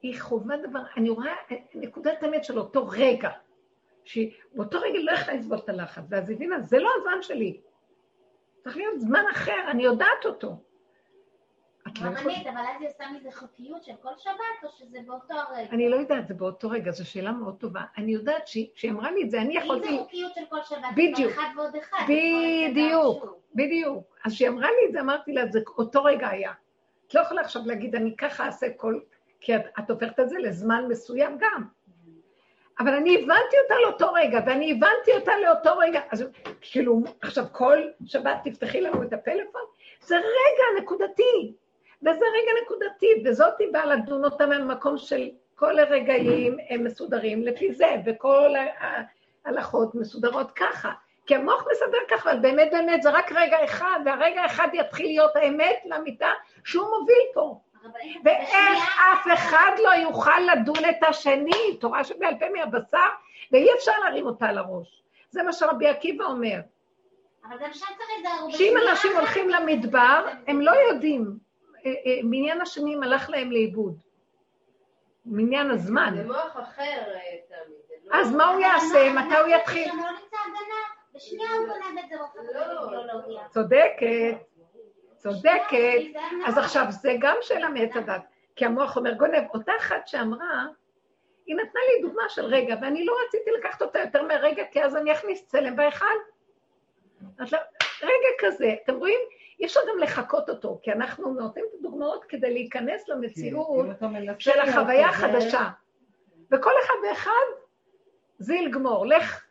היא 0.02 0.20
חווה 0.20 0.56
דבר, 0.56 0.80
אני 0.96 1.10
רואה 1.10 1.34
נקודת 1.74 2.24
אמת 2.24 2.44
של 2.44 2.58
אותו 2.58 2.88
רגע, 2.88 3.30
שבאותו 4.04 4.78
רגע 4.80 4.98
לא 4.98 5.12
יכולה 5.12 5.36
לסבול 5.36 5.58
את 5.58 5.68
הלחץ, 5.68 6.04
ואז 6.08 6.30
הבינה, 6.30 6.60
זה 6.60 6.78
לא 6.78 6.90
הזמן 6.98 7.22
שלי. 7.22 7.60
צריך 8.60 8.76
להיות 8.76 9.00
זמן 9.00 9.24
אחר, 9.32 9.70
אני 9.70 9.84
יודעת 9.84 10.24
אותו. 10.24 10.62
לא. 12.00 12.08
רבנית, 12.08 12.46
אבל 12.46 12.60
אז 12.60 12.80
היא 12.80 12.88
עושה 12.88 13.04
מזה 13.16 13.32
חוקיות 13.32 13.84
של 13.84 13.92
כל 14.02 14.12
שבת, 14.18 14.64
או 14.64 14.68
שזה 14.78 14.98
באותו 15.06 15.34
הרגע? 15.34 15.70
אני 15.70 15.88
לא 15.88 15.96
יודעת, 15.96 16.28
זה 16.28 16.34
באותו 16.34 16.70
רגע, 16.70 16.90
זו 16.90 17.10
שאלה 17.10 17.32
מאוד 17.32 17.56
טובה. 17.60 17.82
אני 17.96 18.12
יודעת 18.12 18.48
שהיא 18.48 18.90
אמרה 18.90 19.10
לי 19.10 19.22
את 19.22 19.30
זה, 19.30 19.40
אני 19.40 19.56
אם 19.56 19.60
זה 19.60 19.66
יכולתי... 19.66 19.98
חוקיות 19.98 20.34
של 20.34 20.40
כל 20.48 20.62
שבת, 20.62 20.80
בדיוק. 20.96 21.32
אחד 21.32 21.48
ועוד 21.56 21.76
אחד. 21.76 22.04
בדיוק. 22.08 23.24
בדיוק. 23.54 24.18
אז 24.24 24.32
כשהיא 24.32 24.48
אמרה 24.48 24.68
לי 24.68 24.86
את 24.88 24.92
זה, 24.92 25.00
אמרתי 25.00 25.32
לה, 25.32 25.46
זה 25.46 25.60
אותו 25.78 26.04
רגע 26.04 26.28
היה. 26.28 26.52
את 27.06 27.14
לא 27.14 27.20
יכולה 27.20 27.40
עכשיו 27.40 27.62
להגיד, 27.66 27.94
אני 27.94 28.16
ככה 28.16 28.46
אעשה 28.46 28.66
כל... 28.76 29.00
כי 29.40 29.56
את, 29.56 29.62
את 29.78 29.90
הופכת 29.90 30.20
את 30.20 30.28
זה 30.28 30.38
לזמן 30.38 30.84
מסוים 30.88 31.38
גם. 31.40 31.64
אבל 32.80 32.94
אני 32.94 33.16
הבנתי 33.16 33.56
אותה 33.62 33.74
לאותו 33.84 34.12
רגע, 34.12 34.40
ואני 34.46 34.72
הבנתי 34.72 35.12
אותה 35.20 35.32
לאותו 35.44 35.78
רגע. 35.78 36.00
אז 36.10 36.24
כאילו, 36.60 37.00
עכשיו 37.22 37.44
כל 37.52 37.78
שבת 38.06 38.36
תפתחי 38.44 38.80
לנו 38.80 39.02
את 39.02 39.12
הפלאפון, 39.12 39.62
זה 40.00 40.16
רגע 40.16 40.82
נקודתי, 40.82 41.54
וזה 42.02 42.24
רגע 42.34 42.52
נקודתי, 42.62 43.06
וזאת 43.24 43.54
היא 43.58 43.68
באה 43.72 43.86
לדון 43.86 44.24
אותה 44.24 44.46
מהמקום 44.46 44.98
של 44.98 45.28
כל 45.54 45.78
הרגעים 45.78 46.56
הם 46.68 46.84
מסודרים 46.84 47.42
לפי 47.42 47.74
זה, 47.74 47.96
וכל 48.06 48.54
ההלכות 49.44 49.94
מסודרות 49.94 50.50
ככה. 50.50 50.92
כי 51.26 51.34
המוח 51.34 51.64
מסדר 51.72 51.98
ככה, 52.10 52.30
אבל 52.30 52.38
באמת 52.38 52.68
באמת 52.72 53.02
זה 53.02 53.10
רק 53.10 53.32
רגע 53.32 53.64
אחד, 53.64 54.00
והרגע 54.04 54.46
אחד 54.46 54.68
יתחיל 54.72 55.06
להיות 55.06 55.36
האמת 55.36 55.76
לאמיתה 55.84 56.28
שהוא 56.64 56.86
מוביל 56.98 57.24
פה. 57.34 57.60
ואיך 58.24 58.98
אף 59.12 59.26
אחד 59.34 59.70
לא 59.84 59.90
יוכל 59.90 60.40
לדון 60.52 60.84
את 60.90 61.02
השני, 61.08 61.76
תורה 61.80 62.04
שבעל 62.04 62.34
פה 62.38 62.46
מהבשר, 62.48 63.08
ואי 63.52 63.74
אפשר 63.74 63.92
להרים 64.04 64.26
אותה 64.26 64.46
על 64.46 64.58
הראש. 64.58 65.02
זה 65.30 65.42
מה 65.42 65.52
שרבי 65.52 65.88
עקיבא 65.88 66.24
אומר. 66.24 66.60
אבל 67.44 67.56
גם 67.60 67.72
שם 67.72 67.86
צריך 67.86 68.08
להיזהר. 68.14 68.50
שאם 68.50 68.74
אנשים 68.88 69.16
הולכים 69.16 69.48
למדבר, 69.48 70.28
הם 70.46 70.60
לא 70.60 70.72
יודעים. 70.88 71.47
אה, 71.86 71.90
אה, 72.06 72.20
מניין 72.24 72.60
השנים 72.60 73.02
הלך 73.02 73.30
להם 73.30 73.52
לאיבוד. 73.52 73.98
מניין 75.26 75.70
הזמן. 75.70 76.14
זה 76.16 76.24
מוח 76.24 76.56
אחר, 76.56 76.82
אה, 76.82 77.20
תמי. 77.48 77.74
זה 77.88 77.94
לא- 78.04 78.14
אז 78.16 78.32
מה 78.34 78.48
הוא 78.48 78.60
יעשה? 78.60 79.12
מתי 79.12 79.36
הוא 79.36 79.48
יתחיל? 79.48 79.90
לא 82.54 83.06
לא. 83.28 83.40
צודקת, 83.50 84.36
צודקת. 85.16 86.20
אז. 86.46 86.58
עכשיו, 86.58 86.84
זה 86.90 87.12
גם 87.20 87.36
שאלה 87.40 87.68
מעץ 87.68 87.96
הדת. 87.96 88.22
כי 88.56 88.64
המוח 88.64 88.96
אומר, 88.96 89.12
גונב, 89.12 89.42
אותה 89.54 89.72
אחת 89.78 90.08
שאמרה, 90.08 90.66
היא 91.46 91.56
נתנה 91.56 91.80
לי 91.80 92.08
דוגמה 92.08 92.22
של 92.28 92.44
רגע, 92.44 92.74
ואני 92.82 93.04
לא 93.04 93.14
רציתי 93.26 93.50
לקחת 93.50 93.82
אותה 93.82 93.98
יותר 93.98 94.22
מהרגע, 94.22 94.64
כי 94.70 94.82
אז 94.84 94.96
אני 94.96 95.12
אכניס 95.12 95.46
צלם 95.46 95.76
בהיכל. 95.76 96.04
לא- 97.38 97.58
רגע 98.02 98.28
כזה, 98.38 98.74
אתם 98.84 98.96
רואים? 98.96 99.20
אי 99.60 99.66
אפשר 99.66 99.80
גם 99.92 99.98
לחקות 99.98 100.48
אותו, 100.50 100.80
כי 100.82 100.92
אנחנו 100.92 101.34
נותנים 101.34 101.64
את 101.68 101.80
הדוגמאות 101.80 102.24
כדי 102.24 102.52
להיכנס 102.52 103.08
למציאות 103.08 103.86
של 104.38 104.60
החוויה 104.60 105.08
החדשה. 105.08 105.68
וכל 106.50 106.70
אחד 106.84 106.94
ואחד, 107.08 107.30
זיל 108.38 108.70
גמור, 108.70 109.06
לך, 109.06 109.44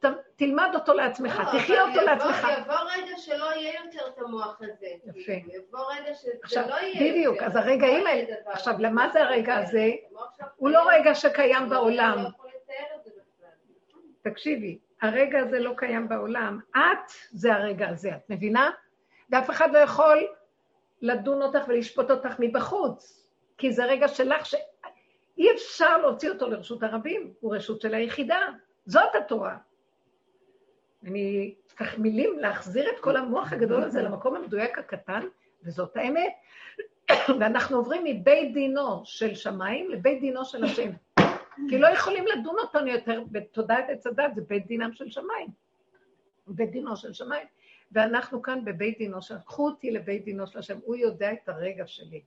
ת, 0.00 0.04
תלמד 0.36 0.70
אותו 0.74 0.94
לעצמך, 0.94 1.38
לא, 1.38 1.58
תחיה 1.58 1.80
אותו 1.82 1.92
יבוא- 1.92 2.02
לעצמך. 2.02 2.48
יבוא 2.62 2.74
רגע 2.96 3.16
שלא 3.16 3.44
יהיה 3.54 3.80
יותר 3.84 4.06
את 4.08 4.18
המוח 4.18 4.58
הזה. 4.60 4.86
יפה. 5.04 5.12
כאילו, 5.24 5.50
יבוא 5.68 5.80
רגע 5.92 6.14
שזה 6.14 6.30
עכשיו, 6.42 6.64
לא 6.68 6.74
יהיה 6.74 7.10
בדיוק, 7.12 7.34
יותר. 7.34 7.46
אז 7.46 7.56
הרגעים 7.56 8.04
לא 8.04 8.08
האלה- 8.08 8.34
עכשיו. 8.46 8.74
למה 8.78 9.08
זה 9.12 9.22
הרגע 9.22 9.56
הזה? 9.56 9.90
הוא 10.56 10.70
לא. 10.70 10.88
רגע 10.88 11.14
שקיים 11.14 11.68
בעולם. 11.68 12.18
לא 12.22 12.28
בכלל. 12.28 13.50
תקשיבי, 14.22 14.78
הרגע 15.02 15.38
הזה 15.38 15.58
לא 15.60 15.72
קיים 15.76 16.08
בעולם, 16.08 16.58
את 16.76 17.10
זה 17.30 17.54
הרגע 17.54 17.88
הזה, 17.88 18.08
את 18.08 18.30
מבינה? 18.30 18.70
ואף 19.34 19.50
אחד 19.50 19.72
לא 19.72 19.78
יכול 19.78 20.26
לדון 21.02 21.42
אותך 21.42 21.64
ולשפוט 21.68 22.10
אותך 22.10 22.34
מבחוץ, 22.38 23.28
כי 23.58 23.72
זה 23.72 23.84
רגע 23.84 24.08
שלך 24.08 24.46
שאי 24.46 25.52
אפשר 25.54 25.98
להוציא 25.98 26.30
אותו 26.30 26.48
לרשות 26.48 26.82
הרבים, 26.82 27.32
הוא 27.40 27.54
רשות 27.54 27.80
של 27.80 27.94
היחידה, 27.94 28.38
זאת 28.86 29.14
התורה. 29.14 29.56
אני 31.04 31.54
צריך 31.64 31.98
מילים 31.98 32.38
להחזיר 32.38 32.90
את 32.90 33.00
כל 33.00 33.16
המוח 33.16 33.52
הגדול 33.52 33.82
הזה 33.82 34.02
למקום 34.02 34.36
המדויק 34.36 34.78
הקטן, 34.78 35.26
וזאת 35.64 35.96
האמת. 35.96 36.32
ואנחנו 37.40 37.76
עוברים 37.76 38.02
מבית 38.04 38.54
דינו 38.54 39.02
של 39.04 39.34
שמיים 39.34 39.90
לבית 39.90 40.20
דינו 40.20 40.44
של 40.44 40.64
השם. 40.64 40.90
כי 41.68 41.78
לא 41.78 41.86
יכולים 41.86 42.24
לדון 42.26 42.56
אותנו 42.58 42.86
יותר 42.86 43.22
בתודעת 43.30 43.84
עץ 43.88 44.06
הדת, 44.06 44.34
זה 44.34 44.42
בית 44.48 44.66
דינם 44.66 44.92
של 44.92 45.10
שמיים. 45.10 45.48
בית 46.46 46.70
דינו 46.70 46.96
של 46.96 47.12
שמיים. 47.12 47.46
ואנחנו 47.94 48.42
כאן 48.42 48.64
בבית 48.64 48.98
דינו 48.98 49.22
של... 49.22 49.34
קחו 49.46 49.66
אותי 49.66 49.90
לבית 49.90 50.24
דינו 50.24 50.46
של 50.46 50.58
השם, 50.58 50.78
הוא 50.84 50.96
יודע 50.96 51.32
את 51.32 51.48
הרגע 51.48 51.86
שלי. 51.86 52.22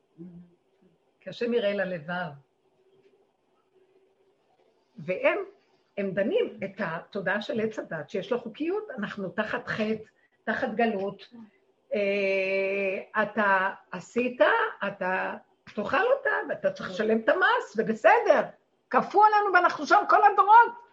כי 1.20 1.30
השם 1.30 1.54
יראה 1.54 1.74
ללבב. 1.74 2.32
והם, 4.98 5.38
הם 5.98 6.12
דנים 6.12 6.60
את 6.64 6.72
התודעה 6.80 7.42
של 7.42 7.60
עץ 7.60 7.80
הדת, 7.80 8.10
שיש 8.10 8.32
לו 8.32 8.40
חוקיות, 8.40 8.84
אנחנו 8.98 9.30
תחת 9.30 9.68
חטא, 9.68 10.04
תחת 10.44 10.70
גלות. 10.76 11.34
אה, 11.94 13.24
אתה 13.24 13.70
עשית, 13.92 14.42
אתה 14.88 15.34
תאכל 15.76 16.06
אותה, 16.18 16.30
ואתה 16.50 16.72
צריך 16.72 16.90
לשלם 16.90 17.20
את 17.20 17.30
המס, 17.30 17.76
ובסדר. 17.78 18.42
כפו 18.90 19.24
עלינו 19.24 19.54
ואנחנו 19.54 19.86
שם 19.86 20.04
כל 20.10 20.20
הדורות. 20.32 20.87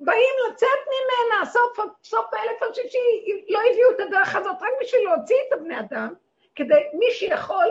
באים 0.00 0.34
לצאת 0.48 0.78
ממנה, 0.86 1.46
סוף, 1.46 1.78
סוף 2.04 2.26
האלף 2.32 2.62
השישי, 2.70 2.98
לא 3.48 3.58
הביאו 3.58 3.90
את 3.90 4.00
הדרך 4.00 4.36
הזאת 4.36 4.56
רק 4.62 4.68
בשביל 4.80 5.00
להוציא 5.04 5.36
את 5.48 5.52
הבני 5.52 5.80
אדם, 5.80 6.14
כדי 6.54 6.82
מי 6.92 7.10
שיכול, 7.10 7.66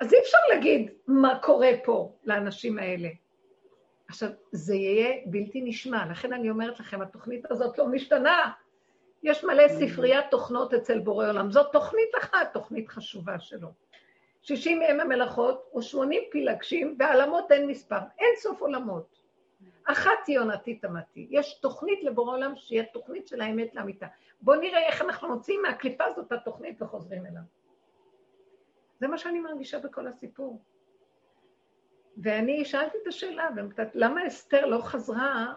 אז 0.00 0.14
אי 0.14 0.18
אפשר 0.18 0.38
להגיד 0.48 0.90
מה 1.06 1.38
קורה 1.42 1.70
פה 1.84 2.12
לאנשים 2.24 2.78
האלה. 2.78 3.08
עכשיו, 4.08 4.28
זה 4.52 4.74
יהיה 4.74 5.16
בלתי 5.26 5.60
נשמע, 5.60 6.06
לכן 6.10 6.32
אני 6.32 6.50
אומרת 6.50 6.80
לכם, 6.80 7.02
התוכנית 7.02 7.50
הזאת 7.50 7.78
לא 7.78 7.86
משתנה. 7.86 8.52
יש 9.22 9.44
מלא 9.44 9.68
ספריית 9.68 10.24
תוכנות 10.30 10.74
אצל 10.74 10.98
בורא 10.98 11.28
עולם, 11.28 11.50
זאת 11.50 11.72
תוכנית 11.72 12.10
אחת, 12.18 12.52
תוכנית 12.52 12.88
חשובה 12.88 13.38
שלו. 13.38 13.68
60 14.42 14.82
אם 14.82 15.00
המלאכות 15.00 15.70
ו-80 15.74 16.16
פילגשים, 16.30 16.96
ועלמות 16.98 17.52
אין 17.52 17.66
מספר, 17.66 17.98
אין 18.18 18.36
סוף 18.36 18.60
עולמות. 18.60 19.17
אחת 19.84 20.26
היא 20.26 20.38
עונתית 20.38 20.84
אמתי. 20.84 21.26
יש 21.30 21.54
תוכנית 21.54 22.04
לבורא 22.04 22.32
עולם 22.32 22.56
שהיא 22.56 22.80
התוכנית 22.80 23.28
של 23.28 23.40
האמת 23.40 23.74
לאמיתה. 23.74 24.06
בואו 24.40 24.60
נראה 24.60 24.86
איך 24.86 25.02
אנחנו 25.02 25.28
מוצאים 25.28 25.62
מהקליפה 25.62 26.04
הזאת 26.04 26.26
את 26.26 26.32
התוכנית 26.32 26.82
וחוזרים 26.82 27.26
אליו. 27.26 27.42
זה 29.00 29.08
מה 29.08 29.18
שאני 29.18 29.40
מרגישה 29.40 29.78
בכל 29.78 30.06
הסיפור. 30.06 30.62
ואני 32.16 32.64
שאלתי 32.64 32.98
את 33.02 33.06
השאלה, 33.06 33.50
באמת, 33.54 33.78
למה 33.94 34.26
אסתר 34.26 34.66
לא 34.66 34.78
חזרה 34.82 35.54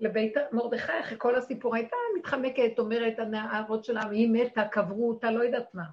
לבית 0.00 0.34
מרדכי 0.52 1.00
אחרי 1.00 1.18
כל 1.18 1.34
הסיפור? 1.34 1.74
הייתה 1.74 1.96
מתחמקת, 2.18 2.78
אומרת, 2.78 3.18
הנערות 3.18 3.84
שלה, 3.84 4.02
היא 4.10 4.30
מתה, 4.32 4.68
קברו 4.68 5.08
אותה, 5.08 5.30
לא 5.30 5.42
יודעת 5.42 5.74
מה. 5.74 5.84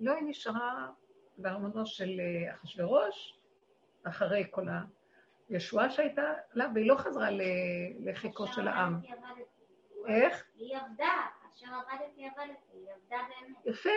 לא, 0.00 0.12
היא 0.12 0.24
נשארה 0.26 0.88
בארמונו 1.38 1.86
של 1.86 2.20
אה, 2.20 2.54
אחשוורוש, 2.54 3.38
אחרי 4.04 4.44
כל 4.50 4.68
הישועה 5.48 5.90
שהייתה 5.90 6.32
לה, 6.54 6.66
והיא 6.74 6.88
לא 6.88 6.94
חזרה 6.94 7.28
לחיקו 8.00 8.46
של 8.46 8.68
העם. 8.68 9.00
איך? 10.08 10.44
היא 10.56 10.76
עבדה, 10.76 11.12
אשר 11.54 11.66
עבדתי 11.66 12.26
עבדתי, 12.26 12.72
היא 12.72 12.86
עבדה 12.94 13.16
באמת. 13.28 13.56
יפה. 13.66 13.90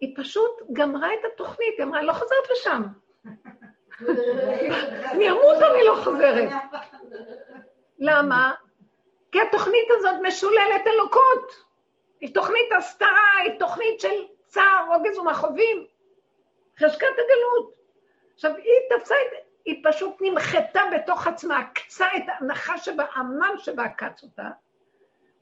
היא 0.00 0.14
פשוט 0.16 0.50
גמרה 0.72 1.14
את 1.14 1.24
התוכנית, 1.32 1.74
היא 1.78 1.84
אמרה, 1.86 2.02
לא 2.02 2.12
חוזרת 2.12 2.50
לשם. 2.52 2.82
אני 5.12 5.30
אמות, 5.30 5.56
אני 5.56 5.84
לא 5.86 6.00
חוזרת. 6.04 6.50
למה? 7.98 8.54
כי 9.32 9.38
התוכנית 9.40 9.88
הזאת 9.90 10.14
משוללת 10.22 10.86
אלוקות. 10.86 11.64
היא 12.20 12.34
תוכנית 12.34 12.72
הסתרה, 12.78 13.38
היא 13.44 13.58
תוכנית 13.58 14.00
של 14.00 14.24
צער, 14.46 14.86
רוגז 14.88 15.18
ומכאובים. 15.18 15.86
חשקת 16.78 17.06
הגלות. 17.06 17.74
עכשיו, 18.34 18.56
היא 18.56 18.98
תפסה 18.98 19.14
את... 19.14 19.47
היא 19.64 19.84
פשוט 19.88 20.16
נמחתה 20.20 20.80
בתוך 20.94 21.26
עצמה, 21.26 21.58
עקצה 21.58 22.06
את 22.16 22.22
הנחש 22.40 22.84
שבה, 22.84 23.04
המן 23.14 23.54
שבה 23.58 23.84
עקץ 23.84 24.22
אותה, 24.22 24.50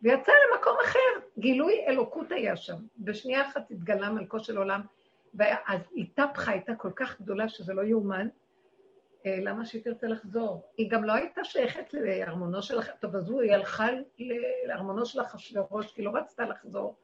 ויצאה 0.02 0.34
למקום 0.52 0.76
אחר. 0.84 1.26
גילוי 1.38 1.84
אלוקות 1.88 2.32
היה 2.32 2.56
שם. 2.56 2.76
בשנייה 2.98 3.46
אחת 3.48 3.70
התגלה 3.70 4.10
מלכו 4.10 4.40
של 4.40 4.58
עולם, 4.58 4.80
ואז 5.34 5.80
טפחה 6.14 6.52
הייתה 6.52 6.74
כל 6.74 6.90
כך 6.96 7.20
גדולה 7.20 7.48
שזה 7.48 7.74
לא 7.74 7.82
יאומן. 7.82 8.28
אה, 9.26 9.38
למה 9.42 9.64
שהיא 9.64 9.82
תרצה 9.84 10.06
לחזור? 10.06 10.62
היא 10.76 10.90
גם 10.90 11.04
לא 11.04 11.12
הייתה 11.12 11.44
שייכת 11.44 11.94
לארמונו 11.94 12.62
של... 12.62 12.78
טוב, 13.00 13.16
הוא, 13.16 13.42
היא 13.42 13.52
הלכה 13.52 13.86
לארמונו 14.66 15.06
של 15.06 15.20
אחשוורוש, 15.20 15.92
כי 15.92 16.02
לא 16.02 16.10
רצתה 16.10 16.44
לחזור 16.44 16.96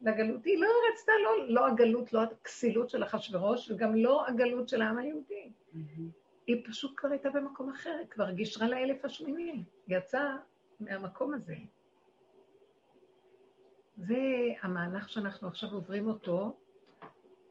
לגלות. 0.00 0.44
היא 0.44 0.58
לא 0.58 0.68
רצתה, 0.92 1.12
לא, 1.24 1.48
לא 1.48 1.66
הגלות, 1.66 2.12
לא 2.12 2.22
הכסילות 2.22 2.90
של 2.90 3.02
אחשוורוש, 3.02 3.70
וגם 3.70 3.94
לא 3.94 4.26
הגלות 4.26 4.68
של 4.68 4.82
העם 4.82 4.98
היהודי. 4.98 5.52
היא 6.46 6.64
פשוט 6.68 6.92
כבר 6.96 7.08
הייתה 7.10 7.30
במקום 7.30 7.70
אחר, 7.70 7.96
היא 8.00 8.08
כבר 8.10 8.30
גישרה 8.30 8.68
לאלף 8.68 9.04
השמיני, 9.04 9.64
יצאה 9.88 10.36
מהמקום 10.80 11.34
הזה. 11.34 11.54
זה 13.96 14.16
המהלך 14.62 15.08
שאנחנו 15.08 15.48
עכשיו 15.48 15.70
עוברים 15.72 16.06
אותו, 16.06 16.56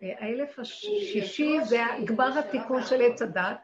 האלף 0.02 0.60
השישי 0.60 1.60
זה 1.64 1.82
גמר 2.06 2.40
התיקון 2.40 2.84
של 2.84 3.02
עץ 3.02 3.22
הדת, 3.22 3.58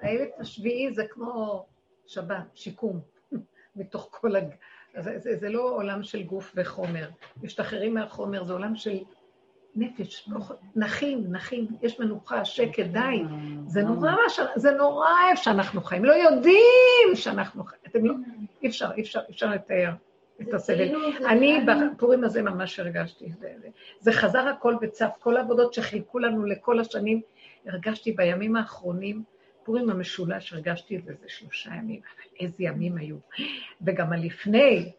האלף 0.00 0.30
השביעי 0.38 0.94
זה 0.94 1.02
כמו 1.10 1.66
שבת, 2.06 2.44
שיקום, 2.54 3.00
מתוך 3.76 4.08
כל 4.10 4.36
הג... 4.36 4.54
זה, 4.98 5.18
זה, 5.18 5.36
זה 5.36 5.48
לא 5.48 5.70
עולם 5.76 6.02
של 6.02 6.22
גוף 6.22 6.52
וחומר. 6.56 7.10
משתחררים 7.42 7.94
מהחומר, 7.94 8.44
זה 8.44 8.52
עולם 8.52 8.76
של 8.76 8.98
נפש, 9.76 10.28
נחים, 10.76 11.24
נחים, 11.28 11.66
יש 11.82 12.00
מנוחה, 12.00 12.44
שקט, 12.44 12.86
די. 12.86 13.22
זה 13.66 13.82
נורא, 13.82 14.12
ש... 14.28 14.40
זה 14.56 14.70
נורא 14.70 15.08
איפה 15.30 15.42
שאנחנו 15.42 15.80
חיים. 15.80 16.04
לא 16.04 16.12
יודעים 16.12 17.14
שאנחנו 17.14 17.64
חיים. 17.64 17.82
אתם 17.86 18.04
לא, 18.04 18.14
אי 18.62 18.68
אפשר, 18.68 18.90
אי 18.96 19.02
אפשר, 19.02 19.20
אי 19.28 19.32
אפשר 19.32 19.50
לתאר 19.50 19.92
את 20.42 20.54
הסבל. 20.54 20.88
כאילו 20.88 21.26
אני 21.28 21.66
בפורים 21.66 22.24
הזה 22.24 22.42
ממש 22.42 22.78
הרגשתי. 22.78 23.32
זה, 23.40 23.52
זה, 23.62 23.68
זה 24.00 24.12
חזר 24.12 24.48
הכל 24.48 24.76
וצף, 24.82 25.10
כל 25.20 25.36
העבודות 25.36 25.74
שחילקו 25.74 26.18
לנו 26.18 26.44
לכל 26.44 26.80
השנים, 26.80 27.20
הרגשתי 27.66 28.12
בימים 28.12 28.56
האחרונים, 28.56 29.22
פורים 29.64 29.90
המשולש, 29.90 30.52
הרגשתי 30.52 30.96
את 30.96 31.04
זה, 31.04 31.12
זה 31.20 31.28
שלושה 31.28 31.70
ימים, 31.74 32.00
אבל 32.00 32.36
איזה 32.40 32.64
ימים 32.64 32.96
היו. 32.96 33.16
וגם 33.86 34.12
הלפני, 34.12 34.92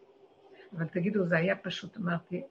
אבל 0.76 0.86
תגידו, 0.86 1.24
זה 1.24 1.36
היה 1.36 1.56
פשוט, 1.56 1.96
אמרתי, 1.96 2.42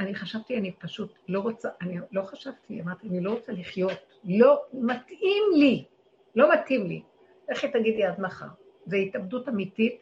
אני 0.00 0.14
חשבתי, 0.14 0.58
אני 0.58 0.72
פשוט 0.72 1.14
לא 1.28 1.40
רוצה, 1.40 1.68
אני 1.82 1.98
לא 2.12 2.22
חשבתי, 2.22 2.80
אמרתי, 2.80 3.08
אני 3.08 3.20
לא 3.20 3.30
רוצה 3.30 3.52
לחיות, 3.52 3.98
לא 4.24 4.62
מתאים 4.72 5.42
לי, 5.54 5.84
לא 6.34 6.52
מתאים 6.52 6.86
לי. 6.86 7.02
לכי 7.50 7.68
תגידי 7.68 8.04
עד 8.04 8.20
מחר. 8.20 8.46
זו 8.86 8.96
התאבדות 8.96 9.48
אמיתית, 9.48 10.00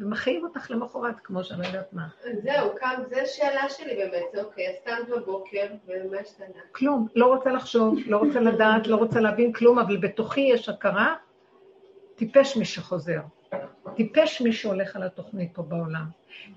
ומחיים 0.00 0.44
אותך 0.44 0.70
למחרת, 0.70 1.20
כמו 1.24 1.44
שאני 1.44 1.62
לא 1.62 1.66
יודעת 1.66 1.92
מה. 1.92 2.08
זהו, 2.42 2.76
כאן, 2.76 3.02
זו 3.10 3.16
שאלה 3.26 3.68
שלי 3.68 3.96
באמת, 3.96 4.44
אוקיי, 4.44 4.68
אז 4.68 4.74
קמת 4.84 5.08
בבוקר, 5.08 5.66
ומה 5.86 6.18
השתנה? 6.18 6.46
כלום, 6.72 7.08
לא 7.14 7.26
רוצה 7.34 7.52
לחשוב, 7.52 7.98
לא 8.06 8.16
רוצה 8.16 8.40
לדעת, 8.40 8.86
לא 8.86 8.96
רוצה 8.96 9.20
להבין 9.20 9.52
כלום, 9.52 9.78
אבל 9.78 9.96
בתוכי 9.96 10.40
יש 10.40 10.68
הכרה, 10.68 11.16
טיפש 12.16 12.56
מי 12.56 12.64
שחוזר. 12.64 13.20
טיפש 13.96 14.40
מי 14.40 14.52
שהולך 14.52 14.96
על 14.96 15.02
התוכנית 15.02 15.54
פה 15.54 15.62
בעולם. 15.62 16.04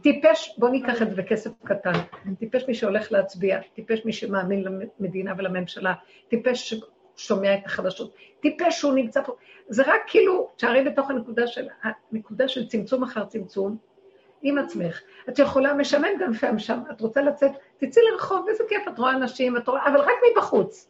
טיפש, 0.02 0.56
בוא 0.58 0.70
ניקח 0.70 1.02
את 1.02 1.10
זה 1.10 1.16
בכסף 1.16 1.52
קטן, 1.64 1.92
טיפש 2.40 2.68
מי 2.68 2.74
שהולך 2.74 3.12
להצביע, 3.12 3.60
טיפש 3.74 4.06
מי 4.06 4.14
שמאמין 4.14 4.64
למדינה 5.00 5.34
ולממשלה, 5.38 5.94
טיפש 6.28 6.74
ששומע 7.16 7.54
את 7.54 7.66
החדשות, 7.66 8.14
טיפש 8.40 8.80
שהוא 8.80 8.94
נמצא 8.94 9.22
פה. 9.24 9.34
זה 9.68 9.84
רק 9.86 10.02
כאילו, 10.08 10.50
תשארי 10.56 10.84
בתוך 10.84 11.10
הנקודה 11.10 11.48
של, 11.48 11.68
הנקודה 11.84 12.48
של 12.48 12.68
צמצום 12.68 13.04
אחר 13.04 13.26
צמצום, 13.26 13.78
עם 14.44 14.58
עצמך. 14.58 15.02
את 15.30 15.40
יכולה, 15.40 15.74
משמן 15.74 16.08
גם 16.20 16.32
לפעמים 16.32 16.60
שם, 16.60 16.80
את 16.92 17.02
רוצה 17.02 17.22
לצאת, 17.22 17.52
תצאי 17.78 18.04
לרחוב, 18.12 18.46
איזה 18.50 18.64
כיף, 18.70 18.88
את 18.88 19.00
רואה 19.00 19.12
אנשים, 19.12 19.58
את 19.58 19.68
רואה, 19.68 19.88
אבל 19.88 20.00
רק 20.00 20.16
מבחוץ. 20.32 20.90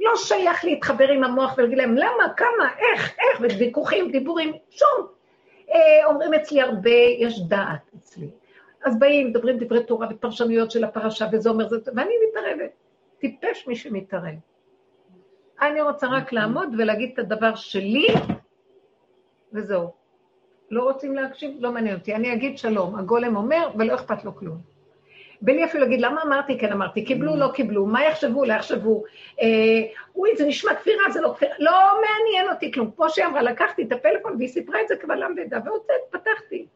לא 0.00 0.16
שייך 0.16 0.64
להתחבר 0.64 1.08
עם 1.08 1.24
המוח 1.24 1.54
ולהגיד 1.58 1.78
להם 1.78 1.96
למה, 1.96 2.34
כמה, 2.36 2.68
איך, 2.78 3.14
איך, 3.18 3.40
וויכוחים, 3.40 4.10
דיבורים, 4.10 4.52
שום. 4.70 5.19
אה, 5.72 6.06
אומרים 6.06 6.34
אצלי 6.34 6.60
הרבה, 6.60 6.90
יש 7.18 7.40
דעת 7.40 7.90
אצלי. 7.98 8.30
אז 8.84 8.98
באים, 8.98 9.26
מדברים 9.26 9.58
דברי 9.58 9.84
תורה 9.84 10.06
ופרשנויות 10.10 10.70
של 10.70 10.84
הפרשה, 10.84 11.26
וזה 11.32 11.50
אומר 11.50 11.68
זאת, 11.68 11.88
ואני 11.96 12.14
מתערבת. 12.28 12.70
טיפש 13.18 13.66
מי 13.66 13.76
שמתערב. 13.76 14.34
אני 15.62 15.80
רוצה 15.80 16.06
רק 16.06 16.32
לעמוד 16.32 16.68
ולהגיד 16.78 17.10
את 17.12 17.18
הדבר 17.18 17.54
שלי, 17.54 18.06
וזהו. 19.52 19.90
לא 20.70 20.82
רוצים 20.82 21.14
להקשיב? 21.14 21.56
לא 21.58 21.72
מעניין 21.72 21.96
אותי. 21.96 22.14
אני 22.14 22.32
אגיד 22.32 22.58
שלום, 22.58 22.96
הגולם 22.96 23.36
אומר, 23.36 23.70
ולא 23.78 23.94
אכפת 23.94 24.24
לו 24.24 24.36
כלום. 24.36 24.58
בלי 25.42 25.64
אפילו 25.64 25.84
להגיד, 25.84 26.00
למה 26.00 26.22
אמרתי, 26.22 26.58
כן 26.58 26.72
אמרתי, 26.72 27.04
קיבלו, 27.04 27.36
לא 27.36 27.48
קיבלו, 27.54 27.86
מה 27.86 28.04
יחשבו, 28.04 28.44
לא 28.44 28.52
יחשבו, 28.52 29.02
אה, 29.40 29.46
אוי, 30.16 30.36
זה 30.36 30.46
נשמע 30.46 30.74
כפירה, 30.74 31.10
זה 31.10 31.20
לא 31.20 31.32
כפירה, 31.36 31.54
לא 31.58 31.72
מעניין 32.00 32.48
אותי 32.48 32.72
כלום. 32.72 32.90
כמו 32.96 33.10
שהיא 33.10 33.26
אמרה, 33.26 33.42
לקחתי 33.42 33.82
את 33.82 33.92
הפלאפון 33.92 34.36
והיא 34.36 34.48
סיפרה 34.48 34.80
את 34.82 34.88
זה 34.88 34.96
קבל 34.96 35.22
עם 35.22 35.34
ועדה, 35.36 35.58
והוצאת, 35.64 35.94
פתחתי. 36.10 36.66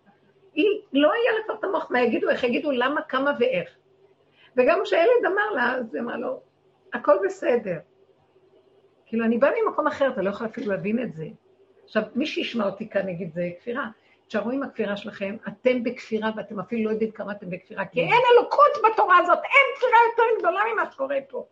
היא, 0.55 0.81
לא 0.93 1.13
היה 1.13 1.33
לה 1.33 1.45
כבר 1.45 1.55
את 1.55 1.65
המוח, 1.65 1.91
מה 1.91 2.01
יגידו, 2.01 2.31
איך 2.31 2.45
יגידו, 2.45 2.71
למה, 2.71 3.03
כמה 3.03 3.33
ואיך. 3.39 3.69
וגם 4.57 4.81
כשהילד 4.85 5.25
אמר 5.27 5.51
לה, 5.55 5.75
אז 5.75 5.95
היא 5.95 6.03
אמרה 6.03 6.17
לו, 6.17 6.41
הכל 6.93 7.17
בסדר. 7.25 7.79
כאילו, 9.07 9.25
אני 9.25 9.39
באה 9.39 9.51
ממקום 9.65 9.87
אחר, 9.87 10.09
אתה 10.09 10.23
לא 10.23 10.31
יכול 10.31 10.47
אפילו 10.47 10.73
להבין 10.73 11.03
את 11.03 11.15
זה. 11.15 11.27
עכשיו, 11.85 12.03
מי 12.15 12.27
שישמע 12.27 12.67
אותי 12.67 12.89
כאן 12.89 13.09
יגיד, 13.09 13.33
זה 13.35 13.51
כפירה. 13.61 13.89
תשארו 14.29 14.51
עם 14.51 14.63
הכפירה 14.63 14.97
שלכם, 14.97 15.37
אתם 15.49 15.85
בכפירה 15.85 16.31
ואתם 16.37 16.61
אפילו 16.61 16.85
לא 16.85 16.91
יודעים 16.91 17.11
כמה 17.11 17.33
אתם 17.33 17.51
בכפירה, 17.51 17.85
כי 17.85 18.01
אין 18.01 18.23
אלוקות 18.33 18.93
בתורה 18.93 19.19
הזאת, 19.19 19.39
אין 19.39 19.77
כפירה 19.77 19.99
יותר 20.11 20.39
גדולה 20.39 20.61
ממה 20.73 20.91
שקורה 20.93 21.19
פה. 21.29 21.47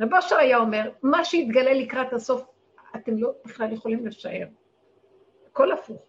רב 0.00 0.14
אושר 0.14 0.36
היה 0.36 0.58
אומר, 0.58 0.90
מה 1.02 1.24
שיתגלה 1.24 1.72
לקראת 1.72 2.12
הסוף, 2.12 2.44
אתם 2.96 3.18
לא 3.18 3.32
בכלל 3.44 3.72
יכולים 3.72 4.06
לשער. 4.06 4.46
הכל 5.50 5.72
הפוך. 5.72 6.02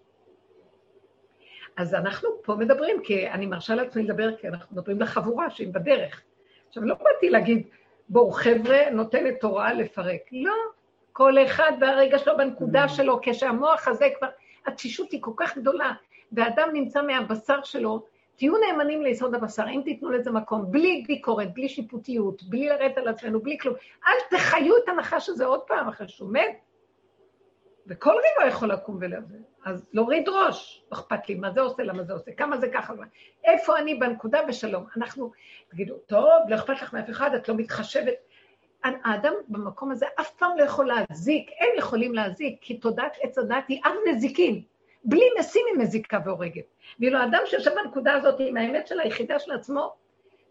אז 1.77 1.95
אנחנו 1.95 2.29
פה 2.43 2.55
מדברים, 2.55 3.03
כי 3.03 3.27
אני 3.27 3.45
מרשה 3.45 3.75
לעצמי 3.75 4.03
לדבר, 4.03 4.35
כי 4.35 4.47
אנחנו 4.47 4.75
מדברים 4.75 5.01
לחבורה 5.01 5.49
שהיא 5.49 5.73
בדרך. 5.73 6.21
עכשיו, 6.67 6.83
לא 6.83 6.95
באתי 6.95 7.29
להגיד, 7.29 7.67
בואו, 8.09 8.31
חבר'ה, 8.31 8.89
נותנת 8.91 9.39
תורה 9.39 9.73
לפרק. 9.73 10.21
לא, 10.31 10.53
כל 11.11 11.33
אחד 11.45 11.71
והרגע 11.81 12.19
שלו 12.19 12.37
בנקודה 12.37 12.87
שלו, 12.87 13.19
כשהמוח 13.21 13.87
הזה 13.87 14.07
כבר... 14.17 14.27
התשישות 14.67 15.11
היא 15.11 15.21
כל 15.21 15.31
כך 15.37 15.57
גדולה, 15.57 15.93
והאדם 16.31 16.69
נמצא 16.73 17.01
מהבשר 17.01 17.63
שלו, 17.63 18.05
תהיו 18.35 18.53
נאמנים 18.57 19.01
ליסוד 19.01 19.35
הבשר, 19.35 19.63
אם 19.69 19.81
תיתנו 19.85 20.11
לזה 20.11 20.31
מקום, 20.31 20.71
בלי 20.71 21.03
ביקורת, 21.07 21.53
בלי 21.53 21.69
שיפוטיות, 21.69 22.43
בלי 22.43 22.69
לרדת 22.69 22.97
על 22.97 23.07
עצמנו, 23.07 23.39
בלי 23.39 23.57
כלום. 23.61 23.75
אל 24.07 24.37
תחיו 24.37 24.77
את 24.77 24.89
הנחש 24.89 25.29
הזה 25.29 25.45
עוד 25.45 25.61
פעם 25.61 25.87
אחרי 25.87 26.07
שהוא 26.07 26.31
מת. 26.31 26.59
וכל 27.87 28.11
ריבה 28.11 28.49
יכול 28.49 28.71
לקום 28.71 28.97
ולזה. 29.01 29.37
אז 29.65 29.85
להוריד 29.93 30.29
ראש, 30.29 30.85
לא 30.91 30.97
אכפת 30.97 31.29
לי 31.29 31.35
מה 31.35 31.51
זה 31.51 31.61
עושה, 31.61 31.83
למה 31.83 32.03
זה 32.03 32.13
עושה, 32.13 32.31
כמה 32.31 32.57
זה 32.57 32.67
ככה. 32.73 32.93
איפה 33.43 33.77
אני 33.77 33.95
בנקודה 33.95 34.39
ושלום. 34.47 34.85
אנחנו, 34.97 35.31
תגידו, 35.67 35.97
טוב, 35.97 36.29
לא 36.49 36.55
אכפת 36.55 36.81
לך 36.81 36.93
מאף 36.93 37.09
אחד, 37.09 37.33
את 37.35 37.49
לא 37.49 37.55
מתחשבת. 37.55 38.13
האדם 39.03 39.33
במקום 39.47 39.91
הזה 39.91 40.05
אף 40.19 40.31
פעם 40.31 40.57
לא 40.57 40.63
יכול 40.63 40.87
להזיק, 40.87 41.51
הם 41.59 41.69
יכולים 41.77 42.13
להזיק, 42.13 42.57
כי 42.61 42.77
תודעת 42.77 43.17
עץ 43.21 43.37
הדת 43.37 43.63
היא 43.67 43.81
אב 43.85 43.91
נזיקין. 44.09 44.61
בלי 45.03 45.25
משים 45.39 45.65
היא 45.67 45.83
מזיקה 45.83 46.19
והורגת. 46.25 46.65
ואילו 46.99 47.19
האדם 47.19 47.39
שיושב 47.45 47.71
בנקודה 47.75 48.13
הזאת 48.13 48.35
עם 48.39 48.57
האמת 48.57 48.87
של 48.87 48.99
היחידה 48.99 49.39
של 49.39 49.51
עצמו, 49.51 49.95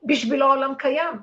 בשבילו 0.04 0.46
העולם 0.46 0.74
קיים. 0.78 1.14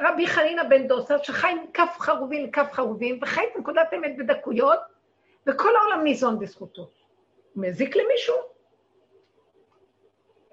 רבי 0.00 0.26
חנינא 0.26 0.62
בן 0.62 0.88
דוסה, 0.88 1.18
שחי 1.22 1.50
עם 1.50 1.58
כף 1.74 1.96
חרובים 1.98 2.46
לכף 2.46 2.68
חרובים, 2.72 3.18
וחי 3.22 3.40
את 3.40 3.60
נקודת 3.60 3.94
אמת 3.96 4.16
בדקויות, 4.18 4.80
וכל 5.46 5.76
העולם 5.76 6.04
ניזון 6.04 6.38
בזכותו. 6.38 6.82
הוא 6.82 7.64
מזיק 7.64 7.96
למישהו? 7.96 8.34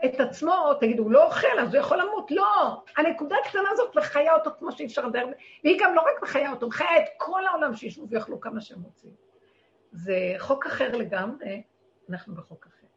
את 0.05 0.19
עצמו, 0.19 0.73
תגידו, 0.79 1.03
הוא 1.03 1.11
לא 1.11 1.25
אוכל, 1.25 1.59
אז 1.59 1.75
הוא 1.75 1.81
יכול 1.81 1.97
למות. 1.97 2.31
לא, 2.31 2.83
הנקודה 2.97 3.35
הקטנה 3.45 3.69
הזאת 3.71 3.95
מחיה 3.97 4.35
אותו 4.35 4.49
כמו 4.59 4.71
שאי 4.71 4.85
אפשר 4.85 5.07
לדבר, 5.07 5.25
והיא 5.63 5.79
גם 5.83 5.95
לא 5.95 6.01
רק 6.01 6.23
מחיה 6.23 6.51
אותו, 6.51 6.67
מחיה 6.67 6.99
את 6.99 7.05
כל 7.17 7.47
העולם 7.47 7.75
שישבו 7.75 8.09
ויאכלו 8.09 8.39
כמה 8.39 8.61
שהם 8.61 8.81
רוצים. 8.81 9.11
זה 9.91 10.33
חוק 10.37 10.65
אחר 10.65 10.97
לגמרי, 10.97 11.63
אנחנו 12.09 12.35
בחוק 12.35 12.65
אחר. 12.65 12.87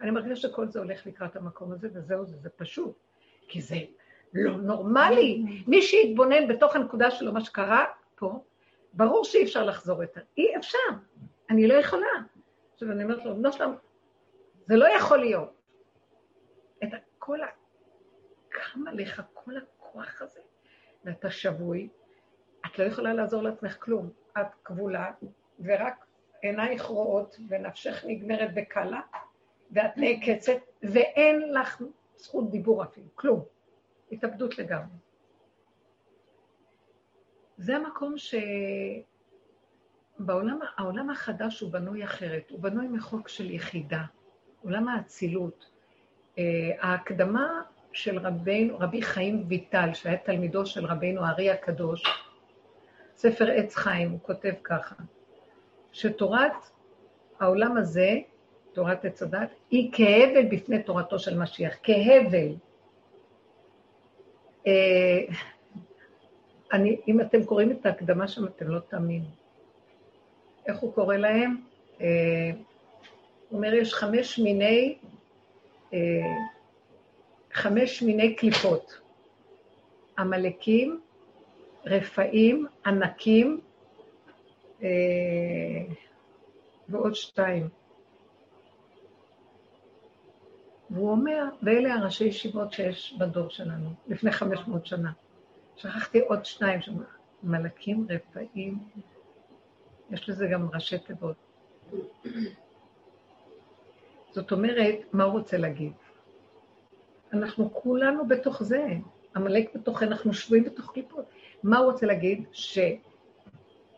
אני 0.00 0.10
מרגישה 0.10 0.48
שכל 0.48 0.68
זה 0.68 0.78
הולך 0.78 1.06
לקראת 1.06 1.36
המקום 1.36 1.72
הזה, 1.72 1.88
וזהו 1.94 2.26
זה, 2.26 2.36
זה 2.36 2.50
פשוט. 2.50 2.96
כי 3.48 3.60
זה 3.60 3.76
לא 4.34 4.56
נורמלי. 4.56 5.44
מי 5.66 5.82
שיתבונן 5.82 6.48
בתוך 6.48 6.76
הנקודה 6.76 7.10
שלו, 7.10 7.32
מה 7.32 7.40
שקרה 7.40 7.84
פה, 8.14 8.44
ברור 8.92 9.24
שאי 9.24 9.44
אפשר 9.44 9.64
לחזור 9.64 10.02
יותר. 10.02 10.20
אי 10.36 10.56
אפשר. 10.56 10.78
אני 11.50 11.66
לא 11.66 11.74
יכולה. 11.74 12.06
עכשיו, 12.74 12.90
אני 12.90 13.04
אומרת 13.04 13.24
לו, 13.24 13.36
בנו 13.36 13.52
שלם, 13.52 13.74
זה 14.66 14.76
לא 14.76 14.86
יכול 14.96 15.18
להיות. 15.18 15.57
את 16.84 16.88
כל 17.18 17.42
ה... 17.42 17.46
קם 18.48 18.88
עליך 18.88 19.22
כל 19.34 19.56
הכוח 19.56 20.22
הזה, 20.22 20.40
ואתה 21.04 21.30
שבוי, 21.30 21.88
את 22.66 22.78
לא 22.78 22.84
יכולה 22.84 23.14
לעזור 23.14 23.42
לעצמך 23.42 23.76
כלום. 23.78 24.10
את 24.40 24.46
כבולה, 24.64 25.12
ורק 25.60 26.06
עינייך 26.42 26.84
רואות, 26.84 27.36
ונפשך 27.48 28.04
נגמרת 28.06 28.54
בקלה, 28.54 29.00
ואת 29.70 29.96
נעקצת, 29.96 30.58
ואין 30.82 31.52
לך 31.52 31.82
זכות 32.16 32.50
דיבור 32.50 32.84
אפילו, 32.84 33.06
כלום. 33.14 33.44
התאבדות 34.12 34.58
לגמרי. 34.58 34.96
זה 37.56 37.76
המקום 37.76 38.14
שבעולם, 40.18 40.58
העולם 40.76 41.10
החדש 41.10 41.60
הוא 41.60 41.72
בנוי 41.72 42.04
אחרת, 42.04 42.50
הוא 42.50 42.60
בנוי 42.60 42.88
מחוק 42.88 43.28
של 43.28 43.50
יחידה, 43.50 44.04
עולם 44.62 44.88
האצילות. 44.88 45.70
אה, 46.38 46.70
ההקדמה 46.80 47.60
של 47.92 48.18
רבינו, 48.18 48.78
רבי 48.78 49.02
חיים 49.02 49.44
ויטל, 49.48 49.90
שהיה 49.94 50.16
תלמידו 50.16 50.66
של 50.66 50.86
רבינו 50.86 51.24
הארי 51.24 51.50
הקדוש, 51.50 52.02
ספר 53.16 53.50
עץ 53.50 53.74
חיים, 53.74 54.10
הוא 54.10 54.18
כותב 54.22 54.52
ככה, 54.62 54.94
שתורת 55.92 56.52
העולם 57.40 57.76
הזה, 57.76 58.18
תורת 58.72 59.04
עץ 59.04 59.22
הדת, 59.22 59.50
היא 59.70 59.90
כהבל 59.92 60.46
בפני 60.50 60.82
תורתו 60.82 61.18
של 61.18 61.38
משיח, 61.38 61.76
כהבל. 61.82 62.54
אה, 64.66 65.34
אני, 66.72 67.00
אם 67.08 67.20
אתם 67.20 67.44
קוראים 67.44 67.70
את 67.70 67.86
ההקדמה 67.86 68.28
שם, 68.28 68.46
אתם 68.46 68.68
לא 68.68 68.78
תאמינו. 68.80 69.26
איך 70.66 70.78
הוא 70.78 70.92
קורא 70.92 71.16
להם? 71.16 71.56
אה, 72.00 72.50
הוא 73.48 73.56
אומר, 73.56 73.74
יש 73.74 73.94
חמש 73.94 74.38
מיני, 74.38 74.98
חמש 77.52 78.02
מיני 78.02 78.36
קליפות. 78.36 79.00
עמלקים, 80.18 81.00
רפאים, 81.86 82.66
ענקים, 82.86 83.60
אה, 84.82 84.88
ועוד 86.88 87.14
שתיים. 87.14 87.68
והוא 90.90 91.10
אומר, 91.10 91.44
ואלה 91.62 91.94
הראשי 91.94 92.24
ישיבות 92.24 92.72
שיש 92.72 93.14
בדור 93.18 93.48
שלנו, 93.50 93.90
לפני 94.06 94.32
500 94.32 94.86
שנה. 94.86 95.12
שכחתי 95.76 96.20
עוד 96.20 96.44
שניים 96.44 96.80
שם, 96.80 96.92
מלאקים, 97.42 98.06
רפאים, 98.10 98.78
יש 100.10 100.28
לזה 100.28 100.46
גם 100.52 100.68
ראשי 100.74 100.98
תיבות. 100.98 101.36
זאת 104.32 104.52
אומרת, 104.52 104.94
מה 105.12 105.24
הוא 105.24 105.32
רוצה 105.32 105.56
להגיד? 105.56 105.92
אנחנו 107.32 107.74
כולנו 107.74 108.26
בתוך 108.26 108.62
זה, 108.62 108.86
עמלק 109.36 109.74
בתוך, 109.74 110.02
אנחנו 110.02 110.34
שבויים 110.34 110.64
בתוך 110.64 110.92
קליפות. 110.92 111.24
מה 111.62 111.78
הוא 111.78 111.92
רוצה 111.92 112.06
להגיד? 112.06 112.44
ש... 112.52 112.78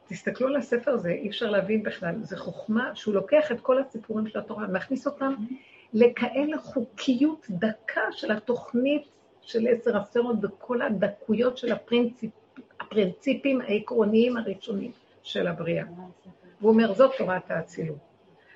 תסתכלו 0.08 0.48
על 0.48 0.56
הספר 0.56 0.90
הזה, 0.90 1.10
אי 1.10 1.28
אפשר 1.28 1.50
להבין 1.50 1.82
בכלל, 1.82 2.14
זה 2.22 2.36
חוכמה 2.36 2.90
שהוא 2.94 3.14
לוקח 3.14 3.52
את 3.52 3.60
כל 3.60 3.78
הסיפורים 3.78 4.26
של 4.26 4.38
התורה 4.38 4.66
ומכניס 4.68 5.06
אותם 5.06 5.34
לכאלה 5.92 6.58
חוקיות 6.58 7.46
דקה 7.50 8.00
של 8.12 8.32
התוכנית 8.32 9.02
של 9.42 9.68
עשר 9.68 9.96
הספרות 9.96 10.36
וכל 10.42 10.82
הדקויות 10.82 11.58
של 11.58 11.72
הפרינציפ, 11.72 12.30
הפרינציפים 12.80 13.60
העקרוניים 13.60 14.36
הראשונים 14.36 14.92
של 15.22 15.46
הבריאה. 15.46 15.84
והוא 16.60 16.72
אומר, 16.72 16.94
זאת 16.94 17.10
תורת 17.18 17.50
האצילות. 17.50 18.09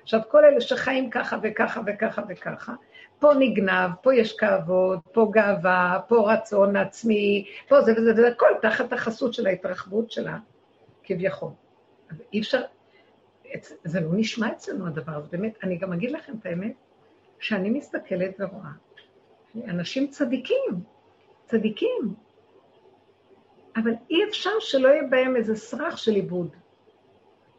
עכשיו, 0.05 0.19
כל 0.31 0.45
אלה 0.45 0.61
שחיים 0.61 1.09
ככה 1.09 1.37
וככה 1.43 1.81
וככה 1.85 2.21
וככה, 2.29 2.73
פה 3.19 3.33
נגנב, 3.39 3.91
פה 4.01 4.15
יש 4.15 4.37
כבוד, 4.37 4.99
פה 5.11 5.29
גאווה, 5.33 5.99
פה 6.07 6.33
רצון 6.33 6.75
עצמי, 6.75 7.45
פה 7.67 7.81
זה 7.81 7.91
וזה 7.97 8.11
וזה, 8.11 8.27
הכל 8.27 8.49
תחת 8.61 8.93
החסות 8.93 9.33
של 9.33 9.47
ההתרחבות 9.47 10.11
שלה, 10.11 10.37
כביכול. 11.03 11.49
אבל 12.11 12.23
אי 12.33 12.39
אפשר, 12.39 12.61
זה 13.83 13.99
לא 13.99 14.09
נשמע 14.13 14.51
אצלנו 14.51 14.87
הדבר 14.87 15.11
הזה, 15.11 15.27
באמת, 15.31 15.57
אני 15.63 15.77
גם 15.77 15.93
אגיד 15.93 16.11
לכם 16.11 16.33
את 16.41 16.45
האמת, 16.45 16.73
שאני 17.39 17.69
מסתכלת 17.69 18.35
ורואה, 18.39 18.71
אנשים 19.67 20.07
צדיקים, 20.07 20.83
צדיקים, 21.45 22.13
אבל 23.75 23.91
אי 24.09 24.23
אפשר 24.29 24.59
שלא 24.59 24.87
יהיה 24.87 25.03
בהם 25.09 25.35
איזה 25.35 25.55
סרח 25.55 25.97
של 25.97 26.11
עיבוד. 26.11 26.55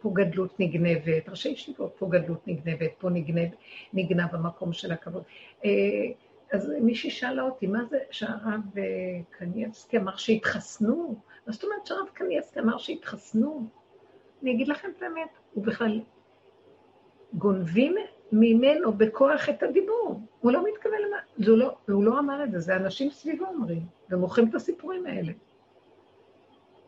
פה 0.06 0.12
גדלות 0.14 0.60
נגנבת, 0.60 1.28
ראשי 1.28 1.48
ישיבות, 1.48 1.94
פה 1.98 2.08
גדלות 2.10 2.48
נגנבת, 2.48 2.90
פה 2.98 3.10
נגנב, 3.10 3.48
נגנב 3.92 4.34
המקום 4.34 4.72
של 4.72 4.92
הכבוד. 4.92 5.22
אה, 5.64 5.70
אז 6.52 6.72
מישהי 6.80 7.10
שאלה 7.10 7.42
אותי, 7.42 7.66
מה 7.66 7.84
זה 7.84 7.98
שהרב 8.10 8.60
אה, 8.78 8.82
קניאבסקי 9.30 9.96
אמר 9.96 10.16
שהתחסנו? 10.16 11.14
מה 11.46 11.52
זאת 11.52 11.64
אומרת 11.64 11.86
שהרב 11.86 12.06
קניאבסקי 12.12 12.60
אמר 12.60 12.78
שהתחסנו? 12.78 13.66
אני 14.42 14.52
אגיד 14.52 14.68
לכם 14.68 14.88
את 14.96 15.02
האמת, 15.02 15.28
הוא 15.54 15.64
בכלל 15.64 16.00
גונבים 17.32 17.94
ממנו 18.32 18.92
בכוח 18.92 19.48
את 19.48 19.62
הדיבור. 19.62 20.20
הוא 20.40 20.52
לא 20.52 20.64
מתכוון 20.68 20.98
למה, 21.08 21.16
זה 21.36 21.50
לא, 21.50 21.76
הוא 21.88 22.04
לא 22.04 22.18
אמר 22.18 22.44
את 22.44 22.52
זה, 22.52 22.58
זה 22.58 22.76
אנשים 22.76 23.10
סביבו 23.10 23.46
אומרים, 23.46 23.82
ומוכרים 24.10 24.48
את 24.48 24.54
הסיפורים 24.54 25.06
האלה. 25.06 25.32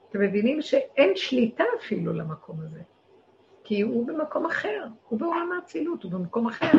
אתם 0.08 0.20
מבינים 0.20 0.62
שאין 0.62 1.12
שליטה 1.16 1.64
אפילו 1.80 2.12
למקום 2.12 2.60
הזה, 2.60 2.80
כי 3.68 3.80
הוא 3.80 4.06
במקום 4.06 4.46
אחר, 4.46 4.86
הוא 5.08 5.20
בעולם 5.20 5.52
האצילות, 5.52 6.02
הוא 6.02 6.12
במקום 6.12 6.46
אחר. 6.46 6.72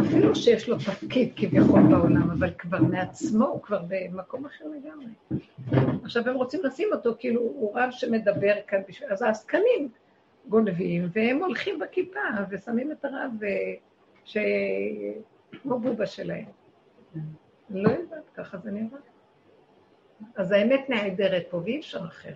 אפילו 0.00 0.34
שיש 0.34 0.68
לו 0.68 0.76
תפקיד 0.78 1.32
כביכול 1.36 1.80
בעולם, 1.90 2.30
אבל 2.30 2.50
כבר 2.58 2.82
מעצמו, 2.82 3.46
הוא 3.46 3.62
כבר 3.62 3.82
במקום 3.88 4.46
אחר 4.46 4.64
לגמרי. 4.64 5.06
עכשיו 6.04 6.28
הם 6.28 6.34
רוצים 6.34 6.60
לשים 6.64 6.88
אותו, 6.92 7.14
כאילו 7.18 7.40
הוא 7.40 7.78
רב 7.78 7.90
שמדבר 7.90 8.54
כאן, 8.66 8.80
אז 9.08 9.22
העסקנים 9.22 9.88
גונבים, 10.48 11.08
והם 11.12 11.38
הולכים 11.38 11.78
בכיפה 11.78 12.20
ושמים 12.50 12.92
את 12.92 13.04
הרב 13.04 13.30
אה, 13.42 13.74
ש... 14.24 14.36
כמו 15.62 15.78
בובה 15.78 16.06
שלהם. 16.06 16.46
לא 17.70 17.90
יודעת, 17.90 18.30
ככה 18.34 18.58
זה 18.58 18.70
נראה. 18.70 18.98
אז 20.36 20.52
האמת 20.52 20.90
נעדרת 20.90 21.46
פה, 21.50 21.56
ואי 21.56 21.78
אפשר 21.78 22.04
אחרת. 22.04 22.34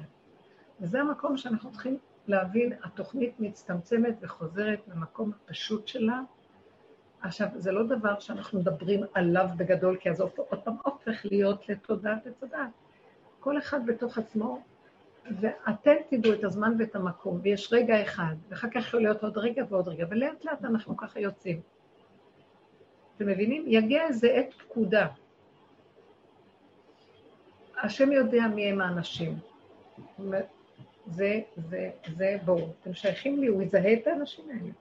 וזה 0.81 1.01
המקום 1.01 1.37
שאנחנו 1.37 1.71
צריכים 1.71 1.99
להבין, 2.27 2.73
התוכנית 2.85 3.41
מצטמצמת 3.41 4.15
וחוזרת 4.21 4.81
למקום 4.89 5.33
הפשוט 5.33 5.89
שלה. 5.89 6.21
עכשיו, 7.23 7.49
זה 7.57 7.73
לא 7.73 7.83
דבר 7.83 8.21
שאנחנו 8.21 8.61
מדברים 8.61 9.01
עליו 9.15 9.47
בגדול, 9.57 9.97
כי 9.97 10.11
אז 10.11 10.21
עוד 10.21 10.31
פעם 10.65 10.77
הופך 10.85 11.25
להיות 11.25 11.69
לתודעת 11.69 12.27
לתודעת. 12.27 12.71
כל 13.41 13.59
אחד 13.59 13.87
בתוך 13.87 14.19
עצמו 14.19 14.63
ואתם 15.41 15.95
תדעו 16.11 16.33
את 16.33 16.45
הזמן 16.45 16.75
ואת 16.79 16.97
המקום, 16.97 17.41
ויש 17.43 17.73
רגע 17.73 18.03
אחד, 18.03 18.35
ואחר 18.49 18.69
כך 18.71 18.77
יכול 18.77 19.01
להיות 19.01 19.23
עוד 19.23 19.39
רגע 19.39 19.65
ועוד 19.69 19.89
רגע, 19.89 20.07
ולאט 20.11 20.45
לאט 20.45 20.65
אנחנו 20.65 20.97
ככה 20.97 21.21
יוצאים. 21.21 21.61
אתם 23.17 23.27
מבינים? 23.27 23.65
יגיע 23.67 24.07
איזה 24.07 24.29
עת 24.29 24.55
פקודה. 24.55 25.07
השם 27.83 28.13
יודע 28.13 28.47
מי 28.55 28.71
הם 28.71 28.81
האנשים. 28.81 29.39
זה, 31.07 31.41
זה, 31.57 31.91
זה, 32.17 32.37
בואו, 32.45 32.69
אתם 32.81 32.95
שייכים 32.95 33.41
לי, 33.41 33.47
הוא 33.47 33.63
יזהה 33.63 33.93
את 33.93 34.07
האנשים 34.07 34.45
האלה. 34.49 34.73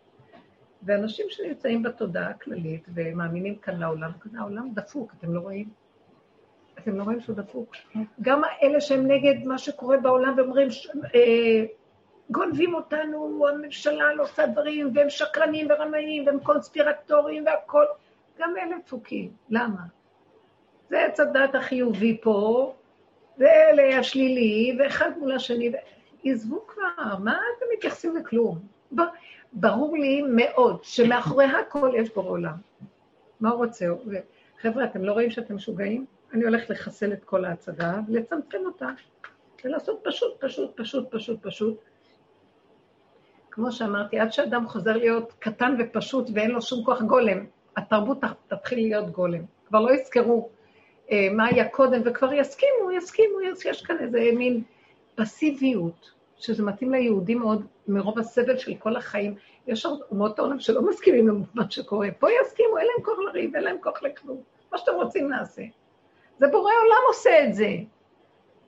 ואנשים 0.83 1.25
שנמצאים 1.29 1.83
בתודעה 1.83 2.29
הכללית 2.29 2.85
ומאמינים 2.93 3.55
כאן 3.55 3.79
לעולם, 3.79 4.11
כאן 4.21 4.35
העולם 4.35 4.69
דפוק, 4.73 5.13
אתם 5.19 5.33
לא 5.33 5.39
רואים? 5.39 5.69
אתם 6.79 6.97
לא 6.97 7.03
רואים 7.03 7.19
שהוא 7.21 7.35
דפוק? 7.35 7.75
גם 8.21 8.41
אלה 8.63 8.81
שהם 8.81 9.11
נגד 9.11 9.45
מה 9.45 9.57
שקורה 9.57 9.97
בעולם 9.97 10.33
ואומרים, 10.37 10.67
אה, 11.15 11.65
גונבים 12.29 12.73
אותנו, 12.73 13.47
הממשלה 13.47 14.13
לא 14.13 14.23
עושה 14.23 14.45
דברים, 14.45 14.91
והם 14.95 15.09
שקרנים 15.09 15.67
ורמאים, 15.69 16.27
והם 16.27 16.39
קונספירטורים 16.39 17.45
והכול, 17.45 17.85
גם 18.39 18.53
אלה 18.57 18.75
דפוקים. 18.85 19.31
למה? 19.49 19.81
זה 20.89 21.05
עץ 21.05 21.19
הדת 21.19 21.55
החיובי 21.55 22.17
פה, 22.21 22.73
ואלה 23.37 23.99
השלילי, 23.99 24.77
ואחד 24.79 25.11
מול 25.19 25.31
השני, 25.31 25.71
עזבו 26.23 26.67
כבר, 26.67 27.17
מה 27.17 27.39
אתם 27.57 27.65
מתייחסים 27.73 28.15
לכלום? 28.15 28.59
ברור 29.53 29.97
לי 29.97 30.21
מאוד 30.21 30.83
שמאחורי 30.83 31.45
הכל 31.45 31.91
יש 31.95 32.13
בורא 32.13 32.29
עולם. 32.29 32.55
מה 33.39 33.49
הוא 33.49 33.65
רוצה? 33.65 33.85
חבר'ה, 34.61 34.85
אתם 34.85 35.03
לא 35.03 35.13
רואים 35.13 35.29
שאתם 35.29 35.55
משוגעים? 35.55 36.05
אני 36.33 36.43
הולכת 36.43 36.69
לחסל 36.69 37.13
את 37.13 37.23
כל 37.23 37.45
ההצגה 37.45 37.93
ולצמצם 38.07 38.57
אותה, 38.65 38.87
ולעשות 39.65 39.99
פשוט, 40.03 40.43
פשוט, 40.43 40.71
פשוט, 40.75 41.11
פשוט, 41.11 41.39
פשוט. 41.41 41.81
כמו 43.51 43.71
שאמרתי, 43.71 44.19
עד 44.19 44.33
שאדם 44.33 44.67
חוזר 44.67 44.97
להיות 44.97 45.33
קטן 45.39 45.75
ופשוט 45.79 46.29
ואין 46.33 46.51
לו 46.51 46.61
שום 46.61 46.85
כוח 46.85 47.01
גולם, 47.01 47.45
התרבות 47.77 48.17
תתחיל 48.47 48.79
להיות 48.79 49.09
גולם. 49.09 49.41
כבר 49.65 49.79
לא 49.79 49.91
יזכרו 49.91 50.49
אה, 51.11 51.27
מה 51.31 51.45
היה 51.45 51.69
קודם, 51.69 52.01
וכבר 52.05 52.33
יסכימו, 52.33 52.91
יסכימו, 52.91 53.41
יש 53.65 53.81
כאן 53.81 53.97
איזה 53.99 54.19
מין 54.35 54.63
פסיביות, 55.21 56.11
שזה 56.37 56.63
מתאים 56.63 56.91
ליהודים 56.91 57.39
מאוד, 57.39 57.65
מרוב 57.87 58.19
הסבל 58.19 58.57
של 58.57 58.75
כל 58.75 58.95
החיים. 58.95 59.35
יש 59.67 59.85
אומות 59.85 60.39
העולם 60.39 60.59
שלא 60.59 60.81
מסכימים 60.81 61.27
למה 61.27 61.71
שקורה. 61.71 62.07
פה 62.19 62.27
יסכימו, 62.41 62.77
אין 62.77 62.87
להם 62.87 63.05
כוח 63.05 63.19
לריב, 63.19 63.55
אין 63.55 63.63
להם 63.63 63.77
כוח 63.81 64.03
לכלום. 64.03 64.41
מה 64.71 64.77
שאתם 64.77 64.91
רוצים 64.95 65.29
נעשה. 65.29 65.61
זה 66.39 66.47
בורא 66.47 66.71
עולם 66.83 67.01
עושה 67.07 67.43
את 67.43 67.53
זה. 67.53 67.75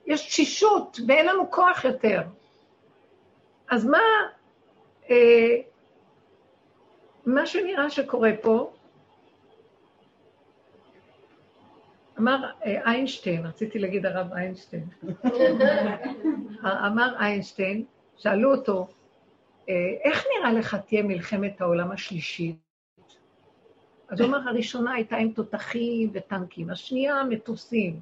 יש 0.06 0.26
תשישות 0.26 1.00
ואין 1.08 1.26
לנו 1.26 1.50
כוח 1.50 1.84
יותר. 1.84 2.22
אז 3.70 3.86
מה, 3.86 3.98
אה, 5.10 5.56
מה 7.26 7.46
שנראה 7.46 7.90
שקורה 7.90 8.30
פה, 8.42 8.72
אמר 12.24 12.50
אה, 12.64 12.90
איינשטיין, 12.90 13.46
רציתי 13.46 13.78
להגיד 13.78 14.06
הרב 14.06 14.32
איינשטיין, 14.32 14.84
אמר 16.86 17.14
איינשטיין, 17.20 17.84
שאלו 18.16 18.54
אותו, 18.54 18.86
אה, 19.68 19.74
איך 20.04 20.24
נראה 20.38 20.52
לך 20.52 20.74
תהיה 20.74 21.02
מלחמת 21.02 21.60
העולם 21.60 21.90
השלישית? 21.90 22.56
אז 24.08 24.20
הוא 24.20 24.26
אומר, 24.26 24.48
הראשונה 24.48 24.94
הייתה 24.94 25.16
עם 25.16 25.32
תותחים 25.32 26.10
וטנקים, 26.12 26.70
השנייה 26.70 27.24
מטוסים. 27.24 28.00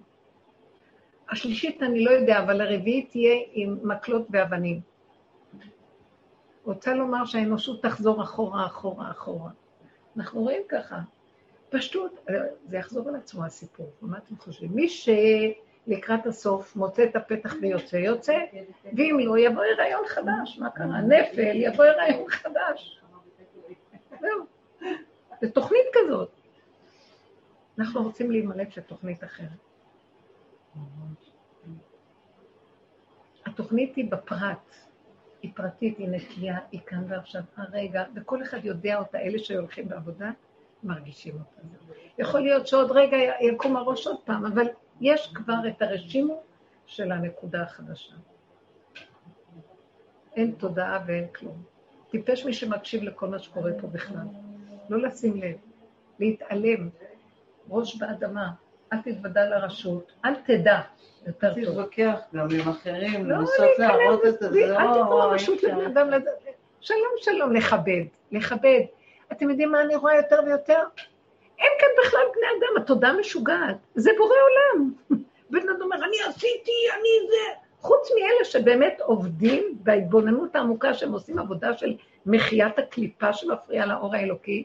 השלישית 1.30 1.82
אני 1.82 2.04
לא 2.04 2.10
יודע, 2.10 2.38
אבל 2.42 2.60
הרביעית 2.60 3.10
תהיה 3.10 3.36
עם 3.52 3.78
מקלות 3.82 4.26
ואבנים. 4.30 4.80
רוצה 6.64 6.94
לומר 6.94 7.24
שהאנושות 7.24 7.82
תחזור 7.82 8.22
אחורה, 8.22 8.66
אחורה, 8.66 9.10
אחורה. 9.10 9.50
אנחנו 10.16 10.40
רואים 10.40 10.62
ככה. 10.68 11.00
פשוט, 11.72 12.20
זה 12.68 12.76
יחזור 12.76 13.08
על 13.08 13.16
עצמו 13.16 13.44
הסיפור, 13.44 13.92
מה 14.00 14.18
אתם 14.18 14.36
חושבים? 14.36 14.70
מי 14.74 14.88
לקראת 15.86 16.26
הסוף, 16.26 16.76
מוצא 16.76 17.04
את 17.04 17.16
הפתח 17.16 17.54
ויוצא, 17.60 17.96
יוצא, 17.96 18.38
ואם 18.96 19.18
לא, 19.18 19.38
יבוא 19.38 19.62
הריון 19.64 20.06
חדש, 20.06 20.58
מה 20.58 20.70
קרה? 20.70 21.00
נפל, 21.00 21.50
יבוא 21.54 21.84
הריון 21.84 22.30
חדש. 22.30 23.02
זהו. 24.20 24.46
זו 25.42 25.50
תוכנית 25.50 25.86
כזאת. 25.92 26.30
אנחנו 27.78 28.02
רוצים 28.02 28.30
להימלט 28.30 28.76
לתוכנית 28.76 29.24
אחרת. 29.24 29.48
התוכנית 33.46 33.96
היא 33.96 34.10
בפרט, 34.10 34.74
היא 35.42 35.52
פרטית, 35.54 35.98
היא 35.98 36.08
נקייה, 36.08 36.58
היא 36.72 36.80
כאן 36.86 37.04
ועכשיו, 37.08 37.42
הרגע, 37.56 38.04
וכל 38.14 38.42
אחד 38.42 38.64
יודע 38.64 38.98
אותה, 38.98 39.18
אלה 39.18 39.38
שהולכים 39.38 39.88
בעבודה, 39.88 40.30
מרגישים 40.84 41.34
אותה. 41.34 41.68
יכול 42.18 42.40
להיות 42.40 42.66
שעוד 42.66 42.90
רגע 42.90 43.16
יקום 43.40 43.76
הראש 43.76 44.06
עוד 44.06 44.20
פעם, 44.24 44.46
אבל 44.46 44.66
יש 45.00 45.32
כבר 45.34 45.68
את 45.68 45.82
הרשימו 45.82 46.42
של 46.86 47.12
הנקודה 47.12 47.62
החדשה. 47.62 48.14
אין 50.36 50.52
תודעה 50.58 50.98
ואין 51.06 51.26
כלום. 51.34 51.62
טיפש 52.10 52.44
מי 52.44 52.52
שמקשיב 52.52 53.02
לכל 53.02 53.28
מה 53.28 53.38
שקורה 53.38 53.70
פה 53.80 53.86
בכלל. 53.86 54.26
לא 54.90 55.02
לשים 55.02 55.42
לב, 55.42 55.56
להתעלם, 56.18 56.88
ראש 57.70 57.96
באדמה, 57.96 58.50
אל 58.92 58.98
תתוודע 59.02 59.48
לרשות, 59.48 60.12
אל 60.24 60.34
תדע, 60.34 60.80
יותר 61.26 61.54
טוב. 61.54 61.64
תתווכח 61.64 62.18
גם 62.34 62.48
עם 62.50 62.68
אחרים, 62.68 63.30
לא, 63.30 63.36
לנסות 63.36 63.78
להראות 63.78 64.20
את 64.26 64.38
זה. 64.38 64.46
אל 64.46 64.52
תיתנו 64.52 65.10
לא, 65.10 65.32
רשות. 65.32 65.62
לבן 65.62 65.86
אדם 65.86 66.10
לדעת. 66.10 66.34
שלום, 66.80 67.12
שלום, 67.20 67.52
לכבד, 67.52 68.04
לכבד. 68.32 68.80
אתם 69.32 69.50
יודעים 69.50 69.72
מה 69.72 69.80
אני 69.80 69.96
רואה 69.96 70.16
יותר 70.16 70.40
ויותר? 70.46 70.80
אין 71.58 71.72
כאן 71.78 71.88
בכלל 72.04 72.20
בני 72.34 72.46
אדם, 72.58 72.82
התודעה 72.82 73.12
משוגעת. 73.12 73.76
זה 73.94 74.10
בורא 74.18 74.36
עולם. 74.48 74.92
בן 75.50 75.68
אדם 75.68 75.82
אומר, 75.82 75.96
אני 75.96 76.16
עשיתי, 76.28 76.72
אני 76.92 77.28
זה. 77.30 77.60
חוץ 77.80 78.10
מאלה 78.10 78.44
שבאמת 78.44 79.00
עובדים 79.00 79.78
בהתבוננות 79.82 80.56
העמוקה 80.56 80.94
שהם 80.94 81.12
עושים 81.12 81.38
עבודה 81.38 81.74
של 81.74 81.96
מחיית 82.26 82.78
הקליפה 82.78 83.32
שמפריעה 83.32 83.86
לאור 83.86 84.14
האלוקי, 84.14 84.64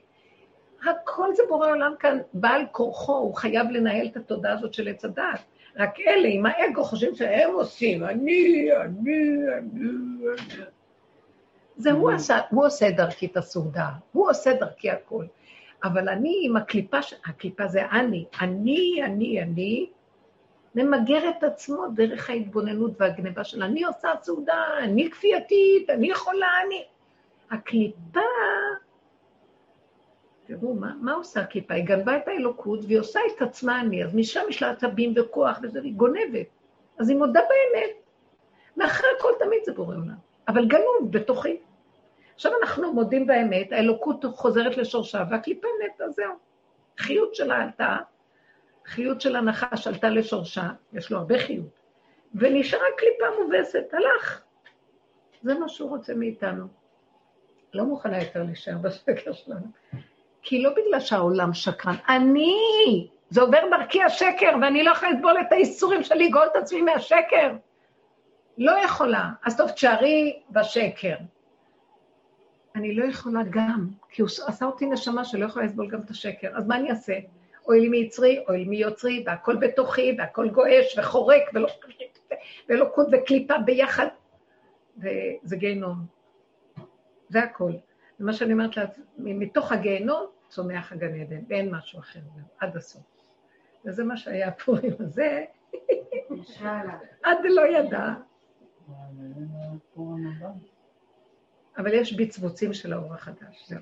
הכל 0.86 1.36
זה 1.36 1.44
בורא 1.50 1.70
עולם 1.70 1.94
כאן, 2.00 2.18
בעל 2.34 2.62
כורחו, 2.72 3.18
הוא 3.18 3.36
חייב 3.36 3.72
לנהל 3.72 4.08
את 4.08 4.18
התודעה 4.18 4.54
הזאת 4.54 4.74
של 4.74 4.88
עץ 4.88 5.06
הדעת. 5.06 5.40
רק 5.78 6.00
אלה 6.00 6.28
עם 6.28 6.46
האגו 6.46 6.84
חושבים 6.84 7.16
שהם 7.16 7.54
עושים, 7.54 8.04
אני, 8.04 8.70
אני, 8.82 9.30
אני, 9.58 9.90
אני. 10.38 10.64
זה 11.78 11.92
הוא 11.92 12.12
עשה, 12.12 12.40
הוא 12.50 12.66
עושה 12.66 12.92
דרכי 12.92 13.26
את 13.26 13.38
הסעודה, 13.38 13.90
הוא 14.12 14.30
עושה 14.30 14.54
דרכי 14.54 14.90
הכל. 14.90 15.26
אבל 15.84 16.10
אני 16.10 16.42
עם 16.44 16.58
הקליפה, 16.58 16.98
הקליפה 17.26 17.68
זה 17.68 17.86
אני, 17.86 18.26
אני, 18.42 19.02
אני, 19.06 19.42
אני, 19.44 19.90
ממגר 20.76 21.30
את 21.30 21.44
עצמו 21.44 21.86
דרך 21.96 22.30
ההתבוננות 22.30 22.92
והגניבה 23.00 23.44
של 23.44 23.64
אני 23.64 23.84
עושה 23.84 24.10
סעודה, 24.22 24.64
אני 24.80 25.12
כפייתית, 25.12 25.90
אני 25.90 26.08
יכולה, 26.08 26.48
אני... 26.66 26.86
הקליפה, 27.52 28.20
תראו, 30.48 30.74
מה, 30.74 30.94
מה 31.02 31.14
עושה 31.14 31.42
הקליפה? 31.42 31.74
היא 31.74 31.86
גנבה 31.86 32.18
את 32.18 32.28
האלוקות 32.28 32.80
והיא 32.84 33.00
עושה 33.00 33.20
את 33.36 33.42
עצמה 33.42 33.82
אני, 33.82 34.04
אז 34.04 34.16
משם 34.16 34.42
יש 34.50 34.64
לה 34.64 34.70
עצבים 34.70 35.14
וכוח 35.16 35.60
וזה, 35.64 35.82
והיא 35.82 35.94
גונבת. 35.94 36.48
אז 37.00 37.10
היא 37.10 37.18
מודה 37.18 37.42
באמת. 37.42 37.96
מאחורי 38.78 39.10
הכל 39.18 39.32
תמיד 39.40 39.60
זה 39.66 39.74
בורא 39.74 39.96
עולם, 39.96 40.16
אבל 40.48 40.66
גנוב 40.66 41.12
בתוכי. 41.12 41.58
עכשיו 42.38 42.52
אנחנו 42.62 42.94
מודים 42.94 43.28
באמת, 43.28 43.72
האלוקות 43.72 44.26
חוזרת 44.36 44.78
לשורשה 44.78 45.24
והקליפה 45.30 45.68
נטע, 45.86 46.10
זהו. 46.10 46.34
חיות 46.98 47.36
שלה 47.36 47.56
עלתה, 47.64 47.98
חיות 48.86 49.22
של 49.22 49.36
הנחש 49.36 49.88
עלתה 49.88 50.10
לשורשה, 50.10 50.64
יש 50.94 51.12
לו 51.12 51.18
הרבה 51.18 51.40
חיות, 51.40 51.80
ונשארה 52.36 52.86
קליפה 52.98 53.44
מובסת, 53.44 53.94
הלך. 53.94 54.42
זה 55.42 55.54
מה 55.54 55.70
שהוא 55.70 55.90
רוצה 55.90 56.14
מאיתנו. 56.14 56.68
לא 57.74 57.84
מוכנה 57.84 58.24
יותר 58.24 58.44
להישאר 58.44 58.78
בשקר 58.82 59.34
שלנו. 59.34 59.66
כי 60.42 60.64
לא 60.64 60.70
בגלל 60.70 61.00
שהעולם 61.00 61.54
שקרן, 61.54 61.96
אני, 62.10 63.08
זה 63.30 63.42
עובר 63.42 63.60
דרכי 63.72 64.04
השקר, 64.04 64.56
ואני 64.62 64.84
לא 64.84 64.92
יכולה 64.92 65.12
לסבול 65.12 65.42
את 65.42 65.52
האיסורים 65.52 66.04
שלי, 66.04 66.30
לגאול 66.30 66.48
את 66.52 66.56
עצמי 66.56 66.82
מהשקר. 66.82 67.52
לא 68.58 68.72
יכולה. 68.86 69.30
אז 69.46 69.58
טוב, 69.58 69.72
תשארי 69.72 70.42
בשקר. 70.50 71.16
אני 72.78 72.96
לא 72.96 73.06
יכולה 73.06 73.40
גם, 73.50 73.88
כי 74.10 74.22
הוא 74.22 74.30
עשה 74.48 74.66
אותי 74.66 74.86
נשמה 74.86 75.26
שלא 75.26 75.46
יכולה 75.46 75.66
לסבול 75.66 75.88
גם 75.90 76.02
את 76.02 76.10
השקר. 76.10 76.58
אז 76.58 76.68
מה 76.68 76.76
אני 76.76 76.90
אעשה? 76.90 77.14
אוי 77.68 77.80
לי 77.80 77.90
מיצרי, 77.90 78.44
אוי 78.50 78.58
לי 78.58 78.66
מיוצרי, 78.66 79.24
והכל 79.28 79.56
בתוכי, 79.56 80.16
והכל 80.18 80.50
גועש 80.50 80.98
וחורק, 80.98 81.42
ולא- 81.54 81.68
ואלוקות 82.70 83.08
וקליפה 83.12 83.58
ביחד. 83.58 84.08
וזה 84.98 85.56
גיהנום. 85.56 85.98
זה 87.30 87.44
הכל. 87.44 87.72
ומה 88.20 88.34
שאני 88.34 88.54
אומרת 88.54 88.78
לעצמי, 88.78 89.34
מתוך 89.34 89.72
הגיהנום 89.72 90.26
צומח 90.50 90.92
הגן 90.92 91.22
עדן, 91.22 91.40
ואין 91.50 91.76
משהו 91.76 92.00
אחר, 92.00 92.20
זהו, 92.36 92.44
עד 92.60 92.78
הסוף. 92.78 93.02
וזה 93.86 94.04
מה 94.04 94.18
שהיה 94.18 94.52
פורים 94.52 94.94
הזה. 95.00 95.44
עד 97.24 97.38
לא 97.50 97.62
ידע. 97.78 98.14
אבל 101.78 101.94
יש 101.94 102.14
בצבוצים 102.14 102.74
של 102.74 102.94
האור 102.94 103.14
החדש, 103.14 103.64
זהו. 103.68 103.80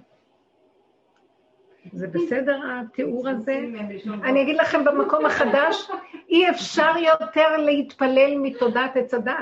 זה 1.94 2.08
בסדר 2.08 2.60
התיאור 2.72 3.28
הזה? 3.30 3.60
אני 4.24 4.42
אגיד 4.42 4.56
לכם, 4.58 4.86
במקום 4.86 5.26
החדש, 5.26 5.90
אי 6.30 6.50
אפשר 6.50 6.92
יותר 6.98 7.58
להתפלל 7.58 8.34
מתודעת 8.42 8.98
עץ 8.98 9.14
הדת. 9.14 9.34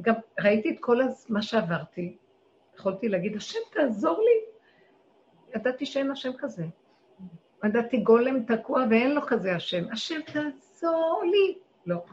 גם 0.00 0.14
ראיתי 0.40 0.70
את 0.70 0.76
כל 0.80 1.00
הז- 1.00 1.26
מה 1.28 1.42
שעברתי, 1.42 2.16
יכולתי 2.76 3.08
להגיד, 3.08 3.36
השם 3.36 3.58
תעזור 3.72 4.18
לי. 4.20 4.44
ידעתי 5.56 5.86
שאין 5.86 6.10
השם 6.10 6.30
כזה. 6.38 6.64
ידעתי 7.64 7.96
גולם 8.00 8.42
תקוע 8.42 8.84
ואין 8.90 9.14
לו 9.14 9.22
כזה 9.26 9.54
השם. 9.56 9.84
השם 9.92 10.20
תעזור 10.32 11.22
לי. 11.30 11.58
לא. 11.86 12.04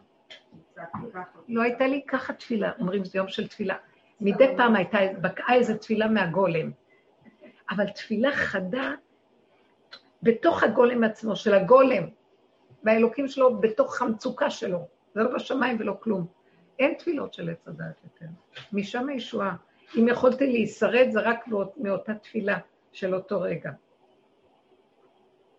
לא 1.48 1.62
הייתה 1.62 1.88
לי 1.88 2.02
ככה 2.08 2.34
תפילה, 2.34 2.72
אומרים 2.80 3.06
זה 3.06 3.18
יום 3.18 3.28
של 3.28 3.48
תפילה. 3.48 3.76
מדי 4.22 4.54
פעם 4.58 4.76
הייתה, 4.76 4.98
בקעה 5.22 5.56
איזו 5.56 5.78
תפילה 5.78 6.08
מהגולם. 6.08 6.72
אבל 7.70 7.90
תפילה 7.90 8.32
חדה 8.32 8.92
בתוך 10.24 10.64
הגולם 10.64 11.04
עצמו, 11.04 11.36
של 11.36 11.54
הגולם, 11.54 12.04
והאלוקים 12.84 13.28
שלו 13.28 13.60
בתוך 13.60 14.02
המצוקה 14.02 14.50
שלו. 14.50 14.88
זה 15.14 15.24
לא 15.24 15.36
בשמיים 15.36 15.78
ולא 15.80 15.98
כלום. 16.00 16.26
אין 16.80 16.94
תפילות 16.94 17.34
של 17.34 17.50
עץ 17.50 17.68
הדעת 17.68 17.96
יותר. 18.04 18.26
משם 18.74 19.10
הישועה. 19.10 19.56
אם 19.98 20.08
יכולתי 20.08 20.48
להישרד, 20.48 21.08
זה 21.12 21.20
רק 21.20 21.48
מאות- 21.48 21.78
מאותה 21.78 22.14
תפילה 22.16 22.58
של 22.92 23.16
אותו 23.16 23.42
רגע. 23.42 23.72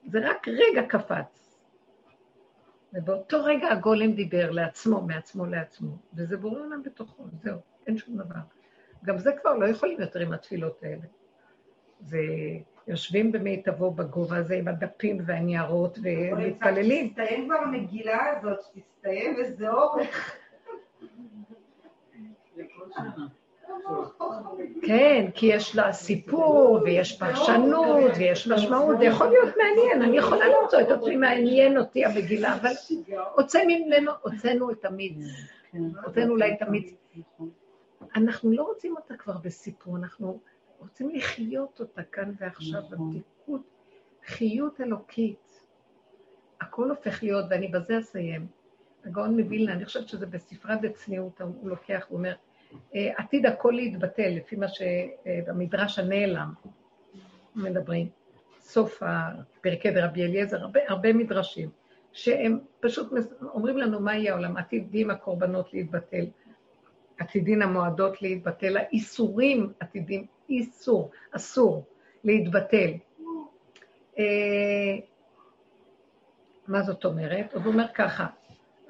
זה 0.07 0.31
רק 0.31 0.49
רגע 0.49 0.83
קפץ. 0.89 1.59
ובאותו 2.93 3.45
רגע 3.45 3.69
הגולם 3.69 4.13
דיבר 4.13 4.51
לעצמו, 4.51 5.01
מעצמו 5.01 5.47
לעצמו, 5.47 5.97
וזה 6.15 6.37
בורא 6.37 6.61
עולם 6.61 6.83
בתוכו, 6.83 7.25
זהו, 7.43 7.59
אין 7.87 7.97
שום 7.97 8.17
דבר. 8.17 8.41
גם 9.05 9.19
זה 9.19 9.33
כבר 9.43 9.55
לא 9.55 9.67
יכולים 9.67 10.01
יותר 10.01 10.21
עם 10.21 10.33
התפילות 10.33 10.83
האלה. 10.83 11.03
זה 12.01 12.19
יושבים 12.89 13.33
במיטבו 13.33 13.91
בגובה 13.91 14.37
הזה 14.37 14.55
עם 14.55 14.69
הדפים 14.69 15.19
והניירות 15.27 15.99
ומתפללים. 16.03 17.09
תסתיים 17.09 17.45
כבר 17.45 17.57
המגילה 17.57 18.19
הזאת, 18.31 18.59
שתסתיים 18.63 19.37
וזה 19.39 19.71
אורך. 19.71 20.37
כן, 24.83 25.31
כי 25.35 25.47
יש 25.47 25.77
לה 25.77 25.93
סיפור, 25.93 26.81
ויש 26.85 27.19
פרשנות, 27.19 28.11
ויש 28.19 28.49
משמעות, 28.49 28.99
זה 28.99 29.05
יכול 29.05 29.27
להיות 29.27 29.55
מעניין, 29.57 30.03
אני 30.03 30.19
יכולה 30.19 30.45
למצוא 30.47 30.81
את 30.81 30.91
עצמי 30.91 31.17
מעניין 31.17 31.79
אותי 31.79 32.05
המגילה, 32.05 32.55
אבל 32.55 32.71
הוצאנו 34.23 34.71
את 34.71 34.85
המיץ. 34.85 35.17
כן. 35.73 35.79
הוצאנו 36.05 36.33
אולי 36.33 36.53
את 36.53 36.63
המיץ. 36.63 36.95
אנחנו 38.15 38.53
לא 38.53 38.63
רוצים 38.63 38.97
אותה 38.97 39.17
כבר 39.17 39.39
בסיפור, 39.39 39.97
אנחנו 39.97 40.41
רוצים 40.79 41.11
לחיות 41.11 41.81
אותה 41.81 42.03
כאן 42.03 42.33
ועכשיו, 42.39 42.83
נכון. 42.91 43.11
בפתיקות, 43.11 43.63
חיות 44.27 44.81
אלוקית. 44.81 45.61
הכל 46.61 46.91
הופך 46.91 47.23
להיות, 47.23 47.45
ואני 47.51 47.69
בזה 47.69 47.99
אסיים. 47.99 48.47
הגאון 49.05 49.41
מווילנה, 49.41 49.73
אני 49.73 49.85
חושבת 49.85 50.09
שזה 50.09 50.27
בספרה 50.27 50.77
בצניעות, 50.77 51.41
הוא 51.41 51.69
לוקח, 51.69 52.07
הוא 52.09 52.19
אומר, 52.19 52.35
"אה, 52.95 53.13
עתיד 53.17 53.47
הכל 53.47 53.73
להתבטל, 53.77 54.29
לפי 54.37 54.57
מה 54.57 54.67
שבמדרש 54.69 55.99
הנעלם 55.99 56.53
מדברים. 57.57 58.09
סוף 58.61 59.03
הפרקי 59.03 59.91
דרבי 59.91 60.23
אליעזר, 60.23 60.61
הרבה, 60.61 60.81
הרבה 60.89 61.13
מדרשים, 61.13 61.71
שהם 62.13 62.59
פשוט 62.81 63.13
אומרים 63.43 63.79
לנו 63.79 64.01
מה 64.01 64.17
יהיה 64.17 64.33
העולם, 64.33 64.57
עתידים 64.57 65.11
הקורבנות 65.11 65.75
להתבטל, 65.75 66.25
עתידין 67.19 67.63
המועדות 67.63 68.23
להתבטל, 68.23 68.77
האיסורים 68.77 69.73
עתידים, 69.81 70.27
איסור, 70.49 71.11
אסור 71.31 71.85
להתבטל. 72.25 72.91
אה, 74.19 74.97
מה 76.69 76.83
זאת 76.83 77.05
אומרת? 77.05 77.55
הוא 77.55 77.63
אומר 77.65 77.87
ככה, 77.95 78.27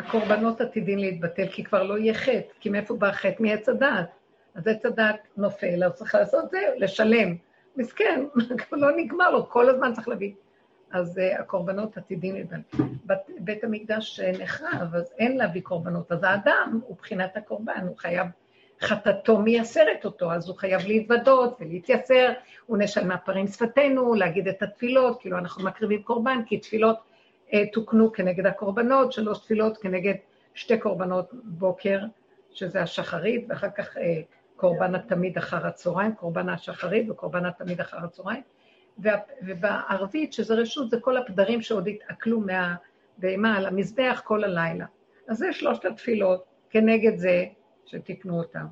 הקורבנות 0.01 0.61
עתידים 0.61 0.99
להתבטל, 0.99 1.47
כי 1.49 1.65
כבר 1.65 1.83
לא 1.83 1.99
יהיה 1.99 2.15
חטא, 2.15 2.53
כי 2.61 2.69
מאיפה 2.69 2.95
בא 2.95 3.09
החטא? 3.09 3.43
מעץ 3.43 3.69
הדעת. 3.69 4.11
אז 4.55 4.67
עץ 4.67 4.87
הדעת 4.87 5.21
נופל, 5.37 5.85
אז 5.85 5.93
צריך 5.93 6.15
לעשות 6.15 6.51
זה, 6.51 6.59
לשלם. 6.77 7.37
מסכן, 7.77 8.25
לא 8.73 8.97
נגמר 8.97 9.31
לו, 9.31 9.51
כל 9.51 9.69
הזמן 9.69 9.93
צריך 9.95 10.09
להביא. 10.09 10.33
אז 10.95 11.19
uh, 11.19 11.41
הקורבנות 11.41 11.97
עתידים. 11.97 12.35
בית, 13.05 13.19
בית 13.39 13.65
המקדש 13.65 14.21
נחרב, 14.21 14.95
אז 14.95 15.13
אין 15.19 15.37
להביא 15.37 15.63
קורבנות. 15.63 16.13
אז 16.13 16.23
האדם 16.23 16.81
הוא 16.87 16.97
בחינת 16.97 17.37
הקורבן, 17.37 17.87
הוא 17.89 17.97
חייב, 17.97 18.27
חטאתו 18.81 19.39
מייסרת 19.39 20.05
אותו, 20.05 20.33
אז 20.33 20.49
הוא 20.49 20.57
חייב 20.57 20.81
להתוודות 20.87 21.57
ולהתייסר, 21.61 22.33
הוא 22.67 22.79
נשל 22.79 23.07
מהפרים 23.07 23.47
שפתנו, 23.47 24.15
להגיד 24.15 24.49
את 24.49 24.63
התפילות, 24.63 25.21
כאילו 25.21 25.39
אנחנו 25.39 25.65
מקריבים 25.65 26.03
קורבן, 26.03 26.41
כי 26.47 26.59
תפילות 26.59 26.97
אה, 27.53 27.67
תוקנו 27.73 28.13
כנגד 28.13 28.47
הקורבנות, 28.47 29.13
שלוש 29.13 29.39
תפילות 29.39 29.79
כנגד 29.79 30.15
שתי 30.55 30.79
קורבנות 30.79 31.31
בוקר, 31.45 32.01
שזה 32.53 32.83
השחרית, 32.83 33.47
ואחר 33.49 33.71
כך 33.71 33.97
אה, 33.97 34.21
קורבן 34.57 34.95
התמיד 34.95 35.39
אחר 35.39 35.67
הצהריים, 35.67 36.15
קורבן 36.15 36.49
השחרית 36.49 37.11
וקורבן 37.11 37.45
התמיד 37.47 37.81
אחר 37.81 37.99
הצהריים. 38.05 38.43
ובערבית, 39.43 40.33
שזה 40.33 40.55
רשות, 40.55 40.91
זה 40.91 41.01
כל 41.01 41.17
הפדרים 41.17 41.63
שעוד 41.63 41.89
התעכלו 41.89 42.41
מהבהמה 42.41 43.57
על 43.57 43.67
המזבח 43.67 44.23
כל 44.25 44.45
הלילה. 44.45 44.87
אז 45.29 45.39
זה 45.39 45.53
שלושת 45.53 45.85
התפילות 45.85 46.45
כנגד 46.71 47.17
זה 47.17 47.45
שתיקנו 47.87 48.39
אותם. 48.39 48.67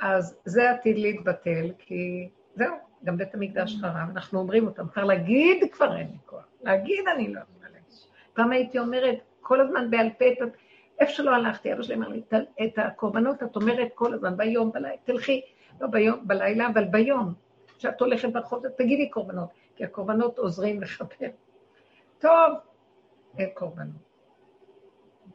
אז 0.00 0.36
זה 0.44 0.70
עתיד 0.70 0.98
להתבטל, 0.98 1.70
כי 1.78 2.28
זהו, 2.54 2.74
גם 3.04 3.16
בית 3.16 3.34
המקדש 3.34 3.76
חרב, 3.80 4.10
אנחנו 4.10 4.38
אומרים 4.38 4.66
אותם, 4.66 4.88
כבר 4.88 5.04
להגיד 5.04 5.64
כבר 5.72 5.96
אין 5.96 6.06
לי 6.06 6.18
כוח, 6.26 6.44
להגיד 6.62 7.04
אני 7.14 7.34
לא 7.34 7.40
יכולה 7.40 7.70
להגיד. 7.72 7.98
פעם 8.34 8.52
הייתי 8.52 8.78
אומרת 8.78 9.18
כל 9.40 9.60
הזמן 9.60 9.90
בעל 9.90 10.10
פה, 10.18 10.24
איפה 11.00 11.12
שלא 11.12 11.34
הלכתי, 11.34 11.72
אבא 11.72 11.82
שלי 11.82 11.94
אמר 11.94 12.08
לי, 12.08 12.22
את 12.64 12.78
הקורבנות 12.78 13.42
את 13.42 13.56
אומרת 13.56 13.88
כל 13.94 14.14
הזמן, 14.14 14.36
ביום, 14.36 14.72
בלילה, 14.72 14.96
תלכי, 15.04 15.40
לא 15.80 15.86
ביום, 15.86 16.18
בלילה, 16.22 16.66
אבל 16.66 16.84
ביום, 16.84 17.34
כשאת 17.78 18.00
הולכת 18.00 18.28
ברחוב, 18.28 18.68
תגידי 18.68 19.10
קורבנות, 19.10 19.48
כי 19.76 19.84
הקורבנות 19.84 20.38
עוזרים 20.38 20.82
לכפר. 20.82 21.26
טוב, 22.18 22.52
אין 23.38 23.48
קורבנות. 23.54 24.06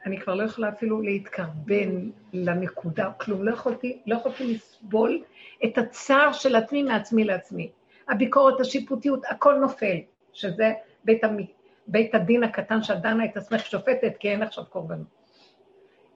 אני 0.06 0.20
כבר 0.20 0.36
לא 0.36 0.44
יכולה 0.44 0.70
אפילו 0.70 1.02
להתקרבן 1.02 2.10
לנקודה, 2.34 3.12
כלום, 3.12 3.44
לא 3.44 3.52
יכולתי, 3.52 4.02
לא 4.06 4.16
יכולתי 4.16 4.54
לסבול 4.54 5.24
את 5.66 5.78
הצער 5.78 6.32
של 6.32 6.56
עצמי 6.56 6.84
מעצמי 6.84 7.24
לעצמי. 7.24 7.72
הביקורת, 8.08 8.60
השיפוטיות, 8.60 9.22
הכל 9.30 9.56
נופל, 9.56 9.98
שזה 10.34 10.74
בית, 11.04 11.24
המ... 11.24 11.38
בית 11.88 12.16
הדין 12.16 12.44
הקטן 12.44 12.84
שאת 12.84 13.02
דנה 13.02 13.26
את 13.26 13.38
עצמך 13.38 13.66
שופטת, 13.66 14.18
כי 14.20 14.30
אין 14.30 14.44
עכשיו 14.44 14.66
קורבנות. 14.66 15.22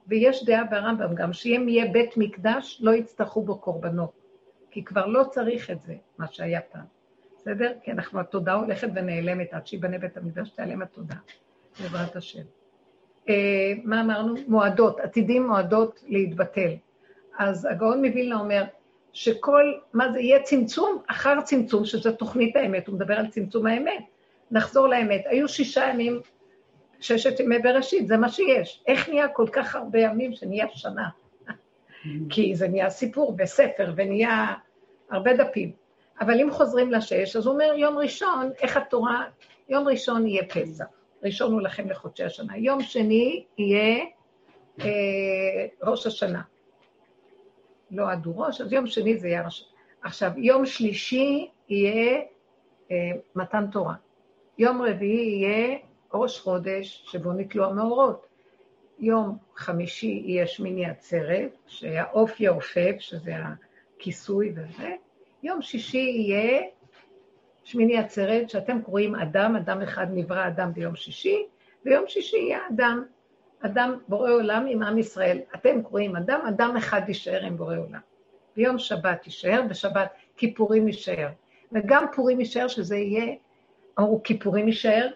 ויש 0.08 0.46
דעה 0.46 0.64
ברמב"ם 0.64 1.16
גם, 1.16 1.34
שאם 1.34 1.66
יהיה 1.70 1.92
בית 1.92 2.18
מקדש, 2.18 2.82
לא 2.82 2.92
יצטרכו 2.92 3.42
בו 3.42 3.58
קורבנות. 3.58 4.25
כי 4.76 4.84
כבר 4.84 5.06
לא 5.06 5.24
צריך 5.24 5.72
את 5.72 5.82
זה, 5.82 5.94
מה 6.18 6.28
שהיה 6.32 6.62
פעם. 6.62 6.86
בסדר? 7.38 7.74
כי 7.84 7.92
אנחנו, 7.92 8.20
התודעה 8.20 8.56
הולכת 8.56 8.88
ונעלמת 8.96 9.54
עד 9.54 9.68
שיבנה 9.68 9.98
בית 9.98 10.18
המקדש, 10.18 10.50
תיעלם 10.50 10.82
התודעה, 10.82 11.18
בעזרת 11.82 12.16
השם. 12.16 12.42
אה, 13.30 13.74
מה 13.84 14.02
אמרנו? 14.02 14.36
מועדות, 14.48 15.00
עתידים 15.00 15.48
מועדות 15.48 16.04
להתבטל. 16.08 16.72
אז 17.38 17.68
הגאון 17.72 18.06
מווילנה 18.06 18.40
אומר 18.40 18.64
שכל, 19.14 19.74
מה 19.94 20.12
זה, 20.12 20.20
יהיה 20.20 20.44
צמצום 20.44 21.02
אחר 21.08 21.42
צמצום, 21.42 21.86
שזה 21.86 22.12
תוכנית 22.12 22.56
האמת, 22.56 22.88
הוא 22.88 22.96
מדבר 22.96 23.14
על 23.14 23.28
צמצום 23.28 23.66
האמת. 23.66 24.04
נחזור 24.52 24.88
לאמת. 24.88 25.22
היו 25.26 25.48
שישה 25.48 25.90
ימים, 25.90 26.20
ששת 27.00 27.40
ימי 27.40 27.60
בראשית, 27.60 28.08
זה 28.08 28.18
מה 28.18 28.30
שיש. 28.30 28.84
איך 28.88 29.10
נהיה 29.10 29.28
כל 29.28 29.48
כך 29.52 29.76
הרבה 29.76 30.00
ימים 30.00 30.34
שנהיה 30.34 30.66
שנה? 30.74 31.10
כי 32.30 32.56
זה 32.56 32.68
נהיה 32.68 32.90
סיפור 32.90 33.36
וספר 33.40 33.94
ונהיה 33.96 34.54
הרבה 35.10 35.34
דפים. 35.38 35.72
אבל 36.22 36.40
אם 36.42 36.52
חוזרים 36.52 36.92
לשש, 36.92 37.36
אז 37.36 37.46
הוא 37.46 37.54
אומר, 37.54 37.74
יום 37.78 37.98
ראשון, 37.98 38.52
איך 38.62 38.78
התורה, 38.78 39.24
יום 39.70 39.88
ראשון 39.88 40.28
יהיה 40.28 40.44
פסח. 40.46 40.86
ראשון 41.24 41.54
הוא 41.54 41.62
לכם 41.62 41.90
לחודשי 41.90 42.24
השנה. 42.24 42.58
יום 42.58 42.82
שני 42.82 43.46
יהיה 43.58 44.06
אה, 44.80 44.86
ראש 45.84 46.08
השנה. 46.08 46.42
לא 47.92 48.12
עדו 48.12 48.38
ראש, 48.38 48.62
אז 48.62 48.74
יום 48.74 48.88
שני 48.88 49.18
זה 49.18 49.28
יהיה 49.28 49.46
ראש... 49.46 49.66
עכשיו, 50.02 50.32
יום 50.38 50.66
שלישי 50.66 51.50
יהיה 51.70 52.22
אה, 52.92 53.12
מתן 53.36 53.66
תורה. 53.72 53.96
יום 54.58 54.82
רביעי 54.82 55.42
יהיה 55.42 55.78
ראש 56.14 56.40
חודש 56.40 57.04
שבו 57.08 57.34
נתלו 57.34 57.66
המאורות. 57.66 58.28
יום 59.00 59.38
חמישי 59.56 60.22
יהיה 60.26 60.48
שמיני 60.48 60.86
עצרת, 60.86 61.58
שהעוף 61.68 62.40
יעופף, 62.40 62.96
שזה 63.00 63.34
הכיסוי 63.98 64.54
וזה. 64.56 64.96
יום 65.44 65.62
שישי 65.62 65.98
יהיה 65.98 66.62
שמיני 67.64 67.98
עצרת, 67.98 68.50
שאתם 68.50 68.82
קוראים 68.82 69.16
אדם, 69.16 69.56
אדם 69.56 69.82
אחד 69.82 70.08
נברא 70.14 70.48
אדם 70.48 70.74
ביום 70.74 70.96
שישי, 70.96 71.46
ויום 71.86 72.04
שישי 72.08 72.38
יהיה 72.38 72.60
אדם, 72.74 73.04
אדם 73.60 73.98
בורא 74.08 74.32
עולם 74.32 74.66
עם 74.70 74.84
עם 74.84 74.98
ישראל. 74.98 75.40
אתם 75.56 75.82
קוראים 75.82 76.16
אדם, 76.16 76.40
אדם 76.48 76.78
אחד 76.78 77.02
יישאר 77.08 77.42
עם 77.46 77.58
בורא 77.58 77.78
עולם. 77.78 78.00
ביום 78.56 78.78
שבת 78.80 79.26
יישאר, 79.26 79.62
בשבת 79.70 80.08
כיפורים 80.38 80.88
יישאר. 80.88 81.28
וגם 81.72 82.06
פורים 82.16 82.40
יישאר, 82.40 82.68
שזה 82.68 82.98
יהיה, 82.98 83.36
אמרו 84.00 84.24
כיפורים 84.24 84.68
יישאר, 84.68 85.08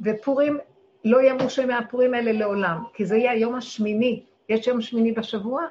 ופורים 0.00 0.58
לא 1.06 1.22
ימושו 1.22 1.66
מהפורים 1.66 2.14
האלה 2.14 2.32
לעולם, 2.32 2.84
כי 2.94 3.06
זה 3.06 3.16
יהיה 3.16 3.30
היום 3.30 3.54
השמיני. 3.54 4.22
יש 4.48 4.66
יום 4.66 4.80
שמיני 4.80 5.12
בשבוע? 5.12 5.62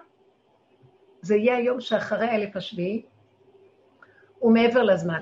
זה 1.22 1.36
יהיה 1.36 1.57
היום 1.57 1.82
שאחרי 1.82 2.28
האלף 2.28 2.56
השביעי, 2.56 3.02
ומעבר 4.41 4.84
לזמן. 4.84 5.22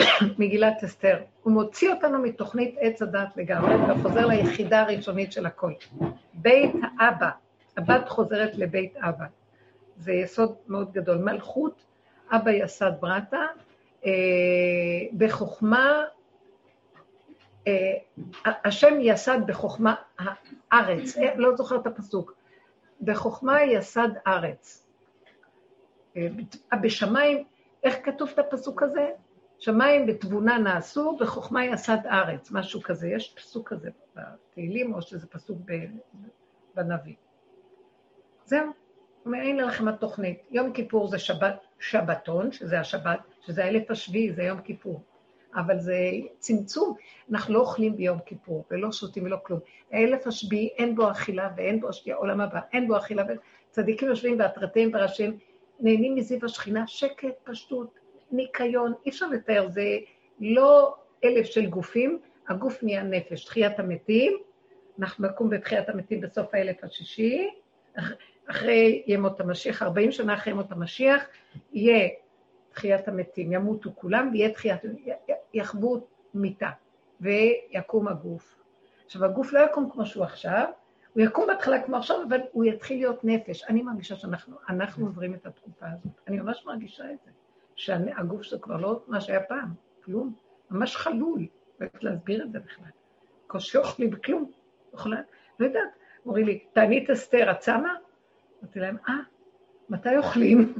מגילת 0.38 0.84
אסתר. 0.84 1.18
הוא 1.42 1.52
מוציא 1.52 1.90
אותנו 1.90 2.18
מתוכנית 2.18 2.74
עץ 2.80 3.02
הדת 3.02 3.28
לגמרי, 3.36 3.74
וחוזר 3.74 4.26
ליחידה 4.26 4.80
הראשונית 4.80 5.32
של 5.32 5.46
הכל. 5.46 5.72
בית 6.34 6.72
האבא, 6.98 7.30
הבת 7.76 8.08
חוזרת 8.08 8.54
לבית 8.54 8.96
אבא. 8.96 9.24
זה 9.96 10.12
יסוד 10.12 10.54
מאוד 10.68 10.92
גדול. 10.92 11.18
מלכות, 11.18 11.84
אבא 12.30 12.50
יסד 12.50 12.92
ברטה, 13.00 13.42
אה, 14.06 14.12
בחוכמה, 15.16 16.02
השם 18.44 18.94
יסד 19.00 19.38
בחוכמה 19.46 19.94
הארץ, 20.18 21.16
אה, 21.18 21.34
לא 21.36 21.56
זוכר 21.56 21.76
את 21.76 21.86
הפסוק, 21.86 22.34
בחוכמה 23.00 23.62
יסד 23.62 24.08
ארץ. 24.26 24.86
אה, 26.16 26.28
בשמיים 26.82 27.44
איך 27.82 27.96
כתוב 28.04 28.28
את 28.34 28.38
הפסוק 28.38 28.82
הזה? 28.82 29.10
שמיים 29.58 30.06
בתבונה 30.06 30.58
נעשו, 30.58 31.16
בחוכמה 31.20 31.64
יסד 31.64 32.06
ארץ, 32.06 32.50
משהו 32.50 32.82
כזה. 32.82 33.08
יש 33.08 33.34
פסוק 33.36 33.68
כזה 33.68 33.90
בתהילים, 34.14 34.94
או 34.94 35.02
שזה 35.02 35.26
פסוק 35.26 35.58
בנביא. 36.74 37.14
זהו, 38.44 38.72
אומר, 39.26 39.38
הנה 39.38 39.62
לכם 39.62 39.88
התוכנית. 39.88 40.42
יום 40.50 40.72
כיפור 40.72 41.08
זה 41.08 41.18
שבת, 41.18 41.66
שבתון, 41.78 42.52
שזה 42.52 42.80
השבת, 42.80 43.20
שזה 43.40 43.64
האלף 43.64 43.90
השביעי, 43.90 44.32
זה 44.32 44.42
יום 44.42 44.60
כיפור. 44.60 45.02
אבל 45.54 45.78
זה 45.78 45.98
צמצום. 46.38 46.94
אנחנו 47.30 47.54
לא 47.54 47.60
אוכלים 47.60 47.96
ביום 47.96 48.18
כיפור, 48.26 48.64
ולא 48.70 48.92
שותים 48.92 49.24
ולא 49.24 49.36
כלום. 49.42 49.60
האלף 49.92 50.26
השביעי, 50.26 50.68
אין 50.78 50.96
בו 50.96 51.10
אכילה 51.10 51.50
ואין 51.56 51.80
בו 51.80 51.88
השתייה, 51.88 52.16
עולם 52.16 52.40
הבא, 52.40 52.60
אין 52.72 52.88
בו 52.88 52.96
אכילה, 52.96 53.24
צדיקים 53.70 54.08
יושבים 54.08 54.38
והתרתים 54.38 54.90
וראשים 54.94 55.38
נהנים 55.80 56.14
מזיו 56.14 56.38
השכינה, 56.44 56.86
שקט, 56.86 57.34
פשטות, 57.44 57.98
ניקיון, 58.32 58.92
אי 59.06 59.10
אפשר 59.10 59.28
לתאר, 59.28 59.68
זה 59.68 59.98
לא 60.40 60.94
אלף 61.24 61.46
של 61.46 61.66
גופים, 61.66 62.18
הגוף 62.48 62.82
נהיה 62.82 63.02
נפש, 63.02 63.44
תחיית 63.44 63.78
המתים, 63.78 64.38
אנחנו 64.98 65.26
נקום 65.28 65.50
בתחיית 65.50 65.88
המתים 65.88 66.20
בסוף 66.20 66.54
האלף 66.54 66.84
השישי, 66.84 67.48
אחרי 68.50 69.02
ימות 69.06 69.40
המשיח, 69.40 69.82
40 69.82 70.12
שנה 70.12 70.34
אחרי 70.34 70.52
ימות 70.52 70.72
המשיח, 70.72 71.24
יהיה 71.72 72.08
תחיית 72.76 73.08
המתים, 73.08 73.52
ימותו 73.52 73.90
כולם, 73.94 74.30
ויהיה 74.32 74.52
תחיית, 74.52 74.80
יחוו 75.54 76.06
מיתה, 76.34 76.70
ויקום 77.20 78.08
הגוף. 78.08 78.56
עכשיו, 79.04 79.24
הגוף 79.24 79.52
לא 79.52 79.60
יקום 79.60 79.90
כמו 79.90 80.06
שהוא 80.06 80.24
עכשיו, 80.24 80.68
הוא 81.14 81.22
יקום 81.22 81.46
בהתחלה 81.46 81.82
כמו 81.82 81.96
עכשיו, 81.96 82.16
אבל 82.28 82.40
הוא 82.52 82.64
יתחיל 82.64 82.98
להיות 82.98 83.24
נפש. 83.24 83.64
אני 83.64 83.82
מרגישה 83.82 84.16
שאנחנו 84.16 84.56
אנחנו 84.68 85.06
עוברים 85.06 85.34
את 85.34 85.46
התקופה 85.46 85.86
הזאת. 85.86 86.12
אני 86.28 86.38
ממש 86.38 86.64
מרגישה 86.66 87.04
את 87.04 87.18
זה. 87.24 87.30
שהגוף 87.76 88.42
שלו 88.42 88.60
כבר 88.60 88.76
לא 88.76 89.02
מה 89.06 89.20
שהיה 89.20 89.42
פעם, 89.42 89.68
כלום. 90.04 90.34
ממש 90.70 90.96
חלול. 90.96 91.46
לא 91.80 91.86
יודעת 91.86 92.04
להסביר 92.04 92.44
את 92.44 92.52
זה 92.52 92.58
בכלל. 92.58 92.90
קושי 93.46 93.78
אוכלי 93.78 94.08
בכלום. 94.08 94.50
אוכלה, 94.92 95.20
לא 95.60 95.66
יודעת. 95.66 95.88
אומרים 96.26 96.46
לי, 96.46 96.64
תעני 96.72 97.04
את 97.04 97.10
אסתר, 97.10 97.50
את 97.50 97.62
שמה? 97.62 97.94
אמרתי 98.62 98.80
להם, 98.80 98.96
אה, 99.08 99.14
מתי 99.88 100.16
אוכלים? 100.16 100.74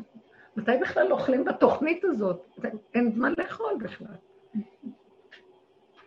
מתי 0.56 0.72
בכלל 0.80 1.12
אוכלים 1.12 1.44
בתוכנית 1.44 2.04
הזאת? 2.04 2.46
אין 2.94 3.12
זמן 3.12 3.32
לאכול 3.38 3.72
בכלל. 3.84 4.14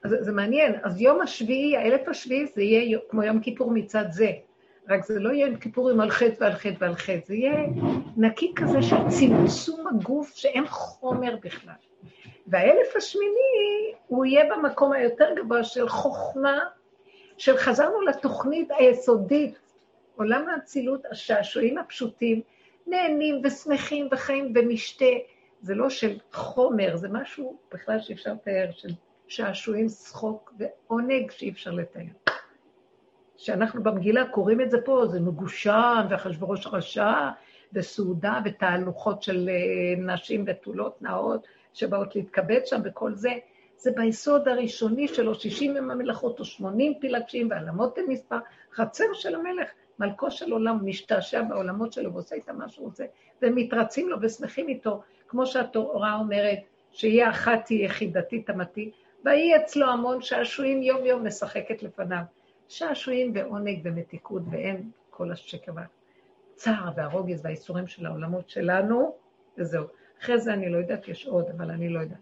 אז 0.04 0.16
זה 0.20 0.32
מעניין. 0.32 0.76
אז 0.84 1.02
יום 1.02 1.22
השביעי, 1.22 1.78
האלף 1.78 2.08
השביעי, 2.08 2.48
זה 2.48 2.62
יהיה 2.62 3.00
כמו 3.10 3.24
יום 3.24 3.40
כיפור 3.40 3.72
מצד 3.72 4.06
זה. 4.10 4.32
רק 4.90 5.06
זה 5.06 5.20
לא 5.20 5.30
יהיה 5.30 5.48
יום 5.48 5.56
כיפור 5.56 5.90
עם 5.90 6.02
על 6.02 6.10
חטא 6.10 6.36
ועל 6.40 6.54
חטא 6.54 6.76
ועל 6.80 6.96
חטא, 6.96 7.20
זה 7.26 7.36
יהיה 7.36 7.68
נקי 8.18 8.54
כזה 8.56 8.82
של 8.82 8.96
צמצום 9.10 9.88
הגוף 9.88 10.36
שאין 10.36 10.68
חומר 10.68 11.36
בכלל. 11.44 11.74
והאלף 12.48 12.96
השמיני, 12.96 13.94
הוא 14.08 14.26
יהיה 14.26 14.56
במקום 14.56 14.92
היותר 14.92 15.36
גבוה 15.36 15.64
של 15.64 15.90
חוכמה, 15.90 16.60
של 17.38 17.58
חזרנו 17.58 18.02
לתוכנית 18.02 18.70
היסודית, 18.72 19.60
עולם 20.16 20.50
האצילות, 20.50 21.06
השעשועים 21.12 21.78
הפשוטים, 21.78 22.42
נהנים 22.90 23.42
ושמחים 23.44 24.08
וחיים 24.12 24.54
במשתה. 24.54 25.06
זה 25.62 25.76
לא 25.76 25.90
של 25.90 26.18
חומר, 26.34 26.96
זה 26.96 27.08
משהו 27.12 27.58
בכלל 27.74 28.00
שאי 28.00 28.16
אפשר 28.16 28.34
לתאר, 28.34 28.70
של 28.72 28.90
שעשועים, 29.28 29.90
שחוק 29.90 30.54
ועונג 30.58 31.32
שאי 31.32 31.50
אפשר 31.50 31.72
לתאר. 31.72 32.02
שאנחנו 33.38 33.84
במגילה 33.84 34.28
קוראים 34.28 34.62
את 34.62 34.72
זה 34.72 34.78
פה, 34.86 35.06
זה 35.08 35.20
מגושם, 35.20 36.06
ואחשוורוש 36.10 36.68
רשע, 36.68 37.30
וסעודה, 37.74 38.40
ותהלוכות 38.46 39.24
של 39.24 39.50
אה, 39.50 40.14
נשים 40.14 40.46
בתולות 40.46 41.02
נאות, 41.02 41.48
שבאות 41.74 42.16
להתכבד 42.16 42.60
שם 42.66 42.82
וכל 42.86 43.14
זה. 43.14 43.32
זה 43.78 43.92
ביסוד 43.96 44.48
הראשוני 44.48 45.08
שלו, 45.08 45.36
60 45.36 45.76
יום 45.76 45.92
המלאכות 45.92 46.40
או 46.40 46.46
80 46.46 46.94
פילגשים, 47.02 47.48
ועלמות 47.52 47.98
אין 47.98 48.06
מספר, 48.10 48.38
חצר 48.74 49.14
של 49.14 49.36
המלך, 49.36 49.70
מלכו 50.00 50.32
של 50.32 50.52
עולם, 50.52 50.86
משתעשע 50.86 51.42
בעולמות 51.42 51.94
שלו 51.94 52.14
ועושה 52.14 52.36
איתם 52.36 52.58
מה 52.58 52.70
שהוא 52.70 52.86
רוצה, 52.86 53.06
ומתרצים 53.42 54.10
לו 54.10 54.18
ושמחים 54.22 54.68
איתו, 54.68 55.02
כמו 55.28 55.46
שהתורה 55.46 56.16
אומרת, 56.16 56.60
שיהיה 56.92 57.30
אחת 57.30 57.68
היא 57.68 57.86
יחידתי 57.86 58.42
תמתי, 58.42 58.92
ויהי 59.26 59.56
אצלו 59.56 59.90
המון 59.90 60.22
שעשועים 60.22 60.84
יום-יום 60.84 61.28
משחקת 61.28 61.84
לפניו. 61.84 62.22
שעשועים 62.70 63.32
ועונג 63.36 63.82
ומתיקות, 63.84 64.42
ואין 64.52 64.92
כל 65.10 65.32
השקר 65.32 65.72
והצער 65.76 66.90
והרוגז 66.96 67.46
והאיסורים 67.46 67.88
של 67.88 68.06
העולמות 68.06 68.50
שלנו, 68.50 69.16
וזהו. 69.58 69.86
אחרי 70.22 70.40
זה 70.40 70.54
אני 70.54 70.70
לא 70.70 70.78
יודעת, 70.78 71.08
יש 71.08 71.28
עוד, 71.28 71.46
אבל 71.58 71.72
אני 71.72 71.90
לא 71.90 72.00
יודעת. 72.00 72.20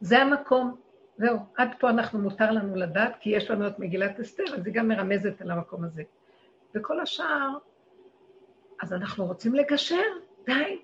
זה 0.00 0.18
המקום, 0.18 0.76
זהו, 1.18 1.38
עד 1.56 1.68
פה 1.78 1.90
אנחנו, 1.90 2.18
מותר 2.18 2.50
לנו 2.50 2.76
לדעת, 2.76 3.16
כי 3.20 3.30
יש 3.30 3.50
לנו 3.50 3.66
את 3.66 3.78
מגילת 3.78 4.20
אסתר, 4.20 4.44
אז 4.54 4.66
היא 4.66 4.74
גם 4.74 4.88
מרמזת 4.88 5.40
על 5.40 5.50
המקום 5.50 5.84
הזה. 5.84 6.02
וכל 6.74 7.00
השאר, 7.00 7.48
אז 8.82 8.92
אנחנו 8.92 9.26
רוצים 9.26 9.54
לגשר, 9.54 10.02
די, 10.46 10.78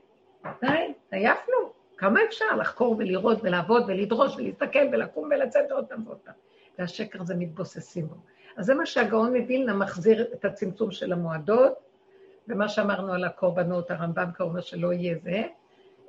די, 0.61 0.93
עייפנו. 1.11 1.55
כמה 1.97 2.21
אפשר 2.29 2.57
לחקור 2.59 2.97
ולראות 2.99 3.39
ולעבוד 3.43 3.85
ולדרוש 3.87 4.37
ולהסתכל 4.37 4.87
ולקום 4.93 5.25
ולצאת 5.25 5.71
עוד 5.71 5.87
פעם 5.87 6.07
ועוד 6.07 6.19
פעם. 6.25 6.35
והשקר 6.79 7.21
הזה 7.23 7.35
מתבוססים 7.35 8.07
בו. 8.07 8.15
אז 8.57 8.67
זה 8.67 8.75
מה 8.75 8.87
שהגאון 8.87 9.37
מווילנה 9.37 9.75
מחזיר 9.75 10.23
את 10.33 10.45
הצמצום 10.45 10.91
של 10.91 11.13
המועדות, 11.13 11.73
ומה 12.49 12.69
שאמרנו 12.69 13.13
על 13.13 13.25
הקורבנות, 13.25 13.91
הרמב"ם 13.91 14.31
כבר 14.35 14.47
אומר 14.47 14.61
שלא 14.61 14.93
יהיה 14.93 15.19
זה. 15.23 15.43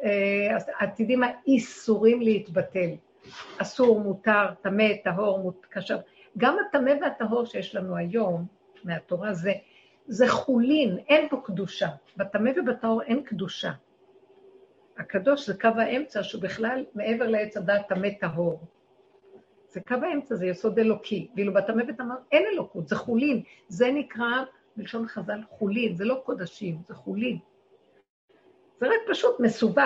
אה, 0.04 0.56
אז 0.56 0.70
עתידים 0.80 1.22
האיסורים 1.24 2.22
להתבטל. 2.22 2.90
אסור, 3.58 4.00
מותר, 4.00 4.46
טמא, 4.62 4.88
טהור, 5.04 5.54
קשר. 5.70 5.98
גם 6.38 6.58
הטמא 6.60 6.92
והטהור 7.02 7.46
שיש 7.46 7.76
לנו 7.76 7.96
היום, 7.96 8.46
מהתורה, 8.84 9.34
זה, 9.34 9.54
זה 10.08 10.28
חולין, 10.28 10.98
אין 11.08 11.30
פה 11.30 11.42
קדושה. 11.46 11.88
בטמא 12.18 12.52
ובטהור 12.58 13.02
אין 13.02 13.24
קדושה. 13.24 13.72
הקדוש 14.98 15.48
זה 15.48 15.60
קו 15.62 15.68
האמצע 15.68 16.24
שהוא 16.24 16.42
בכלל 16.42 16.86
מעבר 16.96 17.28
לעץ 17.28 17.58
הדת 17.58 17.88
טמא 17.88 18.10
טהור. 18.20 18.62
זה 19.70 19.82
קו 19.82 19.96
האמצע, 19.96 20.36
זה 20.36 20.46
יסוד 20.46 20.80
אלוקי. 20.80 21.28
ואילו 21.36 21.54
בטמא 21.54 21.84
וטמא 21.88 22.14
אין 22.32 22.44
אלוקות, 22.54 22.88
זה 22.88 22.96
חולין. 22.96 23.42
זה 23.68 23.92
נקרא, 23.92 24.44
בלשון 24.78 25.08
חז"ל, 25.08 25.40
חולין, 25.50 25.96
זה 25.96 26.06
לא 26.06 26.22
קודשים, 26.26 26.78
זה 26.88 26.94
חולין. 26.94 27.38
זה 28.80 28.88
רק 28.88 29.10
פשוט 29.10 29.40
מסווג 29.40 29.80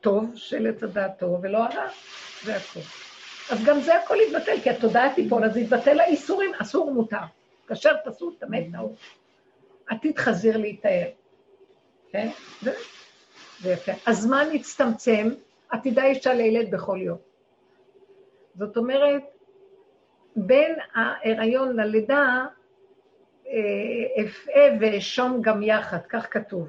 טוב 0.00 0.32
של 0.36 0.66
עץ 0.66 0.82
הדעת 0.82 1.18
טוב 1.18 1.40
ולא 1.42 1.58
הרע, 1.58 1.88
זה 2.44 2.56
הכול. 2.56 2.82
אז 3.50 3.64
גם 3.64 3.80
זה 3.80 3.98
הכל 3.98 4.16
יתבטל, 4.26 4.60
כי 4.62 4.70
התודעה 4.70 5.14
תיפול, 5.14 5.44
אז 5.44 5.56
יתבטל 5.56 6.00
האיסורים, 6.00 6.52
אסור 6.54 6.92
מותר. 6.92 7.16
כאשר 7.66 7.92
פסול, 8.04 8.34
טמא 8.38 8.58
טהור. 8.72 8.96
עתיד 9.86 10.18
חזיר 10.18 10.56
להיטהר. 10.56 11.06
כן? 12.10 12.28
זה, 12.62 12.72
זה 13.60 13.72
יפה. 13.72 13.92
הזמן 14.06 14.46
יצטמצם, 14.52 15.28
עתידה 15.68 16.04
אישה 16.04 16.34
לילד 16.34 16.70
בכל 16.70 16.98
יום. 17.02 17.18
זאת 18.54 18.76
אומרת, 18.76 19.22
בין 20.36 20.74
ההיריון 20.94 21.76
ללידה, 21.76 22.46
אה, 23.46 24.24
אפעה 24.24 24.62
ואשום 24.80 25.42
גם 25.42 25.62
יחד, 25.62 25.98
כך 26.08 26.26
כתוב. 26.30 26.68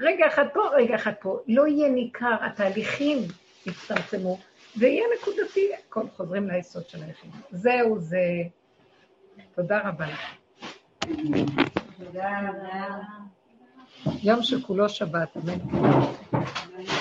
רגע 0.00 0.26
אחד 0.26 0.44
פה, 0.54 0.68
רגע 0.72 0.94
אחד 0.94 1.12
פה. 1.20 1.38
לא 1.46 1.66
יהיה 1.66 1.88
ניכר, 1.88 2.34
התהליכים 2.40 3.18
יצטמצמו, 3.66 4.38
ויהיה 4.76 5.04
נקודתי, 5.20 5.70
הכל 5.74 6.08
חוזרים 6.16 6.50
ליסוד 6.50 6.88
של 6.88 7.02
היחידה. 7.02 7.36
זהו 7.50 7.98
זה. 7.98 8.22
תודה 9.54 9.88
רבה 9.88 10.06
לך. 10.06 10.20
תודה 11.98 12.40
רבה. 12.40 12.98
יום 14.22 14.42
שכולו 14.42 14.88
שבת, 14.88 15.36
אמן. 15.36 15.58